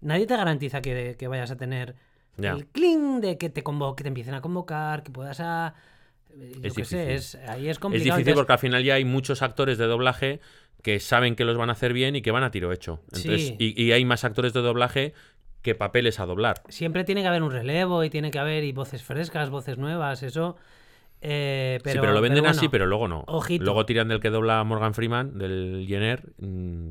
nadie 0.01 0.25
te 0.25 0.35
garantiza 0.37 0.81
que, 0.81 1.15
que 1.17 1.27
vayas 1.27 1.51
a 1.51 1.57
tener 1.57 1.95
Ya. 2.37 2.51
el 2.51 2.65
cling 2.67 3.19
de 3.21 3.37
que 3.37 3.49
te, 3.49 3.63
convo- 3.63 3.95
que 3.95 4.03
te 4.03 4.07
empiecen 4.07 4.33
a 4.33 4.41
convocar, 4.41 5.03
que 5.03 5.11
puedas 5.11 5.39
a... 5.41 5.73
Yo 6.29 6.45
Es 6.63 6.73
sé, 6.73 6.81
difícil. 6.81 6.99
es, 6.99 7.35
ahí 7.47 7.65
es 7.65 7.71
Es 7.71 7.79
complicado. 7.79 8.03
difícil 8.05 8.19
entonces- 8.19 8.35
porque 8.35 8.53
al 8.53 8.59
final 8.59 8.83
ya 8.83 8.93
hay 8.93 9.03
muchos 9.05 9.41
actores 9.41 9.77
de 9.77 9.85
doblaje 9.85 10.39
que 10.83 10.99
saben 11.01 11.35
que 11.35 11.43
los 11.43 11.57
van 11.57 11.69
a 11.69 11.73
hacer 11.73 11.91
bien 11.91 12.15
y 12.15 12.21
que 12.21 12.31
van 12.31 12.43
a 12.43 12.51
tiro 12.51 12.71
hecho. 12.71 13.01
Entonces, 13.07 13.47
Sí. 13.47 13.55
y, 13.59 13.83
y 13.83 13.91
hay 13.91 14.05
más 14.05 14.23
actores 14.23 14.53
de 14.53 14.61
doblaje 14.61 15.13
qué 15.61 15.75
papeles 15.75 16.21
a 16.21 16.25
doblar. 16.25 16.61
Siempre 16.69 17.03
tiene 17.03 17.21
que 17.21 17.27
haber 17.27 17.43
un 17.43 17.51
relevo 17.51 18.03
y 18.05 18.09
tiene 18.09 18.31
que 18.31 18.39
haber 18.39 18.63
y 18.63 18.71
voces 18.71 19.03
frescas, 19.03 19.49
voces 19.49 19.77
nuevas, 19.77 20.23
eso. 20.23 20.55
Eh, 21.21 21.79
pero, 21.83 21.93
sí, 21.93 21.99
pero 21.99 22.13
lo 22.13 22.21
venden 22.21 22.43
bueno, 22.43 22.57
así, 22.57 22.69
pero 22.69 22.85
luego 22.85 23.07
no. 23.07 23.23
ojito. 23.27 23.65
Luego 23.65 23.85
tiran 23.85 24.07
del 24.07 24.19
que 24.19 24.29
dobla 24.29 24.63
Morgan 24.63 24.93
Freeman, 24.93 25.37
del 25.37 25.85
Jenner, 25.87 26.23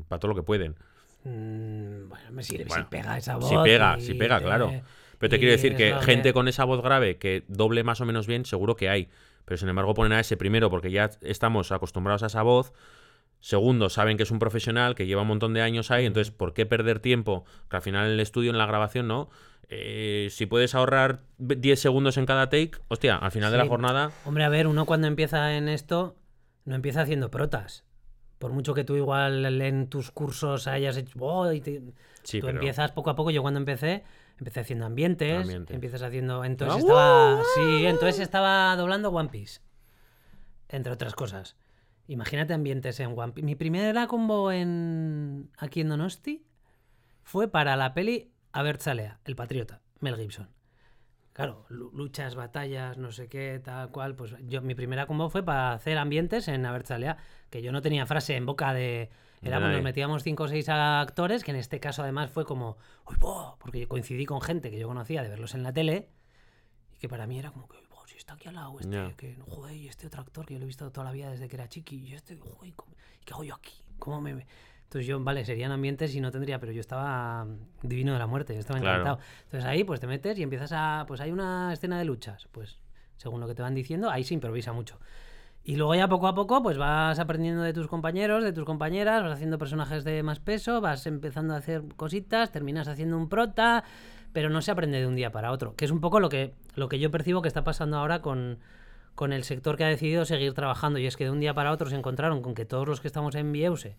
para 0.07 0.19
todo 0.19 0.29
lo 0.29 0.35
que 0.35 0.43
pueden. 0.43 0.75
mm, 1.23 2.09
bueno, 2.09 2.31
me 2.31 2.43
sirve 2.43 2.65
Bueno, 2.65 2.83
si 2.85 2.89
pega 2.89 3.17
esa 3.17 3.37
voz. 3.37 3.49
si 3.49 3.55
pega, 3.63 3.97
y 3.97 4.01
si 4.01 4.13
pega, 4.13 4.39
claro. 4.39 4.71
Pero 5.17 5.29
te 5.29 5.35
y 5.35 5.39
quiero 5.39 5.51
decir 5.51 5.75
que 5.75 5.93
gente 6.01 6.31
con 6.31 6.47
esa 6.47 6.63
voz 6.63 6.81
grave 6.81 7.17
que 7.17 7.43
doble 7.47 7.83
más 7.83 8.01
o 8.01 8.05
menos 8.05 8.27
bien, 8.27 8.45
seguro 8.45 8.75
que 8.75 8.89
hay. 8.89 9.09
Pero 9.45 9.57
sin 9.57 9.67
embargo 9.67 9.93
ponen 9.93 10.13
a 10.13 10.19
ese 10.19 10.37
primero 10.37 10.69
porque 10.69 10.91
ya 10.91 11.09
estamos 11.21 11.71
acostumbrados 11.71 12.23
a 12.23 12.27
esa 12.27 12.43
voz. 12.43 12.71
Segundo, 13.41 13.89
saben 13.89 14.17
que 14.17 14.23
es 14.23 14.31
un 14.31 14.39
profesional 14.39 14.95
que 14.95 15.05
lleva 15.07 15.21
un 15.21 15.29
montón 15.29 15.53
de 15.53 15.61
años 15.61 15.91
ahí, 15.91 16.05
entonces 16.05 16.31
¿por 16.33 16.53
qué 16.53 16.65
perder 16.65 16.99
tiempo? 16.99 17.45
Que 17.69 17.77
al 17.77 17.81
final 17.81 18.07
en 18.07 18.13
el 18.13 18.19
estudio, 18.19 18.51
en 18.51 18.57
la 18.57 18.65
grabación, 18.65 19.07
¿no? 19.07 19.29
Eh, 19.69 20.27
si 20.31 20.45
puedes 20.45 20.75
ahorrar 20.75 21.21
10 21.37 21.79
segundos 21.79 22.17
en 22.17 22.25
cada 22.25 22.49
take, 22.49 22.71
hostia, 22.87 23.15
al 23.17 23.31
final 23.31 23.51
de 23.51 23.57
la 23.59 23.67
jornada... 23.67 24.11
Hombre, 24.25 24.43
a 24.43 24.49
ver, 24.49 24.67
uno 24.67 24.85
cuando 24.85 25.07
empieza 25.07 25.55
en 25.55 25.69
esto, 25.69 26.15
no 26.65 26.75
empieza 26.75 27.01
haciendo 27.01 27.29
protas. 27.31 27.85
Por 28.39 28.51
mucho 28.51 28.73
que 28.73 28.83
tú 28.83 28.95
igual 28.95 29.45
en 29.61 29.87
tus 29.87 30.11
cursos 30.11 30.65
hayas 30.67 30.97
hecho... 30.97 31.19
"Oh", 31.19 31.51
y 31.51 31.61
te- 31.61 31.81
Sí, 32.23 32.39
tú 32.39 32.47
pero... 32.47 32.57
empiezas 32.59 32.91
poco 32.93 33.09
a 33.11 33.15
poco. 33.15 33.31
Yo 33.31 33.41
cuando 33.41 33.59
empecé, 33.59 34.03
empecé 34.39 34.61
haciendo 34.61 34.85
ambientes, 34.85 35.41
Ambientes. 35.41 35.75
empiezas 35.75 36.01
haciendo... 36.01 36.43
Entonces 36.43 36.75
¡Ah, 36.77 36.79
estaba... 36.79 37.41
Sí, 37.55 37.85
entonces 37.85 38.19
estaba 38.21 38.75
doblando 38.75 39.09
One 39.09 39.29
Piece. 39.29 39.59
Entre 40.69 40.91
otras 40.91 41.13
cosas. 41.15 41.55
Imagínate 42.09 42.53
ambientes 42.53 42.99
en 42.99 43.17
One 43.17 43.33
Piece. 43.33 43.45
Mi 43.45 43.55
primera 43.55 44.07
combo 44.07 44.51
en... 44.51 45.49
aquí 45.57 45.81
en 45.81 45.89
Donosti 45.89 46.43
fue 47.23 47.47
para 47.47 47.75
la 47.75 47.93
peli 47.93 48.31
Abertzalea, 48.51 49.19
El 49.25 49.35
Patriota, 49.35 49.81
Mel 49.99 50.15
Gibson. 50.15 50.49
Claro, 51.33 51.65
lu- 51.69 51.91
luchas, 51.93 52.33
batallas, 52.35 52.97
no 52.97 53.11
sé 53.11 53.29
qué, 53.29 53.61
tal 53.63 53.91
cual. 53.91 54.15
Pues 54.15 54.35
yo, 54.47 54.61
mi 54.61 54.73
primera 54.75 55.05
combo 55.05 55.29
fue 55.29 55.43
para 55.43 55.73
hacer 55.73 55.97
ambientes 55.99 56.47
en 56.47 56.65
Abertzalea, 56.65 57.17
que 57.51 57.61
yo 57.61 57.71
no 57.71 57.81
tenía 57.81 58.05
frase 58.05 58.35
en 58.35 58.45
boca 58.45 58.73
de. 58.73 59.09
Éramos, 59.41 59.67
Nadie. 59.67 59.75
nos 59.75 59.83
metíamos 59.83 60.23
cinco 60.23 60.43
o 60.43 60.47
seis 60.49 60.67
actores, 60.67 61.43
que 61.45 61.51
en 61.51 61.57
este 61.57 61.79
caso 61.79 62.01
además 62.01 62.29
fue 62.29 62.43
como, 62.43 62.77
uy, 63.07 63.15
bo", 63.19 63.55
porque 63.59 63.87
coincidí 63.87 64.25
con 64.25 64.41
gente 64.41 64.69
que 64.71 64.79
yo 64.79 64.87
conocía 64.87 65.21
de 65.23 65.29
verlos 65.29 65.53
en 65.55 65.63
la 65.63 65.71
tele, 65.71 66.09
y 66.93 66.97
que 66.97 67.07
para 67.07 67.25
mí 67.25 67.39
era 67.39 67.51
como 67.51 67.69
que, 67.69 67.77
"Uy, 67.77 67.83
bo, 67.88 67.88
si 67.88 67.88
está 68.19 68.33
aquí 68.33 68.47
al 68.49 68.55
lado, 68.55 68.79
este, 68.79 68.91
Ya. 68.93 69.13
que, 69.17 69.35
joder, 69.47 69.75
y 69.75 69.87
este 69.87 70.07
otro 70.07 70.21
actor 70.21 70.45
que 70.45 70.53
yo 70.53 70.59
lo 70.59 70.65
he 70.65 70.67
visto 70.67 70.89
toda 70.91 71.05
la 71.05 71.11
vida 71.11 71.29
desde 71.31 71.47
que 71.47 71.55
era 71.55 71.67
chiqui, 71.67 71.95
y 71.97 72.13
este, 72.13 72.37
joder, 72.37 72.73
¿cómo- 72.75 72.91
¿y 73.21 73.25
qué 73.25 73.33
hago 73.33 73.43
yo 73.43 73.55
aquí? 73.55 73.73
¿Cómo 73.97 74.21
me.? 74.21 74.35
me-?". 74.35 74.47
Entonces 74.83 75.07
yo, 75.07 75.23
vale, 75.23 75.45
serían 75.45 75.71
ambientes 75.71 76.13
y 76.15 76.19
no 76.21 76.31
tendría, 76.31 76.59
pero 76.59 76.71
yo 76.71 76.81
estaba 76.81 77.45
mm, 77.45 77.87
divino 77.87 78.13
de 78.13 78.19
la 78.19 78.27
muerte, 78.27 78.53
yo 78.53 78.59
estaba 78.59 78.79
Claro. 78.79 79.01
encantado. 79.01 79.19
Entonces 79.43 79.65
ahí 79.69 79.83
pues 79.83 79.99
te 79.99 80.07
metes 80.07 80.37
y 80.39 80.43
empiezas 80.43 80.71
a, 80.73 81.05
pues 81.07 81.21
hay 81.21 81.31
una 81.31 81.71
escena 81.73 81.97
de 81.99 82.05
luchas, 82.05 82.47
pues 82.51 82.79
según 83.17 83.39
lo 83.39 83.47
que 83.47 83.53
te 83.55 83.61
van 83.61 83.75
diciendo, 83.75 84.09
ahí 84.09 84.23
se 84.23 84.33
improvisa 84.33 84.73
mucho. 84.73 84.99
Y 85.63 85.75
luego 85.75 85.93
ya 85.93 86.07
poco 86.07 86.27
a 86.27 86.33
poco 86.33 86.63
pues 86.63 86.77
vas 86.77 87.19
aprendiendo 87.19 87.61
de 87.61 87.73
tus 87.73 87.87
compañeros, 87.87 88.43
de 88.43 88.51
tus 88.53 88.65
compañeras, 88.65 89.21
vas 89.21 89.33
haciendo 89.33 89.59
personajes 89.59 90.03
de 90.03 90.23
más 90.23 90.39
peso, 90.39 90.81
vas 90.81 91.05
empezando 91.05 91.53
a 91.53 91.57
hacer 91.57 91.83
cositas, 91.95 92.51
terminas 92.51 92.87
haciendo 92.87 93.15
un 93.17 93.29
prota, 93.29 93.83
pero 94.33 94.49
no 94.49 94.61
se 94.61 94.71
aprende 94.71 94.99
de 94.99 95.07
un 95.07 95.15
día 95.15 95.31
para 95.31 95.51
otro, 95.51 95.75
que 95.75 95.85
es 95.85 95.91
un 95.91 96.01
poco 96.01 96.19
lo 96.19 96.29
que, 96.29 96.53
lo 96.75 96.89
que 96.89 96.99
yo 96.99 97.11
percibo 97.11 97.41
que 97.41 97.47
está 97.47 97.63
pasando 97.63 97.97
ahora 97.97 98.21
con, 98.21 98.59
con 99.15 99.33
el 99.33 99.43
sector 99.43 99.75
que 99.77 99.83
ha 99.83 99.87
decidido 99.87 100.25
seguir 100.25 100.53
trabajando 100.53 100.99
y 100.99 101.05
es 101.07 101.17
que 101.17 101.25
de 101.25 101.31
un 101.31 101.39
día 101.39 101.53
para 101.53 101.71
otro 101.71 101.89
se 101.89 101.95
encontraron 101.95 102.41
con 102.41 102.53
que 102.53 102.65
todos 102.65 102.87
los 102.87 103.01
que 103.01 103.07
estamos 103.07 103.35
en 103.35 103.51
Vieuse 103.51 103.95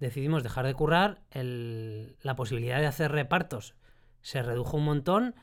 decidimos 0.00 0.42
dejar 0.42 0.66
de 0.66 0.74
currar, 0.74 1.20
el- 1.30 2.16
la 2.22 2.34
posibilidad 2.34 2.80
de 2.80 2.86
hacer 2.86 3.12
repartos 3.12 3.74
se 4.20 4.42
redujo 4.42 4.76
un 4.76 4.84
montón. 4.84 5.34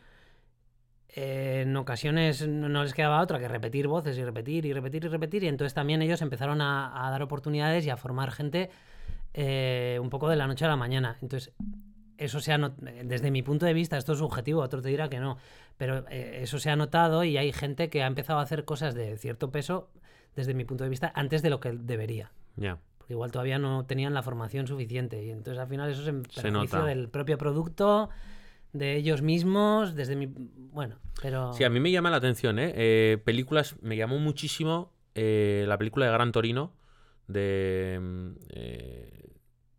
Eh, 1.09 1.61
en 1.65 1.76
ocasiones 1.76 2.47
no, 2.47 2.84
les 2.84 2.93
quedaba 2.93 3.22
otra 3.22 3.39
que 3.39 3.47
repetir 3.47 3.88
voces 3.88 4.17
y 4.17 4.24
repetir 4.24 4.65
y 4.65 4.74
repetir 4.74 5.05
y 5.05 5.07
repetir. 5.07 5.43
Y 5.43 5.47
entonces 5.47 5.74
también 5.74 6.01
ellos 6.01 6.22
empezaron 6.22 6.61
a, 6.61 7.07
a 7.07 7.09
dar 7.09 7.24
oportunidades 7.24 7.86
y 7.86 7.89
a 7.89 7.97
formar 7.97 8.32
gente 8.32 8.70
eh, 9.34 9.97
un 10.01 10.09
poco 10.09 10.30
de 10.30 10.36
la 10.36 10.45
noche 10.47 10.65
a 10.65 10.67
la 10.67 10.76
mañana. 10.76 11.17
Entonces, 11.22 11.53
eso 12.20 12.39
se 12.39 12.51
ha 12.53 12.57
desde 13.03 13.32
mi 13.32 13.41
punto 13.41 13.65
de 13.65 13.74
vista, 13.74 13.97
esto 13.97 14.13
es 14.13 14.20
subjetivo, 14.20 14.61
otro 14.61 14.82
te 14.82 14.89
dirá 14.89 15.09
que 15.09 15.20
no, 15.20 15.38
pero 15.78 16.05
eh, 16.09 16.39
eso 16.43 16.59
se 16.59 16.70
ha 16.70 16.76
notado 16.76 17.24
y 17.24 17.38
hay 17.38 17.51
gente 17.53 17.89
que 17.89 18.03
ha 18.03 18.07
empezado 18.07 18.39
a 18.39 18.43
hacer 18.43 18.65
cosas 18.65 18.93
de 18.95 19.17
cierto 19.17 19.51
peso, 19.51 19.89
desde 20.36 20.53
mi 20.53 20.65
punto 20.65 20.84
de 20.84 20.89
vista, 20.89 21.11
antes 21.15 21.41
de 21.41 21.49
lo 21.49 21.59
que 21.59 21.72
debería 21.72 22.32
Ya. 22.55 22.78
porque 22.97 23.13
igual 23.13 23.32
todavía 23.32 23.57
no 23.59 23.86
tenían 23.86 24.13
la 24.13 24.22
formación 24.22 24.67
suficiente 24.67 25.24
y 25.26 25.32
entonces 25.32 25.59
al 25.59 25.67
final 25.67 25.89
eso 25.89 26.01
es 26.01 26.07
en 26.09 26.53
nota. 26.53 26.86
del 26.86 27.09
propio 27.09 27.38
producto 27.38 28.09
de 28.74 28.95
ellos 28.97 29.22
mismos 29.24 29.95
desde 29.95 30.15
mi 30.15 30.28
bueno 30.28 30.99
pero 31.22 31.51
Sí, 31.53 31.63
a 31.63 31.70
mí 31.72 31.80
me 31.80 31.89
llama 31.91 32.11
la 32.11 32.17
atención, 32.17 32.59
¿eh? 32.59 32.72
Eh, 32.76 33.17
películas, 33.26 33.76
me 33.82 33.97
llamó 33.97 34.20
muchísimo 34.20 34.93
eh, 35.15 35.65
la 35.67 35.78
película 35.80 36.05
de 36.05 36.11
Gran 36.11 36.32
Torino 36.32 36.72
de, 37.28 37.97
mm, 37.99 38.32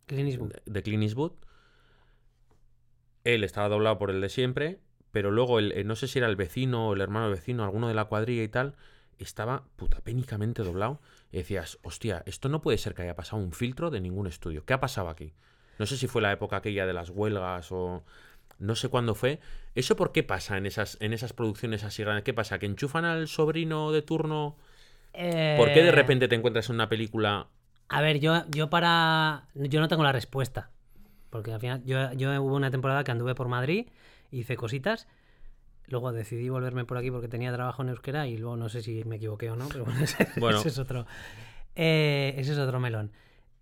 Clint 0.07 0.29
Eastwood. 0.29 0.53
de- 0.53 0.63
de 0.67 0.83
Clint 0.83 1.03
Eastwood. 1.05 1.33
Él 3.25 3.45
estaba 3.45 3.69
doblado 3.69 3.99
por 3.99 4.11
el 4.11 4.21
de 4.21 4.29
siempre, 4.29 4.81
pero 5.13 5.31
luego, 5.31 5.59
el, 5.59 5.73
eh, 5.73 5.85
no 5.85 5.97
sé 5.97 6.09
si 6.09 6.19
era 6.19 6.29
el 6.29 6.37
vecino 6.37 6.89
o 6.89 6.95
el 6.95 7.01
hermano 7.01 7.27
del 7.27 7.35
vecino, 7.37 7.65
alguno 7.65 7.89
de 7.89 7.95
la 7.95 8.07
cuadrilla 8.07 8.43
y 8.43 8.49
tal, 8.49 8.75
estaba 9.19 9.65
putapénicamente 9.77 10.63
doblado. 10.63 11.01
Y 11.33 11.39
decías, 11.39 11.79
hostia, 11.83 12.23
esto 12.27 12.49
no 12.49 12.61
puede 12.63 12.79
ser 12.79 12.95
que 12.95 13.03
haya 13.03 13.17
pasado 13.17 13.43
un 13.43 13.53
filtro 13.53 13.91
de 13.91 14.01
ningún 14.01 14.27
estudio. 14.27 14.65
¿Qué 14.65 14.73
ha 14.73 14.81
pasado 14.81 15.09
aquí? 15.09 15.35
No 15.79 15.87
sé 15.87 15.97
si 15.97 16.07
fue 16.07 16.23
la 16.23 16.33
época 16.33 16.57
aquella 16.57 16.87
de 16.87 16.93
las 16.93 17.11
huelgas 17.11 17.71
o 17.73 18.05
no 18.59 18.75
sé 18.77 18.89
cuándo 18.89 19.15
fue. 19.15 19.41
¿Eso 19.75 19.97
por 19.97 20.13
qué 20.13 20.23
pasa 20.23 20.57
en 20.59 20.67
esas, 20.67 20.97
en 21.01 21.13
esas 21.13 21.33
producciones 21.33 21.85
así 21.85 22.03
grandes? 22.03 22.25
¿Qué 22.25 22.35
pasa? 22.35 22.59
¿Que 22.59 22.67
enchufan 22.67 23.05
al 23.05 23.29
sobrino 23.29 23.93
de 23.93 24.03
turno? 24.03 24.57
¿Por 25.55 25.73
qué 25.73 25.83
de 25.85 25.91
Eh, 25.91 25.93
repente 25.93 26.27
te 26.29 26.35
encuentras 26.35 26.69
en 26.71 26.75
una 26.77 26.89
película? 26.89 27.49
a 27.89 28.01
ver 28.01 28.21
yo 28.21 28.45
yo 28.49 28.71
para 28.71 29.49
yo 29.55 29.81
no 29.81 29.89
tengo 29.89 30.03
la 30.05 30.13
respuesta 30.13 30.71
porque 31.31 31.53
al 31.53 31.61
final 31.61 31.83
yo, 31.85 32.13
yo 32.13 32.31
hubo 32.43 32.55
una 32.55 32.71
temporada 32.71 33.05
que 33.05 33.11
anduve 33.13 33.35
por 33.35 33.49
Madrid 33.49 33.87
hice 34.31 34.57
cositas 34.57 35.07
luego 35.87 36.13
decidí 36.13 36.49
volverme 36.49 36.85
por 36.85 36.99
aquí 36.99 37.11
porque 37.11 37.29
tenía 37.29 37.53
trabajo 37.53 37.83
en 37.83 37.89
euskera 37.89 38.27
y 38.29 38.37
luego 38.37 38.57
no 38.57 38.69
sé 38.69 38.83
si 38.83 39.03
me 39.05 39.17
equivoqué 39.17 39.51
o 39.51 39.57
no 39.57 39.69
pero 39.69 39.85
bueno 39.85 40.01
ese, 40.05 40.29
Bueno. 40.39 40.59
ese 40.59 40.69
es 40.69 40.79
otro 40.79 41.07
eh, 41.77 42.35
ese 42.37 42.53
es 42.53 42.59
otro 42.59 42.81
melón. 42.81 43.13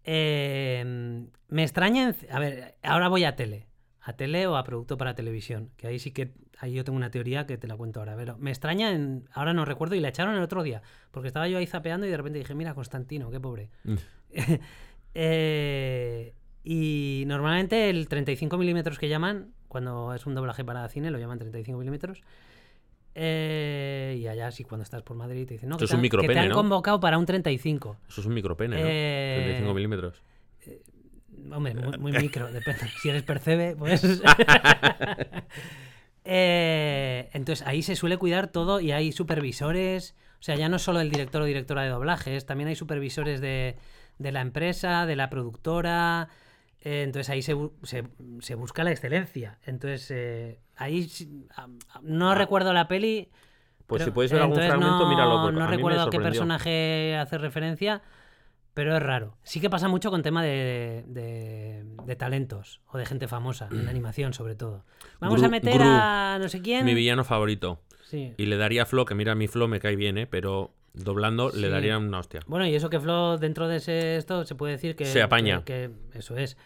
Eh, 0.05 1.27
me 1.49 1.63
extraña 1.63 2.09
en- 2.09 2.17
a 2.31 2.39
ver 2.39 2.77
ahora 2.83 3.09
voy 3.09 3.25
a 3.25 3.37
tele 3.37 3.67
a 4.01 4.15
tele 4.15 4.47
o 4.47 4.57
a 4.57 4.65
producto 4.65 4.97
para 4.97 5.15
televisión 5.15 5.71
que 5.77 5.87
ahí 5.87 5.99
sí 5.99 6.13
que 6.13 6.33
ahí 6.59 6.73
yo 6.73 6.83
tengo 6.85 6.97
una 6.97 7.11
teoría 7.11 7.47
que 7.47 7.59
te 7.59 7.67
la 7.67 7.77
cuento 7.77 8.01
ahora 8.01 8.17
pero 8.17 8.39
me 8.39 8.51
extraña 8.51 8.91
en, 8.93 9.29
ahora 9.33 9.53
no 9.53 9.65
recuerdo 9.67 9.95
y 9.97 10.01
la 10.01 10.09
echaron 10.09 10.35
el 10.35 10.43
otro 10.43 10.63
día 10.63 10.81
porque 11.11 11.29
estaba 11.29 11.47
yo 11.49 11.59
ahí 11.59 11.67
zapeando 11.67 12.07
y 12.07 12.11
de 12.11 12.17
repente 12.17 12.39
dije 12.39 12.55
mira 12.55 12.73
Constantino 12.75 13.31
qué 13.31 13.39
pobre 13.41 13.69
Eh, 15.15 16.33
y 16.65 17.25
normalmente 17.27 17.89
el 17.91 18.09
35 18.09 18.57
milímetros 18.59 18.99
que 18.99 19.09
llaman, 19.09 19.53
cuando 19.69 20.15
es 20.15 20.27
un 20.27 20.35
doblaje 20.35 20.65
para 20.65 20.89
cine, 20.89 21.11
lo 21.11 21.19
llaman 21.19 21.39
35 21.39 21.79
milímetros. 21.79 22.23
Eh, 23.15 24.17
y 24.21 24.27
allá 24.29 24.51
sí, 24.53 24.63
cuando 24.65 24.85
estás 24.85 25.03
por 25.03 25.17
Madrid 25.17 25.47
te 25.47 25.55
dicen, 25.55 25.69
no, 25.71 25.75
Esto 25.77 25.81
que, 25.81 25.85
es 25.87 25.91
te 25.91 25.97
un 25.97 26.05
han- 26.05 26.27
que 26.29 26.33
te 26.35 26.39
han 26.39 26.49
¿no? 26.51 26.55
convocado 26.55 27.01
para 27.01 27.19
un 27.19 27.27
35. 27.27 27.97
Eso 28.09 28.21
es 28.21 28.27
un 28.27 28.35
micropene, 28.35 28.77
¿no? 28.81 28.87
Eh, 28.89 29.35
35 29.45 29.75
milímetros. 29.75 30.23
Hombre, 31.53 31.75
muy, 31.75 31.99
muy 31.99 32.13
micro, 32.21 32.51
depende. 32.53 32.83
Si 33.01 33.09
eres 33.09 33.23
percebe, 33.23 33.75
pues... 33.77 34.03
Eh, 36.31 37.31
entonces 37.33 37.67
ahí 37.67 37.81
se 37.83 37.97
suele 37.97 38.19
cuidar 38.19 38.49
todo 38.49 38.81
y 38.81 38.93
hay 38.93 39.13
supervisores, 39.13 40.15
o 40.41 40.43
sea, 40.43 40.57
ya 40.57 40.69
no 40.69 40.79
solo 40.79 41.01
el 41.01 41.11
director 41.11 41.41
o 41.41 41.47
directora 41.47 41.83
de 41.85 41.89
doblajes, 41.89 42.45
también 42.45 42.69
hay 42.69 42.75
supervisores 42.77 43.41
de, 43.41 43.77
de 44.19 44.33
la 44.33 44.43
empresa, 44.43 45.07
de 45.07 45.17
la 45.17 45.31
productora, 45.31 46.29
eh, 46.89 47.03
entonces 47.03 47.29
ahí 47.31 47.43
se, 47.43 47.55
se- 47.83 48.05
se 48.41 48.55
busca 48.55 48.85
la 48.85 48.91
excelencia. 48.91 49.59
Entonces 49.65 50.11
eh, 50.11 50.61
ahí 50.77 51.05
sí- 51.05 51.47
a- 51.57 51.65
a- 51.65 52.01
no 52.03 52.31
Ah. 52.31 52.35
recuerdo 52.35 52.73
la 52.73 52.89
peli. 52.89 53.29
Pues 53.87 54.05
si 54.05 54.11
puedes 54.11 54.31
ver 54.33 54.43
algún 54.43 54.57
fragmento, 54.59 54.99
no, 55.01 55.09
míralo. 55.09 55.51
No 55.53 55.65
a 55.65 55.67
recuerdo 55.67 56.03
a 56.03 56.11
qué 56.11 56.19
personaje 56.21 57.17
hace 57.17 57.39
referencia, 57.39 58.03
pero 58.75 58.95
es 58.97 59.03
raro. 59.03 59.37
Sí 59.43 59.61
que 59.61 59.71
pasa 59.71 59.89
mucho 59.89 60.11
con 60.11 60.23
tema 60.23 60.43
de, 60.43 61.05
de- 61.07 61.85
de 62.05 62.17
talentos 62.17 62.81
o 62.87 62.99
de 62.99 63.07
gente 63.07 63.29
famosa, 63.29 63.69
en 63.73 63.89
animación 63.89 64.33
sobre 64.35 64.55
todo. 64.57 64.85
Vamos 65.21 65.41
Gru- 65.41 65.47
a 65.47 65.49
meter 65.49 65.75
Gru, 65.75 65.85
a 65.87 66.39
no 66.41 66.49
sé 66.49 66.61
quién. 66.63 66.85
Mi 66.85 66.95
villano 66.95 67.25
favorito. 67.25 67.81
Sí. 68.05 68.35
Y 68.39 68.47
le 68.47 68.57
daría 68.57 68.83
a 68.83 68.87
Flo, 68.87 69.05
que 69.05 69.15
mira, 69.15 69.35
mi 69.35 69.49
Flo 69.49 69.69
me 69.69 69.81
cae 69.81 69.97
bien, 69.97 70.17
¿eh? 70.19 70.27
Pero 70.27 70.75
doblando 70.95 71.51
le 71.51 71.67
Sí. 71.67 71.69
daría 71.69 71.99
una 71.99 72.19
hostia. 72.19 72.41
Bueno, 72.47 72.67
y 72.67 72.75
eso 72.75 72.91
que 72.91 72.99
Flo 73.01 73.39
dentro 73.39 73.69
de 73.69 73.77
ese 73.77 74.17
esto 74.17 74.45
se 74.45 74.55
puede 74.55 74.73
decir 74.73 74.97
que 74.97 75.05
Se 75.07 75.23
apaña. 75.23 75.65
que- 75.65 75.91
que 76.13 76.19
eso 76.19 76.37
es. 76.37 76.57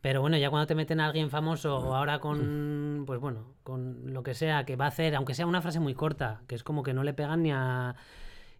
Pero 0.00 0.22
bueno, 0.22 0.38
ya 0.38 0.48
cuando 0.48 0.66
te 0.66 0.74
meten 0.74 0.98
a 1.00 1.06
alguien 1.06 1.28
famoso 1.28 1.76
o 1.76 1.94
ahora 1.94 2.20
con 2.20 3.04
pues 3.06 3.20
bueno, 3.20 3.54
con 3.62 4.12
lo 4.14 4.22
que 4.22 4.32
sea 4.34 4.64
que 4.64 4.74
va 4.76 4.86
a 4.86 4.88
hacer, 4.88 5.14
aunque 5.14 5.34
sea 5.34 5.46
una 5.46 5.60
frase 5.60 5.78
muy 5.78 5.92
corta, 5.94 6.40
que 6.46 6.54
es 6.54 6.64
como 6.64 6.82
que 6.82 6.94
no 6.94 7.02
le 7.04 7.12
pegan 7.12 7.42
ni 7.42 7.52
a 7.52 7.94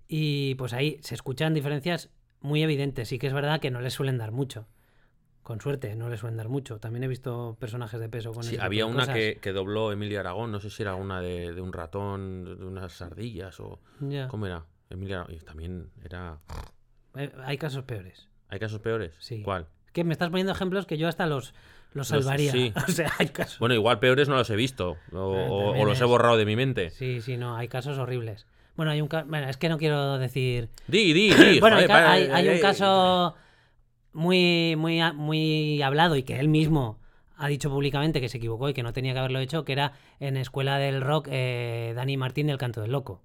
y 0.07 0.55
pues 0.57 0.73
ahí 0.75 0.99
se 1.03 1.15
escuchan 1.15 1.55
diferencias 1.55 2.11
muy 2.41 2.63
evidentes. 2.63 3.09
Sí 3.09 3.19
que 3.19 3.27
es 3.27 3.33
verdad 3.33 3.61
que 3.61 3.71
no 3.71 3.81
les 3.81 3.95
suelen 3.95 4.19
dar 4.19 4.33
mucho. 4.33 4.67
con 5.43 5.61
suerte, 5.61 5.97
no 5.97 6.09
le 6.11 6.17
suelen 6.17 6.37
dar 6.37 6.49
mucho. 6.49 6.79
También 6.79 7.03
he 7.03 7.09
visto 7.09 7.57
personajes 7.59 7.99
de 7.99 8.09
peso 8.09 8.33
con 8.33 8.43
Sí, 8.45 8.51
ese 8.51 8.57
tipo 8.57 8.67
había 8.67 8.85
de 8.85 8.91
una 8.91 9.01
cosas. 9.01 9.15
que, 9.17 9.39
que 9.41 9.53
dobló 9.53 9.91
Emilio 9.91 10.21
Aragón, 10.21 10.53
no 10.53 10.61
sé 10.61 10.71
si 10.71 10.83
era 10.83 10.95
una 10.95 11.21
de, 11.23 11.53
de 11.55 11.61
un 11.61 11.73
ratón, 11.73 12.45
de 12.45 12.65
unas 12.65 13.01
ardillas 13.03 13.59
o... 13.59 13.81
Ya. 14.01 14.29
¿Cómo 14.29 14.47
era? 14.47 14.65
Y 14.91 15.37
también 15.41 15.91
era... 16.05 16.39
Eh, 17.17 17.31
Hay 17.45 17.59
casos 17.59 17.85
peores. 17.85 18.29
¿Hay 18.49 18.59
casos 18.59 18.81
peores? 18.81 19.13
Sí. 19.21 19.43
¿Cuál? 19.43 19.67
Que 19.93 20.05
me 20.05 20.13
estás 20.13 20.31
poniendo 20.31 20.53
ejemplos 20.53 20.87
que 20.87 20.99
yo 20.99 21.09
hasta 21.09 21.27
los, 21.27 21.55
los 21.93 22.11
Los- 22.11 22.25
salvaría. 22.25 22.53
sí. 22.53 22.73
O 22.89 22.91
sea, 22.91 23.11
hay 23.19 23.29
casos. 23.29 23.59
Bueno, 23.59 23.75
igual 23.75 23.99
peores 24.01 24.29
no 24.29 24.37
los 24.37 24.51
he 24.51 24.57
visto. 24.57 24.97
O, 25.13 25.19
o 25.77 25.85
los 25.85 26.01
he 26.01 26.05
borrado 26.05 26.37
de 26.37 26.45
mi 26.45 26.57
mente. 26.57 26.91
Sí, 26.91 27.21
sí, 27.21 27.37
no, 27.37 27.57
hay 27.57 27.69
casos 27.69 27.99
horribles. 27.99 28.47
Bueno, 28.77 28.93
hay 28.93 29.01
un 29.01 29.09
caso. 29.09 29.27
Bueno, 29.29 29.49
es 29.49 29.57
que 29.57 29.69
no 29.69 29.79
quiero 29.79 30.19
decir. 30.19 30.71
Di, 30.89 31.13
di, 31.13 31.35
di. 31.35 31.61
bueno, 31.61 31.77
hay, 31.77 31.87
joder, 31.87 32.33
hay 32.35 32.49
un 32.49 32.55
eh, 32.55 32.61
caso 32.61 33.35
muy, 34.13 34.75
muy, 34.77 35.01
muy 35.15 35.83
hablado 35.83 36.17
y 36.17 36.23
que 36.23 36.39
él 36.41 36.49
mismo 36.49 36.99
ha 37.37 37.49
dicho 37.49 37.71
públicamente 37.71 38.21
que 38.21 38.29
se 38.29 38.39
equivocó 38.39 38.69
y 38.69 38.75
que 38.75 38.83
no 38.83 38.93
tenía 38.93 39.13
que 39.13 39.19
haberlo 39.21 39.39
hecho, 39.39 39.65
que 39.65 39.73
era 39.73 39.93
en 40.19 40.37
Escuela 40.37 40.79
del 40.79 41.01
Rock 41.01 41.29
eh, 41.31 41.93
Dani 41.97 42.17
Martín 42.17 42.47
del 42.49 42.59
Canto 42.59 42.81
del 42.83 42.93
Loco. 42.93 43.23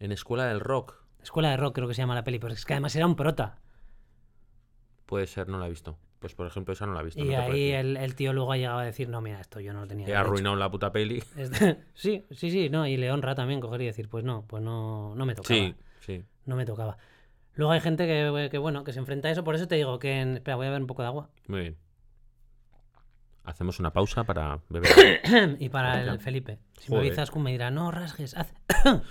En 0.00 0.12
Escuela 0.12 0.46
del 0.46 0.60
Rock. 0.60 0.94
Escuela 1.22 1.50
de 1.50 1.56
Rock 1.56 1.74
creo 1.74 1.88
que 1.88 1.94
se 1.94 2.02
llama 2.02 2.14
la 2.14 2.24
peli, 2.24 2.38
pero 2.38 2.52
es 2.54 2.64
que 2.64 2.74
además 2.74 2.94
era 2.96 3.06
un 3.06 3.16
prota. 3.16 3.58
Puede 5.06 5.26
ser, 5.26 5.48
no 5.48 5.58
la 5.58 5.66
he 5.66 5.70
visto. 5.70 5.96
Pues 6.18 6.34
por 6.34 6.46
ejemplo, 6.46 6.72
esa 6.72 6.86
no 6.86 6.94
la 6.94 7.00
he 7.00 7.04
visto. 7.04 7.20
Y 7.20 7.28
no 7.28 7.40
ahí 7.40 7.70
el, 7.72 7.96
el 7.96 8.14
tío 8.14 8.32
luego 8.32 8.52
ha 8.52 8.56
llegado 8.56 8.78
a 8.78 8.84
decir, 8.84 9.08
no, 9.08 9.20
mira, 9.20 9.40
esto 9.40 9.60
yo 9.60 9.72
no 9.72 9.80
lo 9.82 9.86
tenía 9.86 10.06
He 10.06 10.10
haber 10.14 10.20
hecho". 10.22 10.28
arruinado 10.30 10.56
la 10.56 10.70
puta 10.70 10.90
peli. 10.92 11.22
Este- 11.36 11.78
sí, 11.94 12.24
sí, 12.30 12.50
sí, 12.50 12.68
no, 12.70 12.86
y 12.86 12.96
le 12.96 13.10
honra 13.12 13.34
también 13.34 13.60
coger 13.60 13.82
y 13.82 13.86
decir, 13.86 14.08
pues 14.08 14.24
no, 14.24 14.44
pues 14.46 14.62
no, 14.62 15.14
no 15.14 15.26
me 15.26 15.34
tocaba. 15.34 15.58
Sí, 15.58 15.74
sí. 16.00 16.24
No 16.46 16.56
me 16.56 16.64
tocaba. 16.64 16.96
Luego 17.54 17.72
hay 17.72 17.80
gente 17.80 18.06
que, 18.06 18.48
que, 18.50 18.58
bueno, 18.58 18.84
que 18.84 18.92
se 18.92 18.98
enfrenta 18.98 19.28
a 19.28 19.30
eso, 19.30 19.44
por 19.44 19.54
eso 19.54 19.66
te 19.68 19.76
digo 19.76 19.98
que... 19.98 20.20
en- 20.20 20.36
Espera, 20.36 20.56
voy 20.56 20.66
a 20.66 20.70
ver 20.70 20.80
un 20.80 20.86
poco 20.86 21.02
de 21.02 21.08
agua. 21.08 21.30
Muy 21.46 21.60
bien. 21.60 21.76
Hacemos 23.46 23.78
una 23.78 23.92
pausa 23.92 24.24
para 24.24 24.60
beber. 24.68 25.22
y 25.60 25.68
para 25.68 26.02
el 26.02 26.18
Felipe. 26.18 26.58
Si 26.78 26.90
me 26.90 26.98
Joder. 26.98 27.12
avisas, 27.12 27.34
me 27.36 27.52
dirá, 27.52 27.70
no 27.70 27.90
rasgues, 27.90 28.36
haz... 28.36 28.52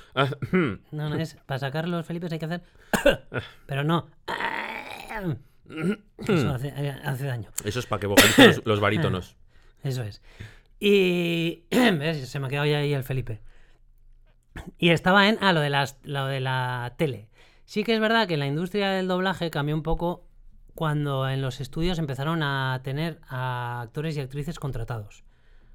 No, 0.91 1.09
no 1.09 1.15
es... 1.15 1.35
Para 1.45 1.59
sacar 1.59 1.87
los 1.87 2.05
Felipes 2.05 2.31
hay 2.31 2.39
que 2.39 2.45
hacer... 2.45 2.61
Pero 3.65 3.83
no. 3.83 4.07
Eso 6.27 6.49
hace, 6.53 6.69
hace 6.71 7.25
daño. 7.25 7.49
Eso 7.63 7.79
es 7.79 7.85
para 7.85 7.99
que 8.01 8.07
vocalicen 8.07 8.47
los, 8.47 8.65
los 8.65 8.79
barítonos. 8.79 9.37
Eso 9.83 10.03
es. 10.03 10.21
Y. 10.79 11.63
¿Ves? 11.71 12.29
Se 12.29 12.39
me 12.39 12.47
ha 12.47 12.49
quedado 12.49 12.65
ya 12.65 12.79
ahí 12.79 12.93
el 12.93 13.03
Felipe. 13.03 13.41
Y 14.77 14.89
estaba 14.89 15.29
en. 15.29 15.37
Ah, 15.41 15.53
lo 15.53 15.61
de, 15.61 15.69
las, 15.69 15.97
lo 16.03 16.25
de 16.25 16.39
la 16.41 16.93
tele. 16.97 17.29
Sí 17.65 17.83
que 17.83 17.93
es 17.95 17.99
verdad 17.99 18.27
que 18.27 18.37
la 18.37 18.45
industria 18.45 18.91
del 18.91 19.07
doblaje 19.07 19.49
cambió 19.49 19.75
un 19.75 19.83
poco 19.83 20.24
cuando 20.75 21.27
en 21.29 21.41
los 21.41 21.61
estudios 21.61 21.97
empezaron 21.99 22.43
a 22.43 22.79
tener 22.83 23.19
a 23.27 23.81
actores 23.81 24.15
y 24.17 24.19
actrices 24.19 24.59
contratados. 24.59 25.23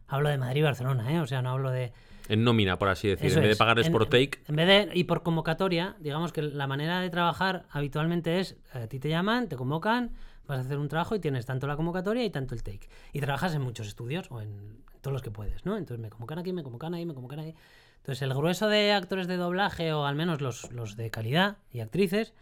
Hablo 0.07 0.29
de 0.29 0.39
Madrid 0.39 0.61
y 0.61 0.65
Barcelona, 0.65 1.13
¿eh? 1.13 1.21
O 1.21 1.27
sea, 1.27 1.41
no 1.43 1.51
hablo 1.51 1.71
de. 1.71 1.93
En 2.29 2.45
nómina, 2.45 2.79
por 2.79 2.89
así 2.89 3.09
decir. 3.09 3.27
Eso 3.27 3.39
en 3.39 3.43
vez 3.43 3.49
de 3.49 3.53
es. 3.53 3.59
pagarles 3.59 3.87
En- 3.87 3.93
por 3.93 4.07
take. 4.07 4.41
En 4.47 4.57
vez 4.57 4.67
de. 4.67 4.91
Y 4.99 5.05
por 5.05 5.23
convocatoria, 5.23 5.97
digamos 6.01 6.33
que 6.33 6.43
la 6.43 6.67
manera 6.67 7.01
de 7.01 7.11
trabajar 7.11 7.65
habitualmente 7.71 8.41
es: 8.41 8.57
a 8.73 8.87
ti 8.89 8.99
te 9.01 9.09
llaman, 9.09 9.49
te 9.49 9.57
convocan, 9.57 10.11
vas 10.47 10.59
a 10.59 10.61
hacer 10.63 10.79
un 10.79 10.89
trabajo 10.89 11.15
y 11.15 11.21
tienes 11.21 11.47
tanto 11.47 11.67
la 11.67 11.77
convocatoria 11.77 12.25
y 12.25 12.31
tanto 12.31 12.55
el 12.55 12.63
take. 12.63 12.89
Y 13.13 13.21
trabajas 13.21 13.55
en 13.55 13.63
muchos 13.63 13.87
estudios 13.87 14.31
o 14.31 14.41
en 14.41 14.83
todos 15.01 15.13
los 15.13 15.23
que 15.23 15.31
puedes, 15.31 15.65
¿no? 15.65 15.77
Entonces 15.77 16.01
me 16.03 16.11
convocan 16.11 16.39
aquí, 16.41 16.53
me 16.53 16.63
convocan 16.63 16.93
ahí, 16.95 17.07
me 17.07 17.15
convocan 17.15 17.39
ahí. 17.39 17.55
Entonces 17.99 18.21
el 18.23 18.35
grueso 18.35 18.69
de 18.69 18.93
actores 18.93 19.29
de 19.29 19.37
doblaje, 19.37 19.93
o 19.93 20.05
al 20.07 20.15
menos 20.17 20.41
los, 20.41 20.71
los 20.73 20.97
de 20.97 21.11
calidad 21.11 21.57
y 21.73 21.81
actrices, 21.81 22.35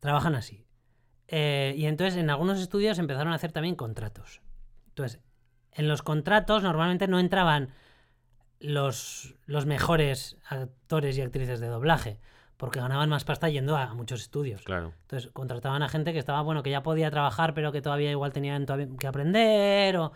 trabajan 0.00 0.34
así. 0.34 0.64
Eh, 1.28 1.74
y 1.76 1.86
entonces 1.86 2.16
en 2.16 2.30
algunos 2.30 2.60
estudios 2.60 2.98
empezaron 2.98 3.32
a 3.32 3.36
hacer 3.36 3.52
también 3.52 3.74
contratos. 3.74 4.42
Entonces, 4.88 5.20
en 5.72 5.88
los 5.88 6.02
contratos 6.02 6.62
normalmente 6.62 7.08
no 7.08 7.18
entraban 7.18 7.70
los, 8.60 9.34
los 9.46 9.66
mejores 9.66 10.36
actores 10.48 11.16
y 11.18 11.22
actrices 11.22 11.60
de 11.60 11.66
doblaje, 11.68 12.20
porque 12.56 12.80
ganaban 12.80 13.08
más 13.08 13.24
pasta 13.24 13.48
yendo 13.48 13.76
a, 13.76 13.94
muchos 13.94 14.20
estudios. 14.20 14.62
Claro. 14.62 14.92
Entonces 15.02 15.30
contrataban 15.32 15.82
a 15.82 15.88
gente 15.88 16.12
que 16.12 16.18
estaba, 16.18 16.42
bueno, 16.42 16.62
que 16.62 16.70
ya 16.70 16.82
podía 16.82 17.10
trabajar, 17.10 17.54
pero 17.54 17.72
que 17.72 17.82
todavía 17.82 18.10
igual 18.10 18.32
tenían 18.32 18.66
todavía 18.66 18.88
que 18.98 19.06
aprender. 19.06 19.96
O... 19.96 20.12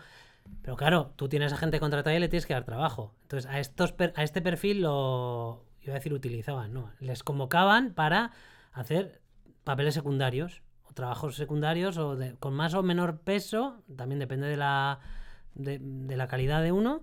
Pero 0.63 0.77
claro, 0.77 1.13
tú 1.17 1.29
tienes 1.29 1.53
a 1.53 1.57
gente 1.57 1.81
contratada 1.81 2.15
y 2.15 2.21
le 2.21 2.29
tienes 2.29 2.47
que 2.47 2.55
dar 2.55 2.65
trabajo. 2.65 3.15
Entonces 3.23 3.51
a, 3.51 3.59
estos 3.59 3.93
per- 3.93 4.13
a 4.17 4.23
este 4.23 4.43
perfil 4.43 4.83
lo, 4.83 5.65
iba 5.81 5.95
a 5.95 5.99
decir, 5.99 6.13
utilizaban, 6.13 6.73
¿no? 6.73 6.93
Les 7.01 7.23
convocaban 7.23 7.95
para 7.95 8.33
hacer 8.73 9.21
papeles 9.65 9.95
secundarios, 9.95 10.63
trabajos 10.97 11.37
secundarios, 11.37 11.97
o 11.99 12.17
de- 12.17 12.35
con 12.41 12.55
más 12.55 12.75
o 12.75 12.83
menor 12.83 13.19
peso, 13.21 13.83
también 13.97 14.19
depende 14.19 14.49
de 14.49 14.57
la, 14.57 14.99
de, 15.55 15.79
de 15.81 16.17
la 16.17 16.27
calidad 16.27 16.63
de 16.63 16.73
uno. 16.73 17.03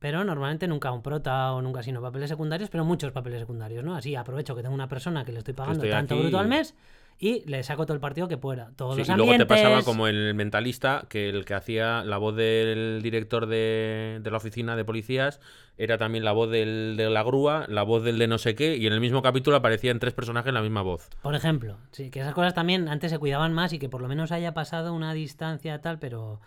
Pero 0.00 0.22
normalmente 0.24 0.66
nunca 0.68 0.92
un 0.92 1.02
prota 1.02 1.52
o 1.52 1.60
nunca 1.60 1.82
sino 1.82 2.00
papeles 2.00 2.28
secundarios, 2.30 2.70
pero 2.70 2.84
muchos 2.84 3.10
papeles 3.12 3.40
secundarios, 3.40 3.84
¿no? 3.84 3.96
Así 3.96 4.14
aprovecho 4.14 4.54
que 4.54 4.62
tengo 4.62 4.74
una 4.74 4.88
persona 4.88 5.24
que 5.24 5.32
le 5.32 5.38
estoy 5.38 5.54
pagando 5.54 5.82
estoy 5.84 5.90
tanto 5.90 6.14
aquí 6.14 6.22
bruto 6.22 6.38
al 6.38 6.46
mes 6.48 6.74
y 7.20 7.42
le 7.50 7.62
saco 7.64 7.84
todo 7.84 7.94
el 7.94 8.00
partido 8.00 8.28
que 8.28 8.36
pueda. 8.36 8.70
Todos 8.76 8.94
Sí, 8.94 9.00
los 9.00 9.08
y 9.08 9.12
luego 9.14 9.36
te 9.36 9.46
pasaba 9.46 9.82
como 9.82 10.06
el 10.06 10.34
mentalista, 10.34 11.06
que 11.08 11.28
el 11.28 11.44
que 11.44 11.54
hacía 11.54 12.04
la 12.04 12.16
voz 12.16 12.36
del 12.36 13.00
director 13.02 13.46
de, 13.46 14.20
de 14.22 14.30
la 14.30 14.36
oficina 14.36 14.76
de 14.76 14.84
policías 14.84 15.40
era 15.76 15.98
también 15.98 16.24
la 16.24 16.32
voz 16.32 16.50
del, 16.50 16.94
de 16.96 17.10
la 17.10 17.22
grúa, 17.22 17.66
la 17.68 17.82
voz 17.82 18.04
del 18.04 18.18
de 18.18 18.28
no 18.28 18.38
sé 18.38 18.54
qué, 18.54 18.76
y 18.76 18.86
en 18.86 18.92
el 18.92 19.00
mismo 19.00 19.22
capítulo 19.22 19.56
aparecían 19.56 19.98
tres 19.98 20.14
personajes 20.14 20.52
la 20.52 20.62
misma 20.62 20.82
voz. 20.82 21.08
Por 21.22 21.34
ejemplo, 21.34 21.78
sí, 21.92 22.10
que 22.10 22.20
esas 22.20 22.34
cosas 22.34 22.54
también 22.54 22.88
antes 22.88 23.10
se 23.10 23.18
cuidaban 23.18 23.52
más 23.52 23.72
y 23.72 23.78
que 23.78 23.88
por 23.88 24.00
lo 24.00 24.08
menos 24.08 24.30
haya 24.32 24.54
pasado 24.54 24.92
una 24.94 25.12
distancia 25.12 25.80
tal, 25.80 25.98
pero, 25.98 26.40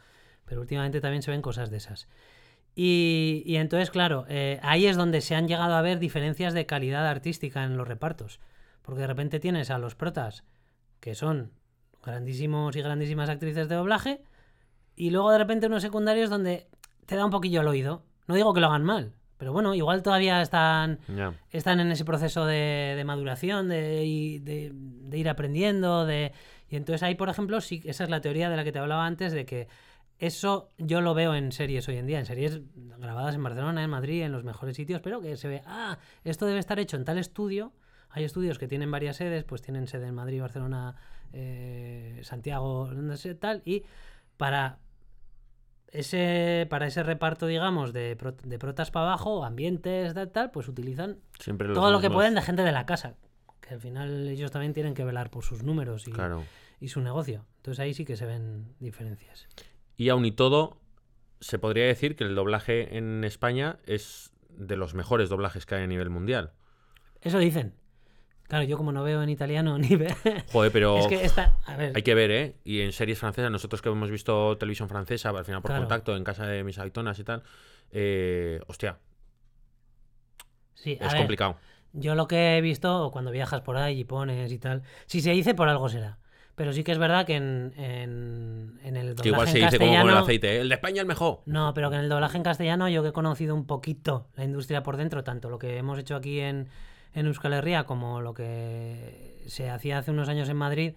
pero 0.46 0.62
últimamente 0.62 1.02
también 1.02 1.22
se 1.22 1.32
ven 1.32 1.42
cosas 1.42 1.70
de 1.70 1.78
esas. 1.78 2.08
Y, 2.76 3.44
y 3.46 3.58
entonces, 3.58 3.92
claro, 3.92 4.26
eh, 4.30 4.60
ahí 4.64 4.86
es 4.86 4.96
donde 4.96 5.20
se 5.22 5.36
han 5.36 5.48
llegado 5.48 5.76
a 5.76 5.82
ver 5.82 6.00
diferencias 6.00 6.54
de 6.54 6.66
calidad 6.66 7.06
artística 7.08 7.64
en 7.64 7.76
los 7.76 7.88
repartos. 7.88 8.40
Porque 8.82 9.02
de 9.02 9.08
repente 9.08 9.40
tienes 9.40 9.70
a 9.70 9.78
los 9.78 9.96
protas, 9.96 10.44
que 11.02 11.14
son 11.16 11.52
grandísimos 12.04 12.76
y 12.78 12.82
grandísimas 12.82 13.30
actrices 13.30 13.68
de 13.68 13.76
doblaje, 13.76 14.22
y 14.96 15.10
luego 15.10 15.32
de 15.32 15.38
repente 15.38 15.68
unos 15.68 15.82
secundarios 15.82 16.30
donde 16.30 16.68
te 17.06 17.16
da 17.18 17.26
un 17.26 17.32
poquillo 17.32 17.60
al 17.60 17.68
oído. 17.68 18.04
No 18.28 18.36
digo 18.36 18.54
que 18.54 18.62
lo 18.62 18.68
hagan 18.68 18.84
mal, 18.84 19.14
pero 19.38 19.52
bueno, 19.52 19.74
igual 19.76 20.02
todavía 20.04 20.42
están 20.42 21.00
están 21.52 21.80
en 21.80 21.92
ese 21.92 22.06
proceso 22.06 22.46
de, 22.46 22.94
de 22.96 23.04
maduración, 23.04 23.68
de, 23.68 24.40
de- 24.44 24.72
de 24.74 25.18
ir 25.18 25.28
aprendiendo, 25.28 26.06
de 26.06 26.32
y 26.70 26.78
entonces 26.78 27.04
ahí, 27.04 27.16
por 27.16 27.28
ejemplo, 27.30 27.60
sí, 27.60 27.82
esa 27.84 28.06
es 28.06 28.10
la 28.10 28.22
teoría 28.22 28.50
de 28.50 28.56
la 28.56 28.64
que 28.64 28.72
te 28.72 28.80
hablaba 28.80 29.06
antes, 29.06 29.34
de 29.34 29.46
que 29.46 29.68
eso 30.20 30.70
yo 30.78 31.02
lo 31.02 31.14
veo 31.14 31.34
en 31.36 31.52
series 31.52 31.88
hoy 31.90 31.98
en 31.98 32.06
día, 32.08 32.20
en 32.20 32.26
series 32.26 32.62
grabadas 33.00 33.36
en 33.36 33.44
Barcelona, 33.44 33.84
en 33.84 33.90
Madrid, 33.90 34.22
en 34.22 34.32
los 34.32 34.44
mejores 34.44 34.76
sitios, 34.76 35.02
pero 35.02 35.20
que 35.20 35.36
se 35.36 35.48
ve, 35.48 35.62
ah, 35.66 35.98
esto 36.24 36.46
debe 36.46 36.60
estar 36.60 36.80
hecho 36.80 36.96
en 36.96 37.04
tal 37.06 37.18
estudio. 37.18 37.74
Hay 38.12 38.24
estudios 38.24 38.60
que 38.60 38.68
tienen 38.68 38.92
varias 38.92 39.18
sedes, 39.18 39.44
pues 39.44 39.62
tienen 39.62 39.88
sede 39.88 40.08
en 40.08 40.16
Madrid, 40.16 40.42
Barcelona, 40.42 40.96
eh, 41.34 42.20
Santiago, 42.24 42.90
no 42.94 43.16
sé, 43.18 43.36
tal, 43.36 43.62
y 43.66 43.84
para 44.38 44.80
ese, 45.88 46.68
para 46.70 46.88
ese 46.88 47.04
reparto, 47.04 47.48
digamos, 47.48 47.94
de, 47.94 48.16
pro- 48.16 48.32
de 48.32 48.60
protas 48.60 48.92
para 48.92 49.08
abajo, 49.08 49.44
ambientes, 49.44 50.14
tal, 50.14 50.30
tal, 50.32 50.52
pues 50.52 50.68
utilizan 50.68 51.20
Siempre 51.40 51.68
todo 51.74 51.92
lo 51.92 52.00
que 52.00 52.10
pueden 52.10 52.34
de 52.36 52.42
gente 52.42 52.62
de 52.64 52.72
la 52.72 52.86
casa. 52.86 53.16
Que 53.60 53.74
al 53.76 53.82
final 53.82 54.28
ellos 54.30 54.52
también 54.52 54.74
tienen 54.74 54.94
que 54.94 55.04
velar 55.04 55.30
por 55.30 55.44
sus 55.44 55.64
números 55.64 56.08
y, 56.08 56.12
Claro. 56.12 56.44
y 56.80 56.88
su 56.90 57.02
negocio. 57.02 57.46
Entonces 57.58 57.80
ahí 57.80 57.94
sí 57.94 58.06
que 58.06 58.16
se 58.16 58.26
ven 58.26 58.74
diferencias. 58.80 59.48
Y 59.98 60.10
aun 60.10 60.26
y 60.26 60.32
todo, 60.32 60.78
se 61.42 61.60
podría 61.60 61.86
decir 61.86 62.16
que 62.16 62.24
el 62.24 62.36
doblaje 62.36 62.98
en 62.98 63.24
España 63.24 63.78
es 63.86 64.32
de 64.50 64.78
los 64.78 64.94
mejores 64.96 65.30
doblajes 65.30 65.66
que 65.66 65.76
hay 65.76 65.84
a 65.84 65.88
nivel 65.88 66.10
mundial. 66.10 66.54
Eso 67.22 67.38
dicen. 67.38 67.74
Claro, 68.52 68.66
yo 68.66 68.76
como 68.78 68.92
no 68.92 69.02
veo 69.02 69.24
en 69.24 69.30
italiano 69.30 69.78
ni 69.80 69.96
ve... 69.96 70.14
Joder, 70.52 70.74
pero 70.74 70.98
es 70.98 71.08
que 71.08 71.24
esta... 71.24 71.56
A 71.66 71.78
ver, 71.78 71.94
hay 71.96 72.02
que 72.04 72.14
ver, 72.14 72.32
¿eh? 72.32 72.56
Y 72.66 72.82
en 72.82 72.92
series 72.92 73.18
francesas, 73.18 73.50
nosotros 73.50 73.82
que 73.82 73.88
hemos 73.88 74.12
visto 74.12 74.58
televisión 74.58 74.90
francesa, 74.90 75.30
al 75.30 75.46
final 75.46 75.62
por 75.62 75.70
Claro. 75.72 75.84
contacto, 75.84 76.18
en 76.18 76.26
casa 76.26 76.46
de 76.46 76.62
mis 76.66 76.78
habitonas 76.78 77.18
y 77.18 77.24
tal, 77.24 77.44
eh, 77.94 78.60
hostia, 78.68 78.98
sí, 80.74 80.98
a 81.00 81.06
es 81.06 81.14
ver, 81.14 81.22
complicado. 81.22 81.56
Yo 81.94 82.14
lo 82.16 82.28
que 82.28 82.58
he 82.58 82.62
visto, 82.62 83.10
cuando 83.14 83.32
viajas 83.32 83.62
por 83.62 83.78
ahí 83.78 84.00
y 84.02 84.04
pones 84.04 84.52
y 84.52 84.60
tal, 84.60 84.82
si 85.06 85.22
se 85.22 85.32
dice 85.32 85.54
por 85.56 85.70
algo 85.70 85.88
será. 85.88 86.18
Pero 86.56 86.74
sí 86.74 86.84
que 86.84 86.92
es 86.92 86.98
verdad 86.98 87.26
que 87.26 87.38
en, 87.38 87.74
en, 87.78 88.80
en 88.84 88.98
el 88.98 89.16
doblaje 89.16 89.24
Que 89.24 89.30
igual 89.30 89.48
se 89.48 89.60
en 89.60 89.66
dice 89.66 89.80
como 89.80 90.02
con 90.02 90.10
el 90.10 90.18
aceite, 90.18 90.58
¿eh? 90.58 90.60
el 90.60 90.68
de 90.68 90.76
España 90.76 90.96
es 90.96 91.02
el 91.04 91.08
mejor. 91.08 91.40
No, 91.46 91.74
pero 91.74 91.90
que 91.90 91.96
en 91.96 92.02
el 92.02 92.10
doblaje 92.10 92.36
en 92.36 92.44
castellano 92.44 92.90
yo 92.90 93.02
que 93.02 93.10
he 93.10 93.14
conocido 93.14 93.56
un 93.56 93.66
poquito 93.66 94.28
la 94.36 94.44
industria 94.44 94.84
por 94.84 94.98
dentro, 94.98 95.24
tanto 95.24 95.50
lo 95.50 95.58
que 95.58 95.78
hemos 95.78 95.98
hecho 95.98 96.18
aquí 96.18 96.42
en, 96.42 96.68
en 97.14 97.26
Euskal 97.28 97.54
Herria 97.54 97.84
como 97.86 98.22
lo 98.22 98.34
que 98.34 99.44
se 99.48 99.70
hacía 99.70 99.98
hace 99.98 100.12
unos 100.12 100.30
años 100.30 100.50
en 100.50 100.58
Madrid. 100.58 100.94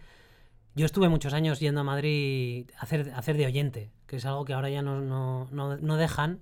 Yo 0.75 0.87
estuve 0.87 1.09
muchos 1.09 1.33
años 1.35 1.61
yendo 1.61 1.81
a 1.83 1.85
Madrid 1.85 2.69
a 2.79 2.83
hacer, 2.83 3.13
hacer 3.15 3.37
de 3.37 3.47
oyente, 3.47 3.91
que 4.07 4.17
es 4.17 4.27
algo 4.27 4.45
que 4.45 4.53
ahora 4.55 4.71
ya 4.71 4.83
no, 4.83 5.01
no, 5.01 5.49
no, 5.53 5.77
no 5.77 5.97
dejan 5.97 6.41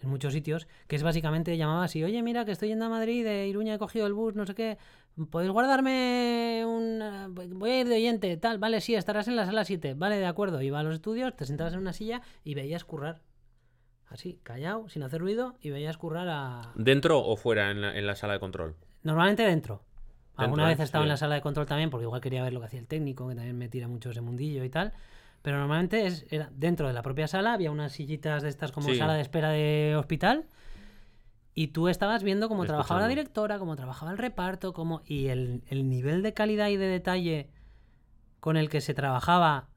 en 0.00 0.08
muchos 0.10 0.32
sitios, 0.34 0.66
que 0.86 0.96
es 0.96 1.02
básicamente 1.02 1.56
llamaba 1.56 1.84
así, 1.84 2.04
oye, 2.04 2.22
mira 2.22 2.44
que 2.44 2.52
estoy 2.52 2.68
yendo 2.68 2.84
a 2.84 2.88
Madrid, 2.90 3.24
de 3.24 3.46
Iruña 3.48 3.74
he 3.74 3.78
cogido 3.78 4.06
el 4.06 4.12
bus, 4.12 4.34
no 4.34 4.44
sé 4.44 4.54
qué, 4.54 4.76
¿podéis 5.30 5.50
guardarme 5.50 6.62
un... 6.66 7.00
eh, 7.00 7.26
Voy 7.54 7.70
a 7.70 7.80
ir 7.80 7.88
de 7.88 7.96
oyente, 7.96 8.36
tal, 8.36 8.58
vale, 8.58 8.82
sí, 8.82 8.94
estarás 8.94 9.28
en 9.28 9.36
la 9.36 9.46
sala 9.46 9.64
7, 9.64 9.94
vale, 9.94 10.16
de 10.16 10.26
acuerdo. 10.26 10.60
Iba 10.60 10.80
a 10.80 10.82
los 10.82 10.94
estudios, 10.94 11.34
te 11.36 11.46
sentabas 11.46 11.72
en 11.72 11.78
una 11.78 11.94
silla 11.94 12.20
y 12.42 12.54
veías 12.54 12.84
currar. 12.84 13.22
Así, 14.06 14.38
callado, 14.42 14.88
sin 14.90 15.02
hacer 15.02 15.20
ruido, 15.22 15.56
y 15.60 15.70
veías 15.70 15.96
currar 15.96 16.28
a... 16.28 16.72
¿Dentro 16.74 17.20
o 17.20 17.36
fuera 17.36 17.70
en 17.70 18.06
la 18.06 18.14
sala 18.14 18.34
de 18.34 18.40
control? 18.40 18.76
Normalmente 19.04 19.44
dentro. 19.44 19.82
Alguna 20.36 20.66
vez 20.66 20.80
he 20.80 20.82
estado 20.82 21.04
sí. 21.04 21.06
en 21.06 21.10
la 21.10 21.16
sala 21.16 21.36
de 21.36 21.40
control 21.40 21.66
también, 21.66 21.90
porque 21.90 22.04
igual 22.04 22.20
quería 22.20 22.42
ver 22.42 22.52
lo 22.52 22.58
que 22.58 22.66
hacía 22.66 22.80
el 22.80 22.88
técnico, 22.88 23.28
que 23.28 23.36
también 23.36 23.56
me 23.56 23.68
tira 23.68 23.86
mucho 23.86 24.10
ese 24.10 24.20
mundillo 24.20 24.64
y 24.64 24.70
tal. 24.70 24.92
Pero 25.42 25.58
normalmente 25.58 26.06
es, 26.06 26.26
era 26.30 26.50
dentro 26.52 26.88
de 26.88 26.92
la 26.94 27.02
propia 27.02 27.28
sala, 27.28 27.52
había 27.52 27.70
unas 27.70 27.92
sillitas 27.92 28.42
de 28.42 28.48
estas 28.48 28.72
como 28.72 28.88
Sí. 28.88 28.96
sala 28.96 29.14
de 29.14 29.20
espera 29.20 29.50
de 29.50 29.94
hospital. 29.96 30.46
Y 31.54 31.68
tú 31.68 31.86
estabas 31.88 32.24
viendo 32.24 32.48
cómo 32.48 32.64
trabajaba 32.64 33.02
la 33.02 33.06
directora, 33.08 33.60
cómo 33.60 33.76
trabajaba 33.76 34.10
el 34.10 34.18
reparto, 34.18 34.72
cómo... 34.72 35.02
y 35.06 35.28
el, 35.28 35.62
el 35.68 35.88
nivel 35.88 36.22
de 36.22 36.34
calidad 36.34 36.68
y 36.68 36.76
de 36.76 36.86
detalle 36.88 37.50
con 38.40 38.56
el 38.56 38.68
que 38.68 38.80
se 38.80 38.92
trabajaba 38.92 39.68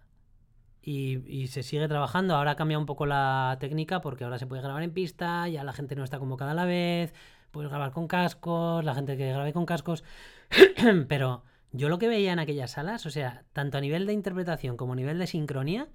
y, 0.82 1.20
y 1.28 1.48
se 1.48 1.62
sigue 1.62 1.88
trabajando. 1.88 2.36
Ahora 2.36 2.56
cambia 2.56 2.80
un 2.80 2.88
poco 2.88 3.06
la 3.06 3.58
técnica 3.60 4.02
porque 4.02 4.24
ahora 4.24 4.40
se 4.40 4.48
puede 4.48 4.64
grabar 4.64 4.82
en 4.82 4.92
pista, 4.92 5.48
ya 5.50 5.64
la 5.64 5.74
gente 5.74 5.96
no 5.96 6.04
está 6.04 6.18
convocada 6.18 6.52
a 6.52 6.56
la 6.56 6.66
vez, 6.66 7.14
puedes 7.58 7.72
grabar 7.72 7.92
con 7.92 8.08
cascos, 8.08 8.86
la 8.86 8.94
gente 8.94 9.18
que 9.18 9.30
grabe 9.34 9.52
con 9.52 9.66
cascos. 9.66 10.04
Pero 11.08 11.44
yo 11.72 11.90
lo 11.90 11.98
que 11.98 12.08
veía 12.08 12.32
en 12.34 12.38
aquellas 12.38 12.70
salas, 12.72 13.06
o 13.08 13.10
sea, 13.10 13.46
tanto 13.54 13.80
a 13.80 13.82
nivel 13.82 14.06
de 14.06 14.14
interpretación 14.14 14.78
como 14.78 14.94
a 14.94 14.96
nivel 14.96 15.18
de 15.18 15.26
sincronía, 15.26 15.88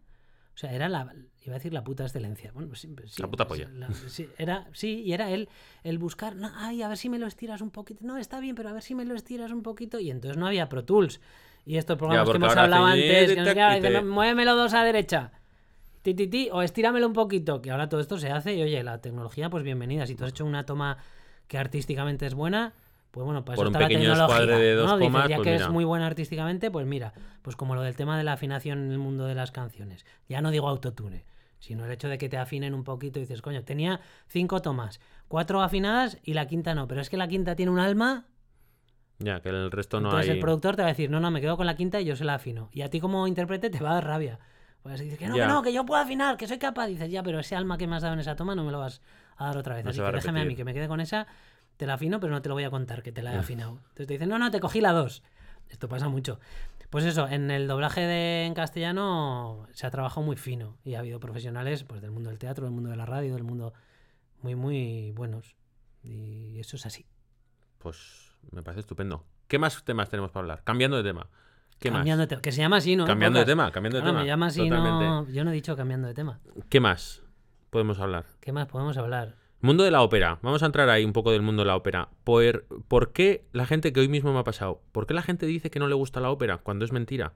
o 0.55 0.59
sea, 0.59 0.72
era 0.72 0.89
la, 0.89 1.14
iba 1.43 1.55
a 1.55 1.59
decir 1.59 1.72
la 1.72 1.84
puta 1.84 2.02
excelencia. 2.02 2.51
Bueno, 2.52 2.68
pues 2.68 2.80
sí, 2.80 2.89
pues 2.89 3.12
sí, 3.12 3.22
La 3.22 3.28
puta 3.28 3.47
pues 3.47 3.60
polla. 3.60 3.70
la- 3.78 3.94
sí, 3.94 4.28
era, 4.39 4.66
sí, 4.72 5.02
y 5.05 5.12
era 5.12 5.30
el, 5.30 5.48
el 5.84 5.98
buscar, 5.98 6.34
no, 6.34 6.51
ay, 6.56 6.82
a 6.82 6.89
ver 6.89 6.97
si 6.98 7.09
me 7.09 7.20
lo 7.20 7.28
estiras 7.28 7.60
un 7.60 7.70
poquito. 7.70 8.05
No, 8.05 8.18
está 8.18 8.40
bien, 8.40 8.56
pero 8.56 8.68
a 8.68 8.72
ver 8.72 8.82
si 8.82 8.97
me 8.97 9.05
lo 9.05 9.14
estiras 9.14 9.52
un 9.52 9.62
poquito. 9.62 10.01
Y 10.01 10.10
entonces 10.10 10.36
no 10.36 10.48
había 10.48 10.68
Pro 10.68 10.84
Tools. 10.84 11.20
Y 11.64 11.76
estos 11.76 11.97
programas 11.97 12.28
que 12.28 12.36
hemos 12.39 12.56
hablado 12.56 12.84
antes, 12.86 13.30
que 13.30 13.36
no 13.36 13.44
sé 13.44 13.51
tac, 13.51 13.55
qué, 13.55 13.62
ahora 13.62 13.76
y 13.78 13.80
dice, 13.80 13.93
te- 13.93 14.02
muévemelo 14.05 14.56
dos 14.56 14.74
a 14.74 14.82
derecha. 14.82 15.30
Ti, 16.02 16.12
ti, 16.14 16.26
ti, 16.26 16.48
o 16.51 16.60
estíramelo 16.62 17.06
un 17.06 17.12
poquito, 17.12 17.62
que 17.62 17.70
ahora 17.70 17.89
todo 17.89 18.01
esto 18.01 18.18
se 18.18 18.32
hace 18.32 18.56
y 18.56 18.62
oye, 18.64 18.82
la 18.82 19.01
tecnología, 19.01 19.48
pues 19.48 19.62
bienvenida. 19.62 20.05
Si 20.09 20.16
tú 20.16 20.24
has 20.24 20.30
hecho 20.30 20.44
una 20.44 20.66
toma 20.66 20.98
que 21.48 21.59
artísticamente 21.59 22.27
es 22.27 22.35
buena, 22.35 22.73
pues 23.10 23.24
bueno, 23.24 23.44
pues 23.44 23.56
Por 23.56 23.66
eso 23.66 23.73
está 23.73 23.81
la 23.81 23.89
tecnología. 23.89 24.56
de 24.59 24.74
dos 24.74 24.86
¿no? 24.90 24.97
Dices, 24.98 25.12
comas, 25.12 25.28
ya 25.28 25.36
pues 25.36 25.47
que 25.47 25.52
mira. 25.52 25.64
es 25.66 25.70
muy 25.70 25.85
buena 25.85 26.06
artísticamente, 26.06 26.70
pues 26.70 26.86
mira, 26.86 27.12
pues 27.43 27.56
como 27.56 27.74
lo 27.74 27.82
del 27.82 27.94
tema 27.97 28.16
de 28.16 28.24
la 28.24 28.32
afinación 28.32 28.78
en 28.85 28.90
el 28.93 28.98
mundo 28.98 29.27
de 29.27 29.35
las 29.35 29.51
canciones. 29.52 30.06
Ya 30.28 30.40
no 30.40 30.51
digo 30.51 30.69
autotune, 30.69 31.24
sino 31.59 31.85
el 31.85 31.90
hecho 31.93 32.09
de 32.09 32.16
que 32.19 32.28
te 32.28 32.39
afinen 32.39 32.73
un 32.74 32.85
poquito 32.85 33.19
y 33.19 33.23
dices, 33.23 33.43
coño, 33.43 33.64
tenía 33.64 34.01
cinco 34.28 34.62
tomas, 34.62 34.98
cuatro 35.28 35.62
afinadas 35.62 36.19
y 36.24 36.32
la 36.35 36.47
quinta 36.47 36.74
no, 36.74 36.89
pero 36.89 37.01
es 37.02 37.10
que 37.10 37.16
la 37.19 37.28
quinta 37.28 37.55
tiene 37.55 37.70
un 37.70 37.78
alma 37.81 38.24
Ya, 39.19 39.40
que 39.40 39.51
el 39.51 39.70
resto 39.70 40.01
no 40.01 40.09
entonces 40.09 40.31
hay. 40.31 40.36
el 40.36 40.40
productor 40.40 40.77
te 40.77 40.82
va 40.82 40.89
a 40.89 40.93
decir, 40.93 41.10
no, 41.10 41.20
no, 41.20 41.31
me 41.31 41.40
quedo 41.43 41.56
con 41.59 41.66
la 41.66 41.77
quinta 41.77 42.01
y 42.01 42.05
yo 42.06 42.16
se 42.16 42.24
la 42.24 42.35
afino. 42.35 42.70
Y 42.73 42.81
a 42.82 42.89
ti 42.90 42.98
como 42.98 43.27
intérprete 43.27 43.69
te 43.70 43.78
va 43.81 43.90
a 43.90 43.94
dar 43.94 44.06
rabia. 44.06 44.39
Pues 44.82 44.98
dices 44.98 45.16
que 45.19 45.28
no, 45.28 45.36
Ya. 45.36 45.47
que 45.47 45.52
no, 45.52 45.62
que 45.62 45.73
yo 45.73 45.85
puedo 45.86 46.01
afinar, 46.02 46.36
que 46.36 46.48
soy 46.48 46.59
capaz. 46.59 46.86
Dices, 46.89 47.09
ya, 47.10 47.23
pero 47.23 47.39
ese 47.39 47.55
alma 47.55 47.78
que 47.78 47.86
me 47.86 47.94
has 47.94 48.02
dado 48.02 48.14
en 48.14 48.20
esa 48.20 48.35
toma 48.35 48.55
no 48.56 48.64
me 48.64 48.73
lo 48.73 48.81
vas 48.81 49.01
a 49.36 49.46
dar 49.46 49.56
otra 49.56 49.74
vez. 49.74 49.84
No 49.84 49.90
Así 49.90 50.00
que 50.00 50.12
déjame 50.12 50.40
a 50.42 50.44
mí 50.44 50.56
que 50.56 50.64
me 50.64 50.74
quede 50.74 50.88
con 50.88 51.00
esa, 51.00 51.26
te 51.76 51.86
la 51.86 51.94
afino, 51.94 52.20
pero 52.20 52.32
no 52.32 52.42
te 52.42 52.48
lo 52.48 52.54
voy 52.54 52.64
a 52.64 52.70
contar 52.70 53.02
que 53.02 53.12
te 53.12 53.22
la 53.22 53.34
he 53.34 53.38
afinado. 53.38 53.78
Entonces 53.88 54.06
te 54.06 54.14
dicen, 54.14 54.28
no, 54.28 54.38
no, 54.38 54.50
te 54.50 54.60
cogí 54.60 54.80
la 54.80 54.92
dos. 54.92 55.22
Esto 55.68 55.88
pasa 55.88 56.09
mucho. 56.09 56.38
Pues 56.90 57.04
eso, 57.06 57.26
en 57.26 57.50
el 57.50 57.66
doblaje 57.66 58.02
de, 58.02 58.44
en 58.44 58.54
castellano 58.54 59.66
se 59.72 59.86
ha 59.86 59.90
trabajado 59.90 60.20
muy 60.22 60.36
fino 60.36 60.76
y 60.84 60.94
ha 60.94 60.98
habido 60.98 61.18
profesionales 61.20 61.84
pues, 61.84 62.02
del 62.02 62.10
mundo 62.10 62.28
del 62.28 62.38
teatro, 62.38 62.64
del 62.66 62.74
mundo 62.74 62.90
de 62.90 62.96
la 62.96 63.06
radio, 63.06 63.34
del 63.34 63.44
mundo 63.44 63.72
muy, 64.42 64.54
muy 64.54 65.12
buenos. 65.12 65.56
Y 66.02 66.59
eso 66.60 66.76
es 66.76 66.84
así. 66.84 67.06
Pues 67.78 68.36
me 68.50 68.62
parece 68.62 68.80
estupendo. 68.80 69.24
¿Qué 69.48 69.59
más 69.59 69.82
temas 69.84 70.10
tenemos 70.10 70.30
para 70.30 70.42
hablar? 70.42 70.64
Cambiando 70.64 70.98
de 70.98 71.02
tema. 71.02 71.28
¿Qué 71.78 71.90
cambiando 71.90 72.20
más? 72.22 72.28
de 72.28 72.28
tema. 72.28 72.42
Que 72.42 72.52
se 72.52 72.60
llama 72.60 72.76
así, 72.76 72.94
¿no? 72.94 73.06
Cambiando 73.06 73.38
de 73.38 73.46
tema, 73.46 73.72
cambiando 73.72 73.96
de 73.96 74.02
Claro, 74.02 74.12
tema. 74.12 74.20
me 74.22 74.26
llama 74.26 74.46
así, 74.46 74.68
no... 74.68 75.26
Yo 75.28 75.44
no 75.44 75.50
he 75.50 75.54
dicho 75.54 75.74
cambiando 75.74 76.09
de 76.09 76.14
tema. 76.14 76.40
¿Qué 76.68 76.80
más 76.80 77.22
podemos 77.73 77.99
hablar? 77.99 78.27
¿Qué 78.40 78.53
más 78.53 78.66
podemos 78.69 78.99
hablar? 78.99 79.35
Mundo 79.62 79.82
de 79.82 79.90
la 79.90 80.03
ópera. 80.03 80.39
Vamos 80.43 80.62
a 80.62 80.66
entrar 80.66 80.90
ahí 80.90 81.05
un 81.07 81.15
poco 81.15 81.32
del 81.32 81.40
mundo 81.40 81.62
de 81.62 81.69
la 81.69 81.77
ópera. 81.77 82.11
Por, 82.23 82.66
¿Por 82.86 83.12
qué 83.15 83.47
la 83.53 83.65
gente 83.65 83.93
que 83.94 84.01
hoy 84.01 84.09
mismo 84.09 84.31
me 84.32 84.39
ha 84.40 84.44
pasado? 84.44 84.82
¿Por 84.93 85.07
qué 85.07 85.15
la 85.15 85.23
gente 85.23 85.47
dice 85.47 85.70
que 85.70 85.78
no 85.78 85.89
le 85.89 85.94
gusta 85.94 86.20
la 86.20 86.31
ópera 86.31 86.59
cuando 86.59 86.85
es 86.85 86.93
mentira? 86.93 87.32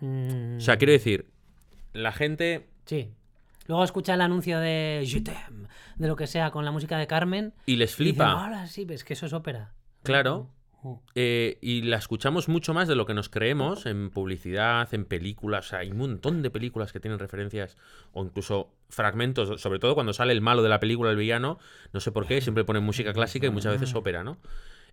Mm, 0.00 0.58
O 0.58 0.60
sea, 0.60 0.76
quiero 0.76 0.92
decir, 0.92 1.30
la 1.94 2.12
gente 2.12 2.68
Sí. 2.84 3.10
Luego 3.68 3.82
escucha 3.82 4.14
el 4.14 4.20
anuncio 4.20 4.60
de 4.60 5.02
Je 5.10 5.22
de 5.96 6.06
lo 6.08 6.14
que 6.14 6.26
sea, 6.28 6.50
con 6.50 6.64
la 6.64 6.70
música 6.72 6.98
de 6.98 7.06
Carmen. 7.06 7.54
y 7.64 7.76
les 7.76 7.98
Y 7.98 8.04
dicen, 8.04 8.16
flipa, 8.16 8.30
ahora 8.32 8.66
sí, 8.66 8.84
ves 8.84 9.02
que 9.02 9.14
eso 9.14 9.24
es 9.26 9.32
ópera. 9.32 9.72
claro, 10.02 10.50
Mm. 10.52 10.55
Eh, 11.14 11.58
y 11.60 11.82
la 11.82 11.96
escuchamos 11.96 12.48
mucho 12.48 12.74
más 12.74 12.88
de 12.88 12.94
lo 12.94 13.06
que 13.06 13.14
nos 13.14 13.28
creemos 13.28 13.86
en 13.86 14.10
publicidad, 14.10 14.92
en 14.92 15.04
películas. 15.04 15.66
O 15.66 15.68
sea, 15.70 15.78
hay 15.80 15.90
un 15.90 15.98
montón 15.98 16.42
de 16.42 16.50
películas 16.50 16.92
que 16.92 17.00
tienen 17.00 17.18
referencias 17.18 17.76
o 18.12 18.24
incluso 18.24 18.70
fragmentos, 18.88 19.60
sobre 19.60 19.78
todo 19.78 19.94
cuando 19.94 20.12
sale 20.12 20.32
el 20.32 20.40
malo 20.40 20.62
de 20.62 20.68
la 20.68 20.80
película, 20.80 21.10
el 21.10 21.16
villano. 21.16 21.58
No 21.92 22.00
sé 22.00 22.12
por 22.12 22.26
qué, 22.26 22.40
siempre 22.40 22.64
ponen 22.64 22.84
música 22.84 23.12
clásica 23.12 23.46
y 23.46 23.50
muchas 23.50 23.72
veces 23.72 23.94
ópera, 23.94 24.24
¿no? 24.24 24.38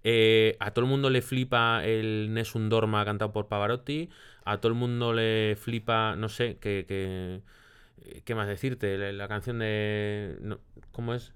Eh, 0.03 0.57
a 0.59 0.71
todo 0.71 0.85
el 0.85 0.91
mundo 0.91 1.09
le 1.09 1.21
flipa 1.21 1.83
el 1.85 2.33
Nessun 2.33 2.69
Dorma 2.69 3.05
cantado 3.05 3.31
por 3.31 3.47
Pavarotti. 3.47 4.09
A 4.45 4.57
todo 4.57 4.71
el 4.71 4.77
mundo 4.77 5.13
le 5.13 5.55
flipa, 5.55 6.15
no 6.15 6.29
sé, 6.29 6.57
que. 6.59 6.85
que 6.87 7.41
¿Qué 8.25 8.35
más 8.35 8.47
decirte? 8.47 8.97
La, 8.97 9.13
la 9.13 9.27
canción 9.29 9.59
de. 9.59 10.37
no, 10.41 10.59
¿Cómo 10.91 11.13
es? 11.13 11.33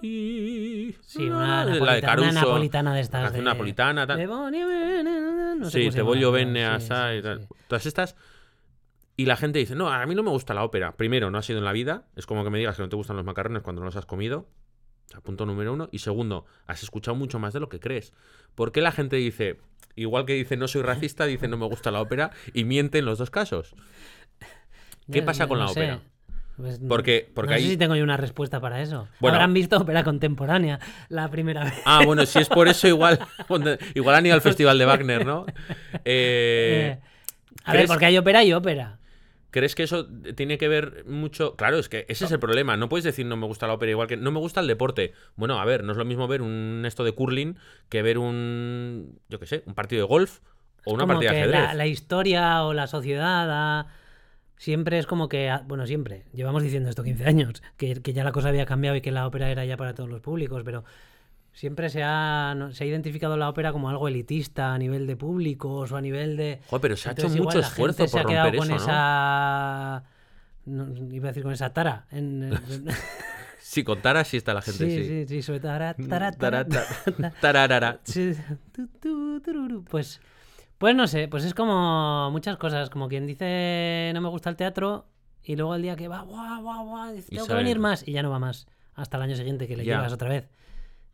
Sí, 0.00 0.96
Sí, 1.00 1.28
una, 1.28 1.64
la 1.64 1.72
de 1.72 1.80
napolita- 1.80 1.98
una 1.98 2.00
Caruso. 2.00 2.32
napolitana 2.32 2.94
de 2.94 3.00
estas. 3.00 3.32
de- 3.32 3.42
napolitana, 3.42 4.06
tal. 4.06 4.18
de 4.18 4.26
Bonnie 4.26 4.64
no 5.58 5.64
sé 5.70 5.70
sí, 5.70 5.90
te 5.90 6.02
bene 6.02 6.80
sí, 6.80 6.86
y 6.86 7.22
tal. 7.22 7.48
Todas 7.66 7.86
estas. 7.86 8.16
Y 9.16 9.26
la 9.26 9.36
gente 9.36 9.58
dice, 9.58 9.74
no, 9.74 9.88
a 9.90 10.06
mí 10.06 10.14
no 10.14 10.22
me 10.22 10.30
gusta 10.30 10.54
la 10.54 10.62
ópera. 10.62 10.96
Primero, 10.96 11.30
no 11.30 11.38
ha 11.38 11.42
sido 11.42 11.58
en 11.58 11.64
la 11.64 11.72
vida. 11.72 12.06
Es 12.14 12.26
como 12.26 12.44
que 12.44 12.50
me 12.50 12.58
digas 12.58 12.76
que 12.76 12.82
no 12.82 12.88
te 12.88 12.94
gustan 12.94 13.16
los 13.16 13.24
macarrones 13.24 13.62
cuando 13.62 13.80
no 13.80 13.86
los 13.86 13.96
has 13.96 14.06
comido. 14.06 14.46
O 15.08 15.10
sea, 15.10 15.20
punto 15.20 15.44
número 15.46 15.72
uno. 15.72 15.88
Y 15.90 15.98
segundo, 15.98 16.46
has 16.68 16.84
escuchado 16.84 17.16
mucho 17.16 17.40
más 17.40 17.52
de 17.52 17.58
lo 17.58 17.68
que 17.68 17.80
crees. 17.80 18.12
¿Por 18.54 18.70
qué 18.70 18.80
la 18.80 18.92
gente 18.92 19.16
dice, 19.16 19.58
igual 19.96 20.24
que 20.24 20.34
dice 20.34 20.56
no 20.56 20.68
soy 20.68 20.82
racista, 20.82 21.24
dice 21.26 21.48
no 21.48 21.56
me 21.56 21.66
gusta 21.66 21.90
la 21.90 22.00
ópera 22.00 22.30
y 22.54 22.62
miente 22.62 22.98
en 22.98 23.06
los 23.06 23.18
dos 23.18 23.30
casos? 23.30 23.74
¿Qué 25.10 25.22
pasa 25.22 25.48
con 25.48 25.58
la 25.58 25.66
sé. 25.68 25.80
ópera? 25.80 26.00
Pues, 26.58 26.80
Porque- 26.88 27.30
porque 27.34 27.50
no 27.52 27.56
ahí- 27.56 27.62
sé 27.62 27.70
si 27.70 27.76
tengo 27.76 27.94
yo 27.96 28.02
una 28.04 28.16
respuesta 28.16 28.60
para 28.60 28.82
eso. 28.82 29.08
Bueno. 29.20 29.36
Habrán 29.36 29.54
visto 29.54 29.76
ópera 29.78 30.02
contemporánea 30.04 30.80
la 31.08 31.30
primera 31.30 31.64
vez. 31.64 31.74
Ah, 31.86 32.02
bueno, 32.04 32.26
si 32.26 32.40
es 32.40 32.48
por 32.48 32.66
eso, 32.68 32.86
igual, 32.88 33.18
igual 33.94 34.14
han 34.16 34.26
ido 34.26 34.34
al 34.34 34.40
festival 34.42 34.76
de 34.78 34.84
Wagner, 34.84 35.24
¿no? 35.24 35.46
Eh, 36.04 36.98
Eh, 36.98 36.98
a 37.64 37.72
ver, 37.72 37.80
¿crees- 37.82 37.88
porque 37.90 38.06
hay 38.06 38.18
ópera 38.18 38.42
y 38.44 38.52
ópera. 38.52 38.98
¿Crees 39.50 39.74
que 39.74 39.82
eso 39.84 40.06
tiene 40.36 40.58
que 40.58 40.68
ver 40.68 41.04
mucho? 41.06 41.56
Claro, 41.56 41.78
es 41.78 41.88
que 41.88 42.04
ese 42.08 42.26
es 42.26 42.32
el 42.32 42.38
problema. 42.38 42.76
No 42.76 42.90
puedes 42.90 43.04
decir 43.04 43.24
no 43.24 43.36
me 43.38 43.46
gusta 43.46 43.66
la 43.66 43.72
ópera 43.72 43.90
igual 43.90 44.06
que 44.06 44.16
no 44.18 44.30
me 44.30 44.38
gusta 44.40 44.60
el 44.60 44.66
deporte. 44.66 45.14
Bueno, 45.36 45.58
a 45.58 45.64
ver, 45.64 45.84
no 45.84 45.92
es 45.92 45.98
lo 45.98 46.04
mismo 46.04 46.28
ver 46.28 46.42
un 46.42 46.82
esto 46.86 47.02
de 47.02 47.12
curling 47.12 47.56
que 47.88 48.02
ver 48.02 48.18
un, 48.18 49.18
yo 49.30 49.38
qué 49.38 49.46
sé, 49.46 49.62
un 49.64 49.74
partido 49.74 50.02
de 50.02 50.06
golf 50.08 50.40
o 50.84 50.92
una 50.92 51.04
como 51.04 51.14
partida 51.14 51.32
de 51.32 51.38
ajedrez. 51.40 51.60
la, 51.62 51.74
la 51.74 51.86
historia 51.86 52.62
o 52.64 52.74
la 52.74 52.86
sociedad 52.88 53.48
ha- 53.50 53.86
siempre 54.58 54.98
es 54.98 55.06
como 55.06 55.28
que, 55.28 55.48
ah, 55.48 55.64
bueno, 55.66 55.86
siempre, 55.86 56.24
llevamos 56.34 56.62
diciendo 56.62 56.90
esto 56.90 57.02
15 57.02 57.24
años, 57.24 57.62
que, 57.78 58.02
que 58.02 58.12
ya 58.12 58.24
la 58.24 58.32
cosa 58.32 58.48
había 58.50 58.66
cambiado 58.66 58.96
y 58.96 59.00
que 59.00 59.10
la 59.12 59.26
ópera 59.26 59.50
era 59.50 59.64
ya 59.64 59.76
para 59.78 59.94
todos 59.94 60.10
los 60.10 60.20
públicos, 60.20 60.62
pero 60.64 60.84
siempre 61.52 61.88
se 61.88 62.02
ha, 62.04 62.54
no- 62.56 62.72
se 62.72 62.84
ha 62.84 62.86
identificado 62.86 63.36
la 63.36 63.48
ópera 63.48 63.72
como 63.72 63.88
algo 63.88 64.06
elitista 64.08 64.74
a 64.74 64.78
nivel 64.78 65.06
de 65.06 65.16
públicos 65.16 65.90
o 65.90 65.96
a 65.96 66.00
nivel 66.00 66.36
de... 66.36 66.60
Joder, 66.66 66.80
pero 66.82 66.96
se 66.96 67.08
ha 67.08 67.12
hecho 67.12 67.22
Entonces, 67.22 67.36
igual 67.40 67.56
mucho 67.56 67.60
la 67.60 67.68
esfuerzo 67.68 67.96
gente 68.04 68.08
se 68.10 68.18
por 68.18 68.26
ha 68.26 68.28
quedado 68.28 68.50
romper 68.50 68.58
con 68.60 68.70
eso, 68.70 68.74
¿no? 68.74 68.82
esa... 68.92 70.04
no, 70.66 71.14
iba 71.14 71.28
a 71.28 71.30
decir 71.30 71.42
con 71.42 71.52
esa 71.52 71.72
tara. 71.72 72.06
en- 72.10 72.58
Si 73.60 73.82
contara, 73.84 74.24
sí 74.24 74.36
está 74.36 74.54
la 74.54 74.62
gente, 74.62 74.88
sí, 74.90 75.04
sí. 75.04 75.08
sí, 75.08 75.26
sí, 75.26 75.42
sobre 75.42 75.60
tara, 75.60 75.94
tara, 75.94 76.32
tara, 76.32 76.64
Tarata- 76.66 77.34
tararara. 77.40 77.98
Sí, 78.04 78.32
tu, 78.72 78.86
tu, 78.86 79.40
tururu. 79.40 79.84
Pues, 79.84 80.20
pues 80.78 80.94
no 80.94 81.06
sé, 81.06 81.28
pues 81.28 81.44
es 81.44 81.54
como 81.54 82.30
muchas 82.30 82.56
cosas, 82.56 82.88
como 82.90 83.08
quien 83.08 83.26
dice 83.26 84.10
no 84.14 84.20
me 84.20 84.28
gusta 84.28 84.48
el 84.50 84.56
teatro 84.56 85.06
y 85.42 85.56
luego 85.56 85.74
el 85.74 85.82
día 85.82 85.96
que 85.96 86.08
va, 86.08 86.22
guau, 86.22 86.62
guau, 86.62 86.86
guau, 86.86 87.12
dice, 87.14 87.30
tengo 87.30 87.46
que 87.46 87.54
venir 87.54 87.78
más 87.78 88.06
y 88.06 88.12
ya 88.12 88.22
no 88.22 88.30
va 88.30 88.38
más 88.38 88.66
hasta 88.94 89.16
el 89.16 89.22
año 89.24 89.36
siguiente 89.36 89.66
que 89.66 89.76
le 89.76 89.84
llevas 89.84 90.12
otra 90.12 90.28
vez. 90.28 90.48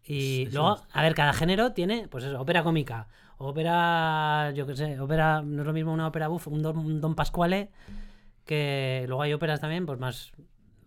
Y 0.06 0.48
luego, 0.52 0.80
a 0.92 1.02
ver, 1.02 1.14
cada 1.14 1.32
género 1.32 1.72
tiene, 1.72 2.08
pues 2.08 2.24
eso, 2.24 2.38
ópera 2.40 2.62
cómica, 2.62 3.08
ópera, 3.38 4.52
yo 4.54 4.66
qué 4.66 4.76
sé, 4.76 5.00
ópera, 5.00 5.40
no 5.42 5.62
es 5.62 5.66
lo 5.66 5.72
mismo 5.72 5.92
una 5.92 6.06
ópera 6.08 6.28
buff, 6.28 6.46
un 6.48 6.60
don, 6.62 6.76
un 6.78 7.00
don 7.00 7.14
Pasquale, 7.14 7.70
que 8.44 9.04
luego 9.06 9.22
hay 9.22 9.32
óperas 9.32 9.60
también, 9.60 9.86
pues 9.86 9.98
más 9.98 10.32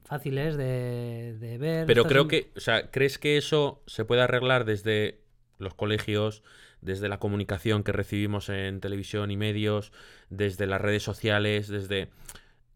fáciles 0.04 0.56
de, 0.56 1.36
de 1.40 1.58
ver. 1.58 1.86
Pero 1.88 2.06
creo 2.06 2.22
son- 2.24 2.30
que, 2.30 2.52
o 2.56 2.60
sea, 2.60 2.92
¿crees 2.92 3.18
que 3.18 3.38
eso 3.38 3.82
se 3.88 4.06
puede 4.06 4.22
arreglar 4.22 4.66
desde 4.66 5.22
los 5.58 5.74
colegios, 5.74 6.44
desde 6.82 7.10
la 7.10 7.20
comunicación 7.20 7.84
que 7.84 7.92
recibimos 7.92 8.50
en 8.50 8.80
televisión 8.80 9.32
y 9.32 9.38
medios, 9.38 9.92
desde 10.30 10.68
las 10.68 10.82
redes 10.82 11.04
sociales, 11.04 11.68
desde... 11.68 12.10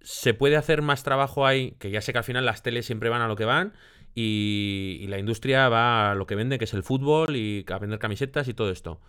¿Se 0.01 0.33
puede 0.33 0.55
hacer 0.57 0.81
más 0.81 1.03
trabajo 1.03 1.45
ahí? 1.45 1.75
Que 1.79 1.91
ya 1.91 2.01
sé 2.01 2.11
que 2.11 2.17
al 2.17 2.23
final 2.23 2.43
las 2.45 2.63
teles 2.63 2.85
siempre 2.87 3.09
van 3.09 3.21
a 3.21 3.27
lo 3.27 3.35
que 3.35 3.45
van 3.45 3.73
y, 4.15 4.97
y 4.99 5.07
la 5.07 5.19
industria 5.19 5.69
va 5.69 6.11
a 6.11 6.15
lo 6.15 6.25
que 6.25 6.33
vende, 6.35 6.57
que 6.57 6.65
es 6.65 6.73
el 6.73 6.81
fútbol 6.81 7.35
y 7.35 7.63
a 7.71 7.77
vender 7.77 7.99
camisetas 7.99 8.47
y 8.47 8.55
todo 8.55 8.71
esto. 8.71 8.99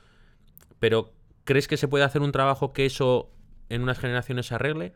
Pero, 0.78 1.14
¿crees 1.44 1.66
que 1.66 1.78
se 1.78 1.88
puede 1.88 2.04
hacer 2.04 2.20
un 2.20 2.30
trabajo 2.30 2.74
que 2.74 2.84
eso 2.84 3.30
en 3.70 3.82
unas 3.82 3.98
generaciones 3.98 4.46
se 4.46 4.54
arregle? 4.54 4.92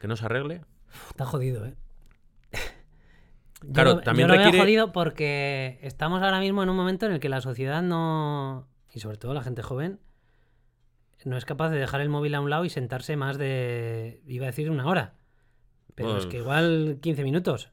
¿Que 0.00 0.08
no 0.08 0.16
se 0.16 0.24
arregle? 0.24 0.62
Está 1.10 1.26
jodido, 1.26 1.66
¿eh? 1.66 1.74
Yo 3.62 3.72
Claro, 3.72 3.94
lo- 3.96 4.00
también 4.00 4.28
yo 4.28 4.32
lo 4.34 4.38
veo 4.38 4.46
requiere- 4.46 4.64
jodido 4.64 4.92
porque 4.92 5.78
estamos 5.82 6.22
ahora 6.22 6.40
mismo 6.40 6.62
en 6.62 6.68
un 6.70 6.76
momento 6.76 7.06
en 7.06 7.12
el 7.12 7.20
que 7.20 7.28
la 7.28 7.40
sociedad 7.40 7.82
no, 7.82 8.66
y 8.94 9.00
sobre 9.00 9.16
todo 9.18 9.34
la 9.34 9.42
gente 9.42 9.60
joven, 9.62 9.98
no 11.24 11.36
es 11.36 11.44
capaz 11.44 11.70
de 11.70 11.78
dejar 11.78 12.00
el 12.00 12.08
móvil 12.08 12.34
a 12.34 12.40
un 12.40 12.48
lado 12.50 12.64
y 12.64 12.70
sentarse 12.70 13.16
más 13.16 13.36
de, 13.38 14.20
iba 14.26 14.44
a 14.44 14.50
decir 14.50 14.70
una 14.70 14.86
hora, 14.86 15.14
pero 15.94 16.16
es 16.18 16.26
que 16.26 16.38
igual 16.38 16.98
15 17.00 17.22
minutos. 17.24 17.70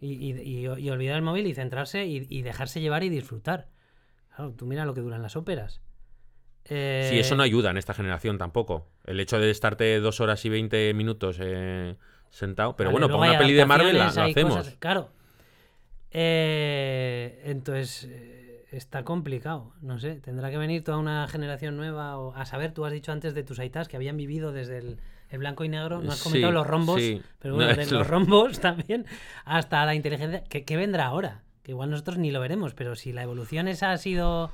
Y, 0.00 0.14
y- 0.14 0.40
y- 0.40 0.66
y 0.66 0.90
olvidar 0.90 1.16
el 1.16 1.22
móvil 1.22 1.46
y 1.46 1.54
centrarse 1.54 2.04
y, 2.06 2.42
dejarse 2.42 2.80
llevar 2.80 3.04
y 3.04 3.08
disfrutar. 3.08 3.68
Claro, 4.34 4.52
tú 4.52 4.66
mira 4.66 4.84
lo 4.84 4.94
que 4.94 5.00
duran 5.00 5.22
las 5.22 5.36
óperas. 5.36 5.80
Eh, 6.64 7.06
Sí, 7.10 7.18
eso 7.20 7.36
no 7.36 7.42
ayuda 7.44 7.70
en 7.70 7.76
esta 7.76 7.94
generación 7.94 8.36
tampoco. 8.36 8.88
El 9.04 9.20
hecho 9.20 9.38
de 9.38 9.50
estarte 9.50 10.00
dos 10.00 10.20
horas 10.20 10.44
y 10.44 10.48
20 10.48 10.92
minutos 10.94 11.38
eh, 11.40 11.96
sentado. 12.30 12.74
Pero 12.76 12.90
Vale, 12.90 13.06
bueno, 13.06 13.16
para 13.18 13.30
una 13.30 13.38
peli 13.38 13.52
de 13.52 13.64
Marvel 13.64 13.96
la, 13.96 14.08
hacemos. 14.08 14.56
cosas- 14.56 14.76
claro. 14.80 15.10
Eh, 16.10 17.40
entonces, 17.46 18.04
está 18.72 19.04
complicado. 19.04 19.72
No 19.80 19.98
sé, 20.00 20.16
tendrá 20.20 20.50
que 20.50 20.58
venir 20.58 20.82
toda 20.82 20.98
una 20.98 21.28
generación 21.28 21.76
nueva. 21.76 22.18
O, 22.18 22.34
a 22.34 22.44
saber, 22.46 22.72
tú 22.72 22.84
has 22.84 22.92
dicho 22.92 23.12
antes 23.12 23.34
de 23.34 23.42
tus 23.44 23.58
aitas 23.58 23.86
que 23.88 23.96
habían 23.96 24.16
vivido 24.16 24.50
desde 24.52 24.78
el, 24.78 24.98
el 25.30 25.38
blanco 25.38 25.62
y 25.64 25.68
negro. 25.68 26.00
No 26.02 26.12
has 26.12 26.18
Sí, 26.18 26.24
comentado 26.24 26.52
los 26.52 26.66
rombos, 26.66 27.00
sí. 27.00 27.22
pero 27.38 27.54
No, 27.54 27.58
bueno, 27.64 27.74
de 27.76 27.82
es 27.82 27.92
los 27.92 28.06
lo- 28.06 28.12
rombos 28.12 28.60
también 28.60 29.06
hasta 29.44 29.84
la 29.86 29.94
inteligencia. 29.94 30.42
¿Qué, 30.44 30.64
qué 30.64 30.76
vendrá 30.76 31.06
ahora? 31.06 31.42
Que 31.62 31.70
igual 31.72 31.90
nosotros 31.90 32.18
ni 32.18 32.30
lo 32.32 32.40
veremos, 32.40 32.74
pero 32.74 32.96
si 32.96 33.12
la 33.12 33.22
evolución 33.22 33.68
esa 33.68 33.92
ha 33.92 33.98
sido. 33.98 34.50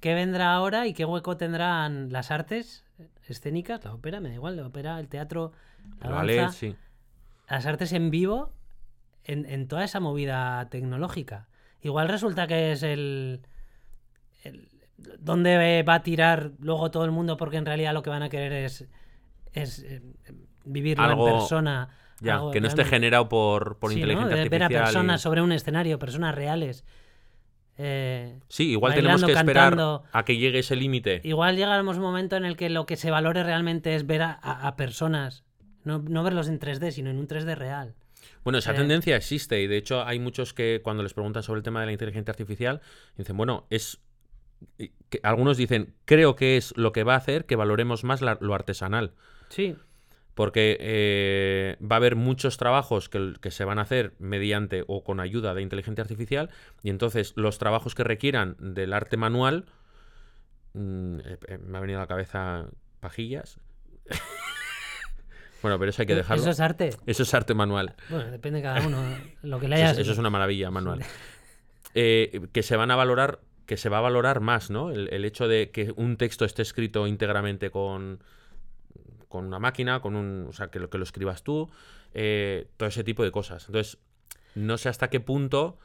¿Qué 0.00 0.14
vendrá 0.14 0.52
ahora 0.52 0.86
y 0.86 0.94
qué 0.94 1.04
hueco 1.04 1.36
tendrán 1.36 2.12
las 2.12 2.30
artes 2.30 2.84
escénicas? 3.26 3.84
La 3.84 3.92
ópera, 3.94 4.20
me 4.20 4.28
da 4.28 4.36
igual, 4.36 4.56
la 4.56 4.64
ópera, 4.66 5.00
el 5.00 5.08
teatro, 5.08 5.50
la 6.00 6.08
danza 6.10 6.14
ballet, 6.14 6.50
sí. 6.52 6.76
las 7.50 7.66
artes 7.66 7.92
en 7.92 8.10
vivo 8.12 8.52
en, 9.24 9.44
en 9.46 9.66
toda 9.66 9.82
esa 9.82 9.98
movida 9.98 10.68
tecnológica. 10.70 11.47
Igual 11.82 12.08
resulta 12.08 12.46
que 12.46 12.72
es 12.72 12.82
el, 12.82 13.40
el- 14.44 14.68
dónde 15.20 15.82
va 15.84 15.94
a 15.94 16.02
tirar 16.02 16.50
luego 16.58 16.90
todo 16.90 17.04
el 17.04 17.10
mundo 17.12 17.36
porque 17.36 17.56
en 17.56 17.66
realidad 17.66 17.92
lo 17.94 18.02
que 18.02 18.10
van 18.10 18.22
a 18.22 18.28
querer 18.28 18.52
es, 18.52 18.86
es 19.52 19.78
eh, 19.80 20.02
vivirlo 20.64 21.04
Algo- 21.04 21.28
en 21.28 21.34
persona. 21.34 21.88
Ya, 22.20 22.34
algo 22.34 22.50
que 22.50 22.60
no 22.60 22.66
esté 22.66 22.84
generado 22.84 23.28
por, 23.28 23.78
por 23.78 23.90
Sí, 23.92 23.96
¿no? 23.96 24.02
inteligencia 24.02 24.42
De 24.42 24.48
ver 24.48 24.62
a 24.64 24.66
y- 24.66 24.68
personas 24.70 25.20
sobre 25.20 25.40
un 25.40 25.52
escenario, 25.52 25.98
personas 26.00 26.34
reales. 26.34 26.84
Eh, 27.76 28.40
Sí, 28.48 28.70
igual 28.72 28.90
bailando, 28.92 29.18
tenemos 29.20 29.24
que 29.24 29.38
esperar 29.38 29.64
cantando. 29.70 30.02
a 30.12 30.24
que 30.24 30.36
llegue 30.36 30.58
ese 30.58 30.74
límite. 30.74 31.20
Igual 31.22 31.54
llegaremos 31.56 31.96
a 31.96 32.00
un 32.00 32.06
momento 32.06 32.34
en 32.36 32.44
el 32.44 32.56
que 32.56 32.70
lo 32.70 32.86
que 32.86 32.96
se 32.96 33.12
valore 33.12 33.44
realmente 33.44 33.94
es 33.94 34.04
ver 34.04 34.22
a, 34.22 34.32
a- 34.42 34.66
a 34.66 34.74
personas, 34.74 35.44
no, 35.84 36.00
no 36.00 36.24
verlos 36.24 36.48
en 36.48 36.58
3D, 36.58 36.90
sino 36.90 37.10
en 37.10 37.18
un 37.18 37.28
3D 37.28 37.54
real. 37.54 37.94
Bueno, 38.44 38.58
esa 38.58 38.72
Eh. 38.72 38.76
tendencia 38.76 39.16
existe 39.16 39.60
y 39.62 39.66
de 39.66 39.76
hecho 39.76 40.02
hay 40.04 40.18
muchos 40.18 40.54
que 40.54 40.80
cuando 40.82 41.02
les 41.02 41.14
preguntan 41.14 41.42
sobre 41.42 41.58
el 41.58 41.64
tema 41.64 41.80
de 41.80 41.86
la 41.86 41.92
inteligencia 41.92 42.30
artificial 42.32 42.80
dicen, 43.16 43.36
bueno, 43.36 43.66
es... 43.70 44.00
y 44.78 44.88
que 45.10 45.20
algunos 45.22 45.56
dicen, 45.56 45.94
creo 46.04 46.34
que 46.36 46.56
es 46.56 46.76
lo 46.76 46.92
que 46.92 47.04
va 47.04 47.14
a 47.14 47.18
hacer 47.18 47.44
que 47.46 47.56
valoremos 47.56 48.04
más 48.04 48.20
la- 48.22 48.38
lo 48.40 48.54
artesanal. 48.54 49.12
Sí, 49.50 49.76
Porque 50.34 50.76
eh, 50.80 51.76
va 51.82 51.96
a 51.96 51.98
haber 51.98 52.14
muchos 52.14 52.58
trabajos 52.58 53.08
que, 53.08 53.34
que 53.40 53.50
se 53.50 53.64
van 53.64 53.78
a 53.78 53.82
hacer 53.82 54.14
mediante 54.20 54.84
o 54.86 55.02
con 55.02 55.18
ayuda 55.20 55.52
de 55.54 55.62
inteligencia 55.62 56.02
artificial 56.02 56.50
y 56.82 56.90
entonces 56.90 57.32
los 57.36 57.58
trabajos 57.58 57.94
que 57.96 58.04
requieran 58.04 58.56
del 58.60 58.92
arte 58.92 59.16
manual, 59.16 59.64
mm, 60.74 61.18
eh, 61.24 61.38
eh, 61.48 61.58
me 61.58 61.78
ha 61.78 61.80
venido 61.80 61.98
a 61.98 62.02
la 62.02 62.06
cabeza 62.06 62.66
pajillas. 63.00 63.58
bueno, 65.62 65.78
pero 65.78 65.90
eso 65.90 66.02
hay 66.02 66.06
que 66.06 66.14
dejarlo. 66.14 66.42
eso 66.42 66.50
es 66.50 66.60
arte. 66.60 66.90
Eso 67.06 67.22
es 67.22 67.34
arte 67.34 67.54
manual. 67.54 67.94
Bueno, 68.08 68.30
depende 68.30 68.58
de 68.58 68.62
cada 68.62 68.86
uno. 68.86 69.02
Lo 69.42 69.58
que 69.60 69.68
le 69.68 69.76
Eso 69.76 69.92
es, 69.92 69.98
eso 69.98 70.12
es 70.12 70.18
una 70.18 70.30
maravilla 70.30 70.70
manual. 70.70 71.02
Eh, 71.94 72.46
que 72.52 72.62
se 72.62 72.76
van 72.76 72.90
a 72.90 72.96
valorar, 72.96 73.40
que 73.66 73.76
se 73.76 73.88
va 73.88 73.98
a 73.98 74.02
valorar 74.02 74.40
más, 74.40 74.70
¿no? 74.70 74.90
El, 74.90 75.08
el 75.12 75.24
hecho 75.24 75.48
de 75.48 75.70
que 75.70 75.92
un 75.96 76.16
texto 76.16 76.44
esté 76.44 76.62
escrito 76.62 77.06
íntegramente 77.06 77.70
con, 77.70 78.22
con 79.28 79.44
una 79.46 79.58
máquina, 79.58 80.00
con 80.00 80.14
un. 80.16 80.46
O 80.48 80.52
sea, 80.52 80.68
que 80.68 80.78
lo, 80.78 80.90
que 80.90 80.98
lo 80.98 81.04
escribas 81.04 81.42
tú. 81.42 81.68
eh, 82.14 82.68
todo 82.76 82.88
ese 82.88 83.04
tipo 83.04 83.24
de 83.24 83.30
cosas. 83.30 83.66
Entonces, 83.66 83.98
no 84.54 84.78
sé 84.78 84.88
hasta 84.88 85.08
qué 85.10 85.20
punto 85.20 85.78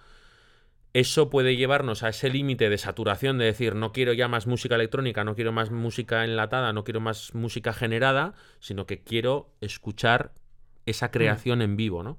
eso 0.93 1.29
puede 1.29 1.55
llevarnos 1.55 2.03
a 2.03 2.09
ese 2.09 2.29
límite 2.29 2.69
de 2.69 2.77
saturación 2.77 3.37
de 3.39 3.45
decir, 3.45 3.73
no 3.75 3.91
quiero 3.91 4.13
ya 4.13 4.27
más 4.27 4.45
música 4.47 4.75
electrónica, 4.75 5.23
no 5.23 5.33
quiero 5.35 5.51
más 5.51 5.71
música 5.71 6.23
enlatada, 6.23 6.71
no 6.71 6.83
quiero 6.83 6.99
más 7.01 7.33
música 7.33 7.73
generada, 7.73 8.33
sino 8.59 8.85
que 8.85 9.01
quiero 9.03 9.49
escuchar 9.61 10.33
esa 10.85 11.09
creación 11.11 11.61
en 11.61 11.75
vivo, 11.77 12.03
¿no? 12.03 12.17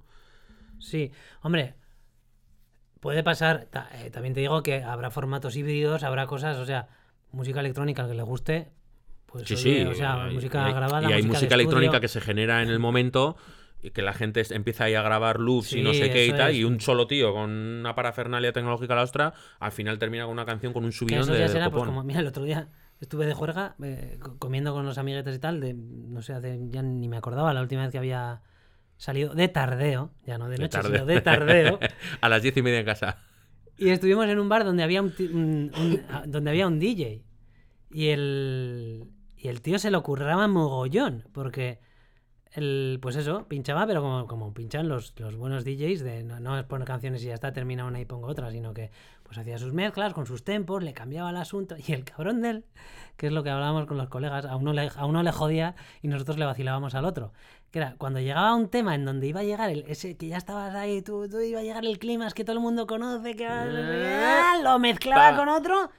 Sí, 0.80 1.12
hombre, 1.42 1.74
puede 3.00 3.22
pasar. 3.22 3.68
eh, 3.92 4.10
también 4.10 4.34
te 4.34 4.40
digo 4.40 4.62
que 4.62 4.82
habrá 4.82 5.10
formatos 5.10 5.56
híbridos, 5.56 6.02
habrá 6.02 6.26
cosas, 6.26 6.56
o 6.58 6.64
sea, 6.66 6.88
música 7.32 7.60
electrónica 7.60 8.02
al 8.02 8.08
que 8.08 8.14
le 8.14 8.22
guste. 8.22 8.68
Pues, 9.26 9.46
Sí, 9.48 9.54
oye, 9.54 9.62
sí. 9.84 9.86
O 9.86 9.94
sea, 9.94 10.28
y- 10.30 10.34
música 10.34 10.64
hay, 10.66 10.72
grabada. 10.72 11.10
y 11.10 11.12
hay 11.12 11.22
música, 11.22 11.54
electrónica 11.54 12.00
que 12.00 12.08
se 12.08 12.20
genera 12.20 12.62
en 12.62 12.70
el 12.70 12.78
momento 12.78 13.36
que 13.92 14.02
la 14.02 14.12
gente 14.12 14.42
empieza 14.50 14.84
ahí 14.84 14.94
a 14.94 15.02
grabar 15.02 15.40
loops 15.40 15.72
y 15.74 15.82
no 15.82 15.92
sé 15.92 16.10
qué 16.10 16.26
y 16.26 16.32
tal, 16.32 16.50
es. 16.52 16.56
y 16.58 16.64
un 16.64 16.80
solo 16.80 17.06
tío 17.06 17.32
con 17.34 17.50
una 17.50 17.94
parafernalia 17.94 18.52
tecnológica 18.52 18.94
a 18.94 18.96
la 18.96 19.02
ostra, 19.02 19.34
al 19.60 19.72
final 19.72 19.98
termina 19.98 20.24
con 20.24 20.32
una 20.32 20.46
canción 20.46 20.72
con 20.72 20.84
un 20.84 20.92
subidón 20.92 21.20
eso 21.22 21.32
de 21.32 21.40
ya 21.40 21.48
será, 21.48 21.70
pues 21.70 21.84
como, 21.84 22.02
mira, 22.02 22.20
el 22.20 22.26
otro 22.26 22.44
día 22.44 22.68
estuve 23.00 23.26
de 23.26 23.34
juerga 23.34 23.74
eh, 23.82 24.18
co- 24.20 24.38
comiendo 24.38 24.72
con 24.72 24.86
los 24.86 24.96
amiguetes 24.98 25.36
y 25.36 25.38
tal, 25.38 25.60
de, 25.60 25.74
no 25.74 26.22
sé, 26.22 26.32
hace- 26.32 26.58
ya 26.70 26.82
ni 26.82 27.08
me 27.08 27.16
acordaba 27.16 27.52
la 27.52 27.60
última 27.60 27.82
vez 27.82 27.92
que 27.92 27.98
había 27.98 28.40
salido 28.96 29.34
de 29.34 29.48
tardeo, 29.48 30.12
ya 30.24 30.38
no 30.38 30.46
de 30.48 30.56
De 30.56 30.62
noche, 30.62 30.78
tarde. 30.78 30.92
sino 30.94 31.06
de 31.06 31.20
tardeo. 31.20 31.78
a 32.20 32.28
las 32.28 32.42
diez 32.42 32.56
y 32.56 32.62
media 32.62 32.78
en 32.78 32.86
casa. 32.86 33.18
Y 33.76 33.88
estuvimos 33.90 34.26
en 34.28 34.38
un 34.38 34.48
bar 34.48 34.64
donde 34.64 34.82
había 34.84 35.02
un, 35.02 35.12
un- 35.18 35.72
un- 35.76 36.02
a- 36.08 36.22
donde 36.26 36.50
había 36.50 36.66
un 36.68 36.78
DJ. 36.78 37.24
Y 37.90 38.08
el, 38.08 39.04
y 39.36 39.48
el 39.48 39.60
tío 39.62 39.78
se 39.78 39.90
lo 39.90 40.02
curraba 40.02 40.46
mogollón. 40.48 41.24
Porque 41.32 41.80
el, 42.54 42.98
pues 43.02 43.16
eso, 43.16 43.46
pinchaba, 43.48 43.86
pero 43.86 44.00
como, 44.00 44.26
como 44.28 44.54
pinchan 44.54 44.88
los, 44.88 45.12
los 45.18 45.36
buenos 45.36 45.64
DJs, 45.64 46.04
de 46.04 46.22
no, 46.22 46.38
no 46.38 46.56
es 46.56 46.64
poner 46.64 46.86
canciones 46.86 47.22
y 47.24 47.26
ya 47.26 47.34
está, 47.34 47.52
termina 47.52 47.84
una 47.84 48.00
y 48.00 48.04
pongo 48.04 48.28
otra, 48.28 48.50
sino 48.52 48.72
que 48.72 48.92
pues 49.24 49.38
hacía 49.38 49.58
sus 49.58 49.72
mezclas 49.72 50.14
con 50.14 50.26
sus 50.26 50.44
tempos, 50.44 50.82
le 50.84 50.92
cambiaba 50.92 51.30
el 51.30 51.36
asunto. 51.36 51.74
Y 51.84 51.92
el 51.92 52.04
cabrón 52.04 52.42
de 52.42 52.50
él, 52.50 52.64
que 53.16 53.26
es 53.26 53.32
lo 53.32 53.42
que 53.42 53.50
hablábamos 53.50 53.86
con 53.86 53.98
los 53.98 54.08
colegas, 54.08 54.44
a 54.44 54.54
uno 54.54 54.72
le, 54.72 54.88
a 54.94 55.04
uno 55.04 55.22
le 55.24 55.32
jodía 55.32 55.74
y 56.00 56.08
nosotros 56.08 56.38
le 56.38 56.44
vacilábamos 56.44 56.94
al 56.94 57.04
otro. 57.04 57.32
Que 57.72 57.80
era 57.80 57.96
cuando 57.98 58.20
llegaba 58.20 58.54
un 58.54 58.68
tema 58.68 58.94
en 58.94 59.04
donde 59.04 59.26
iba 59.26 59.40
a 59.40 59.44
llegar 59.44 59.70
el, 59.70 59.84
ese 59.88 60.16
que 60.16 60.28
ya 60.28 60.36
estabas 60.36 60.76
ahí, 60.76 61.02
tú, 61.02 61.28
tú 61.28 61.40
iba 61.40 61.58
a 61.58 61.62
llegar 61.64 61.84
el 61.84 61.98
clima, 61.98 62.28
es 62.28 62.34
que 62.34 62.44
todo 62.44 62.54
el 62.54 62.62
mundo 62.62 62.86
conoce, 62.86 63.34
que 63.34 63.46
ah, 63.46 64.60
lo 64.62 64.78
mezclaba 64.78 65.32
Pa. 65.32 65.36
con 65.36 65.48
otro. 65.48 65.90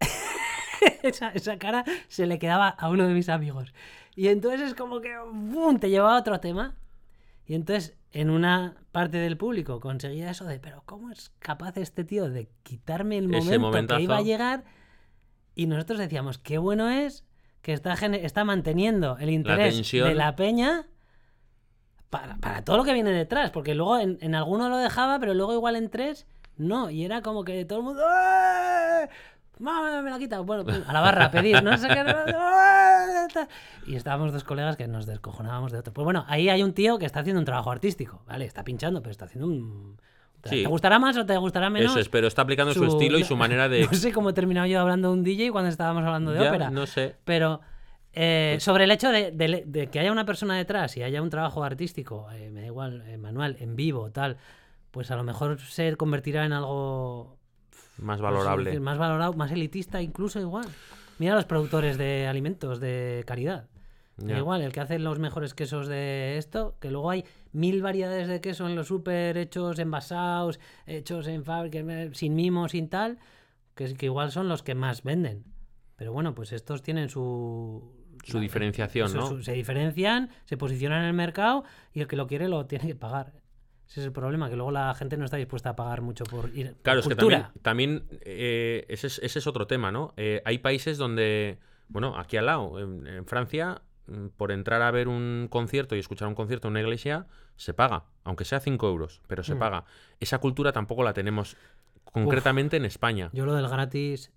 esa, 1.04 1.28
esa 1.28 1.58
cara 1.58 1.84
se 2.08 2.26
le 2.26 2.40
quedaba 2.40 2.68
a 2.70 2.88
uno 2.88 3.06
de 3.06 3.14
mis 3.14 3.28
amigos. 3.28 3.72
Y 4.20 4.28
entonces 4.28 4.60
es 4.60 4.74
como 4.74 5.00
que 5.00 5.16
¡bum! 5.32 5.78
te 5.78 5.88
llevaba 5.88 6.14
a 6.14 6.20
otro 6.20 6.40
tema. 6.40 6.74
Y 7.46 7.54
entonces 7.54 7.96
en 8.12 8.28
una 8.28 8.76
parte 8.92 9.16
del 9.16 9.38
público 9.38 9.80
conseguía 9.80 10.30
eso 10.30 10.44
de, 10.44 10.60
pero 10.60 10.82
¿cómo 10.84 11.10
es 11.10 11.32
capaz 11.38 11.78
este 11.78 12.04
tío 12.04 12.28
de 12.28 12.50
quitarme 12.62 13.16
el 13.16 13.28
momento 13.28 13.96
que 13.96 14.02
iba 14.02 14.18
a 14.18 14.20
llegar? 14.20 14.64
Y 15.54 15.64
nosotros 15.64 15.98
decíamos, 15.98 16.36
qué 16.36 16.58
bueno 16.58 16.90
es 16.90 17.24
que 17.62 17.72
está, 17.72 17.94
está 17.94 18.44
manteniendo 18.44 19.16
el 19.16 19.30
interés 19.30 19.90
de 19.90 20.14
la 20.14 20.36
peña 20.36 20.86
para, 22.10 22.36
para 22.36 22.62
todo 22.62 22.76
lo 22.76 22.84
que 22.84 22.92
viene 22.92 23.12
detrás. 23.12 23.50
Porque 23.50 23.74
luego 23.74 24.00
en, 24.00 24.18
en 24.20 24.34
alguno 24.34 24.68
lo 24.68 24.76
dejaba, 24.76 25.18
pero 25.18 25.32
luego 25.32 25.54
igual 25.54 25.76
en 25.76 25.88
tres, 25.88 26.26
no. 26.58 26.90
Y 26.90 27.06
era 27.06 27.22
como 27.22 27.42
que 27.42 27.64
todo 27.64 27.78
el 27.78 27.84
mundo... 27.86 28.02
¡eh! 28.02 29.08
Mamá, 29.60 30.02
me 30.02 30.10
la 30.10 30.18
quita. 30.18 30.40
Bueno, 30.40 30.64
a 30.88 30.92
la 30.92 31.00
barra 31.00 31.26
a 31.26 31.30
pedir, 31.30 31.62
no 31.62 31.76
sé 31.76 31.88
qué. 31.88 32.04
Y 33.86 33.96
estábamos 33.96 34.32
dos 34.32 34.44
colegas 34.44 34.76
que 34.76 34.88
nos 34.88 35.06
descojonábamos 35.06 35.72
de 35.72 35.78
otro. 35.78 35.92
Pues 35.92 36.04
bueno, 36.04 36.24
ahí 36.28 36.48
hay 36.48 36.62
un 36.62 36.72
tío 36.72 36.98
que 36.98 37.06
está 37.06 37.20
haciendo 37.20 37.38
un 37.40 37.44
trabajo 37.44 37.70
artístico, 37.70 38.22
¿vale? 38.26 38.44
Está 38.44 38.64
pinchando, 38.64 39.00
pero 39.02 39.10
está 39.12 39.26
haciendo 39.26 39.46
un. 39.46 40.00
¿Te, 40.40 40.48
Sí. 40.48 40.62
te 40.62 40.68
gustará 40.68 40.98
más 40.98 41.16
o 41.18 41.26
te 41.26 41.36
gustará 41.36 41.68
menos? 41.68 41.90
Eso 41.92 42.00
es, 42.00 42.08
pero 42.08 42.26
está 42.26 42.42
aplicando 42.42 42.72
su, 42.72 42.82
estilo 42.84 43.18
y 43.18 43.24
su 43.24 43.36
manera 43.36 43.68
de... 43.68 43.82
No 43.84 43.92
sé 43.92 44.10
cómo 44.10 44.30
he 44.30 44.32
terminado 44.32 44.66
yo 44.66 44.80
hablando 44.80 45.08
de 45.08 45.14
un 45.14 45.22
DJ 45.22 45.50
cuando 45.52 45.68
estábamos 45.68 46.02
hablando 46.02 46.32
de 46.32 46.40
Ya, 46.42 46.48
ópera. 46.48 46.70
no 46.70 46.86
sé. 46.86 47.16
Pero 47.26 47.60
eh, 48.14 48.56
sobre 48.60 48.84
el 48.84 48.90
hecho 48.90 49.10
de, 49.10 49.32
de- 49.32 49.64
de 49.66 49.86
que 49.88 50.00
haya 50.00 50.10
una 50.10 50.24
persona 50.24 50.56
detrás 50.56 50.96
y 50.96 51.02
haya 51.02 51.20
un 51.20 51.28
trabajo 51.28 51.62
artístico, 51.62 52.26
eh, 52.32 52.48
me 52.50 52.62
da 52.62 52.66
igual, 52.68 53.02
eh, 53.08 53.18
manual, 53.18 53.56
en 53.60 53.76
vivo, 53.76 54.10
tal, 54.12 54.38
pues 54.90 55.10
a 55.10 55.16
lo 55.16 55.24
mejor 55.24 55.60
se 55.60 55.94
convertirá 55.96 56.46
en 56.46 56.54
algo 56.54 57.36
Más 58.00 58.18
sé 58.18 58.22
valorable. 58.22 58.64
decir, 58.66 58.80
más 58.80 58.98
valorado, 58.98 59.32
más 59.34 59.50
elitista, 59.52 60.00
incluso 60.02 60.40
igual. 60.40 60.66
Mira 61.18 61.34
los 61.34 61.44
productores 61.44 61.98
de 61.98 62.26
alimentos 62.26 62.80
de 62.80 63.24
caridad. 63.26 63.68
Da 64.16 64.26
Ya. 64.34 64.38
igual, 64.38 64.60
el 64.62 64.72
que 64.72 64.80
hace 64.80 64.98
los 64.98 65.18
mejores 65.18 65.54
quesos 65.54 65.86
de 65.86 66.36
esto, 66.36 66.76
que 66.80 66.90
luego 66.90 67.10
hay 67.10 67.24
mil 67.52 67.80
variedades 67.82 68.28
de 68.28 68.40
queso 68.40 68.66
en 68.68 68.76
los 68.76 68.88
super 68.88 69.36
hechos 69.38 69.78
envasados, 69.78 70.60
hechos 70.86 71.26
en 71.26 71.44
fábricas, 71.44 71.84
eh, 71.88 72.10
sin 72.12 72.34
mimo, 72.34 72.68
sin 72.68 72.88
tal, 72.88 73.18
que, 73.74 73.94
igual 74.00 74.30
son 74.30 74.48
los 74.48 74.62
que 74.62 74.74
más 74.74 75.02
venden. 75.02 75.44
Pero 75.96 76.12
bueno, 76.12 76.34
pues 76.34 76.52
estos 76.52 76.82
tienen 76.82 77.08
su... 77.08 77.98
Su 78.24 78.38
diferenciación, 78.38 79.06
Eso, 79.06 79.16
¿no? 79.16 79.26
su- 79.28 79.42
se 79.42 79.52
diferencian, 79.52 80.28
se 80.44 80.58
posicionan 80.58 81.00
en 81.02 81.06
el 81.08 81.14
mercado 81.14 81.64
y 81.94 82.00
el 82.00 82.06
que 82.06 82.16
lo 82.16 82.26
quiere 82.26 82.48
lo 82.48 82.66
tiene 82.66 82.86
que 82.86 82.94
pagar. 82.94 83.32
Ese 83.90 84.00
es 84.00 84.06
el 84.06 84.12
problema, 84.12 84.48
que 84.48 84.54
luego 84.56 84.70
la 84.70 84.94
gente 84.94 85.16
no 85.16 85.24
está 85.24 85.36
dispuesta 85.36 85.70
a 85.70 85.76
pagar 85.76 86.00
mucho 86.00 86.22
por 86.24 86.48
ir. 86.56 86.76
Claro, 86.82 87.00
es 87.00 87.08
que 87.08 87.16
cultura. 87.16 87.50
también, 87.62 88.04
también 88.06 88.20
eh, 88.24 88.86
ese, 88.88 89.08
es, 89.08 89.18
ese 89.20 89.40
es 89.40 89.46
otro 89.48 89.66
tema, 89.66 89.90
¿no? 89.90 90.14
Eh, 90.16 90.40
hay 90.44 90.58
países 90.58 90.96
donde, 90.96 91.58
bueno, 91.88 92.16
aquí 92.16 92.36
al 92.36 92.46
lado, 92.46 92.78
en, 92.78 93.04
en 93.08 93.26
Francia, 93.26 93.82
mm, 94.06 94.28
por 94.36 94.52
entrar 94.52 94.80
a 94.82 94.90
ver 94.92 95.08
un 95.08 95.48
concierto 95.50 95.96
y 95.96 95.98
escuchar 95.98 96.28
un 96.28 96.36
concierto 96.36 96.68
en 96.68 96.72
una 96.72 96.80
iglesia, 96.82 97.26
se 97.56 97.74
paga, 97.74 98.04
aunque 98.22 98.44
sea 98.44 98.60
5 98.60 98.88
euros, 98.88 99.22
pero 99.26 99.42
se 99.42 99.56
Mm. 99.56 99.58
paga. 99.58 99.84
Esa 100.20 100.38
cultura 100.38 100.70
tampoco 100.72 101.02
la 101.02 101.12
tenemos 101.12 101.56
concretamente 102.04 102.76
en 102.76 102.84
España. 102.84 103.30
Yo 103.32 103.44
lo 103.44 103.54
del 103.54 103.68
gratis. 103.68 104.30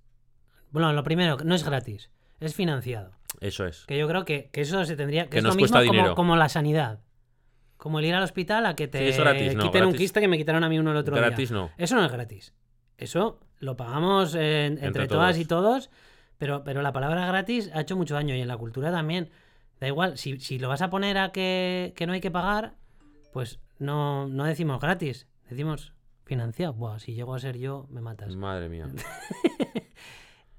Bueno, 0.72 0.92
lo 0.94 1.04
primero, 1.04 1.38
no 1.44 1.54
es 1.54 1.64
gratis, 1.64 2.10
es 2.40 2.56
financiado. 2.56 3.12
Eso 3.40 3.66
es. 3.68 3.86
Que 3.86 4.00
yo 4.00 4.08
creo 4.08 4.26
que, 4.26 4.50
que 4.52 4.62
eso 4.62 4.84
se 4.86 4.96
tendría. 4.96 5.26
Que, 5.26 5.30
Que 5.30 5.38
es 5.38 5.44
nos 5.44 5.54
lo 5.56 5.62
mismo 5.62 5.74
cuesta 5.76 5.88
como, 5.88 5.92
dinero. 5.94 6.16
como 6.16 6.36
la 6.36 6.50
sanidad. 6.50 7.02
Como 7.84 8.00
el 8.00 8.06
ir 8.06 8.16
al 8.16 8.24
hospital 8.24 8.66
a 8.66 8.78
que 8.78 8.88
te 8.88 9.00
Sí, 9.00 9.06
eso 9.10 9.24
gratis, 9.24 9.56
no, 9.56 9.64
quiten 9.66 9.84
un 9.86 9.94
quiste 9.94 10.22
que 10.22 10.30
me 10.30 10.38
quitaron 10.38 10.64
a 10.64 10.70
mí 10.70 10.80
uno 10.80 10.92
el 10.92 10.96
otro 10.98 11.18
Gratis 11.18 11.50
día. 11.50 11.58
no. 11.58 11.70
Eso 11.78 11.96
no 11.98 12.06
es 12.06 12.12
gratis. 12.14 12.54
Eso 12.98 13.42
lo 13.60 13.76
pagamos 13.76 14.36
en- 14.36 14.42
entre, 14.74 14.88
Entre 14.88 15.08
todas 15.08 15.34
todos. 15.34 15.38
y 15.44 15.46
todos, 15.46 15.90
pero, 16.38 16.64
pero 16.64 16.82
la 16.82 16.94
palabra 16.94 17.26
gratis 17.26 17.70
ha 17.74 17.82
hecho 17.82 17.98
mucho 17.98 18.14
daño 18.14 18.36
y 18.36 18.40
en 18.40 18.48
la 18.48 18.56
cultura 18.56 18.90
también. 18.90 19.32
Da 19.82 19.88
igual, 19.90 20.18
si, 20.18 20.40
si 20.40 20.60
lo 20.60 20.70
vas 20.70 20.82
a 20.82 20.90
poner 20.90 21.18
a 21.18 21.34
que, 21.34 21.92
que 21.98 22.08
no 22.08 22.14
hay 22.14 22.22
que 22.22 22.32
pagar, 22.32 22.76
pues 23.34 23.60
no, 23.80 24.30
no 24.30 24.46
decimos 24.46 24.80
gratis, 24.80 25.28
decimos 25.50 25.92
financiado. 26.24 26.72
Buah, 26.74 27.00
si 27.00 27.14
llego 27.16 27.36
a 27.36 27.40
ser 27.40 27.58
yo, 27.58 27.86
me 27.90 28.00
matas. 28.00 28.34
Madre 28.38 28.70
mía. 28.70 28.88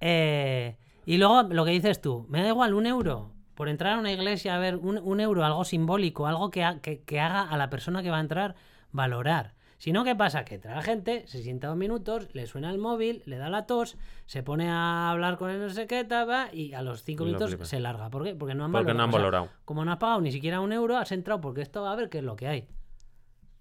Eh, 0.01 0.77
y 1.07 1.17
luego 1.17 1.45
lo 1.45 1.65
que 1.65 1.71
dices 1.71 2.01
tú, 2.01 2.27
me 2.29 2.43
da 2.43 2.49
igual 2.49 2.75
un 2.75 2.87
euro 2.87 3.33
por 3.55 3.69
entrar 3.69 3.95
a 3.95 3.99
una 3.99 4.13
iglesia 4.13 4.55
a 4.55 4.59
ver 4.59 4.77
un, 4.77 4.99
un 4.99 5.21
euro, 5.21 5.45
algo 5.45 5.65
simbólico, 5.65 6.27
algo 6.27 6.51
que, 6.51 6.65
ha- 6.65 6.81
que- 6.81 7.03
que 7.03 7.21
haga 7.21 7.43
a 7.43 7.57
la 7.57 7.71
persona 7.71 8.03
que 8.03 8.11
va 8.11 8.19
a 8.19 8.21
entrar 8.21 8.55
valorar. 8.93 9.55
Si 9.79 9.93
no, 9.93 10.03
¿qué 10.05 10.15
pasa? 10.15 10.45
Que 10.45 10.55
entra 10.55 10.75
la 10.75 10.83
gente, 10.83 11.27
se 11.27 11.43
sienta 11.43 11.67
dos 11.69 11.77
minutos, 11.77 12.29
le 12.33 12.47
suena 12.47 12.71
el 12.71 12.79
móvil, 12.79 13.23
le 13.27 13.37
da 13.37 13.51
la 13.51 13.67
tos, 13.67 13.97
se 14.25 14.43
pone 14.43 14.71
a 14.71 15.11
hablar 15.11 15.37
con 15.37 15.51
el 15.51 15.61
no 15.61 15.69
sé 15.69 15.87
qué, 15.87 16.05
tal, 16.05 16.29
va, 16.31 16.49
y 16.55 16.73
a 16.73 16.81
los 16.81 17.03
cinco 17.03 17.25
lo 17.25 17.33
minutos 17.39 17.69
se 17.69 17.81
larga. 17.81 18.09
¿Por 18.09 18.25
qué? 18.25 18.35
Porque 18.35 18.55
no 18.55 18.65
han 18.65 18.73
Porque 18.73 18.95
no 18.95 19.03
han 19.03 19.09
O 19.11 19.13
sea, 19.13 19.19
valorado. 19.21 19.49
como 19.65 19.85
no 19.85 19.93
has 19.93 19.99
pagado 19.99 20.21
ni 20.23 20.33
siquiera 20.33 20.61
un 20.61 20.73
euro, 20.73 20.97
has 20.97 21.13
entrado 21.13 21.41
porque 21.41 21.61
esto 21.61 21.87
a 21.87 21.95
ver 21.97 22.09
qué 22.09 22.19
es 22.19 22.25
lo 22.25 22.35
que 22.37 22.47
hay. 22.49 22.69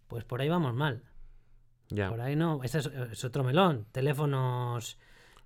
Pues 0.07 0.24
por 0.24 0.40
ahí 0.41 0.48
vamos 0.49 0.74
mal. 0.74 1.03
Ya. 1.90 2.10
Por 2.10 2.22
ahí 2.22 2.36
no. 2.36 2.61
Ese 2.64 2.80
es, 2.80 2.86
es 2.86 3.26
otro 3.26 3.44
melón. 3.44 3.86
Teléfonos, 3.91 4.98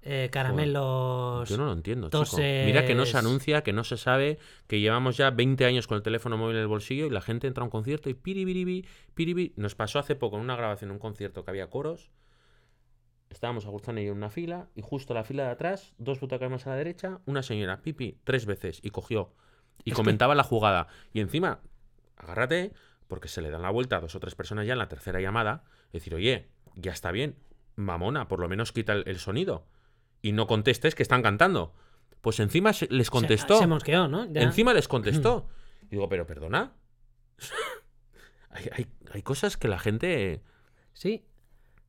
eh, 0.08 0.30
caramelos. 0.32 1.50
Yo 1.50 1.58
no 1.58 1.66
lo 1.66 1.74
entiendo, 1.74 2.08
chico. 2.08 2.38
Mira 2.66 2.86
que 2.86 2.96
no 2.96 3.06
se 3.06 3.18
anuncia, 3.18 3.62
que 3.64 3.74
no 3.74 3.84
se 3.84 3.98
sabe, 3.98 4.40
que 4.68 4.80
llevamos 4.80 5.18
ya 5.18 5.30
20 5.32 5.66
años 5.66 5.88
con 5.88 5.98
el 5.98 6.04
teléfono 6.04 6.38
móvil 6.38 6.56
en 6.56 6.62
el 6.64 6.68
bolsillo 6.68 7.06
y 7.06 7.10
la 7.10 7.22
gente 7.22 7.48
entra 7.48 7.62
a 7.62 7.66
un 7.66 7.70
concierto 7.70 8.10
y 8.10 8.14
piribiribi, 8.14 8.86
piribi. 9.14 9.54
Nos 9.58 9.76
pasó 9.76 10.00
hace 10.00 10.16
poco 10.16 10.38
en 10.38 10.44
una 10.44 10.56
grabación, 10.56 10.90
en 10.90 10.94
un 10.94 11.00
concierto 11.00 11.44
que 11.44 11.52
había 11.52 11.70
coros. 11.70 12.10
Estábamos 13.30 13.66
Agustín 13.66 13.98
y 13.98 14.06
yo 14.06 14.12
en 14.14 14.18
una 14.18 14.30
fila 14.30 14.70
y 14.76 14.82
justo 14.82 15.14
a 15.14 15.16
la 15.18 15.24
fila 15.24 15.44
de 15.44 15.50
atrás, 15.50 15.94
dos 15.98 16.20
butacas 16.20 16.50
más 16.50 16.66
a 16.66 16.70
la 16.72 16.76
derecha, 16.78 17.20
una 17.26 17.44
señora, 17.44 17.82
pipi, 17.82 18.18
tres 18.24 18.46
veces 18.46 18.80
y 18.82 18.90
cogió. 18.92 19.34
Y 19.84 19.90
Es 19.90 19.94
que- 19.94 19.98
comentaba 19.98 20.34
la 20.36 20.44
jugada. 20.44 20.88
Y 21.14 21.20
encima, 21.20 21.60
agárrate, 22.16 22.72
porque 23.08 23.28
se 23.28 23.42
le 23.42 23.50
dan 23.50 23.62
la 23.62 23.70
vuelta 23.70 23.98
a 23.98 24.00
dos 24.00 24.16
o 24.16 24.20
tres 24.20 24.36
personas 24.36 24.66
ya 24.66 24.74
en 24.74 24.80
la 24.80 24.88
tercera 24.88 25.20
llamada. 25.20 25.64
Decir, 25.92 26.16
oye, 26.16 26.48
ya 26.76 26.92
está 26.94 27.12
bien, 27.12 27.36
mamona, 27.76 28.28
por 28.30 28.40
lo 28.40 28.48
menos 28.48 28.72
quita 28.72 28.94
el, 28.94 29.04
el 29.08 29.18
sonido. 29.20 29.66
Y 30.22 30.32
no 30.32 30.48
contestes 30.48 30.96
que 30.96 31.04
están 31.04 31.22
cantando. 31.22 31.74
Pues 32.22 32.40
encima 32.40 32.72
les 32.90 33.10
contestó. 33.10 33.60
Se, 33.60 33.68
mosqueó, 33.68 34.08
¿no? 34.08 34.26
Ya. 34.32 34.42
Encima 34.42 34.74
les 34.74 34.88
contestó. 34.88 35.48
Y 35.84 35.92
digo, 35.92 36.10
pero 36.10 36.26
perdona. 36.28 36.74
hay, 38.50 38.66
hay- 38.76 38.88
hay 39.14 39.22
cosas 39.22 39.58
que 39.58 39.68
la 39.68 39.80
gente. 39.80 40.42
Sí. 40.94 41.24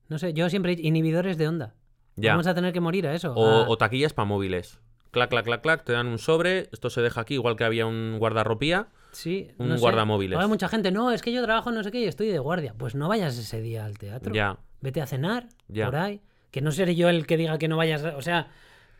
No 0.09 0.18
sé, 0.18 0.32
yo 0.32 0.48
siempre 0.50 0.72
he 0.72 0.80
inhibidores 0.86 1.36
de 1.38 1.48
onda. 1.48 1.74
Ya. 2.16 2.32
Vamos 2.32 2.46
a 2.46 2.55
tener 2.55 2.72
que 2.72 2.80
morir 2.80 3.06
a 3.06 3.14
eso. 3.14 3.32
O, 3.34 3.46
a- 3.46 3.68
o 3.68 3.76
taquillas 3.78 4.12
para 4.12 4.26
móviles. 4.26 4.80
Clac, 5.10 5.30
clac, 5.30 5.44
clac, 5.44 5.62
clac, 5.62 5.84
te 5.84 5.92
dan 5.92 6.06
un 6.06 6.18
sobre, 6.18 6.68
esto 6.70 6.90
se 6.90 7.00
deja 7.00 7.22
aquí, 7.22 7.34
igual 7.34 7.56
que 7.56 7.64
había 7.64 7.86
un 7.86 8.16
guardarropía. 8.18 8.88
sí, 9.12 9.50
un 9.56 9.70
no 9.70 9.78
guardamóviles. 9.78 10.38
Hay 10.38 10.46
mucha 10.48 10.68
gente, 10.68 10.90
no, 10.92 11.10
es 11.12 11.22
que 11.22 11.32
yo 11.32 11.42
trabajo 11.42 11.72
no 11.72 11.82
sé 11.82 11.90
qué 11.90 12.00
y 12.00 12.05
estoy 12.05 12.28
de 12.28 12.38
guardia. 12.38 12.74
Pues 12.76 12.94
no 12.94 13.09
vayas 13.09 13.38
ese 13.38 13.62
día 13.62 13.86
al 13.86 13.96
teatro. 13.96 14.34
Ya. 14.34 14.59
Vete 14.82 15.00
a 15.00 15.06
cenar 15.06 15.48
Ya. 15.68 15.86
por 15.86 15.96
ahí. 15.96 16.20
Que 16.50 16.60
no 16.60 16.72
seré 16.72 16.94
yo 16.96 17.08
el 17.08 17.26
que 17.26 17.36
diga 17.36 17.58
que 17.58 17.68
no 17.68 17.76
vayas. 17.76 18.02
O 18.04 18.22
sea, 18.22 18.48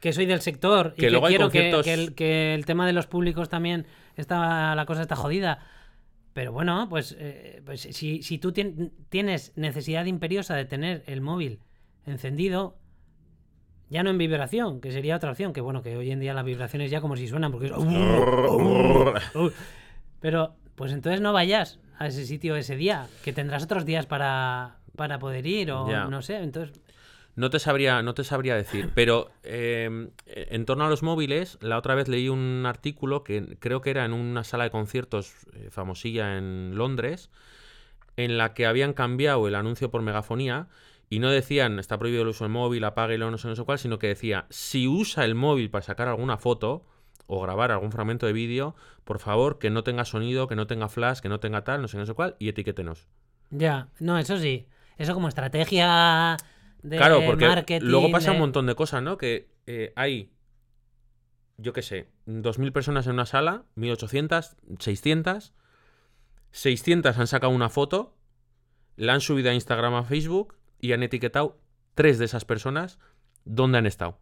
que 0.01 0.13
soy 0.13 0.27
del 0.27 0.41
sector 0.41 0.95
y 0.97 1.01
Que 1.01 1.11
quiero 1.29 1.51
que- 1.51 1.71
el, 1.95 2.15
que 2.15 2.55
el 2.55 2.65
tema 2.67 2.87
de 2.87 2.93
los 2.93 3.07
públicos 3.07 3.49
también 3.49 3.87
está 4.17 4.75
la 4.75 4.87
cosa 4.87 5.03
está 5.03 5.17
jodida. 5.17 5.59
Pero 6.35 6.53
bueno, 6.53 6.87
pues, 6.89 7.17
eh, 7.19 7.63
pues 7.65 7.81
si, 7.81 8.23
si 8.23 8.39
tú 8.39 8.53
tien- 8.53 8.93
tienes 9.09 9.53
necesidad 9.57 10.05
imperiosa 10.05 10.55
de 10.55 10.67
tener 10.67 11.03
el 11.07 11.21
móvil 11.21 11.59
encendido, 12.07 12.77
ya 13.91 14.03
no 14.05 14.11
en 14.11 14.19
vibración, 14.19 14.81
que 14.81 14.93
sería 14.93 15.17
otra 15.17 15.31
opción, 15.33 15.53
que 15.53 15.61
bueno, 15.63 15.83
que 15.83 15.97
hoy 15.97 16.11
en 16.13 16.21
día 16.21 16.35
las 16.35 16.45
vibraciones 16.45 16.91
ya 16.91 17.01
como 17.01 17.17
si 17.17 17.27
suenan, 17.27 17.51
porque 17.51 17.67
es... 17.69 17.73
Uh, 19.35 19.51
Pero, 20.21 20.55
pues 20.75 20.93
entonces 20.93 21.21
no 21.21 21.33
vayas 21.33 21.81
a 21.99 22.07
ese 22.07 22.25
sitio 22.27 22.55
ese 22.57 22.77
día, 22.77 23.07
que 23.25 23.33
tendrás 23.33 23.65
otros 23.65 23.85
días 23.85 24.07
para, 24.07 24.77
para 24.97 25.19
poder 25.19 25.47
ir, 25.47 25.73
o 25.73 25.87
no 26.11 26.23
sé, 26.23 26.37
entonces... 26.37 26.81
No 27.39 27.51
te 27.51 27.61
sabría, 27.61 28.03
no 28.03 28.15
te 28.15 28.25
sabría 28.25 28.57
decir, 28.57 28.91
pero 28.97 29.31
eh, 29.45 30.11
en 30.27 30.65
torno 30.67 30.85
a 30.85 30.89
los 30.89 31.05
móviles, 31.05 31.57
la 31.61 31.79
otra 31.79 31.95
vez 31.95 32.09
leí 32.09 32.29
un 32.29 32.65
artículo 32.67 33.23
que 33.23 33.57
creo 33.61 33.81
que 33.81 33.91
era 33.91 34.05
en 34.05 34.13
una 34.13 34.43
sala 34.43 34.65
de 34.65 34.71
conciertos 34.71 35.47
eh, 35.53 35.69
famosilla 35.71 36.37
en 36.37 36.73
Londres, 36.75 37.31
en 38.17 38.39
la 38.39 38.55
que 38.55 38.67
habían 38.67 38.93
cambiado 38.93 39.47
el 39.47 39.55
anuncio 39.55 39.89
por 39.89 40.03
megafonía 40.03 40.67
y 41.11 41.21
no 41.21 41.31
decían 41.31 41.79
está 41.79 41.97
prohibido 41.97 42.23
el 42.23 42.29
uso 42.29 42.43
del 42.43 42.53
móvil, 42.53 42.83
apáguelo, 42.83 43.31
no 43.31 43.39
sé, 43.39 43.47
no 43.47 43.55
sé 43.55 43.63
cuál, 43.63 43.79
sino 43.79 44.01
que 44.01 44.09
decía 44.09 44.47
si 44.51 44.89
usa 44.89 45.25
el 45.25 45.37
móvil 45.37 45.71
para 45.71 45.83
sacar 45.83 46.09
alguna 46.09 46.39
foto 46.39 46.87
o 47.29 47.41
grabar 47.41 47.71
algún 47.71 47.93
fragmento 47.93 48.27
de 48.27 48.33
vídeo, 48.33 48.75
por 49.05 49.21
favor 49.21 49.61
que 49.61 49.71
no 49.71 49.85
tenga 49.85 50.05
sonido, 50.05 50.49
que 50.49 50.57
no 50.57 50.67
tenga 50.67 50.89
flash, 50.89 51.21
que 51.21 51.29
no 51.29 51.39
tenga 51.39 51.63
tal, 51.63 51.83
no 51.83 51.87
sé, 51.87 51.99
no 51.99 52.07
sé 52.07 52.15
cuál, 52.15 52.35
y 52.41 52.49
etiquétenos. 52.49 53.07
Ya, 53.51 53.91
no, 54.01 54.19
eso 54.19 54.39
sí. 54.39 54.67
Eso 54.97 55.15
como 55.15 55.29
estrategia 55.29 56.37
de 56.83 56.97
Claro, 56.97 57.23
porque 57.27 57.47
marketing. 57.47 57.87
luego 57.87 58.11
pasa 58.11 58.33
un 58.33 58.39
montón 58.39 58.67
de 58.67 58.75
cosas, 58.75 59.03
¿no? 59.03 59.19
Que 59.19 59.51
eh, 59.67 59.93
hay, 59.97 60.33
yo 61.57 61.73
qué 61.73 61.83
sé, 61.83 62.09
2.000 62.27 62.73
personas 62.73 63.07
en 63.07 63.15
una 63.15 63.27
sala, 63.27 63.65
1.800, 63.77 64.57
600. 64.79 65.55
600 66.51 67.19
han 67.19 67.27
sacado 67.27 67.53
una 67.53 67.69
foto, 67.69 68.17
la 68.97 69.13
han 69.15 69.21
subido 69.21 69.51
a 69.51 69.55
Instagram, 69.55 69.95
a 69.95 70.05
Facebook 70.05 70.57
y 70.81 70.93
han 70.93 71.03
etiquetado 71.03 71.61
tres 71.95 72.19
de 72.19 72.25
esas 72.25 72.45
personas 72.45 72.99
dónde 73.45 73.79
han 73.79 73.87
estado. 73.87 74.19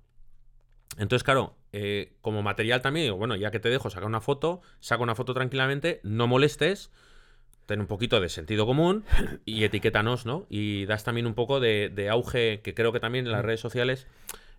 Entonces, 0.98 1.24
claro, 1.24 1.56
eh, 1.72 2.16
como 2.20 2.42
material 2.42 2.80
también, 2.80 3.06
digo, 3.06 3.16
bueno, 3.16 3.36
ya 3.36 3.50
que 3.50 3.60
te 3.60 3.68
dejo 3.68 3.90
sacar 3.90 4.06
una 4.06 4.20
foto, 4.20 4.62
saca 4.80 5.02
una 5.02 5.14
foto 5.14 5.34
tranquilamente, 5.34 6.00
no 6.04 6.26
molestes, 6.26 6.90
ten 7.66 7.80
un 7.80 7.86
poquito 7.86 8.20
de 8.20 8.28
sentido 8.28 8.64
común 8.66 9.04
y 9.44 9.64
etiquétanos, 9.64 10.24
¿no? 10.24 10.46
Y 10.48 10.86
das 10.86 11.04
también 11.04 11.26
un 11.26 11.34
poco 11.34 11.60
de, 11.60 11.90
de 11.94 12.08
auge, 12.08 12.60
que 12.62 12.74
creo 12.74 12.92
que 12.92 13.00
también 13.00 13.26
en 13.26 13.32
las 13.32 13.44
redes 13.44 13.60
sociales 13.60 14.06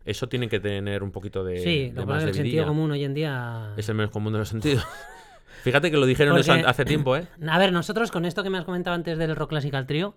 eso 0.05 0.29
tiene 0.29 0.47
que 0.47 0.59
tener 0.59 1.03
un 1.03 1.11
poquito 1.11 1.43
de, 1.43 1.59
Sí, 1.59 1.91
lo 1.93 2.05
más 2.05 2.23
de 2.23 2.29
el 2.29 2.35
sentido 2.35 2.43
vidilla. 2.43 2.65
común 2.67 2.91
hoy 2.91 3.03
en 3.03 3.13
día... 3.13 3.73
Es 3.75 3.89
el 3.89 3.95
menos 3.95 4.11
común 4.11 4.31
de 4.33 4.39
los 4.39 4.49
sentidos. 4.49 4.85
Fíjate 5.63 5.91
que 5.91 5.97
lo 5.97 6.05
dijeron 6.05 6.37
eso 6.37 6.53
hace 6.53 6.85
tiempo, 6.85 7.17
¿eh? 7.17 7.27
A 7.45 7.57
ver, 7.59 7.73
nosotros 7.73 8.11
con 8.11 8.23
esto 8.25 8.43
que 8.43 8.49
me 8.49 8.57
has 8.57 8.63
comentado 8.65 8.95
antes 8.95 9.17
del 9.17 9.35
Rock 9.35 9.49
Classical 9.49 9.85
Trio, 9.85 10.15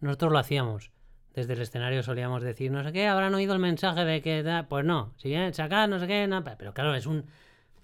nosotros 0.00 0.32
lo 0.32 0.38
hacíamos. 0.38 0.90
Desde 1.34 1.52
el 1.52 1.60
escenario 1.60 2.02
solíamos 2.02 2.42
decir, 2.42 2.72
no 2.72 2.82
sé 2.82 2.92
qué, 2.92 3.06
habrán 3.06 3.32
oído 3.34 3.52
el 3.52 3.60
mensaje 3.60 4.04
de 4.04 4.22
que... 4.22 4.42
da-". 4.42 4.66
Pues 4.68 4.84
no, 4.84 5.12
si 5.18 5.28
bien 5.28 5.54
sacar, 5.54 5.88
no 5.88 6.00
sé 6.00 6.08
qué, 6.08 6.26
no, 6.26 6.42
pero 6.42 6.74
claro, 6.74 6.94
es 6.94 7.06
un... 7.06 7.26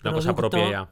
Una 0.03 0.13
cosa 0.13 0.35
propia 0.35 0.71
ya. 0.71 0.89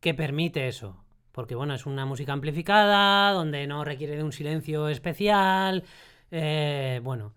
que 0.00 0.12
permite 0.12 0.68
eso. 0.68 1.01
Porque 1.32 1.54
bueno, 1.54 1.74
es 1.74 1.86
una 1.86 2.04
música 2.06 2.32
amplificada, 2.32 3.32
donde 3.32 3.66
no 3.66 3.84
requiere 3.84 4.16
de 4.16 4.22
un 4.22 4.32
silencio 4.32 4.88
especial. 4.88 5.84
eh, 6.30 7.00
bueno. 7.02 7.32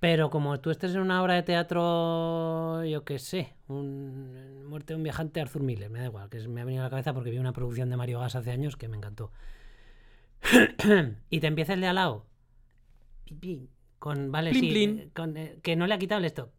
Pero 0.00 0.28
como 0.28 0.60
tú 0.60 0.70
estés 0.70 0.94
en 0.94 1.00
una 1.00 1.22
obra 1.22 1.32
de 1.32 1.42
teatro, 1.44 2.84
yo 2.84 3.04
qué 3.04 3.18
sé, 3.18 3.54
un, 3.68 4.66
Muerte 4.66 4.92
de 4.92 4.96
un 4.98 5.02
viajante 5.02 5.40
Arthur 5.40 5.62
Miller, 5.62 5.88
me 5.88 5.98
da 5.98 6.04
igual, 6.04 6.28
que 6.28 6.46
me 6.46 6.60
ha 6.60 6.64
venido 6.66 6.82
a 6.82 6.86
la 6.86 6.90
cabeza 6.90 7.14
porque 7.14 7.30
vi 7.30 7.38
una 7.38 7.54
producción 7.54 7.88
de 7.88 7.96
Mario 7.96 8.20
Gas 8.20 8.34
hace 8.36 8.50
años 8.50 8.76
que 8.76 8.86
me 8.88 8.98
encantó. 8.98 9.30
y 11.30 11.40
te 11.40 11.46
empieza 11.46 11.72
el 11.72 11.80
de 11.80 11.86
al 11.86 11.94
lado. 11.94 12.26
Con, 13.98 14.30
vale, 14.30 14.50
Plin, 14.50 14.60
sí, 14.62 14.70
plin. 14.70 14.98
eh, 14.98 15.10
con, 15.14 15.36
eh, 15.38 15.58
que 15.62 15.74
no 15.76 15.86
le 15.86 15.94
ha 15.94 15.98
quitado 15.98 16.18
el 16.18 16.26
esto. 16.26 16.52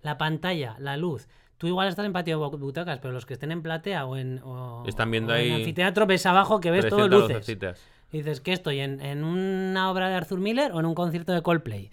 La 0.00 0.16
pantalla, 0.16 0.76
la 0.78 0.96
luz, 0.96 1.28
tú 1.62 1.68
igual 1.68 1.86
estás 1.86 2.04
en 2.04 2.12
patio 2.12 2.40
de 2.50 2.56
butacas, 2.56 2.98
pero 2.98 3.14
los 3.14 3.24
que 3.24 3.34
estén 3.34 3.52
en 3.52 3.62
platea 3.62 4.04
o 4.04 4.16
en, 4.16 4.40
o- 4.42 4.82
Están 4.84 5.12
viendo 5.12 5.32
o 5.32 5.36
en 5.36 5.42
ahí 5.42 5.52
anfiteatro 5.52 6.08
ves 6.08 6.26
abajo 6.26 6.58
que 6.58 6.72
ves 6.72 6.88
todo 6.88 7.06
300 7.08 7.30
luces. 7.38 7.78
Y 8.10 8.16
dices, 8.18 8.40
¿qué 8.40 8.52
estoy? 8.52 8.80
¿En, 8.80 9.00
en 9.00 9.22
una 9.22 9.88
obra 9.92 10.08
de 10.08 10.16
Arthur 10.16 10.40
Miller 10.40 10.72
o 10.72 10.80
en 10.80 10.86
un 10.86 10.94
concierto 10.96 11.30
de 11.30 11.40
Coldplay? 11.40 11.92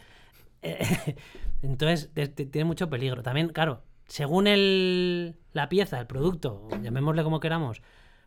Entonces, 1.62 2.10
te- 2.16 2.28
te- 2.30 2.48
tiene 2.48 2.66
mucho 2.66 2.90
peligro. 2.90 3.22
También, 3.22 3.50
claro, 3.50 3.84
según 4.08 4.48
el, 4.48 5.36
la 5.54 5.70
pieza, 5.70 6.00
el 6.00 6.08
producto, 6.08 6.68
llamémosle 6.82 7.24
como 7.24 7.40
queramos, 7.40 7.84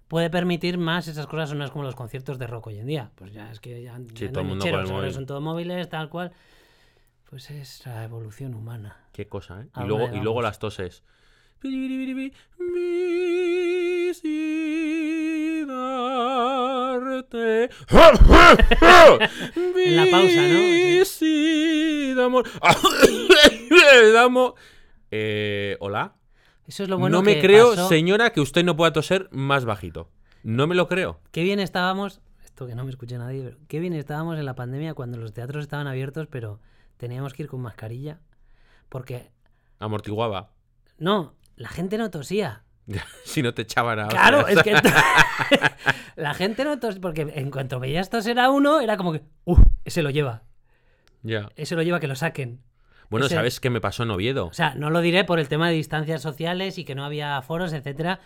puede 0.07 0.31
permitir 0.31 0.79
más 0.79 1.09
esas 1.09 1.27
cosas 1.27 1.49
sonoras 1.49 1.73
como 1.73 1.83
los 1.83 1.97
conciertos 1.97 2.39
de 2.39 2.47
rock 2.47 2.69
hoy 2.69 2.79
en 2.79 2.87
día. 2.87 3.11
Pues 3.17 3.33
ya 3.33 3.51
es 3.51 3.59
que 3.59 3.83
ya, 3.83 3.99
ya 3.99 4.31
todo 4.31 4.43
el 4.43 4.47
mundo 4.47 4.65
mecheros, 4.65 4.83
con 4.83 4.91
el 4.91 4.93
ahora 4.93 5.03
móvil. 5.07 5.15
son 5.15 5.27
todo 5.27 5.41
móviles, 5.41 5.89
tal 5.89 6.09
cual. 6.09 6.31
Pues 7.29 7.51
es 7.51 7.85
la 7.85 8.05
evolución 8.05 8.55
humana. 8.55 8.97
Qué 9.13 9.27
cosa, 9.27 9.63
¿eh? 9.63 9.67
¿A 9.73 9.83
Y 9.85 9.89
luego, 9.89 10.15
y 10.15 10.21
luego 10.21 10.41
las 10.41 10.59
toses. 10.61 11.03
Visitarte. 16.73 17.71
En 19.85 19.97
la 19.97 20.07
pausa, 20.11 20.49
¿no? 20.49 21.05
Sí. 21.05 22.15
Eh, 25.15 25.77
Hola. 25.81 26.15
Eso 26.67 26.85
es 26.85 26.89
lo 26.89 26.99
bueno 26.99 27.19
no 27.19 27.23
me 27.23 27.35
que 27.35 27.43
creo, 27.43 27.71
pasó. 27.71 27.89
señora, 27.91 28.31
que 28.31 28.41
usted 28.41 28.65
no 28.65 28.77
pueda 28.77 28.95
toser 28.95 29.29
más 29.31 29.67
bajito. 29.67 30.09
No 30.43 30.67
me 30.67 30.75
lo 30.75 30.89
creo. 30.89 31.21
Qué 31.33 31.43
bien 31.43 31.61
estábamos, 31.61 32.23
esto 32.45 32.67
que 32.67 32.75
no 32.75 32.85
me 32.85 32.91
escuche 32.91 33.19
nadie, 33.19 33.43
pero 33.43 33.59
qué 33.69 33.79
bien 33.79 33.93
estábamos 33.93 34.39
en 34.39 34.47
la 34.47 34.55
pandemia 34.55 34.95
cuando 34.95 35.19
los 35.19 35.35
teatros 35.35 35.65
estaban 35.65 35.87
abiertos, 35.87 36.29
pero 36.31 36.61
teníamos 36.97 37.35
que 37.35 37.43
ir 37.43 37.49
con 37.51 37.61
mascarilla. 37.61 38.21
Porque, 38.89 39.31
Amortiguaba. 39.81 40.53
no, 40.97 41.35
la 41.63 41.69
gente 41.69 41.97
no 41.99 42.11
tosía. 42.11 42.65
si 43.25 43.43
no 43.43 43.55
te 43.55 43.63
echaban 43.63 43.99
a 44.01 44.09
Claro, 44.09 44.41
hostias. 44.41 44.67
es 44.67 44.83
que 44.83 45.61
la 46.17 46.35
gente 46.35 46.65
no 46.65 46.79
tosía, 46.79 47.01
porque 47.01 47.23
en 47.35 47.51
cuanto 47.51 47.81
veías 47.81 48.11
toser 48.11 48.39
a 48.39 48.51
uno, 48.51 48.81
era 48.81 48.97
como 48.97 49.13
que, 49.13 49.23
¡uh! 49.45 49.57
Ese 49.85 50.03
lo 50.03 50.11
lleva, 50.11 50.43
Ya. 51.23 51.49
ese 51.57 51.75
lo 51.77 51.83
lleva 51.83 52.01
que 52.01 52.07
lo 52.09 52.17
saquen. 52.17 52.61
Bueno, 53.11 53.27
Ese- 53.27 53.35
¿sabes 53.35 53.61
qué 53.61 53.69
me 53.71 53.81
pasó 53.81 54.03
en 54.05 54.11
Oviedo? 54.11 54.47
O 54.47 54.53
sea, 54.55 54.75
no 54.75 54.89
lo 54.91 55.01
diré 55.01 55.25
por 55.25 55.39
el 55.39 55.47
tema 55.49 55.69
de 55.69 55.75
distancias 55.75 56.23
sociales 56.23 56.79
y 56.79 56.85
que 56.85 56.95
no 56.95 57.05
había 57.05 57.41
foros, 57.43 57.73
etcétera. 57.73 58.21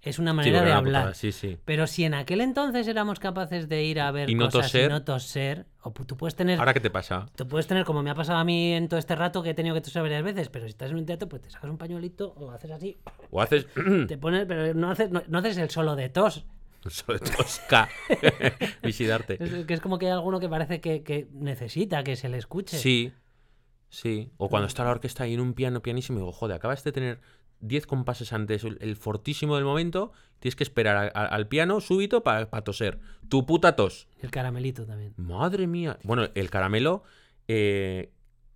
Es 0.00 0.18
una 0.18 0.32
manera 0.32 0.62
de 0.62 0.72
hablar. 0.72 1.02
putada, 1.02 1.14
Sí, 1.14 1.32
sí. 1.32 1.58
Pero 1.64 1.86
si 1.86 2.04
en 2.04 2.14
aquel 2.14 2.40
entonces 2.40 2.86
éramos 2.86 3.18
capaces 3.18 3.68
de 3.68 3.82
ir 3.82 4.00
a 4.00 4.10
ver 4.12 4.30
Y 4.30 4.34
no 4.36 4.46
cosas 4.46 4.66
toser. 4.66 4.86
y 4.86 4.88
no 4.92 5.02
toser, 5.02 5.66
o 5.82 5.90
tú 5.90 6.16
puedes 6.16 6.36
tener 6.36 6.58
¿Ahora 6.58 6.72
qué 6.72 6.80
te 6.80 6.88
pasa? 6.90 7.26
Tú 7.34 7.48
puedes 7.48 7.66
tener, 7.66 7.84
como 7.84 8.02
me 8.02 8.10
ha 8.10 8.14
pasado 8.14 8.38
a 8.38 8.44
mí 8.44 8.72
en 8.74 8.88
todo 8.88 8.98
este 9.00 9.16
rato, 9.16 9.42
que 9.42 9.50
he 9.50 9.54
tenido 9.54 9.74
que 9.74 9.80
toser 9.80 10.02
varias 10.02 10.22
veces, 10.22 10.48
pero 10.50 10.66
si 10.66 10.70
estás 10.70 10.90
en 10.90 10.98
un 10.98 11.04
teatro, 11.06 11.28
pues 11.28 11.42
te 11.42 11.50
sacas 11.50 11.68
un 11.68 11.78
pañuelito 11.78 12.32
o 12.36 12.50
haces 12.52 12.70
así, 12.70 12.96
O 13.30 13.40
haces 13.42 13.66
te 14.08 14.16
pones, 14.18 14.46
pero 14.46 14.72
no 14.74 14.90
haces, 14.90 15.10
no, 15.10 15.22
no 15.26 15.38
haces 15.38 15.56
el 15.58 15.68
solo 15.70 15.96
de 15.96 16.08
tos. 16.08 16.46
sobre 16.86 17.18
tosca. 17.18 17.88
Visitarte. 18.82 19.42
Es 19.42 19.66
que 19.66 19.74
es 19.74 19.80
como 19.80 19.98
que 19.98 20.06
hay 20.06 20.12
alguno 20.12 20.38
que 20.38 20.48
parece 20.48 20.80
que, 20.80 21.02
que 21.02 21.26
necesita 21.32 22.04
que 22.04 22.14
se 22.16 22.28
le 22.28 22.38
escuche. 22.38 22.78
Sí, 22.78 23.12
sí. 23.88 24.30
O 24.36 24.48
cuando 24.48 24.68
está 24.68 24.84
la 24.84 24.90
orquesta 24.92 25.24
ahí 25.24 25.34
en 25.34 25.40
un 25.40 25.54
piano 25.54 25.82
pianísimo 25.82 26.18
y 26.18 26.22
digo, 26.22 26.32
joder, 26.32 26.56
acabas 26.56 26.84
de 26.84 26.92
tener 26.92 27.20
10 27.60 27.86
compases 27.86 28.32
antes, 28.32 28.64
el, 28.64 28.96
fortísimo 28.96 29.56
del 29.56 29.64
momento, 29.64 30.12
tienes 30.38 30.56
que 30.56 30.64
esperar 30.64 30.96
a- 30.96 31.20
a- 31.20 31.26
al 31.26 31.48
piano 31.48 31.80
súbito 31.80 32.22
para 32.22 32.46
toser. 32.62 32.98
Tu 33.28 33.44
puta 33.46 33.74
tos. 33.76 34.08
El 34.22 34.30
caramelito 34.30 34.84
también. 34.86 35.14
Madre 35.16 35.66
mía. 35.66 35.98
Bueno, 36.04 36.28
el 36.34 36.50
caramelo 36.50 37.02
eh, 37.48 38.10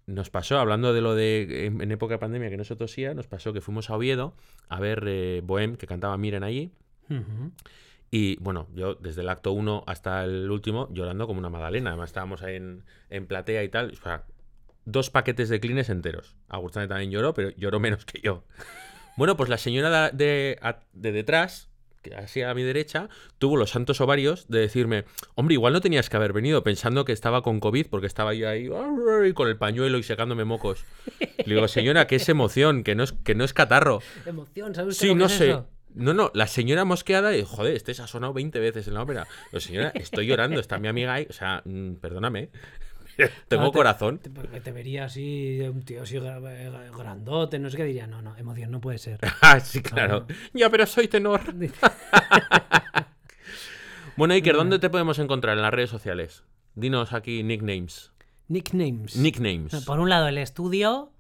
nos 0.07 0.31
pasó, 0.31 0.59
hablando 0.59 0.93
de 0.93 1.01
lo 1.01 1.15
de 1.15 1.67
en, 1.67 1.81
en 1.81 1.91
época 1.93 2.15
de 2.15 2.19
pandemia 2.19 2.51
que 2.51 2.57
no 2.57 2.65
se 2.65 2.77
tosía, 2.77 3.15
nos 3.15 3.27
pasó 3.27 3.53
que 3.53 3.61
fuimos 3.61 3.91
a 3.91 3.97
Oviedo 3.97 4.35
a 4.69 4.81
ver 4.81 5.05
eh, 5.07 5.41
Bohem, 5.45 5.77
que 5.77 5.87
cantaba 5.87 6.17
Miren 6.17 6.43
allí. 6.45 6.71
Ujú. 7.11 7.53
Y 8.11 8.37
bueno, 8.41 8.69
yo 8.75 8.95
desde 8.97 9.23
el 9.23 9.29
acto 9.31 9.53
1 9.53 9.85
hasta 9.87 10.25
el 10.25 10.51
último 10.51 10.89
llorando 10.93 11.27
como 11.27 11.39
una 11.39 11.49
magdalena. 11.49 11.91
Además 11.91 12.11
estábamos 12.11 12.43
ahí 12.43 12.57
en, 12.57 12.85
en 13.11 13.27
platea 13.27 13.65
y 13.65 13.69
tal. 13.71 13.91
O 13.93 13.97
sea, 13.97 14.25
dos 14.85 15.09
paquetes 15.11 15.49
de 15.49 15.61
clines 15.61 15.89
enteros. 15.89 16.37
Agustane 16.49 16.89
también 16.89 17.11
lloró, 17.11 17.33
pero 17.33 17.51
lloró 17.57 17.81
menos 17.81 18.05
que 18.05 18.21
yo. 18.21 18.45
Bueno, 19.17 19.37
pues 19.37 19.49
la 19.51 19.59
señora 19.59 20.11
de, 20.11 20.59
de- 20.93 21.13
detrás, 21.13 21.69
que 22.03 22.15
así 22.15 22.43
a 22.43 22.53
mi 22.55 22.63
derecha, 22.63 23.09
tuvo 23.39 23.57
los 23.57 23.71
santos 23.71 24.01
ovarios 24.01 24.49
de 24.49 24.59
decirme, 24.61 25.05
hombre, 25.35 25.55
igual 25.55 25.73
no 25.73 25.81
tenías 25.81 26.09
que 26.11 26.17
haber 26.17 26.33
venido 26.33 26.63
pensando 26.65 27.05
que 27.05 27.13
estaba 27.13 27.43
con 27.43 27.61
COVID 27.61 27.87
porque 27.89 28.07
estaba 28.07 28.35
yo 28.35 28.49
ahí 28.49 28.69
con 29.35 29.49
el 29.49 29.57
pañuelo 29.57 29.99
y 29.99 30.03
secándome 30.03 30.45
mocos. 30.45 30.85
Le 31.45 31.55
digo, 31.55 31.69
señora, 31.69 32.07
que 32.07 32.17
es 32.17 32.29
emoción, 32.29 32.83
que 32.85 32.95
no 32.95 33.05
es, 33.05 33.13
que 33.13 33.35
no 33.35 33.45
es 33.45 33.53
catarro. 33.55 34.01
Emoción, 34.27 34.75
¿sabes 34.75 34.97
Sí, 34.97 35.15
no 35.15 35.27
es 35.27 35.33
sé. 35.33 35.51
eso? 35.51 35.69
No, 35.95 36.15
no, 36.15 36.31
la 36.33 36.47
señora 36.47 36.87
mosqueada, 36.87 37.37
y, 37.37 37.45
joder, 37.45 37.77
este 37.77 37.93
se 37.93 38.01
ha 38.01 38.07
sonado 38.07 38.33
20 38.33 38.59
veces 38.61 38.89
en 38.89 38.95
la 38.95 39.03
ópera. 39.03 39.27
Pero 39.51 39.61
señora, 39.61 39.93
estoy 39.95 40.27
llorando, 40.27 40.59
está 40.59 40.79
mi 40.79 40.89
amiga 40.89 41.13
ahí, 41.13 41.27
o 41.29 41.35
sea, 41.35 41.61
mm, 41.67 41.97
perdóname. 41.97 42.49
Tengo 43.49 43.65
No, 43.65 43.71
te- 43.71 43.77
corazón. 43.79 44.19
te- 44.19 44.31
Porque 44.31 44.61
te 44.61 44.73
vería 44.73 45.05
así, 45.05 45.61
un 45.63 45.83
tío 45.83 46.03
así 46.03 46.17
gra- 46.17 46.91
grandote, 46.97 47.59
no 47.59 47.69
sé 47.71 47.77
qué 47.77 47.85
diría. 47.85 48.07
No, 48.07 48.23
no, 48.23 48.37
emoción, 48.37 48.71
no 48.71 48.81
puede 48.81 48.99
ser. 48.99 49.19
Ah, 49.43 49.61
sí, 49.61 49.83
claro. 49.83 50.27
Ya, 50.55 50.71
pero 50.71 50.87
soy 50.87 51.09
tenor. 51.09 51.41
Bueno, 54.17 54.35
Iker, 54.35 54.55
¿dónde 54.57 54.79
te 54.79 54.91
podemos 54.91 55.19
encontrar 55.19 55.57
en 55.57 55.63
las 55.63 55.73
redes 55.73 55.89
sociales? 55.91 56.45
Dinos 56.75 57.13
aquí 57.15 57.43
nicknames. 57.43 58.13
Nicknames. 58.49 59.17
Nicknames. 59.17 59.85
Por 59.87 60.01
un 60.01 60.11
lado, 60.11 60.29
el 60.29 60.37
estudio, 60.39 61.13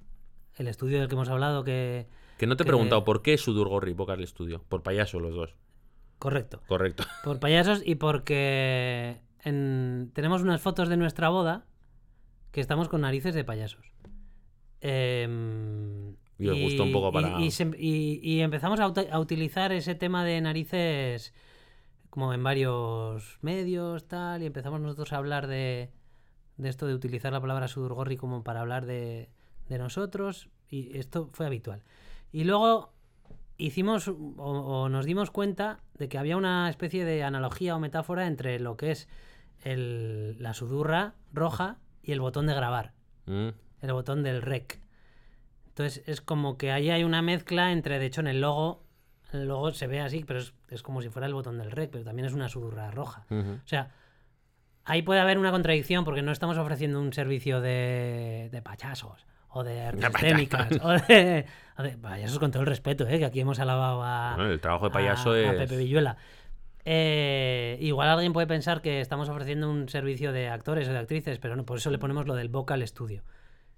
el 0.56 0.68
estudio 0.68 0.98
del 1.00 1.08
que 1.08 1.14
hemos 1.14 1.28
hablado, 1.30 1.64
que. 1.64 2.06
Que 2.36 2.46
no 2.46 2.56
te 2.56 2.64
he 2.64 2.66
preguntado 2.66 3.04
por 3.04 3.22
qué 3.22 3.38
Sudurgorri 3.38 3.94
Vocal 3.94 4.26
Studio. 4.26 4.62
Por 4.68 4.82
payaso 4.82 5.20
los 5.20 5.34
dos. 5.34 5.54
Correcto. 6.18 6.60
Correcto. 6.68 7.04
Por 7.24 7.40
payasos 7.40 7.82
y 7.84 7.94
porque 7.94 9.20
en- 9.42 10.10
tenemos 10.12 10.42
unas 10.42 10.60
fotos 10.60 10.88
de 10.88 10.96
nuestra 10.96 11.30
boda 11.30 11.64
que 12.52 12.60
estamos 12.60 12.88
con 12.88 13.00
narices 13.00 13.34
de 13.34 13.44
payasos. 13.44 13.92
Em, 14.80 16.16
Y 16.38 16.48
os 16.48 16.60
gustó 16.60 16.84
un 16.84 16.92
poco 16.92 17.12
para- 17.12 17.40
Y, 17.40 17.50
se- 17.50 17.70
y- 17.78 18.20
y 18.22 18.40
empezamos 18.40 18.80
a, 18.80 18.88
uti- 18.88 19.08
a 19.10 19.18
utilizar 19.18 19.72
ese 19.72 19.94
tema 19.94 20.24
de 20.24 20.40
narices 20.40 21.32
como 22.10 22.34
en 22.34 22.42
varios 22.42 23.38
medios, 23.42 24.06
tal, 24.06 24.42
y 24.42 24.46
empezamos 24.46 24.80
nosotros 24.80 25.12
a 25.12 25.16
hablar 25.16 25.46
de, 25.46 25.90
de 26.58 26.68
esto 26.68 26.86
de 26.86 26.94
utilizar 26.94 27.32
la 27.32 27.40
palabra 27.40 27.68
sudurgorri 27.68 28.16
como 28.16 28.42
para 28.44 28.60
hablar 28.60 28.84
de, 28.86 29.30
de 29.68 29.78
nosotros, 29.78 30.50
y 30.68 30.96
esto 30.98 31.30
fue 31.32 31.46
habitual. 31.46 31.82
Y 32.32 32.44
luego 32.44 32.92
hicimos 33.56 34.08
o, 34.08 34.14
o 34.14 34.88
nos 34.88 35.06
dimos 35.06 35.30
cuenta 35.30 35.80
de 35.94 36.08
que 36.08 36.18
había 36.18 36.36
una 36.36 36.68
especie 36.68 37.04
de 37.04 37.22
analogía 37.22 37.76
o 37.76 37.80
metáfora 37.80 38.26
entre 38.26 38.58
lo 38.58 38.76
que 38.76 38.90
es 38.90 39.08
el- 39.62 40.36
la 40.42 40.52
sudurra 40.54 41.14
roja 41.32 41.78
y 42.02 42.12
el 42.12 42.20
botón 42.20 42.46
de 42.46 42.54
grabar, 42.54 42.92
Mm, 43.26 43.48
el 43.82 43.92
botón 43.92 44.22
del 44.22 44.42
rec. 44.42 44.80
Entonces 45.68 46.02
es 46.06 46.20
como 46.20 46.58
que 46.58 46.70
ahí 46.72 46.90
hay 46.90 47.04
una 47.04 47.22
mezcla 47.22 47.72
entre, 47.72 47.98
de 47.98 48.06
hecho 48.06 48.20
en 48.20 48.26
el 48.26 48.40
logo, 48.40 48.82
el 49.32 49.46
logo 49.46 49.72
se 49.72 49.86
ve 49.86 50.00
así, 50.00 50.24
pero 50.24 50.40
es, 50.40 50.52
es 50.68 50.82
como 50.82 51.00
si 51.00 51.08
fuera 51.08 51.26
el 51.26 51.34
botón 51.34 51.56
del 51.58 51.70
rec, 51.70 51.90
pero 51.90 52.04
también 52.04 52.26
es 52.26 52.34
una 52.34 52.48
sudurra 52.48 52.90
roja. 52.90 53.24
O 53.30 53.66
sea, 53.66 53.90
ahí 54.84 55.02
puede 55.02 55.20
haber 55.20 55.38
una 55.38 55.50
contradicción 55.50 56.04
porque 56.04 56.20
no 56.22 56.32
estamos 56.32 56.58
ofreciendo 56.58 57.00
un 57.00 57.12
servicio 57.12 57.60
de, 57.60 58.48
de 58.52 58.60
payasos 58.62 59.24
o 59.48 59.64
de 59.64 59.80
artes 59.82 60.04
escénicas 60.14 60.68
o 60.82 60.88
de, 60.92 61.46
o 61.78 61.82
de 61.82 61.96
payasos 61.96 62.38
con 62.38 62.50
todo 62.50 62.62
el 62.62 62.68
respeto, 62.68 63.06
¿eh? 63.06 63.18
que 63.18 63.24
aquí 63.24 63.40
hemos 63.40 63.58
alabado 63.58 64.02
a, 64.02 64.34
Bueno, 64.36 64.50
el 64.50 64.60
trabajo 64.60 64.86
de 64.86 64.90
payaso 64.92 65.30
a- 65.30 65.34
a 65.34 65.52
es. 65.52 65.58
Pepe 65.60 65.76
Villuela. 65.76 66.16
Eh, 66.84 67.78
igual 67.80 68.08
alguien 68.08 68.32
puede 68.32 68.46
pensar 68.46 68.82
que 68.82 69.00
estamos 69.00 69.28
ofreciendo 69.28 69.70
un 69.70 69.88
servicio 69.88 70.32
de 70.32 70.48
actores 70.48 70.88
o 70.88 70.92
de 70.92 70.98
actrices, 70.98 71.38
pero 71.38 71.54
no, 71.56 71.64
por 71.64 71.78
eso 71.78 71.90
le 71.90 71.98
ponemos 71.98 72.26
lo 72.26 72.34
del 72.34 72.48
vocal 72.48 72.86
studio. 72.86 73.22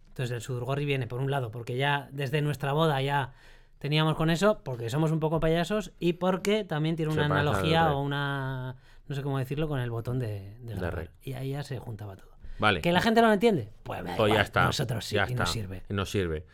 Entonces 0.09 0.35
el 0.35 0.41
Sudurgorri 0.41 0.85
viene 0.85 1.07
por 1.07 1.21
un 1.21 1.31
lado 1.31 1.51
porque 1.51 1.77
ya 1.77 2.09
desde 2.13 2.41
nuestra 2.41 2.73
boda 2.73 3.03
ya 3.03 3.33
teníamos 3.79 4.15
con 4.15 4.31
eso, 4.31 4.61
porque 4.65 4.89
somos 4.89 5.11
un 5.11 5.21
poco 5.21 5.41
payasos 5.41 5.93
y 5.99 6.15
porque 6.15 6.65
también 6.65 6.97
tiene 6.97 7.13
una 7.13 7.27
analogía 7.27 7.93
o 7.93 8.01
una 8.01 8.77
no 9.07 9.15
sé 9.15 9.23
cómo 9.23 9.39
decirlo 9.39 9.69
con 9.69 9.81
el 9.81 9.91
botón 9.91 10.19
de, 10.19 10.57
de 10.61 10.65
De 10.67 10.75
grabar. 10.75 10.95
rec. 10.95 11.11
Y 11.23 11.35
ahí 11.35 11.51
ya 11.51 11.63
se 11.63 11.79
juntaba 11.79 12.17
todo. 12.17 12.31
Vale. 12.59 12.81
¿Que 12.81 12.93
la 12.93 13.01
gente 13.03 13.21
no 13.21 13.27
lo 13.27 13.35
entiende? 13.35 13.69
Pues, 13.83 14.01
Pues 14.17 14.33
ya 14.33 14.41
está. 14.41 14.65
Nosotros 14.65 15.05
sí, 15.05 15.17
ya 15.17 15.23
y 15.29 15.33
está. 15.33 15.43
nos 15.43 15.51
sirve. 15.53 15.83
Nos 15.91 16.09
sirve. 16.11 16.47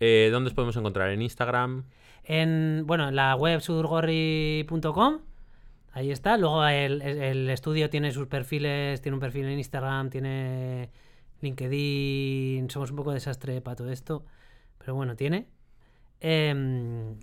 Eh, 0.00 0.30
¿Dónde 0.32 0.48
os 0.48 0.54
podemos 0.54 0.76
encontrar? 0.76 1.10
¿En 1.10 1.22
Instagram? 1.22 1.84
En, 2.24 2.82
bueno, 2.86 3.08
en 3.10 3.14
la 3.16 3.36
web 3.36 3.60
sudurgorri.com. 3.60 5.20
Ahí 5.94 6.10
está. 6.10 6.36
Luego 6.36 6.66
el, 6.66 7.48
estudio 7.50 7.88
tiene 7.88 8.10
sus 8.10 8.26
perfiles, 8.26 9.00
tiene 9.00 9.14
un 9.14 9.20
perfil 9.20 9.44
en 9.46 9.58
Instagram, 9.58 10.10
tiene 10.10 10.90
LinkedIn. 11.40 12.68
Somos 12.68 12.90
un 12.90 12.96
poco 12.96 13.12
desastre 13.12 13.60
para 13.60 13.76
todo 13.76 13.90
esto. 13.90 14.24
Pero 14.78 14.96
bueno, 14.96 15.14
tiene. 15.14 15.46
Em, 16.20 17.16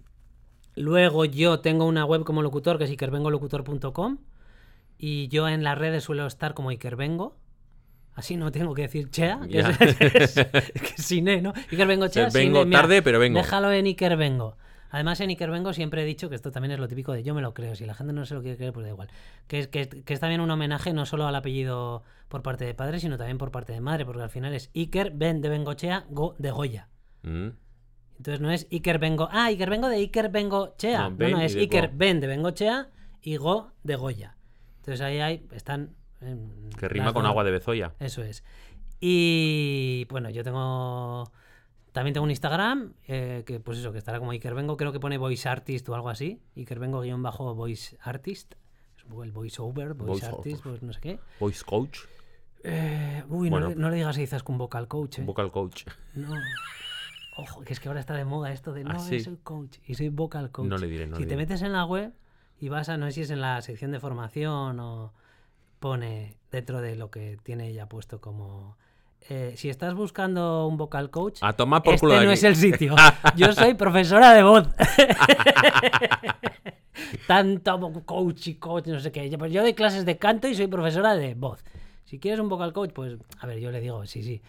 luego 0.76 1.26
yo 1.26 1.60
tengo 1.60 1.86
una 1.86 2.06
web 2.06 2.24
como 2.24 2.42
locutor 2.42 2.78
que 2.78 2.86
es 2.86 2.92
ikervengolocutor.com. 2.92 4.20
Y 4.98 5.28
yo 5.28 5.50
en 5.50 5.64
las 5.64 5.78
redes 5.78 6.06
suelo 6.06 6.26
estar 6.26 6.54
como 6.54 6.72
Ikervengo. 6.72 7.36
Así 8.14 8.38
no 8.38 8.52
tengo 8.52 8.74
que 8.74 8.84
decir 8.84 9.10
Chea, 9.10 9.40
que 9.50 9.60
es, 9.60 9.68
es- 9.82 10.72
que 10.74 11.02
sin 11.02 11.28
E, 11.28 11.42
¿no? 11.42 11.54
Iker 11.72 11.88
Vengo 11.88 12.08
Chea. 12.08 12.30
sin 12.30 12.40
vengo 12.40 12.62
E. 12.62 12.66
Mira, 12.66 12.82
tarde, 12.82 13.02
pero 13.02 13.20
vengo. 13.20 13.40
Déjalo 13.40 13.72
en 13.72 13.86
Iker 13.86 14.16
Vengo. 14.16 14.58
Además, 14.92 15.20
en 15.22 15.30
Iker 15.30 15.50
Vengo 15.50 15.74
siempre 15.74 16.04
he 16.04 16.06
dicho 16.06 16.30
que 16.30 16.36
esto 16.36 16.52
también 16.52 16.72
es 16.74 16.80
lo 16.80 16.88
típico 16.88 17.14
de 17.14 17.24
yo 17.24 17.34
me 17.34 17.42
lo 17.42 17.54
creo. 17.54 17.76
Si 17.76 17.86
la 17.86 17.94
gente 17.94 18.14
no 18.14 18.26
se 18.26 18.36
lo 18.36 18.42
quiere 18.42 18.58
creer, 18.58 18.74
pues 18.74 18.86
da 18.86 18.92
igual. 18.92 19.10
Que 19.48 19.60
es, 19.60 19.68
que, 19.68 19.88
que 19.88 20.14
es 20.14 20.20
también 20.20 20.42
un 20.42 20.52
homenaje 20.52 20.94
no 20.94 21.06
solo 21.06 21.26
al 21.26 21.36
apellido 21.36 22.04
por 22.28 22.44
parte 22.44 22.66
de 22.66 22.74
padre, 22.74 23.00
sino 23.00 23.18
también 23.18 23.38
por 23.38 23.52
parte 23.52 23.74
de 23.74 23.82
madre, 23.82 24.06
porque 24.06 24.22
al 24.22 24.30
final 24.30 24.54
es 24.54 24.70
Iker 24.76 25.12
Ben 25.12 25.42
de 25.42 25.50
Bengochea 25.50 26.06
Go 26.10 26.36
de 26.38 26.52
Goya. 26.52 26.90
Mm. 27.24 27.50
Entonces 28.18 28.42
no 28.42 28.52
es 28.52 28.68
Iker 28.72 29.00
Vengo. 29.00 29.30
Ah, 29.32 29.46
Iker 29.46 29.70
Vengo 29.70 29.90
de 29.90 29.96
Iker 29.96 30.30
Vengo 30.30 30.76
Chea. 30.78 31.04
No, 31.04 31.10
No, 31.12 31.18
Ben 31.18 31.32
no, 31.32 31.42
y 31.42 31.46
es 31.46 31.56
Iker 31.56 31.88
Go. 31.88 31.94
Ben 31.96 32.20
de 32.20 32.28
Bengochea 32.28 32.90
y 33.22 33.38
Go 33.38 33.72
de 33.84 33.96
Goya. 33.96 34.36
Entonces 34.78 35.02
ahí 35.02 35.20
hay, 35.20 35.48
están. 35.52 35.96
Que 36.78 36.88
rima 36.88 37.14
con 37.14 37.26
agua 37.26 37.44
de 37.44 37.52
bezoya. 37.52 37.94
Eso 38.00 38.22
es. 38.24 38.44
Y 39.00 40.06
bueno, 40.10 40.30
yo 40.30 40.44
tengo. 40.44 41.32
También 41.92 42.14
tengo 42.14 42.24
un 42.24 42.30
Instagram, 42.32 42.94
eh, 43.08 43.44
que 43.46 43.60
pues 43.60 43.78
eso, 43.80 43.92
que 43.92 43.98
estará 43.98 44.20
como 44.20 44.32
Iker 44.32 44.54
Vengo, 44.54 44.78
creo 44.78 44.92
que 44.94 45.00
pone 45.00 45.18
voice 45.18 45.48
artist 45.50 45.88
o 45.90 45.96
algo 45.96 46.10
así. 46.10 46.42
Iker 46.56 46.80
Vengo 46.80 47.02
guion 47.02 47.22
bajo 47.22 47.54
voice 47.54 47.98
artist. 48.02 48.54
Es 48.98 49.04
un 49.04 49.10
poco 49.10 49.24
el 49.24 49.32
voice 49.32 49.62
over, 49.62 49.94
voice, 49.94 50.06
Voice 50.12 50.26
artist, 50.26 50.64
pues 50.64 50.82
no 50.84 50.94
sé 50.94 51.02
qué. 51.02 51.20
Voice 51.40 51.64
coach, 51.66 52.00
Eh, 52.64 53.24
uy, 53.30 53.50
no 53.50 53.60
le- 53.60 53.76
no, 53.76 53.90
le 53.90 53.96
digas 53.96 54.16
a 54.18 54.22
Izaskun 54.22 54.58
vocal 54.58 54.88
coach. 54.88 55.20
eh. 55.20 55.24
vocal 55.24 55.52
coach. 55.52 55.86
No. 56.14 56.30
Ojo, 57.38 57.62
que 57.62 57.74
es 57.74 57.80
que 57.80 57.88
ahora 57.88 58.00
está 58.00 58.14
de 58.14 58.24
moda 58.26 58.52
esto 58.52 58.72
de 58.74 58.84
no, 58.84 58.92
¿Ah, 58.92 59.00
sí? 59.00 59.20
soy 59.20 59.38
coach 59.38 59.78
y 59.88 59.96
soy 59.96 60.10
vocal 60.10 60.52
coach. 60.52 60.68
No 60.68 60.78
le 60.78 60.88
diré, 60.88 61.08
no 61.08 61.16
si 61.16 61.24
le 61.24 61.28
te 61.28 61.34
diré. 61.36 61.38
metes 61.48 61.62
en 61.64 61.72
la 61.72 61.86
web 61.86 62.14
y 62.60 62.70
vas 62.70 62.88
a, 62.90 62.98
no 62.98 63.08
sé 63.08 63.12
si 63.14 63.22
es 63.22 63.32
en 63.32 63.42
la 63.42 63.60
sección 63.62 63.92
de 63.92 64.00
formación 64.00 64.80
o 64.80 65.14
pone 65.80 66.38
dentro 66.52 66.82
de 66.82 66.96
lo 66.96 67.10
que 67.10 67.38
tiene 67.44 67.68
ella 67.70 67.88
puesto 67.90 68.22
como. 68.22 68.78
Eh, 69.30 69.54
si 69.56 69.70
estás 69.70 69.94
buscando 69.94 70.68
un 70.68 70.78
vocal 70.78 71.10
coach, 71.10 71.40
A 71.42 71.54
tomar 71.54 71.84
por 71.84 71.94
este 71.96 72.06
culo 72.06 72.16
no 72.16 72.22
aquí. 72.22 72.32
es 72.34 72.44
el 72.44 72.56
sitio. 72.56 72.96
Yo 73.36 73.54
soy 73.54 73.74
profesora 73.76 74.34
de 74.34 74.44
voz. 74.44 74.68
Tanto 77.28 78.04
coach 78.06 78.48
y 78.48 78.56
coach, 78.56 78.88
no 78.88 79.00
sé 79.00 79.12
qué. 79.12 79.30
Yo, 79.30 79.38
pues 79.38 79.52
yo 79.52 79.62
doy 79.62 79.74
clases 79.74 80.06
de 80.06 80.18
canto 80.18 80.48
y 80.48 80.56
soy 80.56 80.68
profesora 80.68 81.16
de 81.16 81.34
voz. 81.34 81.64
Si 82.06 82.20
quieres 82.20 82.40
un 82.40 82.50
vocal 82.50 82.74
coach, 82.74 82.92
pues, 82.94 83.18
a 83.40 83.48
ver, 83.48 83.60
yo 83.60 83.72
le 83.72 83.80
digo, 83.80 84.06
sí, 84.06 84.22
sí. 84.22 84.42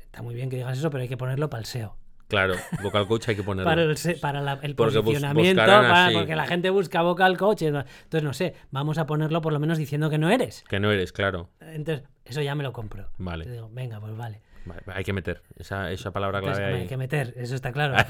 Está 0.00 0.22
muy 0.22 0.34
bien 0.34 0.48
que 0.48 0.56
digas 0.56 0.78
eso, 0.78 0.90
pero 0.90 1.02
hay 1.02 1.08
que 1.08 1.16
ponerlo 1.16 1.50
para 1.50 1.60
el 1.60 1.66
SEO. 1.66 1.96
Claro, 2.28 2.54
vocal 2.82 3.06
coach 3.06 3.28
hay 3.30 3.36
que 3.36 3.42
ponerlo. 3.42 3.68
Para 3.68 3.82
el, 3.82 3.96
para 4.20 4.40
la- 4.42 4.58
el 4.62 4.74
Porque 4.74 5.00
posicionamiento, 5.00 5.64
para- 5.64 6.10
porque 6.12 6.36
la 6.36 6.46
gente 6.46 6.68
busca 6.70 7.00
vocal 7.02 7.36
coach. 7.38 7.62
Entonces, 7.62 8.22
no 8.22 8.32
sé, 8.34 8.54
vamos 8.70 8.98
a 8.98 9.06
ponerlo 9.06 9.40
por 9.40 9.52
lo 9.52 9.58
menos 9.58 9.78
diciendo 9.78 10.10
que 10.10 10.18
no 10.18 10.28
eres. 10.30 10.62
Que 10.68 10.78
no 10.78 10.92
eres, 10.92 11.12
claro. 11.12 11.48
Entonces, 11.60 12.06
eso 12.26 12.42
ya 12.42 12.54
me 12.54 12.62
lo 12.62 12.72
compro. 12.74 13.08
Vale. 13.16 13.50
Digo, 13.50 13.70
venga, 13.72 13.98
pues 13.98 14.14
vale. 14.16 14.42
Vale, 14.66 14.82
hay 14.88 15.02
que 15.04 15.14
meter 15.14 15.42
esa, 15.56 15.90
esa 15.90 16.10
palabra 16.12 16.42
clave 16.42 16.62
ahí. 16.64 16.74
hay 16.82 16.86
que 16.86 16.98
meter, 16.98 17.32
eso 17.38 17.54
está 17.54 17.72
claro. 17.72 17.94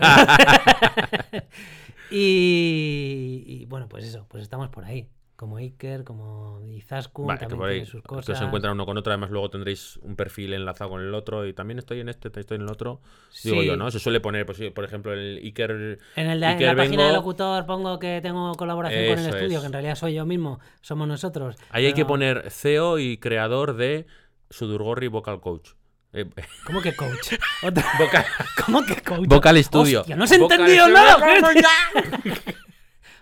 y, 2.10 3.44
y, 3.46 3.66
bueno, 3.66 3.88
pues 3.88 4.04
eso, 4.04 4.26
pues 4.28 4.42
estamos 4.42 4.68
por 4.70 4.84
ahí. 4.84 5.08
Como 5.38 5.56
Iker, 5.58 6.02
como 6.02 6.60
Izaskun, 6.66 7.28
Vale, 7.28 7.38
que 7.38 7.44
también 7.46 7.58
por 7.60 7.68
ahí 7.68 7.74
tiene 7.76 7.86
sus 7.88 8.02
cosas. 8.02 8.36
os 8.36 8.42
encuentran 8.44 8.72
uno 8.74 8.84
con 8.84 8.98
otro, 8.98 9.12
además 9.12 9.30
luego 9.30 9.48
tendréis 9.48 9.96
un 9.98 10.16
perfil 10.16 10.52
enlazado 10.52 10.90
con 10.90 11.00
el 11.00 11.14
otro 11.14 11.46
y 11.46 11.52
también 11.52 11.78
estoy 11.78 12.00
en 12.00 12.08
este, 12.08 12.26
estoy 12.40 12.56
en 12.56 12.62
el 12.62 12.68
otro. 12.68 13.00
Digo 13.44 13.60
Sí. 13.60 13.66
yo, 13.68 13.76
¿no? 13.76 13.88
Se 13.92 14.00
suele 14.00 14.18
poner, 14.18 14.44
pues, 14.46 14.58
por 14.74 14.84
ejemplo, 14.84 15.12
el 15.12 15.36
Iker... 15.44 16.00
En, 16.16 16.26
el 16.26 16.40
de- 16.40 16.46
en 16.46 16.52
Iker 16.54 16.66
la 16.66 16.74
página 16.74 17.02
de 17.04 17.08
Bengo, 17.10 17.16
locutor 17.20 17.66
pongo 17.66 18.00
que 18.00 18.18
tengo 18.20 18.52
colaboración 18.56 19.10
con 19.14 19.18
el 19.20 19.26
estudio, 19.32 19.58
es. 19.58 19.60
que 19.60 19.66
en 19.66 19.72
realidad 19.74 19.94
soy 19.94 20.14
yo 20.14 20.26
mismo, 20.26 20.58
somos 20.80 21.06
nosotros. 21.06 21.54
Ahí 21.70 21.86
hay 21.86 21.92
que 21.92 22.04
poner 22.04 22.50
CEO 22.50 22.98
y 22.98 23.18
creador 23.18 23.76
de 23.76 24.06
Sudurgorri 24.50 25.06
Vocal 25.06 25.40
Coach. 25.40 25.68
Eh, 26.14 26.28
¿Cómo 26.66 26.82
que 26.82 26.96
coach? 26.96 27.34
Vocal, 27.62 28.24
¿Cómo 28.66 28.84
que 28.84 28.96
coach? 29.02 29.28
vocal 29.28 29.62
Studio. 29.62 30.00
Hostia, 30.00 30.16
no 30.16 30.26
se 30.26 30.34
ha 30.34 30.38
entendido 30.38 30.88
nada. 30.88 31.16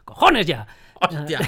¡Cojones 0.06 0.46
ya! 0.46 0.66
¡Hostia! 0.94 1.40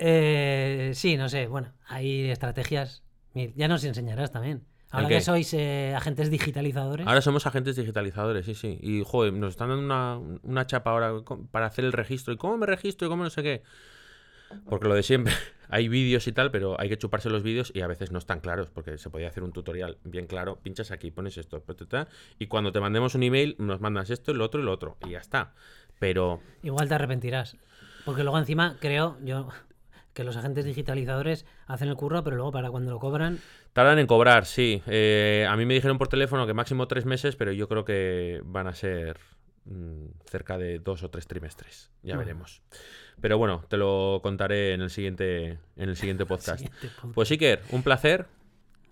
Eh, 0.00 0.92
sí, 0.94 1.16
no 1.16 1.28
sé, 1.28 1.46
bueno, 1.46 1.72
hay 1.86 2.30
estrategias. 2.30 3.02
Ya 3.34 3.68
nos 3.68 3.84
enseñarás 3.84 4.32
también. 4.32 4.64
Ahora 4.90 5.06
que 5.06 5.20
sois 5.20 5.54
eh, 5.54 5.94
agentes 5.94 6.30
digitalizadores. 6.30 7.06
Ahora 7.06 7.20
somos 7.20 7.46
agentes 7.46 7.76
digitalizadores, 7.76 8.44
sí, 8.46 8.54
sí. 8.54 8.78
Y, 8.82 9.04
joder, 9.04 9.32
nos 9.32 9.50
están 9.50 9.68
dando 9.68 9.84
una, 9.84 10.18
una 10.42 10.66
chapa 10.66 10.90
ahora 10.90 11.12
para 11.52 11.66
hacer 11.66 11.84
el 11.84 11.92
registro. 11.92 12.34
¿Y 12.34 12.36
cómo 12.36 12.56
me 12.56 12.66
registro? 12.66 13.06
¿Y 13.06 13.10
cómo 13.10 13.22
no 13.22 13.30
sé 13.30 13.42
qué? 13.42 13.62
Porque 14.68 14.88
lo 14.88 14.94
de 14.94 15.02
siempre, 15.04 15.32
hay 15.68 15.88
vídeos 15.88 16.26
y 16.26 16.32
tal, 16.32 16.50
pero 16.50 16.80
hay 16.80 16.88
que 16.88 16.98
chuparse 16.98 17.30
los 17.30 17.42
vídeos 17.42 17.70
y 17.72 17.82
a 17.82 17.86
veces 17.86 18.10
no 18.10 18.18
están 18.18 18.40
claros, 18.40 18.70
porque 18.70 18.98
se 18.98 19.10
podía 19.10 19.28
hacer 19.28 19.44
un 19.44 19.52
tutorial 19.52 19.98
bien 20.02 20.26
claro. 20.26 20.58
Pinchas 20.60 20.90
aquí, 20.90 21.10
pones 21.12 21.38
esto, 21.38 21.62
y 22.38 22.46
cuando 22.46 22.72
te 22.72 22.80
mandemos 22.80 23.14
un 23.14 23.22
email, 23.22 23.54
nos 23.58 23.80
mandas 23.80 24.10
esto, 24.10 24.34
lo 24.34 24.44
otro 24.44 24.60
y 24.60 24.64
lo 24.64 24.72
otro, 24.72 24.96
y 25.06 25.10
ya 25.10 25.18
está. 25.18 25.52
Pero 26.00 26.40
Igual 26.62 26.88
te 26.88 26.94
arrepentirás. 26.94 27.56
Porque 28.04 28.22
luego 28.22 28.38
encima 28.38 28.76
creo 28.80 29.18
yo 29.22 29.50
que 30.14 30.24
los 30.24 30.36
agentes 30.36 30.64
digitalizadores 30.64 31.46
hacen 31.66 31.88
el 31.88 31.96
curro, 31.96 32.22
pero 32.24 32.36
luego 32.36 32.52
para 32.52 32.70
cuando 32.70 32.90
lo 32.90 32.98
cobran, 32.98 33.38
tardan 33.72 33.98
en 33.98 34.06
cobrar, 34.06 34.44
sí. 34.46 34.82
Eh, 34.86 35.46
a 35.48 35.56
mí 35.56 35.64
me 35.66 35.74
dijeron 35.74 35.98
por 35.98 36.08
teléfono 36.08 36.46
que 36.46 36.54
máximo 36.54 36.88
tres 36.88 37.04
meses, 37.06 37.36
pero 37.36 37.52
yo 37.52 37.68
creo 37.68 37.84
que 37.84 38.40
van 38.44 38.66
a 38.66 38.74
ser 38.74 39.18
mm, 39.66 40.06
cerca 40.24 40.58
de 40.58 40.78
dos 40.80 41.02
o 41.04 41.10
tres 41.10 41.26
trimestres. 41.26 41.90
Ya 42.02 42.16
veremos. 42.16 42.62
Pero 43.20 43.36
bueno, 43.38 43.62
te 43.68 43.76
lo 43.76 44.20
contaré 44.22 44.72
en 44.74 44.80
el 44.80 44.90
siguiente, 44.90 45.58
en 45.76 45.88
el 45.88 45.96
siguiente 45.96 46.26
podcast. 46.26 46.58
siguiente 46.60 46.88
podcast. 46.96 47.14
Pues 47.14 47.30
Iker, 47.30 47.60
un 47.70 47.82
placer. 47.82 48.26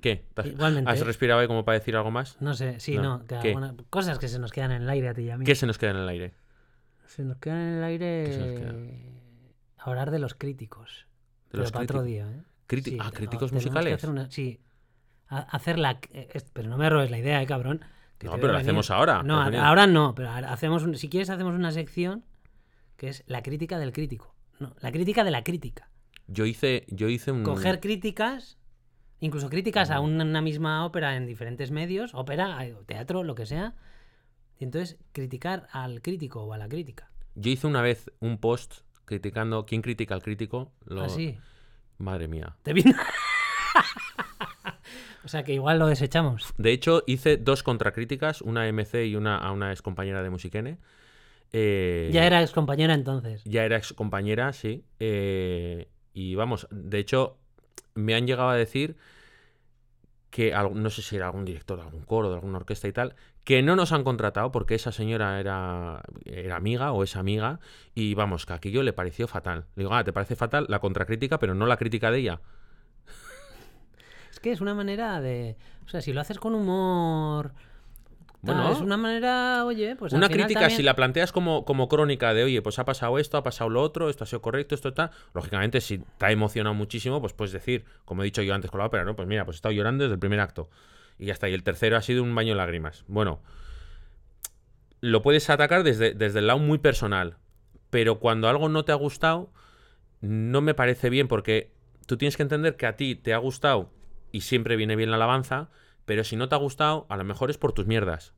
¿Qué? 0.01 0.23
¿Te 0.35 0.43
has- 0.43 0.47
Igualmente. 0.47 0.89
¿Has 0.89 1.01
respirado 1.01 1.41
ahí 1.41 1.49
como 1.49 1.65
para 1.65 1.79
decir 1.81 1.97
algo 1.97 2.13
más? 2.13 2.41
no 2.41 2.55
sé, 2.55 2.79
sí, 2.79 2.95
No, 2.95 3.03
no, 3.03 3.27
que 3.27 3.39
¿qué? 3.41 3.49
alguna- 3.49 3.75
cosas 3.91 4.21
que 4.21 4.29
se 4.29 4.39
nos 4.39 4.53
quedan 4.53 4.71
en 4.71 4.83
el 4.83 4.89
aire 4.91 5.09
a 5.09 5.15
ti 5.15 5.23
y 5.23 5.31
a 5.31 5.37
mí. 5.37 5.45
¿Qué 5.45 5.57
se 5.57 5.67
nos 5.67 5.77
queda 5.79 5.91
en 5.91 5.97
el 5.97 6.09
aire? 6.09 6.35
Se 7.07 7.25
nos 7.25 7.39
quedan 7.39 7.59
en 7.59 7.75
el 7.79 7.83
aire 7.83 8.25
¿Qué 8.27 8.33
se 8.33 8.39
nos 8.39 8.61
queda? 8.61 8.75
hablar 9.79 10.13
de 10.13 10.21
los 10.21 10.35
críticos. 10.35 11.08
De 11.49 11.53
pero 11.53 11.63
los 11.65 11.73
para 11.73 11.85
otro 11.85 12.03
día, 12.03 12.31
¿eh? 12.31 12.43
Criti- 12.69 12.91
Sí, 12.91 12.99
ah, 13.01 13.11
críticos 13.13 13.53
musicales. 13.53 13.95
hacer 13.95 14.11
una- 14.11 14.31
sí. 14.31 14.61
Ha- 15.29 15.41
Hacer 15.41 15.79
la... 15.79 15.99
eh, 16.13 16.29
Pero 16.53 16.69
no 16.69 16.77
me 16.79 16.89
robes 16.89 17.11
la 17.11 17.19
idea, 17.19 17.43
¿eh, 17.43 17.47
cabrón? 17.47 17.81
No, 18.23 18.33
pero 18.33 18.49
venir. 18.49 18.61
hacemos 18.63 18.91
ahora, 18.91 19.23
No, 19.23 19.41
ahora 19.41 19.87
no, 19.87 20.15
pero 20.15 20.31
hacemos 20.31 20.83
un- 20.83 20.97
si 20.97 21.09
quieres 21.09 21.31
hacemos 21.31 21.55
una 21.55 21.71
sección 21.71 22.25
que 22.97 23.09
es 23.09 23.23
la 23.27 23.43
crítica 23.43 23.79
del 23.79 23.93
crítico. 23.93 24.35
No, 24.59 24.75
la 24.81 24.91
crítica 24.91 25.23
de 25.25 25.31
la 25.31 25.45
crítica. 25.45 25.89
Yo 26.27 26.45
hice, 26.47 26.85
yo 26.89 27.09
hice 27.09 27.31
un. 27.31 27.45
Coger 27.45 27.79
críticas, 27.81 28.59
incluso 29.21 29.49
críticas 29.49 29.91
a 29.91 30.01
una, 30.01 30.25
una 30.25 30.43
misma 30.43 30.85
ópera 30.85 31.15
en 31.17 31.27
diferentes 31.27 31.71
medios, 31.71 32.13
ópera, 32.15 32.65
eh, 32.67 32.75
teatro, 32.87 33.23
lo 33.23 33.35
que 33.37 33.47
sea, 33.47 33.77
y 34.59 34.65
entonces 34.65 34.99
criticar 35.13 35.69
al 35.71 36.03
crítico 36.03 36.43
o 36.43 36.53
a 36.53 36.59
la 36.59 36.69
crítica. 36.69 37.11
Yo 37.37 37.51
hice 37.53 37.67
una 37.69 37.83
vez 37.83 38.11
un 38.19 38.39
post 38.39 38.81
criticando. 39.09 39.67
¿Quién 39.67 39.83
critica 39.83 40.15
al 40.15 40.23
crítico? 40.23 40.71
Lo- 40.87 41.03
Así. 41.03 41.37
Madre 41.99 42.29
mía. 42.29 42.57
Te 42.63 42.73
vino. 42.73 42.93
o 45.25 45.29
sea 45.29 45.43
que 45.43 45.53
igual 45.53 45.79
lo 45.79 45.87
desechamos. 45.89 46.53
De 46.57 46.73
hecho, 46.73 47.03
hice 47.07 47.37
dos 47.37 47.63
contracríticas, 47.63 48.41
una 48.43 48.63
a 48.63 48.69
MC 48.73 49.07
y 49.07 49.17
una 49.17 49.37
a 49.37 49.53
una 49.53 49.73
ex 49.73 49.83
compañera 49.83 50.23
de 50.23 50.31
Musiquene. 50.31 50.79
Eh, 51.53 52.11
Ya 52.13 52.27
era 52.27 52.41
ex 52.43 52.53
compañera 52.53 52.95
entonces. 52.95 53.43
Ya 53.45 53.65
era 53.65 53.77
ex 53.77 53.93
compañera, 53.93 54.53
sí. 54.53 54.85
Eh, 55.01 55.89
y 56.13 56.35
vamos, 56.35 56.67
de 56.71 56.99
hecho, 56.99 57.39
me 57.95 58.15
han 58.15 58.27
llegado 58.27 58.51
a 58.51 58.57
decir 58.57 58.97
que, 60.31 60.53
no 60.75 60.91
sé 60.91 61.03
si 61.03 61.17
era 61.17 61.27
algún 61.27 61.45
director 61.45 61.79
de 61.79 61.85
algún 61.85 62.03
coro, 62.05 62.29
de 62.29 62.35
alguna 62.37 62.59
orquesta 62.59 62.87
y 62.87 62.93
tal, 62.93 63.15
que 63.49 63.63
no 63.63 63.77
nos 63.77 63.93
han 63.93 64.05
contratado 64.05 64.53
porque 64.53 64.75
esa 64.75 64.93
señora 64.93 65.41
era, 65.41 66.03
era 66.27 66.57
amiga 66.57 66.93
o 66.93 67.03
es 67.03 67.17
amiga 67.17 67.61
y 67.95 68.13
vamos, 68.13 68.45
que 68.45 68.53
aquello 68.53 68.83
le 68.83 68.93
pareció 68.93 69.27
fatal. 69.27 69.65
Le 69.75 69.85
digo, 69.85 69.95
ah, 69.95 70.05
¿te 70.05 70.13
parece 70.13 70.37
fatal 70.37 70.67
la 70.69 70.81
contracrítica, 70.81 71.39
pero 71.39 71.55
no 71.55 71.65
la 71.65 71.79
crítica 71.79 72.11
de 72.11 72.19
ella? 72.19 72.41
Es 74.31 74.39
que 74.41 74.53
es 74.53 74.61
una 74.61 74.75
manera 74.75 75.23
de. 75.23 75.57
O 75.87 75.89
sea, 75.89 76.03
si 76.03 76.13
lo 76.13 76.21
haces 76.21 76.39
con 76.39 76.55
humor. 76.55 77.53
tal, 78.45 78.55
Bueno. 78.55 78.71
es 78.71 78.81
una 78.83 78.99
manera, 78.99 79.65
oye, 79.65 79.97
pues. 79.97 80.13
al 80.13 80.19
Una 80.19 80.27
final 80.27 80.41
crítica, 80.45 80.61
también- 80.61 80.77
si 80.77 80.83
la 80.83 80.95
planteas 80.95 81.33
como, 81.33 81.65
como 81.65 81.89
crónica 81.89 82.35
de, 82.35 82.45
oye, 82.45 82.61
pues 82.61 82.79
ha 82.79 82.85
pasado 82.85 83.19
esto, 83.19 83.39
ha 83.39 83.43
pasado 83.43 83.71
lo 83.71 83.81
otro, 83.81 84.11
esto 84.11 84.25
ha 84.25 84.27
sido 84.27 84.43
correcto, 84.43 84.75
esto 84.75 84.91
está. 84.91 85.11
Lógicamente, 85.33 85.81
si 85.81 86.05
te 86.19 86.27
ha 86.27 86.31
emocionado 86.33 86.75
muchísimo, 86.75 87.23
pues 87.23 87.33
puedes 87.33 87.53
decir, 87.53 87.87
como 88.05 88.21
he 88.21 88.27
dicho 88.27 88.43
yo 88.43 88.55
antes 88.55 88.71
con 88.71 88.79
la 88.81 88.85
ópera, 88.87 89.05
¿no? 89.05 89.17
Pues 89.17 89.27
mira, 89.27 89.47
pues 89.47 89.55
he 89.55 89.59
estado 89.59 89.73
llorando 89.73 90.05
desde 90.05 90.13
el 90.15 90.21
primer 90.21 90.39
acto. 90.41 90.69
Y 91.19 91.27
ya 91.27 91.33
está. 91.33 91.49
Y 91.49 91.55
el 91.55 91.63
tercero 91.63 91.97
ha 91.97 92.03
sido 92.03 92.23
un 92.23 92.35
baño 92.35 92.51
de 92.51 92.57
lágrimas. 92.57 93.05
Bueno, 93.09 93.41
lo 95.01 95.23
puedes 95.23 95.49
atacar 95.51 95.83
desde, 95.83 96.15
desde 96.15 96.41
el 96.41 96.47
lado 96.47 96.59
muy 96.59 96.79
personal. 96.79 97.37
Pero 97.91 98.19
cuando 98.19 98.49
algo 98.49 98.69
no 98.69 98.85
te 98.85 98.93
ha 98.93 98.97
gustado, 98.97 99.51
no 100.21 100.61
me 100.61 100.75
parece 100.75 101.11
bien 101.11 101.29
porque 101.29 101.73
tú 102.07 102.17
tienes 102.17 102.37
que 102.37 102.43
entender 102.43 102.77
que 102.77 102.87
a 102.87 102.97
ti 102.97 103.15
te 103.15 103.33
ha 103.35 103.39
gustado 103.39 103.91
y 104.33 104.43
siempre 104.43 104.77
viene 104.77 104.97
bien 104.97 105.11
la 105.11 105.17
alabanza, 105.17 105.71
pero 106.05 106.25
si 106.25 106.37
no 106.37 106.49
te 106.49 106.55
ha 106.55 106.59
gustado, 106.59 107.07
a 107.09 107.17
lo 107.17 107.25
mejor 107.25 107.51
es 107.51 107.59
por 107.59 107.73
tus 107.73 107.87
mierdas. 107.87 108.35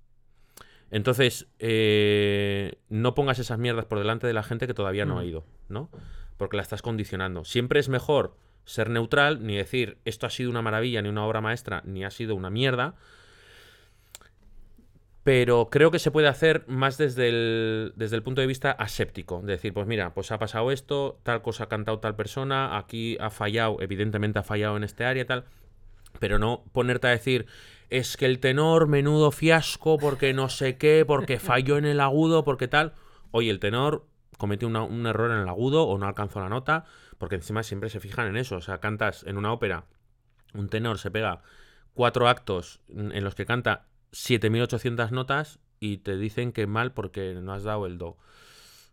Entonces, 0.93 1.47
eh, 1.59 2.78
no 2.89 3.15
pongas 3.15 3.39
esas 3.39 3.59
mierdas 3.59 3.85
por 3.86 3.98
delante 3.98 4.27
de 4.27 4.32
la 4.32 4.43
gente 4.43 4.66
que 4.66 4.74
todavía 4.74 5.05
no 5.05 5.19
ha 5.19 5.23
Mm. 5.23 5.27
ido, 5.27 5.44
¿no? 5.69 5.89
Porque 6.36 6.57
la 6.57 6.62
estás 6.62 6.82
condicionando. 6.82 7.44
Siempre 7.44 7.78
es 7.81 7.89
mejor 7.89 8.36
ser 8.65 8.91
neutral, 8.91 9.45
ni 9.47 9.57
decir 9.57 9.99
esto 10.05 10.27
ha 10.27 10.31
sido 10.31 10.51
una 10.51 10.62
maravilla, 10.62 11.03
ni 11.03 11.09
una 11.09 11.24
obra 11.24 11.41
maestra, 11.41 11.82
ni 11.85 12.05
ha 12.05 12.11
sido 12.11 12.35
una 12.35 12.51
mierda. 12.51 12.95
Pero 15.23 15.69
creo 15.70 15.91
que 15.91 15.99
se 15.99 16.11
puede 16.11 16.28
hacer 16.28 16.65
más 16.66 16.97
desde 16.97 17.28
el, 17.28 17.93
desde 17.95 18.16
el 18.16 18.23
punto 18.23 18.41
de 18.41 18.47
vista 18.47 18.70
aséptico. 18.70 19.43
De 19.43 19.53
decir, 19.53 19.74
pues 19.74 19.87
mira, 19.87 20.15
pues 20.15 20.32
ha 20.32 20.39
pasado 20.39 20.70
esto, 20.70 21.20
tal 21.23 21.43
cosa 21.43 21.65
ha 21.65 21.69
cantado 21.69 21.99
tal 21.99 22.16
persona, 22.16 22.78
aquí 22.78 23.19
ha 23.20 23.28
fallado, 23.31 23.77
evidentemente 23.81 24.39
ha 24.39 24.43
fallado 24.43 24.77
en 24.77 24.85
este 24.85 25.05
área, 25.05 25.27
tal. 25.27 25.45
Pero 26.19 26.39
no 26.39 26.65
ponerte 26.73 27.09
a 27.09 27.11
decir, 27.11 27.47
es 27.91 28.16
que 28.16 28.27
el 28.27 28.41
tenor, 28.41 28.87
menudo 28.87 29.31
fiasco, 29.31 29.99
porque 29.99 30.32
no 30.32 30.49
sé 30.49 30.78
qué, 30.78 31.05
porque 31.07 31.39
falló 31.39 31.77
en 31.77 31.85
el 31.85 32.01
agudo, 32.01 32.43
porque 32.45 32.66
tal. 32.66 32.95
Oye, 33.31 33.51
el 33.51 33.61
tenor 33.61 34.07
cometió 34.39 34.69
un 34.69 35.07
error 35.07 35.31
en 35.31 35.39
el 35.39 35.49
agudo 35.49 35.85
o 35.85 35.99
no 35.99 36.07
alcanzó 36.07 36.41
la 36.41 36.49
nota, 36.49 36.87
porque 37.21 37.37
encima 37.37 37.63
siempre 37.63 37.91
se 37.91 38.01
fijan 38.01 38.29
en 38.29 38.39
eso. 38.39 38.57
O 38.57 38.61
sea, 38.63 38.79
cantas 38.79 39.25
en 39.25 39.37
una 39.37 39.53
ópera, 39.53 39.85
un 40.55 40.71
tenor 40.71 40.99
se 40.99 41.11
pega 41.11 41.43
cuatro 41.93 42.29
actos 42.29 42.81
en 42.89 43.23
los 43.23 43.35
que 43.35 43.45
canta 43.45 43.85
7800 44.13 45.13
notas 45.13 45.61
y 45.81 45.99
te 45.99 46.17
dicen 46.17 46.51
que 46.51 46.67
mal 46.67 46.93
porque 46.93 47.35
no 47.35 47.53
has 47.53 47.63
dado 47.63 47.85
el 47.85 47.99
do. 47.99 48.17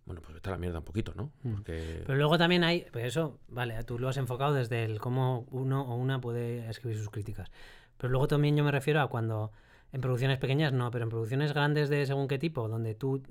Bueno, 0.06 0.22
pues 0.22 0.34
vete 0.34 0.50
a 0.50 0.52
la 0.52 0.58
mierda 0.58 0.80
un 0.80 0.86
poquito, 0.86 1.14
¿no? 1.16 1.32
Mm. 1.44 1.54
Porque... 1.54 2.04
Pero 2.06 2.18
luego 2.18 2.38
también 2.38 2.66
hay, 2.66 2.86
pues 2.92 3.06
eso, 3.06 3.40
vale, 3.48 3.82
tú 3.86 3.98
lo 3.98 4.10
has 4.10 4.18
enfocado 4.18 4.54
desde 4.54 4.84
el 4.84 5.00
cómo 5.00 5.48
uno 5.52 5.84
o 5.84 5.96
una 5.96 6.20
puede 6.20 6.70
escribir 6.70 6.98
sus 6.98 7.10
críticas. 7.10 7.50
Pero 7.98 8.12
luego 8.12 8.28
también 8.28 8.58
yo 8.58 8.64
me 8.66 8.72
refiero 8.72 9.00
a 9.00 9.08
cuando 9.08 9.54
en 9.94 10.02
producciones 10.02 10.38
pequeñas 10.38 10.74
no, 10.74 10.92
pero 10.92 11.06
en 11.06 11.10
producciones 11.10 11.54
grandes 11.54 11.88
de 11.88 12.06
según 12.06 12.28
qué 12.28 12.38
tipo, 12.38 12.68
donde 12.68 12.94
tú 12.94 13.24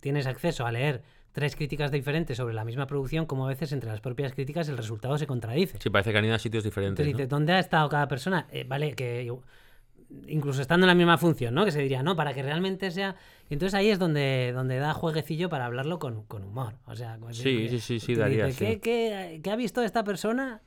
tienes 0.00 0.26
acceso 0.26 0.66
a 0.66 0.72
leer 0.72 1.02
tres 1.32 1.54
críticas 1.56 1.90
diferentes 1.92 2.36
sobre 2.36 2.54
la 2.54 2.64
misma 2.64 2.86
producción, 2.86 3.26
como 3.26 3.46
a 3.46 3.48
veces 3.48 3.72
entre 3.72 3.88
las 3.90 4.00
propias 4.00 4.32
críticas 4.34 4.68
el 4.68 4.76
resultado 4.76 5.16
se 5.18 5.26
contradice. 5.26 5.78
Sí, 5.80 5.90
parece 5.90 6.12
que 6.12 6.18
han 6.18 6.24
ido 6.24 6.34
a 6.34 6.38
sitios 6.38 6.64
diferentes. 6.64 7.04
Entonces 7.06 7.28
¿dónde 7.28 7.52
ha 7.52 7.58
estado 7.58 7.88
cada 7.88 8.08
persona? 8.08 8.46
Eh, 8.50 8.64
vale, 8.66 8.94
que 8.94 9.30
incluso 10.26 10.60
estando 10.60 10.86
en 10.86 10.88
la 10.88 10.94
misma 10.96 11.18
función, 11.18 11.54
¿no? 11.54 11.64
Que 11.64 11.70
se 11.70 11.78
diría, 11.80 12.02
no, 12.02 12.16
para 12.16 12.34
que 12.34 12.42
realmente 12.42 12.90
sea... 12.90 13.14
Y 13.48 13.54
entonces 13.54 13.74
ahí 13.74 13.90
es 13.90 13.98
donde, 14.00 14.50
donde 14.52 14.78
da 14.78 14.92
jueguecillo 14.92 15.48
para 15.48 15.66
hablarlo 15.66 16.00
con, 16.00 16.24
con 16.24 16.42
humor. 16.42 16.74
O 16.86 16.96
sea, 16.96 17.16
Sí, 17.30 17.68
sí, 17.68 17.78
sí, 17.78 18.00
sí, 18.00 18.14
daría, 18.16 18.46
dice, 18.46 18.64
¿qué, 18.66 18.74
sí. 18.74 18.80
qué- 18.80 19.40
qué 19.42 19.50
ha 19.52 19.56
visto 19.56 19.82
esta 19.82 20.02
persona? 20.02 20.62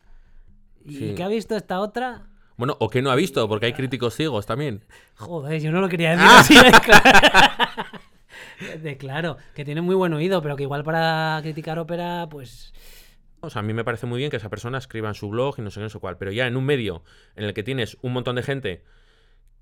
¿Y 0.85 0.95
Sí. 0.95 1.13
qué 1.15 1.23
ha 1.23 1.27
visto 1.27 1.57
esta 1.57 1.81
otra? 1.81 2.27
Bueno, 2.55 2.77
o 2.79 2.89
que 2.89 3.01
no 3.01 3.11
ha 3.11 3.15
visto, 3.15 3.45
porque 3.49 3.65
hay 3.65 3.73
críticos 3.73 4.15
ciegos 4.15 4.45
también. 4.45 4.85
Joder, 5.15 5.59
yo 5.61 5.71
no 5.73 5.81
lo 5.81 5.89
quería 5.89 6.11
decir 6.11 6.27
Ah. 6.29 6.39
así. 6.39 6.55
de 8.81 8.97
claro. 8.97 9.37
Que 9.53 9.65
tiene 9.65 9.81
muy 9.81 9.95
buen 9.95 10.13
oído, 10.13 10.41
pero 10.41 10.55
que 10.55 10.63
igual 10.63 10.83
para 10.83 11.39
criticar 11.41 11.79
ópera, 11.79 12.27
pues... 12.29 12.73
O 13.41 13.49
sea, 13.49 13.59
a 13.59 13.63
mí 13.63 13.73
me 13.73 13.83
parece 13.83 14.05
muy 14.05 14.19
bien 14.19 14.31
que 14.31 14.37
esa 14.37 14.49
persona 14.49 14.77
escriba 14.77 15.09
en 15.09 15.15
su 15.15 15.29
blog 15.29 15.55
y 15.57 15.61
no 15.61 15.69
sé 15.69 15.79
qué, 15.79 15.83
no 15.83 15.89
sé 15.89 15.99
cuál. 15.99 16.17
Pero 16.17 16.31
ya 16.31 16.47
en 16.47 16.55
un 16.55 16.65
medio 16.65 17.03
en 17.35 17.43
el 17.43 17.53
que 17.53 17.63
tienes 17.63 17.97
un 18.01 18.13
montón 18.13 18.35
de 18.37 18.43
gente 18.43 18.83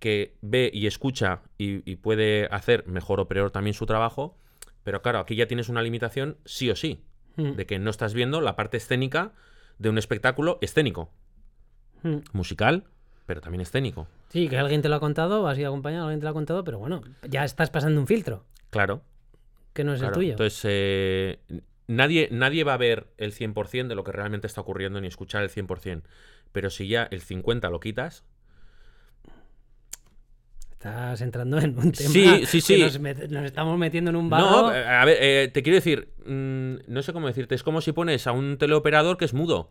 que 0.01 0.35
ve 0.41 0.69
y 0.73 0.87
escucha 0.87 1.41
y, 1.57 1.89
y 1.89 1.95
puede 1.95 2.47
hacer 2.47 2.85
mejor 2.87 3.19
o 3.19 3.27
peor 3.27 3.51
también 3.51 3.73
su 3.73 3.85
trabajo, 3.85 4.37
pero 4.83 5.01
claro, 5.01 5.19
aquí 5.19 5.35
ya 5.35 5.47
tienes 5.47 5.69
una 5.69 5.81
limitación 5.81 6.37
sí 6.43 6.69
o 6.69 6.75
sí, 6.75 7.03
mm, 7.37 7.51
de 7.51 7.65
que 7.65 7.79
no 7.79 7.89
estás 7.91 8.13
viendo 8.13 8.41
la 8.41 8.55
parte 8.55 8.77
escénica 8.77 9.33
de 9.77 9.89
un 9.89 9.97
espectáculo 9.97 10.57
escénico, 10.61 11.11
mm. 12.03 12.17
musical, 12.33 12.85
pero 13.25 13.41
también 13.41 13.61
escénico. 13.61 14.07
Sí, 14.29 14.49
que 14.49 14.57
alguien 14.57 14.81
te 14.81 14.89
lo 14.89 14.95
ha 14.95 14.99
contado, 14.99 15.47
has 15.47 15.57
ido 15.57 15.69
acompañado, 15.69 16.05
alguien 16.05 16.19
te 16.19 16.25
lo 16.25 16.31
ha 16.31 16.33
contado, 16.33 16.63
pero 16.63 16.79
bueno, 16.79 17.01
ya 17.29 17.43
estás 17.43 17.69
pasando 17.69 17.99
un 17.99 18.07
filtro, 18.07 18.45
Claro. 18.71 19.03
que 19.73 19.83
no 19.83 19.93
es 19.93 19.99
claro. 19.99 20.13
el 20.15 20.19
tuyo. 20.19 20.31
Entonces, 20.31 20.61
eh, 20.67 21.39
nadie, 21.87 22.27
nadie 22.31 22.63
va 22.63 22.73
a 22.73 22.77
ver 22.77 23.07
el 23.17 23.31
100% 23.33 23.87
de 23.87 23.95
lo 23.95 24.03
que 24.03 24.11
realmente 24.11 24.47
está 24.47 24.61
ocurriendo 24.61 24.99
ni 24.99 25.07
escuchar 25.07 25.43
el 25.43 25.49
100%. 25.49 26.01
Pero 26.51 26.69
si 26.69 26.87
ya 26.87 27.03
el 27.11 27.21
50% 27.21 27.69
lo 27.69 27.79
quitas, 27.79 28.25
Estás 30.71 31.21
entrando 31.21 31.59
en 31.59 31.77
un 31.77 31.91
tema 31.91 32.09
Sí, 32.09 32.45
sí, 32.47 32.57
que 32.57 32.61
sí. 32.61 32.81
Nos, 32.81 32.99
met- 32.99 33.29
nos 33.29 33.45
estamos 33.45 33.77
metiendo 33.77 34.09
en 34.09 34.15
un 34.15 34.29
barro. 34.31 34.49
No, 34.63 34.73
eh, 34.75 34.83
a 34.83 35.05
ver, 35.05 35.17
eh, 35.21 35.47
te 35.53 35.61
quiero 35.61 35.75
decir, 35.75 36.09
mm, 36.25 36.91
no 36.91 37.03
sé 37.03 37.13
cómo 37.13 37.27
decirte, 37.27 37.53
es 37.53 37.61
como 37.61 37.81
si 37.81 37.91
pones 37.91 38.25
a 38.25 38.31
un 38.31 38.57
teleoperador 38.57 39.17
que 39.17 39.25
es 39.25 39.33
mudo 39.33 39.69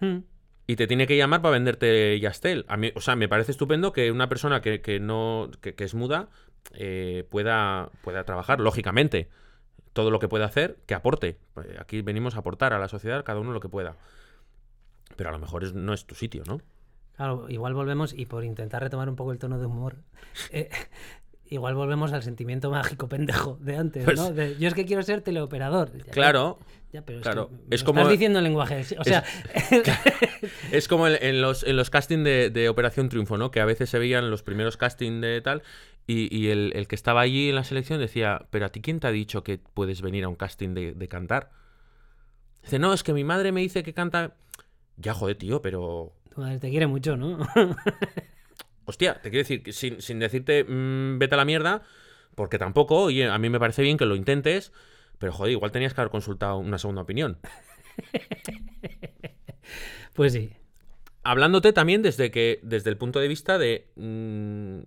Mm. 0.00 0.18
y 0.66 0.76
te 0.76 0.86
tiene 0.86 1.06
que 1.06 1.16
llamar 1.16 1.40
para 1.40 1.52
venderte 1.52 2.18
Yastel. 2.20 2.66
A 2.68 2.76
mí, 2.76 2.92
o 2.94 3.00
sea, 3.00 3.16
me 3.16 3.28
parece 3.28 3.52
estupendo 3.52 3.92
que 3.94 4.10
una 4.12 4.28
persona 4.28 4.60
que, 4.60 4.82
que 4.82 5.00
no 5.00 5.50
que, 5.62 5.74
que 5.74 5.84
es 5.84 5.94
muda 5.94 6.28
eh, 6.72 7.26
pueda, 7.30 7.90
pueda 8.02 8.24
trabajar, 8.24 8.60
lógicamente. 8.60 9.28
Todo 9.92 10.10
lo 10.12 10.18
que 10.20 10.28
pueda 10.28 10.44
hacer, 10.46 10.78
que 10.86 10.94
aporte. 10.94 11.36
Eh, 11.64 11.76
Aquí 11.80 12.00
venimos 12.02 12.36
a 12.36 12.40
aportar 12.40 12.72
a 12.72 12.78
la 12.78 12.88
sociedad, 12.88 13.24
cada 13.24 13.40
uno 13.40 13.52
lo 13.52 13.60
que 13.60 13.68
pueda. 13.68 13.96
Pero 15.16 15.30
a 15.30 15.32
lo 15.32 15.38
mejor 15.38 15.64
es- 15.64 15.74
no 15.74 15.92
es 15.92 16.04
tu 16.06 16.14
sitio, 16.14 16.44
¿no? 16.46 16.60
Claro, 17.16 17.46
igual 17.50 17.74
volvemos, 17.74 18.14
y 18.14 18.26
por 18.26 18.44
intentar 18.44 18.82
retomar 18.82 19.08
un 19.08 19.16
poco 19.16 19.32
el 19.32 19.38
tono 19.38 19.58
de 19.58 19.66
humor, 19.66 19.96
eh, 20.52 20.70
igual 21.46 21.74
volvemos 21.74 22.12
al 22.12 22.22
sentimiento 22.22 22.70
mágico 22.70 23.08
pendejo 23.08 23.58
de 23.60 23.76
antes, 23.76 24.04
Pues- 24.04 24.16
¿no? 24.18 24.32
De, 24.32 24.56
yo 24.58 24.68
es 24.68 24.74
que 24.74 24.86
quiero 24.86 25.02
ser 25.02 25.20
teleoperador. 25.22 25.90
Ya, 26.06 26.12
Claro, 26.12 26.58
Ya, 26.92 27.02
pero 27.02 27.18
es, 27.18 27.22
claro. 27.24 27.48
que 27.48 27.54
me 27.68 27.74
Es 27.76 27.82
como- 27.84 27.98
Estás 28.00 28.12
diciendo 28.12 28.38
en 28.38 28.44
lenguaje. 28.44 28.84
O 28.98 29.04
sea, 29.04 29.24
Es 30.72 30.88
como 30.88 31.06
en, 31.08 31.18
en 31.22 31.40
los, 31.42 31.62
en 31.64 31.76
los 31.76 31.90
castings 31.90 32.24
de, 32.24 32.50
de 32.50 32.68
Operación 32.68 33.08
Triunfo, 33.08 33.36
¿no? 33.36 33.50
Que 33.50 33.60
a 33.60 33.64
veces 33.64 33.90
se 33.90 33.98
veían 33.98 34.30
los 34.30 34.42
primeros 34.42 34.76
castings 34.76 35.20
de 35.20 35.40
tal 35.40 35.62
y, 36.06 36.34
y 36.36 36.48
el, 36.48 36.72
el 36.74 36.88
que 36.88 36.94
estaba 36.94 37.20
allí 37.20 37.50
en 37.50 37.54
la 37.54 37.64
selección 37.64 38.00
decía, 38.00 38.46
pero 38.50 38.66
a 38.66 38.70
ti 38.70 38.80
quién 38.80 39.00
te 39.00 39.06
ha 39.06 39.12
dicho 39.12 39.44
que 39.44 39.58
puedes 39.58 40.02
venir 40.02 40.24
a 40.24 40.28
un 40.28 40.36
casting 40.36 40.74
de, 40.74 40.92
de 40.92 41.08
cantar? 41.08 41.50
Dice, 42.62 42.78
no, 42.78 42.92
es 42.92 43.02
que 43.02 43.12
mi 43.12 43.24
madre 43.24 43.52
me 43.52 43.60
dice 43.60 43.82
que 43.82 43.94
canta... 43.94 44.36
Ya, 44.96 45.14
joder, 45.14 45.36
tío, 45.36 45.62
pero... 45.62 46.12
tu 46.34 46.40
madre 46.40 46.58
te 46.58 46.70
quiere 46.70 46.86
mucho, 46.86 47.16
¿no? 47.16 47.38
Hostia, 48.84 49.20
te 49.22 49.30
quiero 49.30 49.46
decir, 49.46 49.72
sin, 49.72 50.02
sin 50.02 50.18
decirte 50.18 50.64
mm, 50.64 51.18
vete 51.18 51.34
a 51.34 51.38
la 51.38 51.44
mierda, 51.44 51.82
porque 52.34 52.58
tampoco, 52.58 53.04
oye, 53.04 53.28
a 53.28 53.38
mí 53.38 53.48
me 53.48 53.60
parece 53.60 53.82
bien 53.82 53.96
que 53.96 54.04
lo 54.04 54.16
intentes, 54.16 54.72
pero 55.18 55.32
joder, 55.32 55.52
igual 55.52 55.70
tenías 55.70 55.94
que 55.94 56.00
haber 56.00 56.10
consultado 56.10 56.58
una 56.58 56.78
segunda 56.78 57.02
opinión. 57.02 57.38
pues 60.14 60.32
sí. 60.32 60.52
hablándote 61.22 61.72
también 61.72 62.02
desde 62.02 62.30
que 62.30 62.60
desde 62.62 62.90
el 62.90 62.96
punto 62.96 63.20
de 63.20 63.28
vista 63.28 63.58
de 63.58 63.90
mm, 63.96 64.80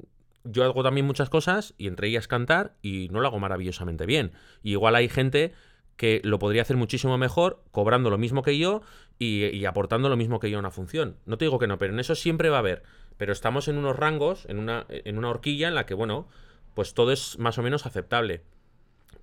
yo 0.44 0.64
hago 0.64 0.84
también 0.84 1.06
muchas 1.06 1.30
cosas 1.30 1.74
y 1.78 1.88
entre 1.88 2.08
ellas 2.08 2.28
cantar 2.28 2.76
y 2.82 3.10
no 3.12 3.20
lo 3.22 3.28
hago 3.28 3.40
maravillosamente 3.40 4.06
bien 4.06 4.34
y 4.62 4.72
igual 4.72 4.96
hay 4.96 5.10
gente 5.10 5.54
que 5.98 6.22
lo 6.24 6.40
podría 6.40 6.64
hacer 6.64 6.76
muchísimo 6.76 7.18
mejor 7.18 7.64
cobrando 7.72 8.10
lo 8.10 8.18
mismo 8.18 8.42
que 8.42 8.58
yo 8.58 8.82
y, 9.20 9.64
aportando 9.66 10.10
lo 10.10 10.18
mismo 10.18 10.40
que 10.40 10.50
yo 10.50 10.58
a 10.58 10.60
una 10.60 10.72
función 10.72 11.18
no 11.26 11.38
te 11.38 11.46
digo 11.46 11.60
que 11.60 11.68
no 11.68 11.78
pero 11.78 11.94
en 11.94 12.00
eso 12.00 12.16
siempre 12.16 12.50
va 12.50 12.58
a 12.58 12.60
haber 12.60 12.84
pero 13.18 13.32
estamos 13.32 13.68
en 13.68 13.78
unos 13.78 13.96
rangos 13.96 14.46
en 14.50 14.60
una 14.60 14.86
en 14.90 15.18
una 15.18 15.30
horquilla 15.30 15.68
en 15.68 15.76
la 15.76 15.86
que 15.86 15.94
bueno 15.94 16.28
pues 16.74 16.94
todo 16.94 17.12
es 17.12 17.38
más 17.40 17.58
o 17.58 17.64
menos 17.64 17.86
aceptable 17.86 18.44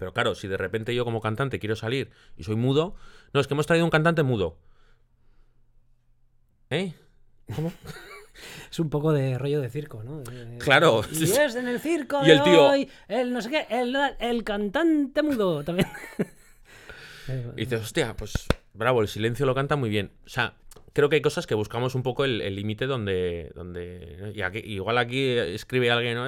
pero 0.01 0.15
claro, 0.15 0.35
si 0.35 0.49
de 0.49 0.57
repente 0.57 0.95
yo 0.95 1.05
como 1.05 1.21
cantante 1.21 1.59
quiero 1.59 1.77
salir 1.77 2.11
y 2.39 2.45
soy 2.45 2.57
mudo, 2.57 2.95
no, 3.35 3.41
es 3.41 3.47
que 3.47 3.53
hemos 3.53 3.67
traído 3.67 3.85
un 3.85 3.91
cantante 3.91 4.23
mudo. 4.23 4.57
¿Eh? 6.71 6.95
¿Cómo? 7.55 7.71
Es 8.71 8.79
un 8.81 8.89
poco 8.91 9.13
de 9.13 9.37
rollo 9.39 9.61
de 9.61 9.71
circo, 9.71 10.03
¿no? 10.03 10.21
De- 10.21 10.59
Claro. 10.59 11.03
Y 11.13 11.25
es 11.25 11.55
en 11.55 11.69
el 11.69 11.81
circo 11.81 12.21
Y 12.25 12.31
el 12.31 12.43
tío- 12.43 12.67
hoy, 12.69 12.89
el 13.09 13.33
no 13.33 13.43
sé 13.43 13.51
qué, 13.51 13.67
el, 13.71 13.97
el 14.19 14.45
cantante 14.45 15.23
mudo 15.23 15.63
también. 15.65 15.89
Y 17.57 17.61
dices, 17.61 17.81
hostia, 17.83 18.15
pues 18.17 18.33
bravo, 18.75 19.03
el 19.03 19.09
silencio 19.09 19.47
lo 19.47 19.55
canta 19.55 19.77
muy 19.77 19.89
bien. 19.89 20.11
O 20.27 20.29
sea, 20.29 20.55
creo 20.93 21.09
que 21.09 21.17
hay 21.17 21.23
cosas 21.23 21.47
que 21.47 21.55
buscamos 21.55 21.95
un 21.95 22.03
poco 22.03 22.25
el 22.25 22.55
límite 22.55 22.87
donde. 22.87 23.51
donde 23.55 24.33
y 24.35 24.43
aquí- 24.43 24.63
igual 24.65 24.99
aquí 24.99 25.29
escribe 25.31 25.91
alguien, 25.91 26.15
¿no? 26.17 26.27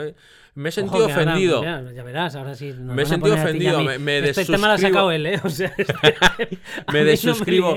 Me 0.55 0.69
he 0.69 0.73
sentido 0.73 0.99
Ojo, 0.99 1.07
que 1.07 1.13
ahora, 1.15 1.33
ofendido. 1.33 1.63
ya, 1.65 2.03
verás, 2.03 2.37
ahora 2.37 2.55
sí. 2.55 2.73
Me 2.79 3.03
he 3.03 3.07
sentido 3.07 3.35
ofendido, 3.35 3.83
me- 3.83 3.99
me 3.99 4.19
Este 4.19 4.45
tema 4.45 4.67
lo 4.67 4.73
ha 4.75 4.77
desuscribo. 4.77 4.95
sacado 4.95 5.11
él, 5.13 5.27
¿eh? 5.27 5.41
O 5.45 5.49
sea, 5.49 5.73
este- 5.79 6.59
Me 6.93 6.99
no 7.01 7.05
desuscribo. 7.07 7.77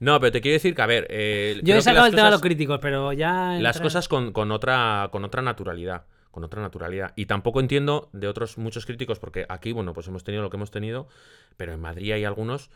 No, 0.00 0.18
pero 0.20 0.32
te 0.32 0.40
quiero 0.40 0.54
decir 0.54 0.74
que, 0.74 0.82
a 0.82 0.86
ver. 0.86 1.06
eh, 1.10 1.60
Yo 1.62 1.74
he 1.76 1.82
sacado 1.82 2.06
el 2.06 2.14
tema 2.14 2.26
de 2.26 2.32
los 2.32 2.40
críticos, 2.40 2.78
pero 2.80 3.12
ya. 3.12 3.58
las 3.60 3.80
cosas 3.80 4.08
con, 4.08 4.32
con 4.32 4.50
otra 4.50 5.08
con 5.12 5.24
otra 5.24 5.42
naturalidad 5.42 6.04
con 6.30 6.44
otra 6.44 6.60
naturalidad 6.60 7.14
y 7.16 7.24
tampoco 7.24 7.60
entiendo 7.60 8.10
de 8.12 8.28
otros 8.28 8.58
muchos 8.58 8.84
críticos 8.84 9.18
porque 9.18 9.46
aquí 9.48 9.72
bueno 9.72 9.94
pues 9.94 10.06
hemos 10.08 10.22
tenido 10.22 10.42
lo 10.42 10.50
que 10.50 10.58
hemos 10.58 10.70
tenido 10.70 11.08
pero 11.56 11.72
en 11.72 11.80
Madrid 11.80 12.12
hay 12.12 12.26
algunos 12.26 12.68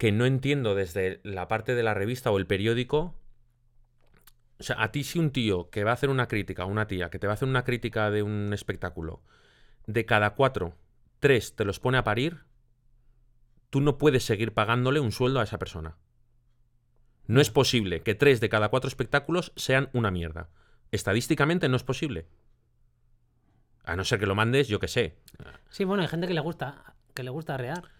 que 0.00 0.12
no 0.12 0.24
entiendo 0.24 0.74
desde 0.74 1.20
la 1.24 1.46
parte 1.46 1.74
de 1.74 1.82
la 1.82 1.92
revista 1.92 2.30
o 2.30 2.38
el 2.38 2.46
periódico 2.46 3.14
o 4.58 4.62
sea 4.62 4.82
a 4.82 4.92
ti 4.92 5.04
si 5.04 5.18
un 5.18 5.30
tío 5.30 5.68
que 5.68 5.84
va 5.84 5.90
a 5.90 5.94
hacer 5.94 6.08
una 6.08 6.26
crítica 6.26 6.64
una 6.64 6.86
tía 6.86 7.10
que 7.10 7.18
te 7.18 7.26
va 7.26 7.34
a 7.34 7.34
hacer 7.34 7.46
una 7.46 7.64
crítica 7.64 8.10
de 8.10 8.22
un 8.22 8.54
espectáculo 8.54 9.20
de 9.86 10.06
cada 10.06 10.30
cuatro 10.30 10.74
tres 11.18 11.54
te 11.54 11.66
los 11.66 11.80
pone 11.80 11.98
a 11.98 12.04
parir 12.04 12.44
tú 13.68 13.82
no 13.82 13.98
puedes 13.98 14.24
seguir 14.24 14.54
pagándole 14.54 15.00
un 15.00 15.12
sueldo 15.12 15.38
a 15.38 15.44
esa 15.44 15.58
persona 15.58 15.98
no 17.26 17.42
es 17.42 17.50
posible 17.50 18.00
que 18.00 18.14
tres 18.14 18.40
de 18.40 18.48
cada 18.48 18.70
cuatro 18.70 18.88
espectáculos 18.88 19.52
sean 19.54 19.88
una 19.92 20.10
mierda. 20.10 20.48
Estadísticamente 20.90 21.68
no 21.68 21.76
es 21.76 21.84
posible. 21.84 22.26
A 23.84 23.94
no 23.94 24.02
ser 24.02 24.18
que 24.18 24.26
lo 24.26 24.34
mandes, 24.34 24.66
yo 24.66 24.80
que 24.80 24.88
sé. 24.88 25.14
Sí, 25.68 25.84
bueno, 25.84 26.02
hay 26.02 26.08
gente 26.08 26.26
que 26.26 26.34
le 26.34 26.40
gusta, 26.40 26.96
que 27.14 27.22
le 27.22 27.30
gusta 27.30 27.56
rear. 27.56 27.99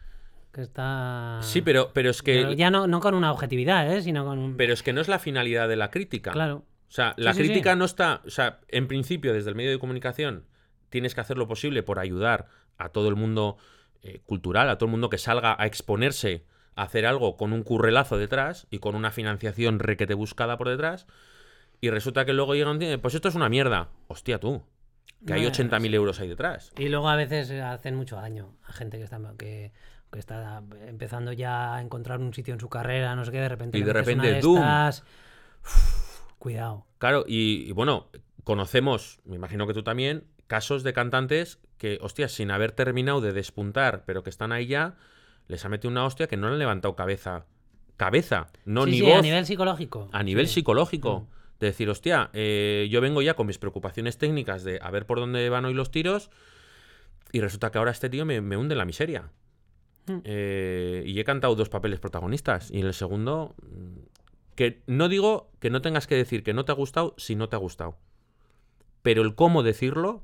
Que 0.52 0.62
está... 0.62 1.38
Sí, 1.42 1.62
pero, 1.62 1.90
pero 1.92 2.10
es 2.10 2.22
que. 2.22 2.34
Pero 2.34 2.52
ya 2.52 2.70
no, 2.70 2.86
no 2.86 3.00
con 3.00 3.14
una 3.14 3.30
objetividad, 3.32 3.92
¿eh? 3.92 4.02
Sino 4.02 4.24
con 4.24 4.38
un... 4.38 4.56
Pero 4.56 4.72
es 4.72 4.82
que 4.82 4.92
no 4.92 5.00
es 5.00 5.08
la 5.08 5.18
finalidad 5.18 5.68
de 5.68 5.76
la 5.76 5.90
crítica. 5.90 6.32
Claro. 6.32 6.64
O 6.88 6.92
sea, 6.92 7.14
la 7.16 7.32
Sí, 7.34 7.40
crítica 7.44 7.72
sí. 7.74 7.78
no 7.78 7.84
está. 7.84 8.20
O 8.26 8.30
sea, 8.30 8.60
en 8.68 8.88
principio, 8.88 9.32
desde 9.32 9.48
el 9.50 9.54
medio 9.56 9.70
de 9.70 9.78
comunicación, 9.78 10.46
tienes 10.88 11.14
que 11.14 11.20
hacer 11.20 11.38
lo 11.38 11.46
posible 11.46 11.82
por 11.84 11.98
ayudar 12.00 12.46
a 12.78 12.88
todo 12.88 13.08
el 13.08 13.14
mundo 13.16 13.58
eh, 14.02 14.20
cultural, 14.26 14.68
a 14.70 14.76
todo 14.78 14.86
el 14.86 14.90
mundo 14.92 15.08
que 15.10 15.18
salga 15.18 15.54
a 15.58 15.66
exponerse 15.66 16.44
a 16.74 16.82
hacer 16.84 17.06
algo 17.06 17.36
con 17.36 17.52
un 17.52 17.62
currelazo 17.62 18.16
detrás 18.18 18.66
y 18.70 18.78
con 18.78 18.94
una 18.94 19.10
financiación 19.10 19.78
requete 19.78 20.14
buscada 20.14 20.56
por 20.58 20.68
detrás. 20.68 21.06
Y 21.80 21.90
resulta 21.90 22.24
que 22.24 22.32
luego 22.32 22.54
llega 22.54 22.70
un 22.70 22.78
día, 22.78 23.00
pues 23.00 23.14
esto 23.14 23.28
es 23.28 23.34
una 23.34 23.48
mierda. 23.48 23.88
Hostia, 24.08 24.38
tú. 24.40 24.62
Que 25.26 25.34
hay 25.34 25.42
No, 25.42 25.48
80.000 25.50 25.94
euros 25.94 26.18
ahí 26.20 26.28
detrás. 26.28 26.72
Y 26.78 26.88
luego 26.88 27.08
a 27.08 27.16
veces 27.16 27.50
hacen 27.50 27.94
mucho 27.94 28.16
daño 28.16 28.56
a 28.64 28.72
gente 28.72 28.98
que 28.98 29.04
está, 29.04 29.18
que, 29.38 29.72
que 30.12 30.18
está 30.18 30.62
empezando 30.86 31.32
ya 31.32 31.74
a 31.76 31.80
encontrar 31.80 32.20
un 32.20 32.34
sitio 32.34 32.54
en 32.54 32.60
su 32.60 32.68
carrera, 32.68 33.14
no 33.16 33.24
sé 33.24 33.30
qué, 33.32 33.38
de 33.40 33.48
repente. 33.48 33.78
Y 33.78 33.82
de 33.82 33.92
repente, 33.92 34.38
estas. 34.38 35.04
Uf, 35.64 36.20
cuidado. 36.38 36.86
Claro, 36.98 37.24
y, 37.26 37.68
y 37.68 37.72
bueno, 37.72 38.08
conocemos, 38.44 39.20
me 39.24 39.36
imagino 39.36 39.66
que 39.66 39.74
tú 39.74 39.82
también, 39.82 40.24
casos 40.46 40.82
de 40.82 40.92
cantantes 40.92 41.58
que, 41.78 41.98
hostia, 42.02 42.28
sin 42.28 42.50
haber 42.50 42.72
terminado 42.72 43.20
de 43.20 43.32
despuntar, 43.32 44.04
pero 44.04 44.22
que 44.22 44.30
están 44.30 44.52
ahí 44.52 44.66
ya, 44.66 44.96
les 45.48 45.64
ha 45.64 45.68
metido 45.68 45.90
una 45.90 46.04
hostia 46.04 46.26
que 46.26 46.36
no 46.36 46.48
le 46.48 46.54
han 46.54 46.58
levantado 46.58 46.96
cabeza. 46.96 47.46
Cabeza, 47.96 48.48
no 48.64 48.84
Sí, 48.84 48.90
ni 48.92 48.96
sí, 48.98 49.02
voz. 49.04 49.18
a 49.18 49.22
nivel 49.22 49.46
psicológico. 49.46 50.08
a 50.12 50.22
nivel 50.22 50.48
Sí. 50.48 50.54
psicológico. 50.54 51.28
De 51.60 51.66
decir, 51.66 51.90
hostia, 51.90 52.30
eh, 52.32 52.88
yo 52.90 53.02
vengo 53.02 53.20
ya 53.20 53.34
con 53.34 53.46
mis 53.46 53.58
preocupaciones 53.58 54.16
técnicas 54.16 54.64
de 54.64 54.78
a 54.82 54.90
ver 54.90 55.04
por 55.04 55.20
dónde 55.20 55.48
van 55.50 55.66
hoy 55.66 55.74
los 55.74 55.90
tiros. 55.90 56.30
Y 57.32 57.40
resulta 57.42 57.70
que 57.70 57.76
ahora 57.78 57.90
este 57.90 58.08
tío 58.08 58.24
me, 58.24 58.40
me 58.40 58.56
hunde 58.56 58.72
en 58.72 58.78
la 58.78 58.86
miseria. 58.86 59.30
Mm. 60.10 60.22
Eh, 60.24 61.02
y 61.06 61.18
he 61.18 61.24
cantado 61.24 61.54
dos 61.54 61.68
papeles 61.68 62.00
protagonistas. 62.00 62.70
Y 62.70 62.80
en 62.80 62.86
el 62.86 62.94
segundo, 62.94 63.54
mm, 63.62 63.98
que 64.54 64.82
no 64.86 65.08
digo 65.08 65.50
que 65.60 65.70
no 65.70 65.80
tengas 65.80 66.06
que 66.06 66.16
decir 66.16 66.42
que 66.42 66.54
no 66.54 66.64
te 66.64 66.72
ha 66.72 66.74
gustado 66.74 67.14
si 67.16 67.36
no 67.36 67.48
te 67.48 67.56
ha 67.56 67.58
gustado. 67.58 67.96
Pero 69.02 69.22
el 69.22 69.34
cómo 69.34 69.62
decirlo, 69.62 70.22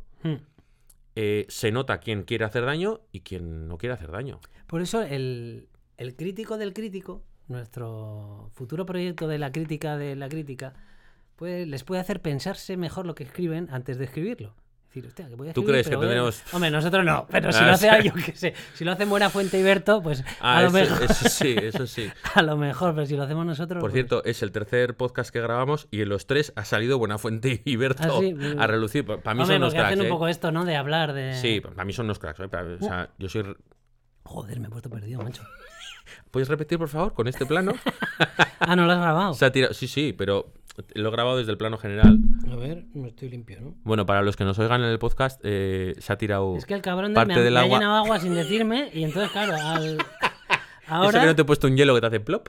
eh, 1.14 1.46
se 1.48 1.72
nota 1.72 1.98
quién 1.98 2.24
quiere 2.24 2.44
hacer 2.44 2.66
daño 2.66 3.00
y 3.12 3.20
quién 3.20 3.68
no 3.68 3.78
quiere 3.78 3.94
hacer 3.94 4.10
daño. 4.10 4.40
Por 4.66 4.82
eso 4.82 5.02
el, 5.02 5.68
el 5.96 6.14
crítico 6.16 6.58
del 6.58 6.74
crítico, 6.74 7.22
nuestro 7.48 8.50
futuro 8.52 8.84
proyecto 8.84 9.28
de 9.28 9.38
la 9.38 9.50
crítica 9.52 9.96
de 9.96 10.16
la 10.16 10.28
crítica, 10.28 10.74
pues 11.36 11.66
les 11.66 11.84
puede 11.84 12.00
hacer 12.00 12.20
pensarse 12.20 12.76
mejor 12.76 13.06
lo 13.06 13.14
que 13.14 13.24
escriben 13.24 13.68
antes 13.70 13.98
de 13.98 14.04
escribirlo. 14.04 14.54
Decir, 15.02 15.06
hostia, 15.08 15.28
que 15.28 15.52
¿Tú 15.52 15.64
crees 15.64 15.88
que 15.88 15.96
tendremos- 15.96 16.42
Hombre, 16.52 16.70
nosotros 16.70 17.04
no, 17.04 17.26
pero 17.30 17.52
si 17.52 17.58
Ah, 17.62 17.66
lo 17.66 17.72
hace 17.72 17.88
sí. 17.88 17.94
alguien, 17.94 18.14
qué 18.24 18.34
sé, 18.34 18.54
si 18.74 18.84
lo 18.84 18.92
hace 18.92 19.04
Buena 19.04 19.30
Fuente 19.30 19.58
y 19.58 19.62
Berto, 19.62 20.02
pues 20.02 20.24
Ah, 20.40 20.58
a 20.58 20.62
lo 20.62 20.68
eso, 20.68 20.76
mejor, 20.94 21.02
eso 21.10 21.28
sí, 21.28 21.54
eso 21.60 21.86
sí. 21.86 22.10
a 22.34 22.42
lo 22.42 22.56
mejor, 22.56 22.94
pero 22.94 23.06
si 23.06 23.16
lo 23.16 23.22
hacemos 23.24 23.44
nosotros... 23.46 23.80
Por 23.80 23.90
pues- 23.90 23.94
cierto, 23.94 24.24
es 24.24 24.42
el 24.42 24.52
tercer 24.52 24.96
podcast 24.96 25.30
que 25.30 25.40
grabamos 25.40 25.88
y 25.90 26.02
en 26.02 26.08
los 26.08 26.26
tres 26.26 26.52
ha 26.56 26.64
salido 26.64 26.98
Buenafuente 26.98 27.62
y 27.64 27.76
Berto 27.76 28.02
Ah, 28.16 28.20
sí. 28.20 28.34
a 28.58 28.66
relucir. 28.66 29.04
Para 29.04 29.16
mí 29.34 29.42
Hombre, 29.42 29.46
son 29.46 29.56
unos 29.62 29.74
porque 29.74 29.78
hacen 29.86 29.88
cracks, 29.98 30.00
un 30.00 30.06
¿eh? 30.06 30.08
poco 30.10 30.28
esto, 30.28 30.52
¿no? 30.52 30.64
De 30.64 30.76
hablar 30.76 31.12
de... 31.12 31.34
Sí, 31.34 31.60
para 31.60 31.84
mí 31.84 31.92
son 31.92 32.06
unos 32.06 32.18
cracks. 32.18 32.40
¿eh? 32.40 32.48
Para- 32.48 32.74
o 32.74 32.78
sea, 32.78 33.10
yo 33.18 33.28
soy... 33.28 33.44
Joder, 34.24 34.58
me 34.58 34.66
he 34.66 34.70
puesto 34.70 34.90
perdido, 34.90 35.22
macho. 35.22 35.42
¿Puedes 36.30 36.48
repetir, 36.48 36.78
por 36.78 36.88
favor, 36.88 37.12
con 37.14 37.28
este 37.28 37.46
plano? 37.46 37.72
Ah, 38.58 38.74
¿no 38.74 38.86
lo 38.86 38.92
has 38.92 38.98
grabado? 39.00 39.34
Se 39.34 39.44
ha 39.44 39.52
tirado- 39.52 39.74
Sí, 39.74 39.86
sí, 39.86 40.14
pero 40.16 40.50
lo 40.94 41.08
he 41.08 41.12
grabado 41.12 41.36
desde 41.36 41.52
el 41.52 41.58
plano 41.58 41.76
general. 41.76 42.18
A 42.50 42.56
ver, 42.56 42.84
no 42.94 43.06
estoy 43.06 43.28
limpio, 43.28 43.60
¿no? 43.60 43.74
Bueno, 43.84 44.06
para 44.06 44.22
los 44.22 44.34
que 44.34 44.44
nos 44.44 44.58
oigan 44.58 44.82
en 44.82 44.88
el 44.88 44.98
podcast, 44.98 45.40
eh, 45.44 45.94
se 45.98 46.12
ha 46.12 46.16
tirado... 46.16 46.56
Es 46.56 46.64
que 46.64 46.72
el 46.72 46.80
cabrón 46.80 47.10
de 47.10 47.14
Parte 47.16 47.34
me, 47.34 47.40
ha, 47.40 47.44
del 47.44 47.52
me 47.52 47.60
ha 47.60 47.62
agua. 47.64 47.78
llenado 47.78 47.96
agua 47.96 48.18
sin 48.18 48.34
decirme 48.34 48.90
y 48.94 49.04
entonces, 49.04 49.30
claro, 49.30 49.52
al... 49.60 49.98
¿Eso 49.98 50.04
Ahora... 50.88 51.20
que 51.20 51.26
no 51.26 51.36
te 51.36 51.42
he 51.42 51.44
puesto 51.44 51.66
un 51.66 51.76
hielo 51.76 51.94
que 51.94 52.00
te 52.00 52.06
hace 52.06 52.20
plop? 52.20 52.48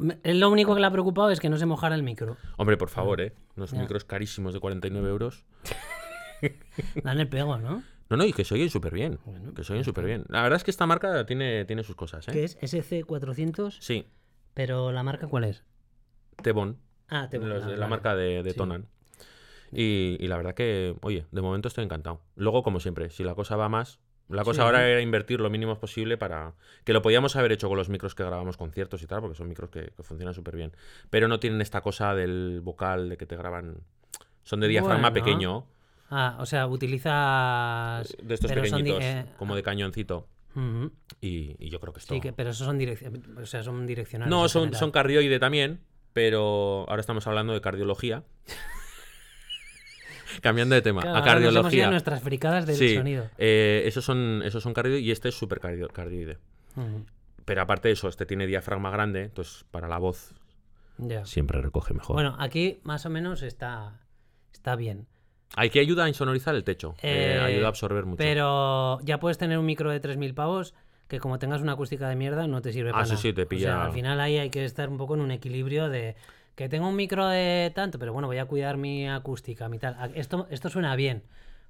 Me- 0.00 0.18
él 0.24 0.40
Lo 0.40 0.50
único 0.50 0.74
que 0.74 0.80
le 0.80 0.86
ha 0.86 0.90
preocupado 0.90 1.30
es 1.30 1.40
que 1.40 1.50
no 1.50 1.58
se 1.58 1.66
mojara 1.66 1.94
el 1.94 2.02
micro. 2.02 2.38
Hombre, 2.56 2.76
por 2.78 2.88
favor, 2.88 3.20
¿eh? 3.20 3.34
Unos 3.56 3.72
Ya. 3.72 3.80
micros 3.80 4.04
carísimos 4.04 4.54
de 4.54 4.60
49 4.60 5.08
euros. 5.10 5.44
Dan 7.04 7.20
el 7.20 7.28
pego, 7.28 7.58
¿no? 7.58 7.82
No, 8.08 8.16
no, 8.16 8.24
y 8.24 8.32
que 8.32 8.44
se 8.44 8.54
oyen 8.54 8.70
súper 8.70 8.92
bien. 8.94 9.18
Bueno, 9.24 9.52
que 9.54 9.64
se 9.64 9.72
oyen 9.72 9.84
súper 9.84 10.04
bien. 10.04 10.24
La 10.28 10.42
verdad 10.42 10.56
es 10.58 10.64
que 10.64 10.70
esta 10.70 10.86
marca 10.86 11.26
tiene, 11.26 11.64
tiene 11.64 11.82
sus 11.82 11.96
cosas, 11.96 12.26
¿eh? 12.28 12.32
Que 12.32 12.44
es 12.44 12.56
SC400, 12.60 13.78
Sí, 13.80 14.06
pero 14.54 14.92
¿la 14.92 15.02
marca 15.02 15.26
cuál 15.26 15.44
es? 15.44 15.64
Tebon. 16.42 16.78
Ah, 17.08 17.28
te 17.30 17.38
los 17.38 17.62
ah, 17.64 17.66
la 17.68 17.72
vale. 17.76 17.86
marca 17.88 18.14
de, 18.14 18.42
de 18.42 18.50
Sí. 18.50 18.56
Tonan. 18.56 18.86
Y, 19.72 20.16
y 20.20 20.28
la 20.28 20.36
verdad 20.36 20.54
que, 20.54 20.94
oye, 21.02 21.26
de 21.30 21.40
momento 21.42 21.68
estoy 21.68 21.84
encantado. 21.84 22.20
Luego, 22.36 22.62
como 22.62 22.78
siempre, 22.80 23.10
si 23.10 23.24
la 23.24 23.34
cosa 23.34 23.56
va 23.56 23.68
más, 23.68 23.98
la 24.28 24.44
cosa 24.44 24.62
Sí. 24.62 24.66
ahora 24.66 24.88
era 24.88 25.00
invertir 25.00 25.40
lo 25.40 25.50
mínimo 25.50 25.78
posible 25.78 26.16
para... 26.16 26.54
Que 26.84 26.92
lo 26.92 27.02
podíamos 27.02 27.36
haber 27.36 27.52
hecho 27.52 27.68
con 27.68 27.76
los 27.76 27.88
micros 27.88 28.14
que 28.14 28.24
grabamos 28.24 28.56
conciertos 28.56 29.02
y 29.02 29.06
tal, 29.06 29.20
porque 29.20 29.36
son 29.36 29.48
micros 29.48 29.70
que, 29.70 29.92
que 29.96 30.02
funcionan 30.02 30.34
súper 30.34 30.56
bien. 30.56 30.72
Pero 31.10 31.28
no 31.28 31.38
tienen 31.40 31.60
esta 31.60 31.80
cosa 31.80 32.14
del 32.14 32.60
vocal, 32.62 33.08
de 33.08 33.16
que 33.16 33.26
te 33.26 33.36
graban... 33.36 33.78
Son 34.44 34.60
de 34.60 34.68
diafragma 34.68 35.10
Bueno. 35.10 35.14
pequeño, 35.24 35.66
Ah, 36.10 36.36
o 36.38 36.46
sea, 36.46 36.66
utilizas... 36.68 38.16
de 38.22 38.34
estos 38.34 38.50
pero 38.50 38.64
son 38.66 38.82
di- 38.84 38.92
pequeñitos, 38.92 39.04
eh, 39.04 39.34
como 39.38 39.56
de 39.56 39.62
cañoncito. 39.62 40.28
Y, 41.20 41.56
y 41.58 41.68
yo 41.68 41.80
creo 41.80 41.92
que 41.92 41.98
esto... 42.00 42.14
Sí, 42.14 42.20
que, 42.20 42.32
pero 42.32 42.50
esos 42.50 42.66
son, 42.66 42.78
direc- 42.78 43.38
o 43.42 43.44
sea, 43.46 43.62
son 43.62 43.86
direccionales. 43.86 44.30
No, 44.30 44.48
son, 44.48 44.62
general. 44.64 44.78
son 44.80 44.90
cardioide 44.90 45.38
también, 45.38 45.80
pero 46.14 46.86
ahora 46.88 47.00
estamos 47.00 47.26
hablando 47.26 47.52
de 47.52 47.60
cardiología. 47.60 48.22
Cambiando 50.42 50.74
de 50.74 50.82
tema, 50.82 51.02
Claro, 51.02 51.16
a 51.16 51.20
nos 51.20 51.28
cardiología. 51.28 51.88
a 51.88 51.90
nuestras 51.90 52.22
fricadas 52.22 52.66
del 52.66 52.76
Sí, 52.76 52.94
sonido. 52.96 53.28
eh, 53.38 53.82
esos 53.86 54.04
son, 54.04 54.42
esos 54.44 54.62
son 54.62 54.74
cardioide 54.74 55.00
y 55.00 55.10
este 55.10 55.28
es 55.30 55.34
súper 55.34 55.60
cardio- 55.60 55.88
cardioide. 55.88 56.38
Pero 57.44 57.62
aparte 57.62 57.88
de 57.88 57.94
eso, 57.94 58.08
este 58.08 58.26
tiene 58.26 58.46
diafragma 58.46 58.90
grande, 58.90 59.22
entonces 59.24 59.64
para 59.70 59.88
la 59.88 59.98
voz 59.98 60.34
Ya. 60.98 61.24
siempre 61.24 61.60
recoge 61.62 61.94
mejor. 61.94 62.14
Bueno, 62.14 62.36
aquí 62.38 62.80
más 62.82 63.06
o 63.06 63.10
menos 63.10 63.42
está, 63.42 64.00
está 64.52 64.74
bien. 64.76 65.06
Hay 65.54 65.70
que 65.70 65.80
ayuda 65.80 66.04
a 66.04 66.08
insonorizar 66.08 66.54
el 66.54 66.64
techo, 66.64 66.94
eh, 67.02 67.36
Eh, 67.38 67.40
ayuda 67.40 67.66
a 67.66 67.68
absorber 67.68 68.04
mucho. 68.04 68.18
Pero 68.18 69.00
ya 69.02 69.18
puedes 69.20 69.38
tener 69.38 69.58
un 69.58 69.66
micro 69.66 69.90
de 69.90 70.00
3.000 70.00 70.34
pavos 70.34 70.74
que 71.08 71.20
como 71.20 71.38
tengas 71.38 71.62
una 71.62 71.72
acústica 71.72 72.08
de 72.08 72.16
mierda 72.16 72.46
no 72.48 72.60
te 72.62 72.72
sirve 72.72 72.90
Ah, 72.90 72.92
para 72.94 73.04
sí, 73.06 73.10
nada. 73.10 73.22
sí, 73.22 73.32
te 73.32 73.42
O 73.42 73.44
sea, 73.44 73.46
pilla- 73.46 73.84
al 73.84 73.92
final 73.92 74.20
ahí 74.20 74.38
hay 74.38 74.50
que 74.50 74.64
estar 74.64 74.88
un 74.88 74.98
poco 74.98 75.14
en 75.14 75.20
un 75.20 75.30
equilibrio 75.30 75.88
de 75.88 76.16
que 76.56 76.68
tengo 76.68 76.88
un 76.88 76.96
micro 76.96 77.26
de 77.28 77.70
tanto, 77.74 77.98
pero 77.98 78.12
bueno, 78.12 78.26
voy 78.28 78.38
a 78.38 78.46
cuidar 78.46 78.76
mi 78.76 79.08
acústica, 79.08 79.68
mi 79.68 79.78
tal. 79.78 80.12
Esto, 80.14 80.46
esto 80.50 80.68
suena 80.68 80.96
bien, 80.96 81.22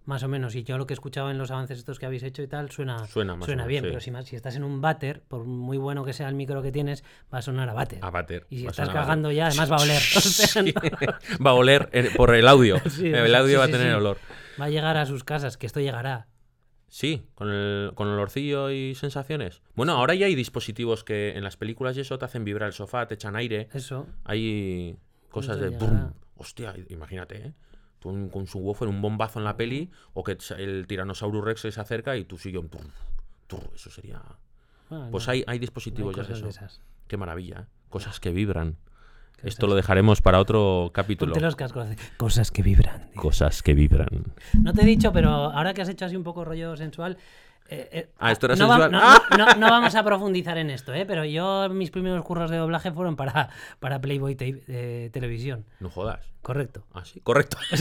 más 0.07 0.23
o 0.23 0.29
menos. 0.29 0.55
Y 0.55 0.65
yo 0.65 0.79
lo 0.79 0.87
que 0.87 0.95
he 0.95 0.97
escuchado 0.97 1.31
en 1.31 1.37
los 1.39 1.51
avances 1.51 1.79
estos 1.79 1.99
que 1.99 2.07
habéis 2.07 2.23
hecho 2.23 2.43
y 2.43 2.47
tal, 2.49 2.71
suena, 2.71 3.07
Suena 3.07 3.37
más 3.37 3.47
o 3.49 3.51
menos, 3.53 3.67
bien. 3.67 3.83
sí. 3.85 3.89
Pero 3.89 4.01
si, 4.01 4.11
más- 4.11 4.25
si 4.25 4.37
estás 4.37 4.57
en 4.57 4.65
un 4.65 4.81
váter, 4.81 5.23
por 5.29 5.45
muy 5.45 5.77
bueno 5.77 6.05
que 6.05 6.13
sea 6.13 6.29
el 6.29 6.35
micro 6.35 6.63
que 6.63 6.73
tienes, 6.73 7.05
va 7.33 7.39
a 7.39 7.43
sonar 7.43 7.69
a 7.69 7.75
váter. 7.75 7.99
A 8.03 8.11
váter, 8.11 8.47
Y 8.49 8.61
si 8.61 8.67
estás 8.67 8.89
cagando 8.89 9.31
ya, 9.31 9.49
además 9.49 9.71
va 9.71 9.77
a 9.77 9.83
oler. 9.83 10.01
O 10.17 10.21
sea, 10.21 10.63
Sí. 10.63 10.73
no- 10.75 10.81
va 11.45 11.51
a 11.51 11.55
oler 11.55 11.89
eh, 11.93 12.11
por 12.17 12.35
el 12.35 12.49
audio. 12.49 12.81
Sí, 12.91 13.09
el 13.09 13.35
audio 13.35 13.59
va 13.59 13.67
a 13.67 13.69
tener 13.69 13.95
olor. 13.95 14.17
va 14.61 14.65
a 14.67 14.71
llegar 14.71 14.97
a 14.97 15.05
sus 15.07 15.23
casas, 15.25 15.57
que 15.59 15.67
esto 15.67 15.81
llegará. 15.81 16.29
Sí, 16.89 17.27
con 17.35 17.51
el, 17.51 17.91
con 17.97 18.07
olorcillo 18.07 18.71
y 18.71 18.95
sensaciones. 18.95 19.61
Bueno, 19.75 19.93
ahora 19.95 20.15
ya 20.15 20.27
hay 20.27 20.37
dispositivos 20.37 21.03
que 21.03 21.37
en 21.37 21.43
las 21.43 21.57
películas 21.57 21.97
y 21.97 22.01
eso 22.01 22.17
te 22.17 22.25
hacen 22.25 22.45
vibrar 22.45 22.69
el 22.69 22.73
sofá, 22.73 23.07
te 23.09 23.15
echan 23.15 23.35
aire. 23.35 23.69
Eso. 23.75 24.07
Hay 24.25 24.97
cosas 25.31 25.59
de... 25.59 25.71
¡bum! 25.71 26.13
Hostia, 26.37 26.75
imagínate, 26.89 27.49
¿eh? 27.49 27.53
Un- 28.11 28.29
con 28.31 28.47
su 28.47 28.59
woofer, 28.59 28.89
un 28.89 29.01
bombazo 29.03 29.39
en 29.39 29.45
la 29.45 29.57
peli, 29.57 29.91
o 30.15 30.23
que 30.25 30.37
el 30.59 30.87
Tyrannosaurus 30.87 31.45
Rex 31.45 31.61
se 31.61 31.81
acerca 31.81 32.17
y 32.17 32.25
tu 32.25 32.39
sillón... 32.39 32.69
tum, 32.69 32.83
tum, 33.47 33.61
eso 33.75 33.91
sería... 33.91 34.23
Pues 35.11 35.27
no, 35.27 35.33
hay, 35.33 35.39
hay 35.41 35.45
hay 35.49 35.59
dispositivos 35.59 36.15
ya 36.15 36.23
de 36.23 36.33
eso. 36.35 36.47
de. 36.47 36.69
Qué 37.09 37.17
maravilla, 37.17 37.61
¿eh? 37.61 37.65
Cosas 37.89 38.21
que 38.21 38.31
vibran. 38.31 38.77
Cosas- 39.33 39.45
Esto 39.49 39.67
lo 39.67 39.75
dejaremos 39.75 40.23
para 40.23 40.39
otro 40.39 40.91
capítulo. 40.95 41.33
Ponte 41.33 41.45
los 41.45 41.57
cascos. 41.57 41.89
Cosas 42.17 42.51
que 42.53 42.63
vibran. 42.63 43.11
Cosas 43.17 43.63
que 43.63 43.75
vibran. 43.75 44.09
No 44.63 44.73
te 44.73 44.83
he 44.83 44.87
dicho, 44.87 45.13
pero 45.13 45.31
ahora 45.31 45.75
que 45.75 45.83
has 45.83 45.89
hecho 45.89 46.05
así 46.05 46.15
un 46.17 46.23
poco 46.23 46.45
rollo 46.45 46.77
sensual. 46.77 47.19
Eh, 47.69 47.89
eh, 47.93 48.09
Ah, 48.19 48.33
esto 48.33 48.47
era 48.47 48.57
no 48.57 48.69
va- 48.69 48.89
no, 48.89 48.99
¡Ah! 49.01 49.23
no- 49.59 49.69
vamos 49.71 49.95
a 49.95 50.05
profundizar 50.05 50.57
en 50.59 50.71
esto, 50.71 50.95
¿eh? 50.95 51.05
pero 51.07 51.25
yo 51.25 51.69
mis 51.71 51.91
primeros 51.91 52.25
curros 52.25 52.51
de 52.51 52.57
doblaje 52.57 52.93
fueron 52.93 53.17
para, 53.17 53.49
para 53.81 54.01
Playboy 54.01 54.35
te- 54.35 54.63
eh, 54.69 55.11
Televisión. 55.13 55.65
No 55.81 55.91
jodas. 55.91 56.25
Correcto. 56.43 56.85
Ah, 56.95 57.05
sí, 57.05 57.21
correcto. 57.21 57.57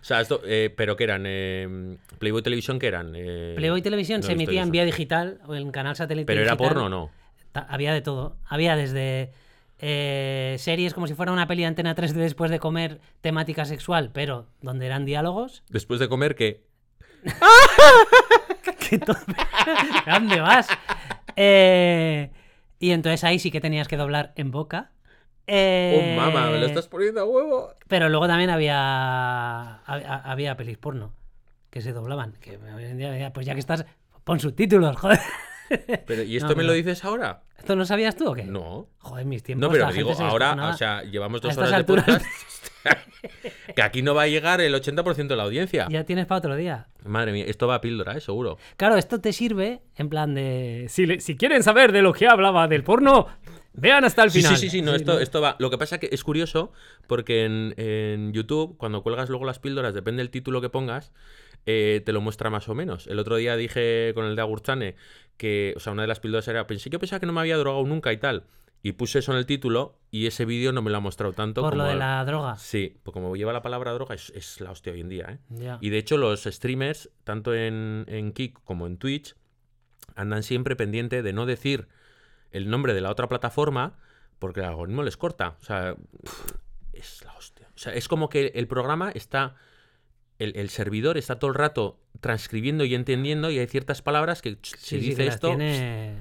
o 0.00 0.04
sea, 0.04 0.20
esto, 0.20 0.40
eh, 0.44 0.72
pero 0.76 0.96
¿qué 0.96 1.04
eran? 1.04 1.22
Eh, 1.26 1.96
Playboy 2.18 2.42
Televisión, 2.42 2.78
¿qué 2.78 2.88
eran? 2.88 3.12
Playboy 3.12 3.82
Televisión 3.82 4.22
se 4.22 4.32
emitía 4.32 4.62
en 4.62 4.70
vía 4.70 4.84
digital 4.84 5.40
o 5.46 5.54
en 5.54 5.70
canal 5.70 5.96
satélite. 5.96 6.26
Pero 6.26 6.42
era 6.42 6.56
porno 6.56 6.86
o 6.86 6.88
no. 6.88 7.10
Había 7.54 7.92
de 7.92 8.00
todo. 8.00 8.36
Había 8.46 8.76
desde 8.76 9.32
series 9.78 10.92
como 10.94 11.06
si 11.06 11.14
fuera 11.14 11.32
una 11.32 11.46
peli 11.46 11.62
de 11.62 11.68
Antena 11.68 11.94
3 11.94 12.14
de 12.14 12.22
después 12.22 12.50
de 12.50 12.58
comer 12.58 13.00
temática 13.20 13.64
sexual, 13.64 14.10
pero 14.12 14.46
donde 14.60 14.86
eran 14.86 15.04
diálogos. 15.04 15.62
Después 15.68 16.00
de 16.00 16.08
comer, 16.08 16.34
¿qué? 16.34 16.62
¿A 20.06 20.18
dónde 20.18 20.40
vas? 20.40 20.68
Eh, 21.36 22.30
y 22.78 22.90
entonces 22.92 23.24
ahí 23.24 23.38
sí 23.38 23.50
que 23.50 23.60
tenías 23.60 23.88
que 23.88 23.96
doblar 23.96 24.32
en 24.36 24.50
boca. 24.50 24.92
Eh, 25.46 26.14
Oh, 26.16 26.20
mamá, 26.20 26.50
me 26.50 26.58
lo 26.58 26.66
estás 26.66 26.86
poniendo 26.88 27.20
a 27.20 27.24
huevo. 27.24 27.72
Pero 27.88 28.08
luego 28.08 28.26
también 28.28 28.50
había, 28.50 29.76
había, 29.84 30.14
había 30.16 30.56
pelis 30.56 30.78
porno 30.78 31.12
que 31.70 31.80
se 31.80 31.92
doblaban. 31.92 32.32
Que 32.40 32.58
pues 33.32 33.46
ya 33.46 33.54
que 33.54 33.60
estás, 33.60 33.84
Pon 34.24 34.38
subtítulos, 34.38 34.96
joder. 34.96 35.18
Pero, 36.06 36.22
¿Y 36.22 36.36
esto 36.36 36.50
No, 36.50 36.56
me 36.56 36.62
lo 36.64 36.72
dices 36.72 37.04
ahora? 37.04 37.42
¿Esto 37.58 37.74
lo 37.76 37.84
sabías 37.84 38.16
tú 38.16 38.28
o 38.30 38.34
qué? 38.34 38.44
No. 38.44 38.88
Joder, 38.98 39.24
mis 39.26 39.42
tiempos. 39.42 39.68
No, 39.68 39.72
pero 39.72 39.90
digo, 39.92 40.12
ahora, 40.20 40.70
o 40.70 40.76
sea, 40.76 41.02
llevamos 41.02 41.40
dos 41.40 41.56
horas 41.56 41.70
de 41.70 41.76
alturas- 41.76 42.04
podcast. 42.06 42.26
que 43.76 43.82
aquí 43.82 44.02
no 44.02 44.14
va 44.14 44.22
a 44.22 44.26
llegar 44.28 44.60
el 44.60 44.74
80% 44.74 45.26
de 45.28 45.36
la 45.36 45.42
audiencia. 45.44 45.86
Ya 45.90 46.04
tienes 46.04 46.26
para 46.26 46.38
otro 46.38 46.56
día. 46.56 46.88
Madre 47.04 47.32
mía, 47.32 47.44
esto 47.46 47.66
va 47.66 47.76
a 47.76 47.80
píldora, 47.80 48.16
¿eh? 48.16 48.20
Seguro. 48.20 48.58
Claro, 48.76 48.96
esto 48.96 49.20
te 49.20 49.32
sirve 49.32 49.80
en 49.96 50.08
plan 50.08 50.34
de. 50.34 50.86
Si, 50.88 51.06
le- 51.06 51.20
si 51.20 51.36
quieren 51.36 51.62
saber 51.62 51.92
de 51.92 52.02
lo 52.02 52.12
que 52.12 52.26
hablaba 52.26 52.68
del 52.68 52.82
porno, 52.84 53.26
vean 53.72 54.04
hasta 54.04 54.22
el 54.22 54.30
final. 54.30 54.56
sí, 54.56 54.68
sí, 54.68 54.70
sí, 54.70 54.82
no, 54.82 54.94
esto, 54.94 55.18
esto 55.20 55.40
va. 55.40 55.56
Lo 55.58 55.70
que 55.70 55.78
pasa 55.78 55.98
que 55.98 56.08
es 56.12 56.24
curioso 56.24 56.72
porque 57.06 57.44
en, 57.44 57.74
en 57.76 58.32
YouTube, 58.32 58.76
cuando 58.76 59.02
cuelgas 59.02 59.28
luego 59.28 59.44
las 59.44 59.58
píldoras, 59.58 59.94
depende 59.94 60.20
del 60.22 60.30
título 60.30 60.60
que 60.60 60.68
pongas, 60.70 61.12
eh, 61.66 62.02
te 62.04 62.12
lo 62.12 62.20
muestra 62.20 62.50
más 62.50 62.68
o 62.68 62.74
menos. 62.74 63.06
El 63.06 63.18
otro 63.18 63.36
día 63.36 63.56
dije 63.56 64.12
con 64.14 64.24
el 64.26 64.36
de 64.36 64.42
Agurchane 64.42 64.96
que, 65.36 65.72
o 65.76 65.80
sea, 65.80 65.92
una 65.94 66.02
de 66.02 66.08
las 66.08 66.20
píldoras 66.20 66.46
era, 66.48 66.66
pensé, 66.66 66.90
yo 66.90 66.98
pensaba 66.98 67.18
que 67.20 67.26
no 67.26 67.32
me 67.32 67.40
había 67.40 67.56
drogado 67.56 67.84
nunca 67.86 68.12
y 68.12 68.18
tal. 68.18 68.44
Y 68.82 68.92
puse 68.92 69.18
eso 69.18 69.32
en 69.32 69.38
el 69.38 69.44
título 69.46 69.98
y 70.10 70.26
ese 70.26 70.46
vídeo 70.46 70.72
no 70.72 70.80
me 70.80 70.90
lo 70.90 70.96
ha 70.96 71.00
mostrado 71.00 71.32
tanto 71.34 71.60
Por 71.60 71.72
como 71.72 71.82
lo 71.82 71.88
de 71.88 71.96
la 71.96 72.24
droga. 72.24 72.56
Sí, 72.56 72.96
pues 73.02 73.12
como 73.12 73.36
lleva 73.36 73.52
la 73.52 73.60
palabra 73.62 73.92
droga, 73.92 74.14
es, 74.14 74.30
es 74.34 74.60
la 74.60 74.70
hostia 74.70 74.92
hoy 74.94 75.00
en 75.00 75.08
día, 75.10 75.38
¿eh? 75.50 75.76
Y 75.82 75.90
de 75.90 75.98
hecho, 75.98 76.16
los 76.16 76.44
streamers, 76.44 77.10
tanto 77.24 77.54
en, 77.54 78.06
en 78.08 78.32
Kick 78.32 78.58
como 78.64 78.86
en 78.86 78.96
Twitch, 78.96 79.36
andan 80.16 80.42
siempre 80.42 80.76
pendiente 80.76 81.22
de 81.22 81.32
no 81.34 81.44
decir 81.44 81.88
el 82.52 82.70
nombre 82.70 82.94
de 82.94 83.00
la 83.02 83.10
otra 83.10 83.28
plataforma 83.28 83.98
porque 84.38 84.60
el 84.60 84.66
algoritmo 84.66 85.02
les 85.02 85.18
corta. 85.18 85.56
O 85.60 85.64
sea, 85.64 85.94
es 86.94 87.22
la 87.24 87.34
hostia. 87.34 87.68
O 87.74 87.78
sea, 87.78 87.92
es 87.94 88.08
como 88.08 88.28
que 88.30 88.52
el 88.54 88.66
programa 88.66 89.10
está. 89.10 89.56
El, 90.38 90.56
el 90.56 90.70
servidor 90.70 91.18
está 91.18 91.38
todo 91.38 91.50
el 91.50 91.54
rato 91.54 92.00
transcribiendo 92.20 92.86
y 92.86 92.94
entendiendo, 92.94 93.50
y 93.50 93.58
hay 93.58 93.66
ciertas 93.66 94.00
palabras 94.00 94.40
que 94.40 94.56
Sí, 94.62 94.72
si 94.78 94.78
sí, 94.78 94.96
dice 94.98 95.16
que 95.24 95.26
esto. 95.28 95.48
tiene 95.48 96.16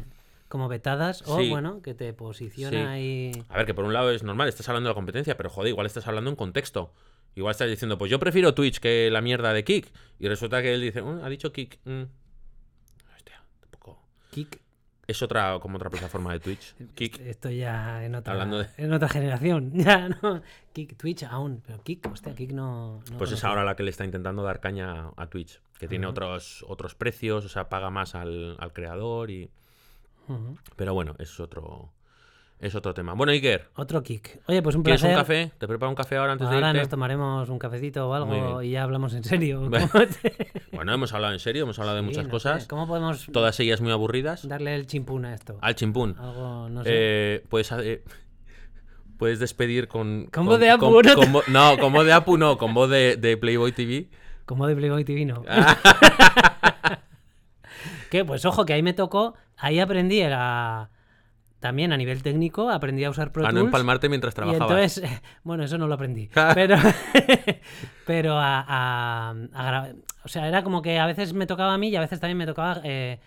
como 0.50 0.68
vetadas 0.68 1.22
o, 1.28 1.40
Sí. 1.40 1.50
bueno, 1.50 1.82
que 1.82 1.94
te 1.94 2.12
posiciona 2.14 2.72
Sí. 2.78 2.86
ahí. 2.86 3.32
A 3.48 3.58
ver, 3.58 3.66
que 3.66 3.74
por 3.74 3.86
un 3.86 3.94
lado 3.94 4.12
es 4.12 4.24
normal, 4.24 4.50
estás 4.50 4.68
hablando 4.68 4.90
de 4.90 4.92
la 4.92 4.96
competencia, 4.96 5.38
pero 5.38 5.50
joder, 5.50 5.70
igual 5.70 5.86
estás 5.88 6.08
hablando 6.08 6.30
en 6.30 6.36
contexto. 6.36 6.92
Igual 7.36 7.52
estás 7.52 7.70
diciendo, 7.70 7.98
pues 7.98 8.10
yo 8.12 8.20
prefiero 8.20 8.54
Twitch 8.54 8.80
que 8.80 9.10
la 9.12 9.22
mierda 9.22 9.54
de 9.54 9.64
Kick. 9.64 9.92
Y 10.20 10.28
resulta 10.28 10.62
que 10.62 10.74
él 10.74 10.82
dice, 10.82 11.02
"Mm, 11.02 11.24
ha 11.24 11.30
dicho 11.30 11.54
Kick. 11.54 11.80
mm". 11.86 12.04
Hostia, 13.16 13.44
tampoco. 13.62 14.02
Kick. 14.32 14.60
Es 15.08 15.22
otra, 15.24 15.58
como 15.60 15.78
otra 15.78 15.90
plataforma 15.90 16.34
de 16.34 16.40
Twitch. 16.40 16.76
Kick. 16.96 17.20
Esto 17.22 17.50
ya 17.50 18.04
en 18.06 18.14
otra, 18.16 18.34
Hablando 18.34 18.60
de- 18.60 18.68
en 18.78 18.94
otra 18.94 19.10
generación. 19.10 19.72
Ya, 19.74 20.10
¿no? 20.10 20.42
Kick, 20.74 20.98
Twitch 20.98 21.24
aún. 21.24 21.62
Pero 21.66 21.82
Kick, 21.84 22.06
hostia, 22.12 22.34
Kick 22.36 22.52
no. 22.52 23.02
no 23.12 23.18
Pues 23.18 23.32
es 23.32 23.44
ahora 23.44 23.64
la 23.64 23.76
que 23.76 23.84
le 23.84 23.90
está 23.92 24.06
intentando 24.06 24.44
dar 24.44 24.60
caña 24.60 25.12
a 25.16 25.28
Twitch. 25.28 25.62
Que 25.80 25.88
tiene 25.88 26.08
otros, 26.08 26.66
otros 26.68 26.94
precios, 26.94 27.46
o 27.46 27.50
sea, 27.50 27.70
paga 27.70 27.90
más 27.90 28.14
al, 28.16 28.56
al 28.60 28.74
creador 28.74 29.32
y. 29.32 29.50
Pero 30.76 30.94
bueno, 30.94 31.16
es 31.20 31.40
otro. 31.40 31.92
Es 32.60 32.76
otro 32.76 32.94
tema. 32.94 33.14
Bueno, 33.14 33.32
Iker, 33.32 33.70
Otro 33.76 34.04
Kick. 34.04 34.42
Oye, 34.48 34.62
pues 34.62 34.76
un 34.76 34.84
¿quieres 34.84 35.00
placer. 35.00 35.16
un 35.18 35.22
café? 35.22 35.52
¿Te 35.58 35.66
preparo 35.66 35.92
un 35.92 35.96
café 35.96 36.18
ahora 36.18 36.34
antes 36.34 36.46
Ahora 36.46 36.60
de 36.60 36.72
irte? 36.72 36.80
nos 36.80 36.90
tomaremos 36.90 37.48
un 37.48 37.58
cafecito 37.58 38.10
o 38.10 38.14
algo 38.14 38.62
y 38.62 38.72
ya 38.72 38.84
hablamos 38.84 39.14
en 39.14 39.24
serio. 39.24 39.62
Bueno, 39.70 39.88
¿Cómo 39.90 40.06
te- 40.06 40.52
Bueno, 40.74 40.94
hemos 40.94 41.14
hablado 41.14 41.32
en 41.32 41.40
serio, 41.40 41.64
hemos 41.64 41.80
hablado 41.80 41.96
de 41.96 42.02
muchas 42.02 42.26
no 42.26 42.30
cosas. 42.32 42.64
sé, 42.64 42.68
¿Cómo 42.68 42.86
podemos 42.86 43.28
Todas 43.32 43.58
ellas 43.62 43.80
muy 43.80 43.94
aburridas. 43.94 44.46
darle 44.46 44.76
el 44.76 44.88
chimpún 44.88 45.24
a 45.24 45.34
esto? 45.36 45.58
Al 45.62 45.76
chimpún. 45.76 46.18
Algo, 46.20 46.68
no 46.68 46.84
sé. 46.84 46.90
Eh, 46.92 47.44
puedes, 47.48 47.72
eh, 47.72 48.04
puedes 49.18 49.40
despedir 49.40 49.88
con. 49.88 50.26
Con 50.30 50.46
voz 50.46 50.60
de 50.60 50.70
Apu, 50.70 50.92
con- 50.92 51.06
¿no? 51.06 51.16
con 51.16 51.32
vo- 51.34 51.48
no, 51.48 51.78
con 51.78 51.94
voz 51.94 52.06
de 52.06 52.12
Apu 52.12 52.38
no, 52.38 52.58
con 52.58 52.74
voz 52.74 52.90
de, 52.90 53.16
de 53.16 53.38
Playboy 53.38 53.72
TV. 53.72 54.10
Como 54.46 54.68
de 54.68 54.76
Playboy 54.76 55.06
TV, 55.06 55.24
no. 55.24 55.44
Que, 58.10 58.26
pues 58.26 58.44
ojo, 58.46 58.66
que 58.66 58.74
ahí 58.74 58.82
me 58.84 58.94
tocó, 58.94 59.36
ahí 59.58 59.80
aprendí 59.80 60.22
a, 60.24 60.90
también 61.60 61.92
a 61.94 61.98
nivel 61.98 62.24
técnico, 62.24 62.70
aprendí 62.70 63.04
a 63.04 63.10
usar 63.10 63.32
Pro 63.32 63.44
A 63.46 63.50
no 63.52 63.60
Tools. 63.60 63.66
empalmarte 63.66 64.10
mientras 64.10 64.34
Y 64.34 64.36
trabajabas. 64.36 64.98
entonces, 64.98 65.22
bueno, 65.44 65.64
eso 65.64 65.78
no 65.78 65.88
lo 65.88 65.94
aprendí. 65.96 66.30
pero 66.56 66.76
pero 68.06 68.34
a, 68.40 68.66
a- 68.68 69.30
a 69.32 69.72
gra- 69.72 69.96
O 70.24 70.28
sea, 70.28 70.48
era 70.48 70.64
como 70.64 70.82
que 70.82 71.00
a 71.00 71.06
veces 71.06 71.34
me 71.34 71.46
tocaba 71.48 71.74
a 71.74 71.78
mí 71.78 71.90
y 71.90 71.96
a 71.96 72.02
veces 72.02 72.20
también 72.20 72.38
me 72.38 72.46
tocaba 72.46 72.82
eh, 72.84 73.20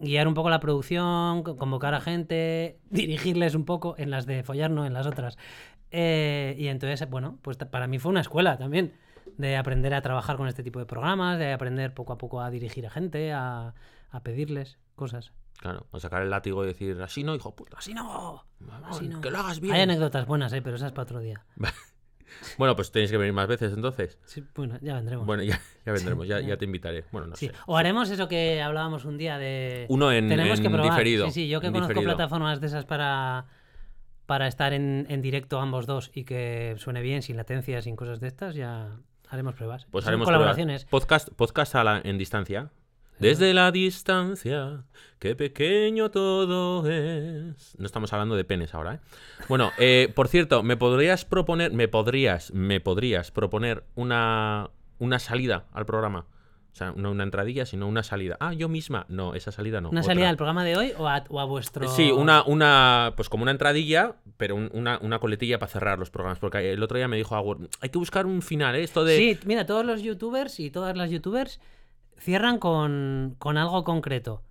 guiar 0.00 0.26
un 0.28 0.34
poco 0.34 0.50
la 0.50 0.60
producción, 0.60 1.42
co- 1.42 1.56
convocar 1.56 1.94
a 1.94 2.00
gente, 2.00 2.78
dirigirles 2.90 3.54
un 3.54 3.64
poco 3.64 3.94
en 3.98 4.10
las 4.10 4.26
de 4.26 4.42
follar, 4.42 4.70
no 4.70 4.86
en 4.86 4.92
las 4.94 5.06
otras. 5.06 5.36
Eh, 5.90 6.54
y 6.58 6.68
entonces, 6.68 7.08
bueno, 7.08 7.38
pues 7.42 7.56
para 7.56 7.86
mí 7.86 7.98
fue 7.98 8.10
una 8.10 8.20
escuela 8.20 8.56
también 8.58 8.92
de 9.36 9.56
aprender 9.56 9.94
a 9.94 10.00
trabajar 10.02 10.36
con 10.36 10.48
este 10.48 10.62
tipo 10.62 10.78
de 10.78 10.86
programas, 10.86 11.38
de 11.38 11.52
aprender 11.52 11.94
poco 11.94 12.12
a 12.12 12.18
poco 12.18 12.40
a 12.40 12.50
dirigir 12.50 12.86
a 12.86 12.90
gente, 12.90 13.32
a, 13.32 13.74
a 14.10 14.22
pedirles 14.22 14.78
cosas. 14.94 15.32
Claro, 15.60 15.86
a 15.92 15.98
sacar 15.98 16.22
el 16.22 16.30
látigo 16.30 16.62
y 16.64 16.68
decir, 16.68 17.00
así 17.02 17.24
no, 17.24 17.34
hijo 17.34 17.54
puta. 17.56 17.78
Así 17.78 17.92
no, 17.94 18.44
Mamón, 18.60 18.84
así 18.90 19.08
no. 19.08 19.20
Que 19.20 19.30
lo 19.30 19.38
hagas 19.38 19.58
bien. 19.60 19.74
Hay 19.74 19.82
anécdotas 19.82 20.26
buenas, 20.26 20.52
eh, 20.52 20.62
pero 20.62 20.76
esas 20.76 20.92
para 20.92 21.02
otro 21.04 21.20
día. 21.20 21.44
Bueno, 22.58 22.76
pues 22.76 22.92
tenéis 22.92 23.10
que 23.10 23.16
venir 23.16 23.32
más 23.32 23.48
veces 23.48 23.72
entonces. 23.72 24.18
Sí, 24.26 24.44
bueno, 24.54 24.78
ya 24.82 24.96
vendremos. 24.96 25.24
Bueno, 25.24 25.42
ya, 25.42 25.58
ya 25.86 25.92
vendremos, 25.92 26.28
ya, 26.28 26.40
ya. 26.40 26.48
ya 26.48 26.56
te 26.58 26.66
invitaré. 26.66 27.06
Bueno, 27.10 27.26
no 27.26 27.36
Sí. 27.36 27.46
sé. 27.46 27.54
O 27.66 27.76
haremos 27.78 28.10
eso 28.10 28.28
que 28.28 28.60
hablábamos 28.60 29.06
un 29.06 29.16
día 29.16 29.38
de. 29.38 29.86
Uno 29.88 30.12
en, 30.12 30.28
Tenemos 30.28 30.60
que 30.60 30.68
probar. 30.68 30.90
diferido. 30.90 31.24
Sí, 31.28 31.32
sí, 31.32 31.48
yo 31.48 31.60
que 31.62 31.68
conozco 31.68 31.88
diferido. 31.88 32.14
plataformas 32.14 32.60
de 32.60 32.66
esas 32.66 32.84
para 32.84 33.46
para 34.26 34.46
estar 34.46 34.74
en, 34.74 35.06
en 35.08 35.22
directo 35.22 35.58
ambos 35.58 35.86
dos 35.86 36.10
y 36.12 36.24
que 36.24 36.74
suene 36.76 37.00
bien, 37.00 37.22
sin 37.22 37.38
latencia, 37.38 37.80
sin 37.80 37.96
cosas 37.96 38.20
de 38.20 38.28
estas, 38.28 38.54
ya 38.54 38.98
haremos 39.30 39.54
pruebas. 39.54 39.86
Pues 39.90 40.04
Son 40.04 40.10
haremos 40.10 40.26
colaboraciones. 40.26 40.84
pruebas. 40.84 40.90
Podcast, 41.06 41.28
podcast 41.34 41.74
a 41.76 41.82
la- 41.84 42.00
en 42.04 42.18
distancia. 42.18 42.70
Desde 43.20 43.52
la 43.54 43.72
distancia, 43.72 44.84
qué 45.18 45.34
pequeño 45.34 46.10
todo 46.10 46.88
es. 46.88 47.74
No 47.78 47.86
estamos 47.86 48.12
hablando 48.12 48.36
de 48.36 48.44
penes 48.44 48.74
ahora, 48.74 48.94
¿eh? 48.94 49.00
Bueno, 49.48 49.72
eh, 49.78 50.12
por 50.14 50.28
cierto, 50.28 50.62
¿me 50.62 50.76
podrías 50.76 51.24
proponer, 51.24 51.72
me 51.72 51.88
podrías, 51.88 52.52
me 52.52 52.80
podrías 52.80 53.30
proponer 53.30 53.84
una, 53.96 54.70
una 54.98 55.18
salida 55.18 55.64
al 55.72 55.84
programa? 55.86 56.26
O 56.70 56.76
sea, 56.78 56.92
no 56.94 57.10
una 57.10 57.24
entradilla, 57.24 57.66
sino 57.66 57.88
una 57.88 58.04
salida. 58.04 58.36
Ah, 58.38 58.52
yo 58.52 58.68
misma. 58.68 59.04
No, 59.08 59.34
esa 59.34 59.50
salida 59.50 59.80
no. 59.80 59.88
¿Una 59.90 60.00
otra. 60.02 60.12
salida 60.12 60.28
del 60.28 60.36
programa 60.36 60.62
de 60.62 60.76
hoy 60.76 60.92
o 60.96 61.08
a, 61.08 61.24
o 61.28 61.40
a 61.40 61.44
vuestro.? 61.44 61.88
Sí, 61.88 62.12
una, 62.12 62.44
una, 62.44 63.14
pues 63.16 63.28
como 63.28 63.42
una 63.42 63.50
entradilla, 63.50 64.14
pero 64.36 64.54
un- 64.54 64.70
una, 64.72 64.98
una 65.02 65.18
coletilla 65.18 65.58
para 65.58 65.72
cerrar 65.72 65.98
los 65.98 66.10
programas. 66.10 66.38
Porque 66.38 66.72
el 66.72 66.80
otro 66.80 66.96
día 66.96 67.08
me 67.08 67.16
dijo 67.16 67.34
Agur, 67.34 67.68
hay 67.80 67.88
que 67.88 67.98
buscar 67.98 68.26
un 68.26 68.42
final, 68.42 68.76
¿eh? 68.76 68.84
Esto 68.84 69.02
de... 69.02 69.16
Sí, 69.16 69.38
mira, 69.44 69.66
todos 69.66 69.84
los 69.84 70.02
youtubers 70.02 70.60
y 70.60 70.70
todas 70.70 70.96
las 70.96 71.10
youtubers 71.10 71.58
cierran 72.18 72.58
con, 72.58 73.36
con 73.38 73.56
algo 73.58 73.84
concreto. 73.84 74.42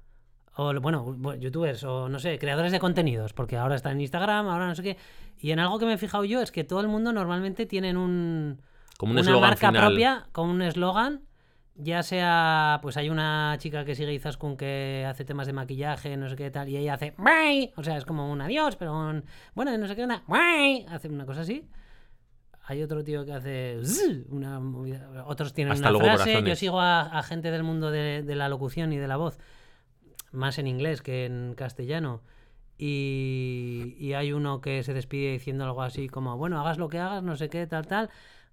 O, 0.56 0.74
bueno, 0.82 1.06
bu- 1.06 1.38
youtubers 1.40 1.84
o 1.84 2.10
no 2.10 2.18
sé, 2.20 2.40
creadores 2.40 2.72
de 2.72 2.80
contenidos, 2.80 3.34
porque 3.34 3.58
ahora 3.58 3.76
está 3.76 3.92
en 3.92 4.02
Instagram, 4.02 4.48
ahora 4.48 4.68
no 4.68 4.74
sé 4.76 4.82
qué. 4.84 4.98
Y 5.40 5.52
en 5.52 5.60
algo 5.60 5.78
que 5.78 5.86
me 5.86 5.94
he 5.94 5.98
fijado 5.98 6.26
yo 6.26 6.42
es 6.42 6.52
que 6.52 6.64
todo 6.64 6.82
el 6.82 6.88
mundo 6.88 7.14
normalmente 7.14 7.66
tienen 7.68 7.96
un, 7.96 8.60
como 8.98 9.12
un 9.14 9.20
una 9.20 9.40
marca 9.40 9.68
final. 9.68 9.86
propia 9.88 10.26
con 10.32 10.50
un 10.50 10.62
eslogan. 10.64 11.22
Ya 11.80 12.02
sea, 12.02 12.80
pues 12.82 12.98
hay 12.98 13.12
una 13.12 13.56
chica 13.60 13.86
que 13.86 13.94
sigue 13.94 14.12
Izaskun 14.12 14.58
que 14.58 15.06
hace 15.08 15.26
temas 15.26 15.46
de 15.46 15.54
maquillaje, 15.54 16.18
no 16.18 16.28
sé 16.28 16.36
qué 16.36 16.50
tal, 16.50 16.68
y 16.70 16.78
ella 16.78 16.96
hace 16.96 17.14
"Bye". 17.20 17.72
O 17.76 17.84
sea, 17.84 17.98
es 17.98 18.04
como 18.06 18.32
un 18.32 18.42
adiós, 18.42 18.76
pero 18.78 18.98
un 18.98 19.24
bueno, 19.54 19.78
no 19.78 19.88
sé 19.88 19.96
qué 19.96 20.02
onda, 20.02 20.24
"Bye". 20.26 20.88
hace 20.90 21.08
una 21.08 21.28
cosa 21.28 21.42
así. 21.42 21.68
Hay 22.70 22.84
otro 22.84 23.02
tío 23.04 23.26
que 23.26 23.32
hace 23.32 23.80
"Zzz", 23.82 24.26
una 24.30 24.60
movida- 24.60 25.24
Otros 25.26 25.54
tienen 25.54 25.72
Hasta 25.74 25.90
una 25.90 25.92
luego, 25.92 26.06
frase. 26.06 26.32
Yo 26.32 26.36
corazones. 26.40 26.60
sigo 26.60 26.82
a, 26.82 27.02
a 27.02 27.24
gente 27.24 27.50
del 27.50 27.64
mundo 27.64 27.92
de, 27.92 28.24
de 28.24 28.36
la 28.36 28.50
locución 28.50 28.92
y 28.92 28.98
de 28.98 29.08
la 29.08 29.16
voz, 29.16 29.38
más 30.32 30.58
en 30.60 30.68
inglés 30.68 31.02
que 31.02 31.26
en 31.26 31.54
castellano. 31.56 32.22
Y, 32.78 33.96
y 34.00 34.14
hay 34.14 34.34
uno 34.34 34.62
que 34.62 34.84
se 34.84 34.94
despide 34.94 35.32
diciendo 35.32 35.64
algo 35.64 35.82
así 35.82 36.08
como, 36.10 36.38
bueno, 36.38 36.60
hagas 36.60 36.78
lo 36.78 36.90
que 36.90 37.00
hagas, 37.00 37.24
no 37.24 37.36
sé 37.36 37.50
qué, 37.50 37.68
tal, 37.68 37.88
tal. 37.88 38.10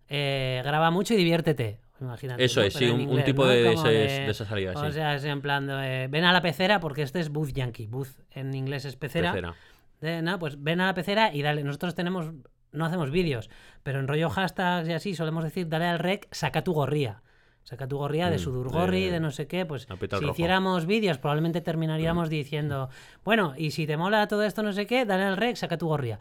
eh, 0.08 0.60
graba 0.64 0.90
mucho 0.90 1.14
y 1.14 1.16
diviértete. 1.16 1.80
Imagínate. 2.00 2.44
Eso 2.44 2.60
¿no? 2.60 2.66
es, 2.66 2.74
Pero 2.76 2.96
sí, 2.96 3.04
un, 3.06 3.24
tipo 3.24 3.44
¿no? 3.44 3.48
de, 3.50 3.72
ese- 3.72 3.88
de- 3.88 3.96
de 4.26 4.30
esa 4.30 4.44
salida, 4.44 4.72
O 4.74 4.86
sí. 4.86 4.92
sea, 4.92 5.14
es 5.14 5.24
en 5.24 5.40
plan 5.40 5.66
de, 5.66 6.08
ven 6.10 6.24
a 6.24 6.32
la 6.32 6.42
pecera 6.42 6.78
porque 6.80 7.02
este 7.02 7.20
es 7.20 7.30
booth 7.30 7.52
yankee. 7.52 7.86
Booth 7.86 8.08
en 8.32 8.54
inglés 8.54 8.84
es 8.84 8.96
pecera. 8.96 9.32
Pecera. 9.32 10.22
No, 10.22 10.38
pues 10.38 10.62
ven 10.62 10.80
a 10.80 10.86
la 10.86 10.94
pecera 10.94 11.32
y 11.34 11.40
dale. 11.42 11.62
Nosotros 11.64 11.94
tenemos, 11.94 12.30
no 12.74 12.84
hacemos 12.84 13.10
vídeos, 13.10 13.48
pero 13.82 14.00
en 14.00 14.08
rollo 14.08 14.28
hashtags 14.30 14.88
y 14.88 14.92
así 14.92 15.14
solemos 15.14 15.44
decir, 15.44 15.68
dale 15.68 15.86
al 15.86 15.98
rec, 15.98 16.28
saca 16.32 16.62
tu 16.62 16.72
gorría. 16.72 17.22
Saca 17.62 17.88
tu 17.88 17.96
gorría 17.96 18.28
de 18.28 18.36
Mm, 18.36 18.40
sudurgorri, 18.40 19.04
de- 19.06 19.10
de 19.12 19.20
no 19.20 19.30
sé 19.30 19.46
qué. 19.46 19.64
Pues 19.64 19.86
si 19.86 19.88
rojo. 20.26 20.32
hiciéramos 20.32 20.84
vídeos, 20.84 21.16
probablemente 21.16 21.62
terminaríamos 21.62 22.28
diciendo, 22.28 22.90
bueno, 23.24 23.54
y 23.56 23.70
si 23.70 23.86
te 23.86 23.96
mola 23.96 24.28
todo 24.28 24.42
esto, 24.42 24.62
no 24.62 24.74
sé 24.74 24.86
qué, 24.86 25.06
dale 25.06 25.24
al 25.24 25.38
rec, 25.38 25.56
saca 25.56 25.78
tu 25.78 25.86
gorría. 25.88 26.18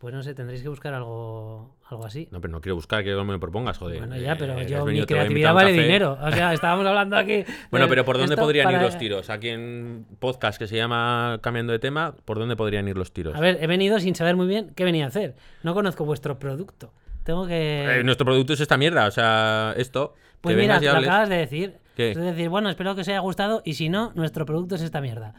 Pues 0.00 0.14
no 0.14 0.22
sé, 0.22 0.32
tendréis 0.34 0.62
que 0.62 0.70
buscar 0.70 0.94
algo, 0.94 1.76
algo 1.84 2.06
así. 2.06 2.26
No, 2.30 2.40
pero 2.40 2.50
no 2.50 2.62
quiero 2.62 2.74
buscar 2.74 3.04
que 3.04 3.14
me 3.14 3.32
lo 3.34 3.38
propongas, 3.38 3.76
joder. 3.76 3.98
Bueno, 3.98 4.16
ya, 4.16 4.34
pero 4.34 4.54
Eh, 4.58 4.62
has 4.62 4.70
yo, 4.70 4.86
mi 4.86 5.04
creatividad 5.04 5.52
vale 5.52 5.72
dinero. 5.72 6.16
O 6.22 6.32
sea, 6.32 6.54
estábamos 6.54 6.86
hablando 6.86 7.18
aquí. 7.18 7.44
Bueno, 7.70 7.86
pero 7.86 8.02
¿por 8.06 8.16
dónde 8.16 8.34
podrían 8.34 8.72
ir 8.72 8.80
los 8.80 8.96
tiros? 8.96 9.28
Aquí 9.28 9.50
en 9.50 10.06
podcast 10.18 10.58
que 10.58 10.66
se 10.66 10.76
llama 10.76 11.38
Cambiando 11.42 11.74
de 11.74 11.78
tema, 11.80 12.14
¿por 12.24 12.38
dónde 12.38 12.56
podrían 12.56 12.88
ir 12.88 12.96
los 12.96 13.12
tiros? 13.12 13.36
A 13.36 13.40
ver, 13.40 13.58
he 13.60 13.66
venido 13.66 14.00
sin 14.00 14.14
saber 14.14 14.36
muy 14.36 14.46
bien 14.46 14.72
qué 14.74 14.84
venía 14.84 15.04
a 15.04 15.08
hacer. 15.08 15.34
No 15.62 15.74
conozco 15.74 16.06
vuestro 16.06 16.38
producto. 16.38 16.94
Tengo 17.22 17.46
que. 17.46 17.98
Eh, 18.00 18.02
nuestro 18.02 18.24
producto 18.24 18.54
es 18.54 18.60
esta 18.60 18.78
mierda, 18.78 19.06
o 19.06 19.10
sea, 19.10 19.74
esto. 19.76 20.14
pues 20.40 20.56
mira, 20.56 20.80
lo 20.80 20.92
hables. 20.92 21.08
acabas 21.08 21.28
de 21.28 21.36
decir. 21.36 21.74
¿Qué? 21.94 22.12
Es 22.12 22.16
decir, 22.16 22.48
bueno, 22.48 22.70
espero 22.70 22.94
que 22.94 23.02
os 23.02 23.08
haya 23.08 23.18
gustado 23.18 23.60
y 23.66 23.74
si 23.74 23.90
no, 23.90 24.12
nuestro 24.14 24.46
producto 24.46 24.76
es 24.76 24.80
esta 24.80 25.02
mierda. 25.02 25.34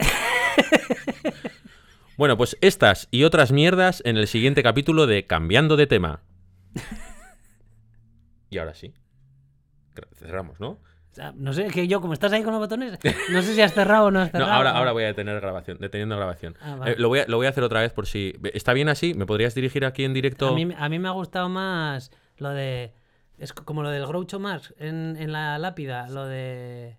Bueno, 2.20 2.36
pues 2.36 2.58
estas 2.60 3.08
y 3.10 3.24
otras 3.24 3.50
mierdas 3.50 4.02
en 4.04 4.18
el 4.18 4.26
siguiente 4.26 4.62
capítulo 4.62 5.06
de 5.06 5.26
Cambiando 5.26 5.78
de 5.78 5.86
tema. 5.86 6.20
y 8.50 8.58
ahora 8.58 8.74
sí. 8.74 8.92
Cerramos, 10.18 10.60
¿no? 10.60 10.78
No 11.36 11.54
sé, 11.54 11.68
que 11.68 11.88
yo, 11.88 12.02
como 12.02 12.12
estás 12.12 12.30
ahí 12.34 12.42
con 12.42 12.52
los 12.52 12.60
botones, 12.60 12.98
no 13.32 13.40
sé 13.40 13.54
si 13.54 13.62
has 13.62 13.72
cerrado 13.72 14.08
o 14.08 14.10
no 14.10 14.20
has 14.20 14.26
No, 14.34 14.40
cerrado. 14.40 14.52
ahora, 14.52 14.70
ahora 14.72 14.92
voy 14.92 15.04
a 15.04 15.06
detener 15.06 15.40
grabación, 15.40 15.78
deteniendo 15.80 16.14
grabación. 16.14 16.58
Ah, 16.60 16.74
vale. 16.74 16.92
Eh, 16.92 16.96
lo, 16.98 17.08
voy 17.08 17.20
a, 17.20 17.24
lo 17.26 17.38
voy 17.38 17.46
a 17.46 17.48
hacer 17.48 17.64
otra 17.64 17.80
vez 17.80 17.94
por 17.94 18.06
si. 18.06 18.34
¿Está 18.52 18.74
bien 18.74 18.90
así? 18.90 19.14
¿Me 19.14 19.24
podrías 19.24 19.54
dirigir 19.54 19.86
aquí 19.86 20.04
en 20.04 20.12
directo? 20.12 20.48
A 20.48 20.52
mí, 20.54 20.68
a 20.76 20.88
mí 20.90 20.98
me 20.98 21.08
ha 21.08 21.12
gustado 21.12 21.48
más 21.48 22.10
lo 22.36 22.50
de. 22.50 22.92
Es 23.38 23.54
como 23.54 23.82
lo 23.82 23.88
del 23.88 24.06
Groucho 24.06 24.38
Marx 24.38 24.74
en, 24.78 25.16
en 25.18 25.32
la 25.32 25.56
lápida, 25.58 26.06
lo 26.10 26.26
de. 26.26 26.98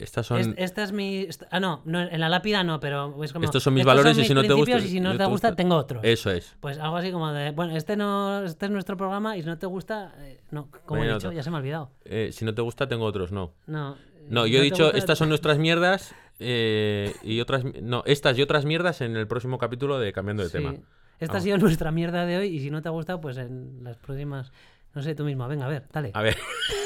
Estas 0.00 0.26
son. 0.26 0.38
Es- 0.40 0.48
esta 0.56 0.82
es 0.84 0.92
mi. 0.92 1.28
Ah, 1.50 1.60
no, 1.60 1.82
no, 1.84 2.00
en 2.00 2.20
la 2.20 2.28
lápida 2.28 2.64
no, 2.64 2.80
pero 2.80 3.22
es 3.22 3.32
como. 3.32 3.44
Estos 3.44 3.62
son 3.62 3.74
mis 3.74 3.84
valores 3.84 4.16
y 4.18 4.24
si 4.24 4.34
no 4.34 4.42
te 4.42 4.52
gusta- 4.52 4.78
Y 4.78 4.88
si 4.88 5.00
no 5.00 5.12
te 5.12 5.18
te 5.18 5.24
gusta, 5.26 5.54
tengo 5.54 5.76
otros. 5.76 6.02
Eso 6.04 6.30
es. 6.30 6.56
Pues 6.60 6.78
algo 6.78 6.96
así 6.96 7.10
como 7.12 7.32
de. 7.32 7.50
Bueno, 7.50 7.76
este 7.76 7.96
no 7.96 8.44
este 8.44 8.66
es 8.66 8.72
nuestro 8.72 8.96
programa 8.96 9.36
y 9.36 9.42
si 9.42 9.46
no 9.48 9.58
te 9.58 9.66
gusta. 9.66 10.14
eh, 10.18 10.40
no, 10.50 10.70
como 10.86 11.02
he 11.02 11.06
dicho, 11.06 11.16
otro. 11.16 11.32
ya 11.32 11.42
se 11.42 11.50
me 11.50 11.56
ha 11.56 11.60
olvidado. 11.60 11.90
Eh, 12.04 12.30
si 12.32 12.44
no 12.44 12.54
te 12.54 12.62
gusta, 12.62 12.86
tengo 12.88 13.04
otros, 13.04 13.32
no. 13.32 13.54
No. 13.66 13.96
No, 14.28 14.46
yo 14.46 14.58
he 14.58 14.62
dicho, 14.62 14.84
gusta- 14.84 14.98
estas 14.98 15.18
son 15.18 15.28
nuestras 15.30 15.58
mierdas 15.58 16.14
eh, 16.38 17.14
y 17.22 17.40
otras. 17.40 17.64
No, 17.82 18.02
estas 18.06 18.38
y 18.38 18.42
otras 18.42 18.64
mierdas 18.64 19.00
en 19.00 19.16
el 19.16 19.26
próximo 19.26 19.58
capítulo 19.58 19.98
de 19.98 20.12
Cambiando 20.12 20.42
de 20.42 20.48
Sí. 20.50 20.58
tema. 20.58 20.74
Esta 21.18 21.38
ha 21.38 21.40
sido 21.40 21.58
nuestra 21.58 21.90
mierda 21.90 22.26
de 22.26 22.36
hoy 22.36 22.46
y 22.48 22.60
si 22.60 22.70
no 22.70 22.80
te 22.82 22.88
ha 22.88 22.92
gustado, 22.92 23.20
pues 23.20 23.36
en 23.38 23.80
las 23.82 23.96
próximas. 23.96 24.52
No 24.94 25.02
sé, 25.02 25.14
tú 25.14 25.24
mismo. 25.24 25.48
Venga, 25.48 25.66
a 25.66 25.68
ver, 25.68 25.84
dale. 25.92 26.10
A 26.14 26.22
ver. 26.22 26.36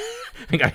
Venga, 0.51 0.72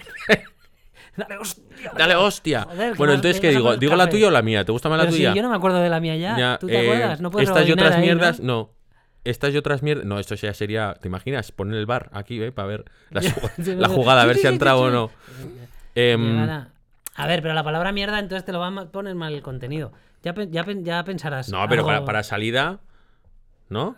Dale, 1.18 1.38
hostia. 1.38 1.91
dale, 1.98 2.15
hostia. 2.15 2.64
Joder, 2.64 2.95
bueno, 2.95 3.14
entonces, 3.14 3.41
¿qué 3.41 3.49
digo? 3.49 3.76
¿Digo 3.76 3.95
la 3.95 4.10
tuya 4.10 4.27
o 4.27 4.31
la 4.31 4.41
mía? 4.41 4.64
¿Te 4.64 4.72
gusta 4.72 4.88
más 4.89 4.98
la 4.98 5.03
Pero 5.06 5.14
si 5.14 5.19
tuya? 5.19 5.34
yo 5.34 5.41
no 5.41 5.49
me 5.49 5.56
acuerdo 5.56 5.80
de 5.80 5.89
la 5.89 5.99
mía 5.99 6.15
ya. 6.15 6.38
Ya, 6.38 6.57
¿Tú 6.60 6.68
te 6.68 6.76
eh, 6.76 6.91
acuerdas? 6.91 7.22
No 7.22 7.31
puedes 7.31 7.49
Estas 7.49 7.68
y 7.68 7.72
otras 7.72 7.95
ahí, 7.95 8.02
mierdas, 8.03 8.39
¿no? 8.39 8.45
no. 8.45 8.69
Estas 9.23 9.53
y 9.53 9.57
otras 9.57 9.84
mierdas. 9.84 10.06
No, 10.06 10.19
esto 10.19 10.35
ya 10.35 10.53
sería. 10.53 10.94
¿Te 11.02 11.07
imaginas? 11.07 11.52
Poner 11.52 11.77
el 11.77 11.85
bar 11.85 12.10
aquí, 12.14 12.41
¿eh? 12.41 12.52
Para 12.52 12.68
ver 12.68 12.85
la, 13.10 13.22
la 13.76 13.89
jugada, 13.89 14.22
a 14.22 14.26
ver 14.26 14.38
si 14.38 14.48
ha 14.48 14.52
entrado 14.52 14.81
o 14.81 14.89
no. 14.89 15.10
Llegar 15.95 16.72
a... 17.15 17.26
ver, 17.27 17.41
pero 17.41 17.53
la 17.53 17.64
palabra 17.64 17.91
mierda 17.91 18.19
entonces 18.19 18.45
te 18.45 18.52
lo 18.52 18.60
va 18.60 18.68
a 18.68 18.85
poner 18.91 19.15
mal 19.15 19.34
el 19.34 19.41
contenido. 19.41 19.91
Ya, 20.23 20.34
ya, 20.49 20.65
ya 20.81 21.03
pensarás. 21.03 21.49
no, 21.49 21.60
pero 21.68 21.81
algo- 21.81 21.88
para, 21.88 22.06
para 22.06 22.23
salida. 22.23 22.80
¿No? 23.69 23.95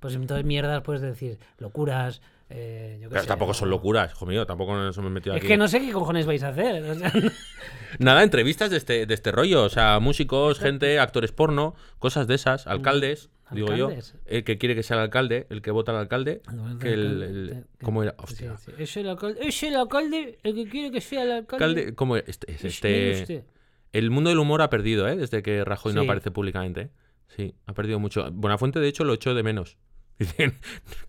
Pues 0.00 0.14
entonces 0.14 0.44
mierdas 0.44 0.82
puedes 0.82 1.02
decir 1.02 1.38
locuras. 1.58 2.20
Eh, 2.48 2.98
yo 3.02 3.08
Pero 3.08 3.22
sé, 3.22 3.26
tampoco 3.28 3.54
son 3.54 3.70
locuras, 3.70 4.12
hijo 4.12 4.24
mío. 4.26 4.46
Tampoco 4.46 4.74
nos 4.74 4.96
hemos 4.98 5.10
metido 5.10 5.34
Es 5.34 5.40
aquí. 5.40 5.48
que 5.48 5.56
no 5.56 5.66
sé 5.68 5.80
qué 5.80 5.92
cojones 5.92 6.26
vais 6.26 6.42
a 6.42 6.48
hacer. 6.48 6.82
o 6.84 6.94
sea, 6.94 7.12
Nada, 7.98 8.22
entrevistas 8.22 8.70
de 8.70 8.76
este, 8.76 9.06
de 9.06 9.14
este 9.14 9.32
rollo. 9.32 9.64
O 9.64 9.68
sea, 9.68 9.98
músicos, 10.00 10.58
gente, 10.58 10.98
actores 10.98 11.32
porno, 11.32 11.74
cosas 11.98 12.26
de 12.26 12.34
esas, 12.34 12.66
alcaldes, 12.66 13.30
digo 13.50 13.74
yo. 13.74 13.90
El 14.26 14.44
que 14.44 14.58
quiere 14.58 14.74
que 14.74 14.82
sea 14.82 14.96
el 14.96 15.02
alcalde, 15.04 15.46
el 15.50 15.62
que 15.62 15.70
vota 15.70 15.92
al 15.92 15.98
alcalde. 15.98 16.42
que 16.80 16.92
el, 16.92 17.22
el- 17.22 17.64
¿Cómo 17.82 18.02
era? 18.02 18.14
Sí, 18.26 18.46
Hostia. 18.46 18.56
sí. 18.58 18.72
Es 18.78 18.96
el 18.96 19.08
alcalde, 19.08 19.40
es 19.46 19.62
el 19.62 19.74
alcalde 19.76 20.38
el 20.42 20.54
que 20.54 20.68
quiere 20.68 20.90
que 20.90 21.00
sea 21.00 21.22
el 21.24 21.32
alcalde. 21.32 21.64
Alcalde, 21.64 21.94
¿cómo? 21.94 22.16
Este, 22.16 22.52
es 22.52 22.64
Es 22.64 22.74
este- 22.74 23.20
usted. 23.22 23.44
El 23.92 24.10
mundo 24.10 24.28
del 24.30 24.38
humor 24.40 24.60
ha 24.62 24.68
perdido, 24.68 25.08
¿eh? 25.08 25.16
Desde 25.16 25.42
que 25.42 25.64
Rajoy 25.64 25.94
no 25.94 26.02
aparece 26.02 26.30
públicamente. 26.30 26.90
Sí, 27.28 27.54
ha 27.66 27.72
perdido 27.72 27.98
mucho. 27.98 28.30
Buenafuente, 28.30 28.78
de 28.78 28.88
hecho, 28.88 29.04
lo 29.04 29.14
echó 29.14 29.34
de 29.34 29.42
menos. 29.42 29.78
Dicen, 30.18 30.54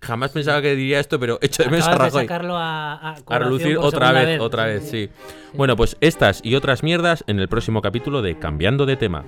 jamás 0.02 0.32
pensaba 0.32 0.62
que 0.62 0.76
diría 0.76 1.00
esto, 1.00 1.20
pero 1.20 1.40
echo 1.42 1.64
de 1.64 1.70
menos 1.70 1.88
a 1.88 1.98
de 1.98 2.12
sacarlo 2.12 2.58
a, 2.58 2.94
a, 2.94 3.16
A 3.26 3.40
relucir 3.40 3.78
otra 3.78 4.12
vez, 4.12 4.40
otra 4.40 4.66
vez, 4.66 4.90
sí. 4.90 5.10
Bueno, 5.54 5.76
pues 5.76 5.96
estas 6.02 6.42
y 6.44 6.56
otras 6.56 6.84
mierdas 6.84 7.24
en 7.28 7.40
el 7.40 7.48
próximo 7.48 7.82
capítulo 7.82 8.22
de 8.22 8.38
Cambiando 8.38 8.86
de 8.86 8.98
tema. 8.98 9.24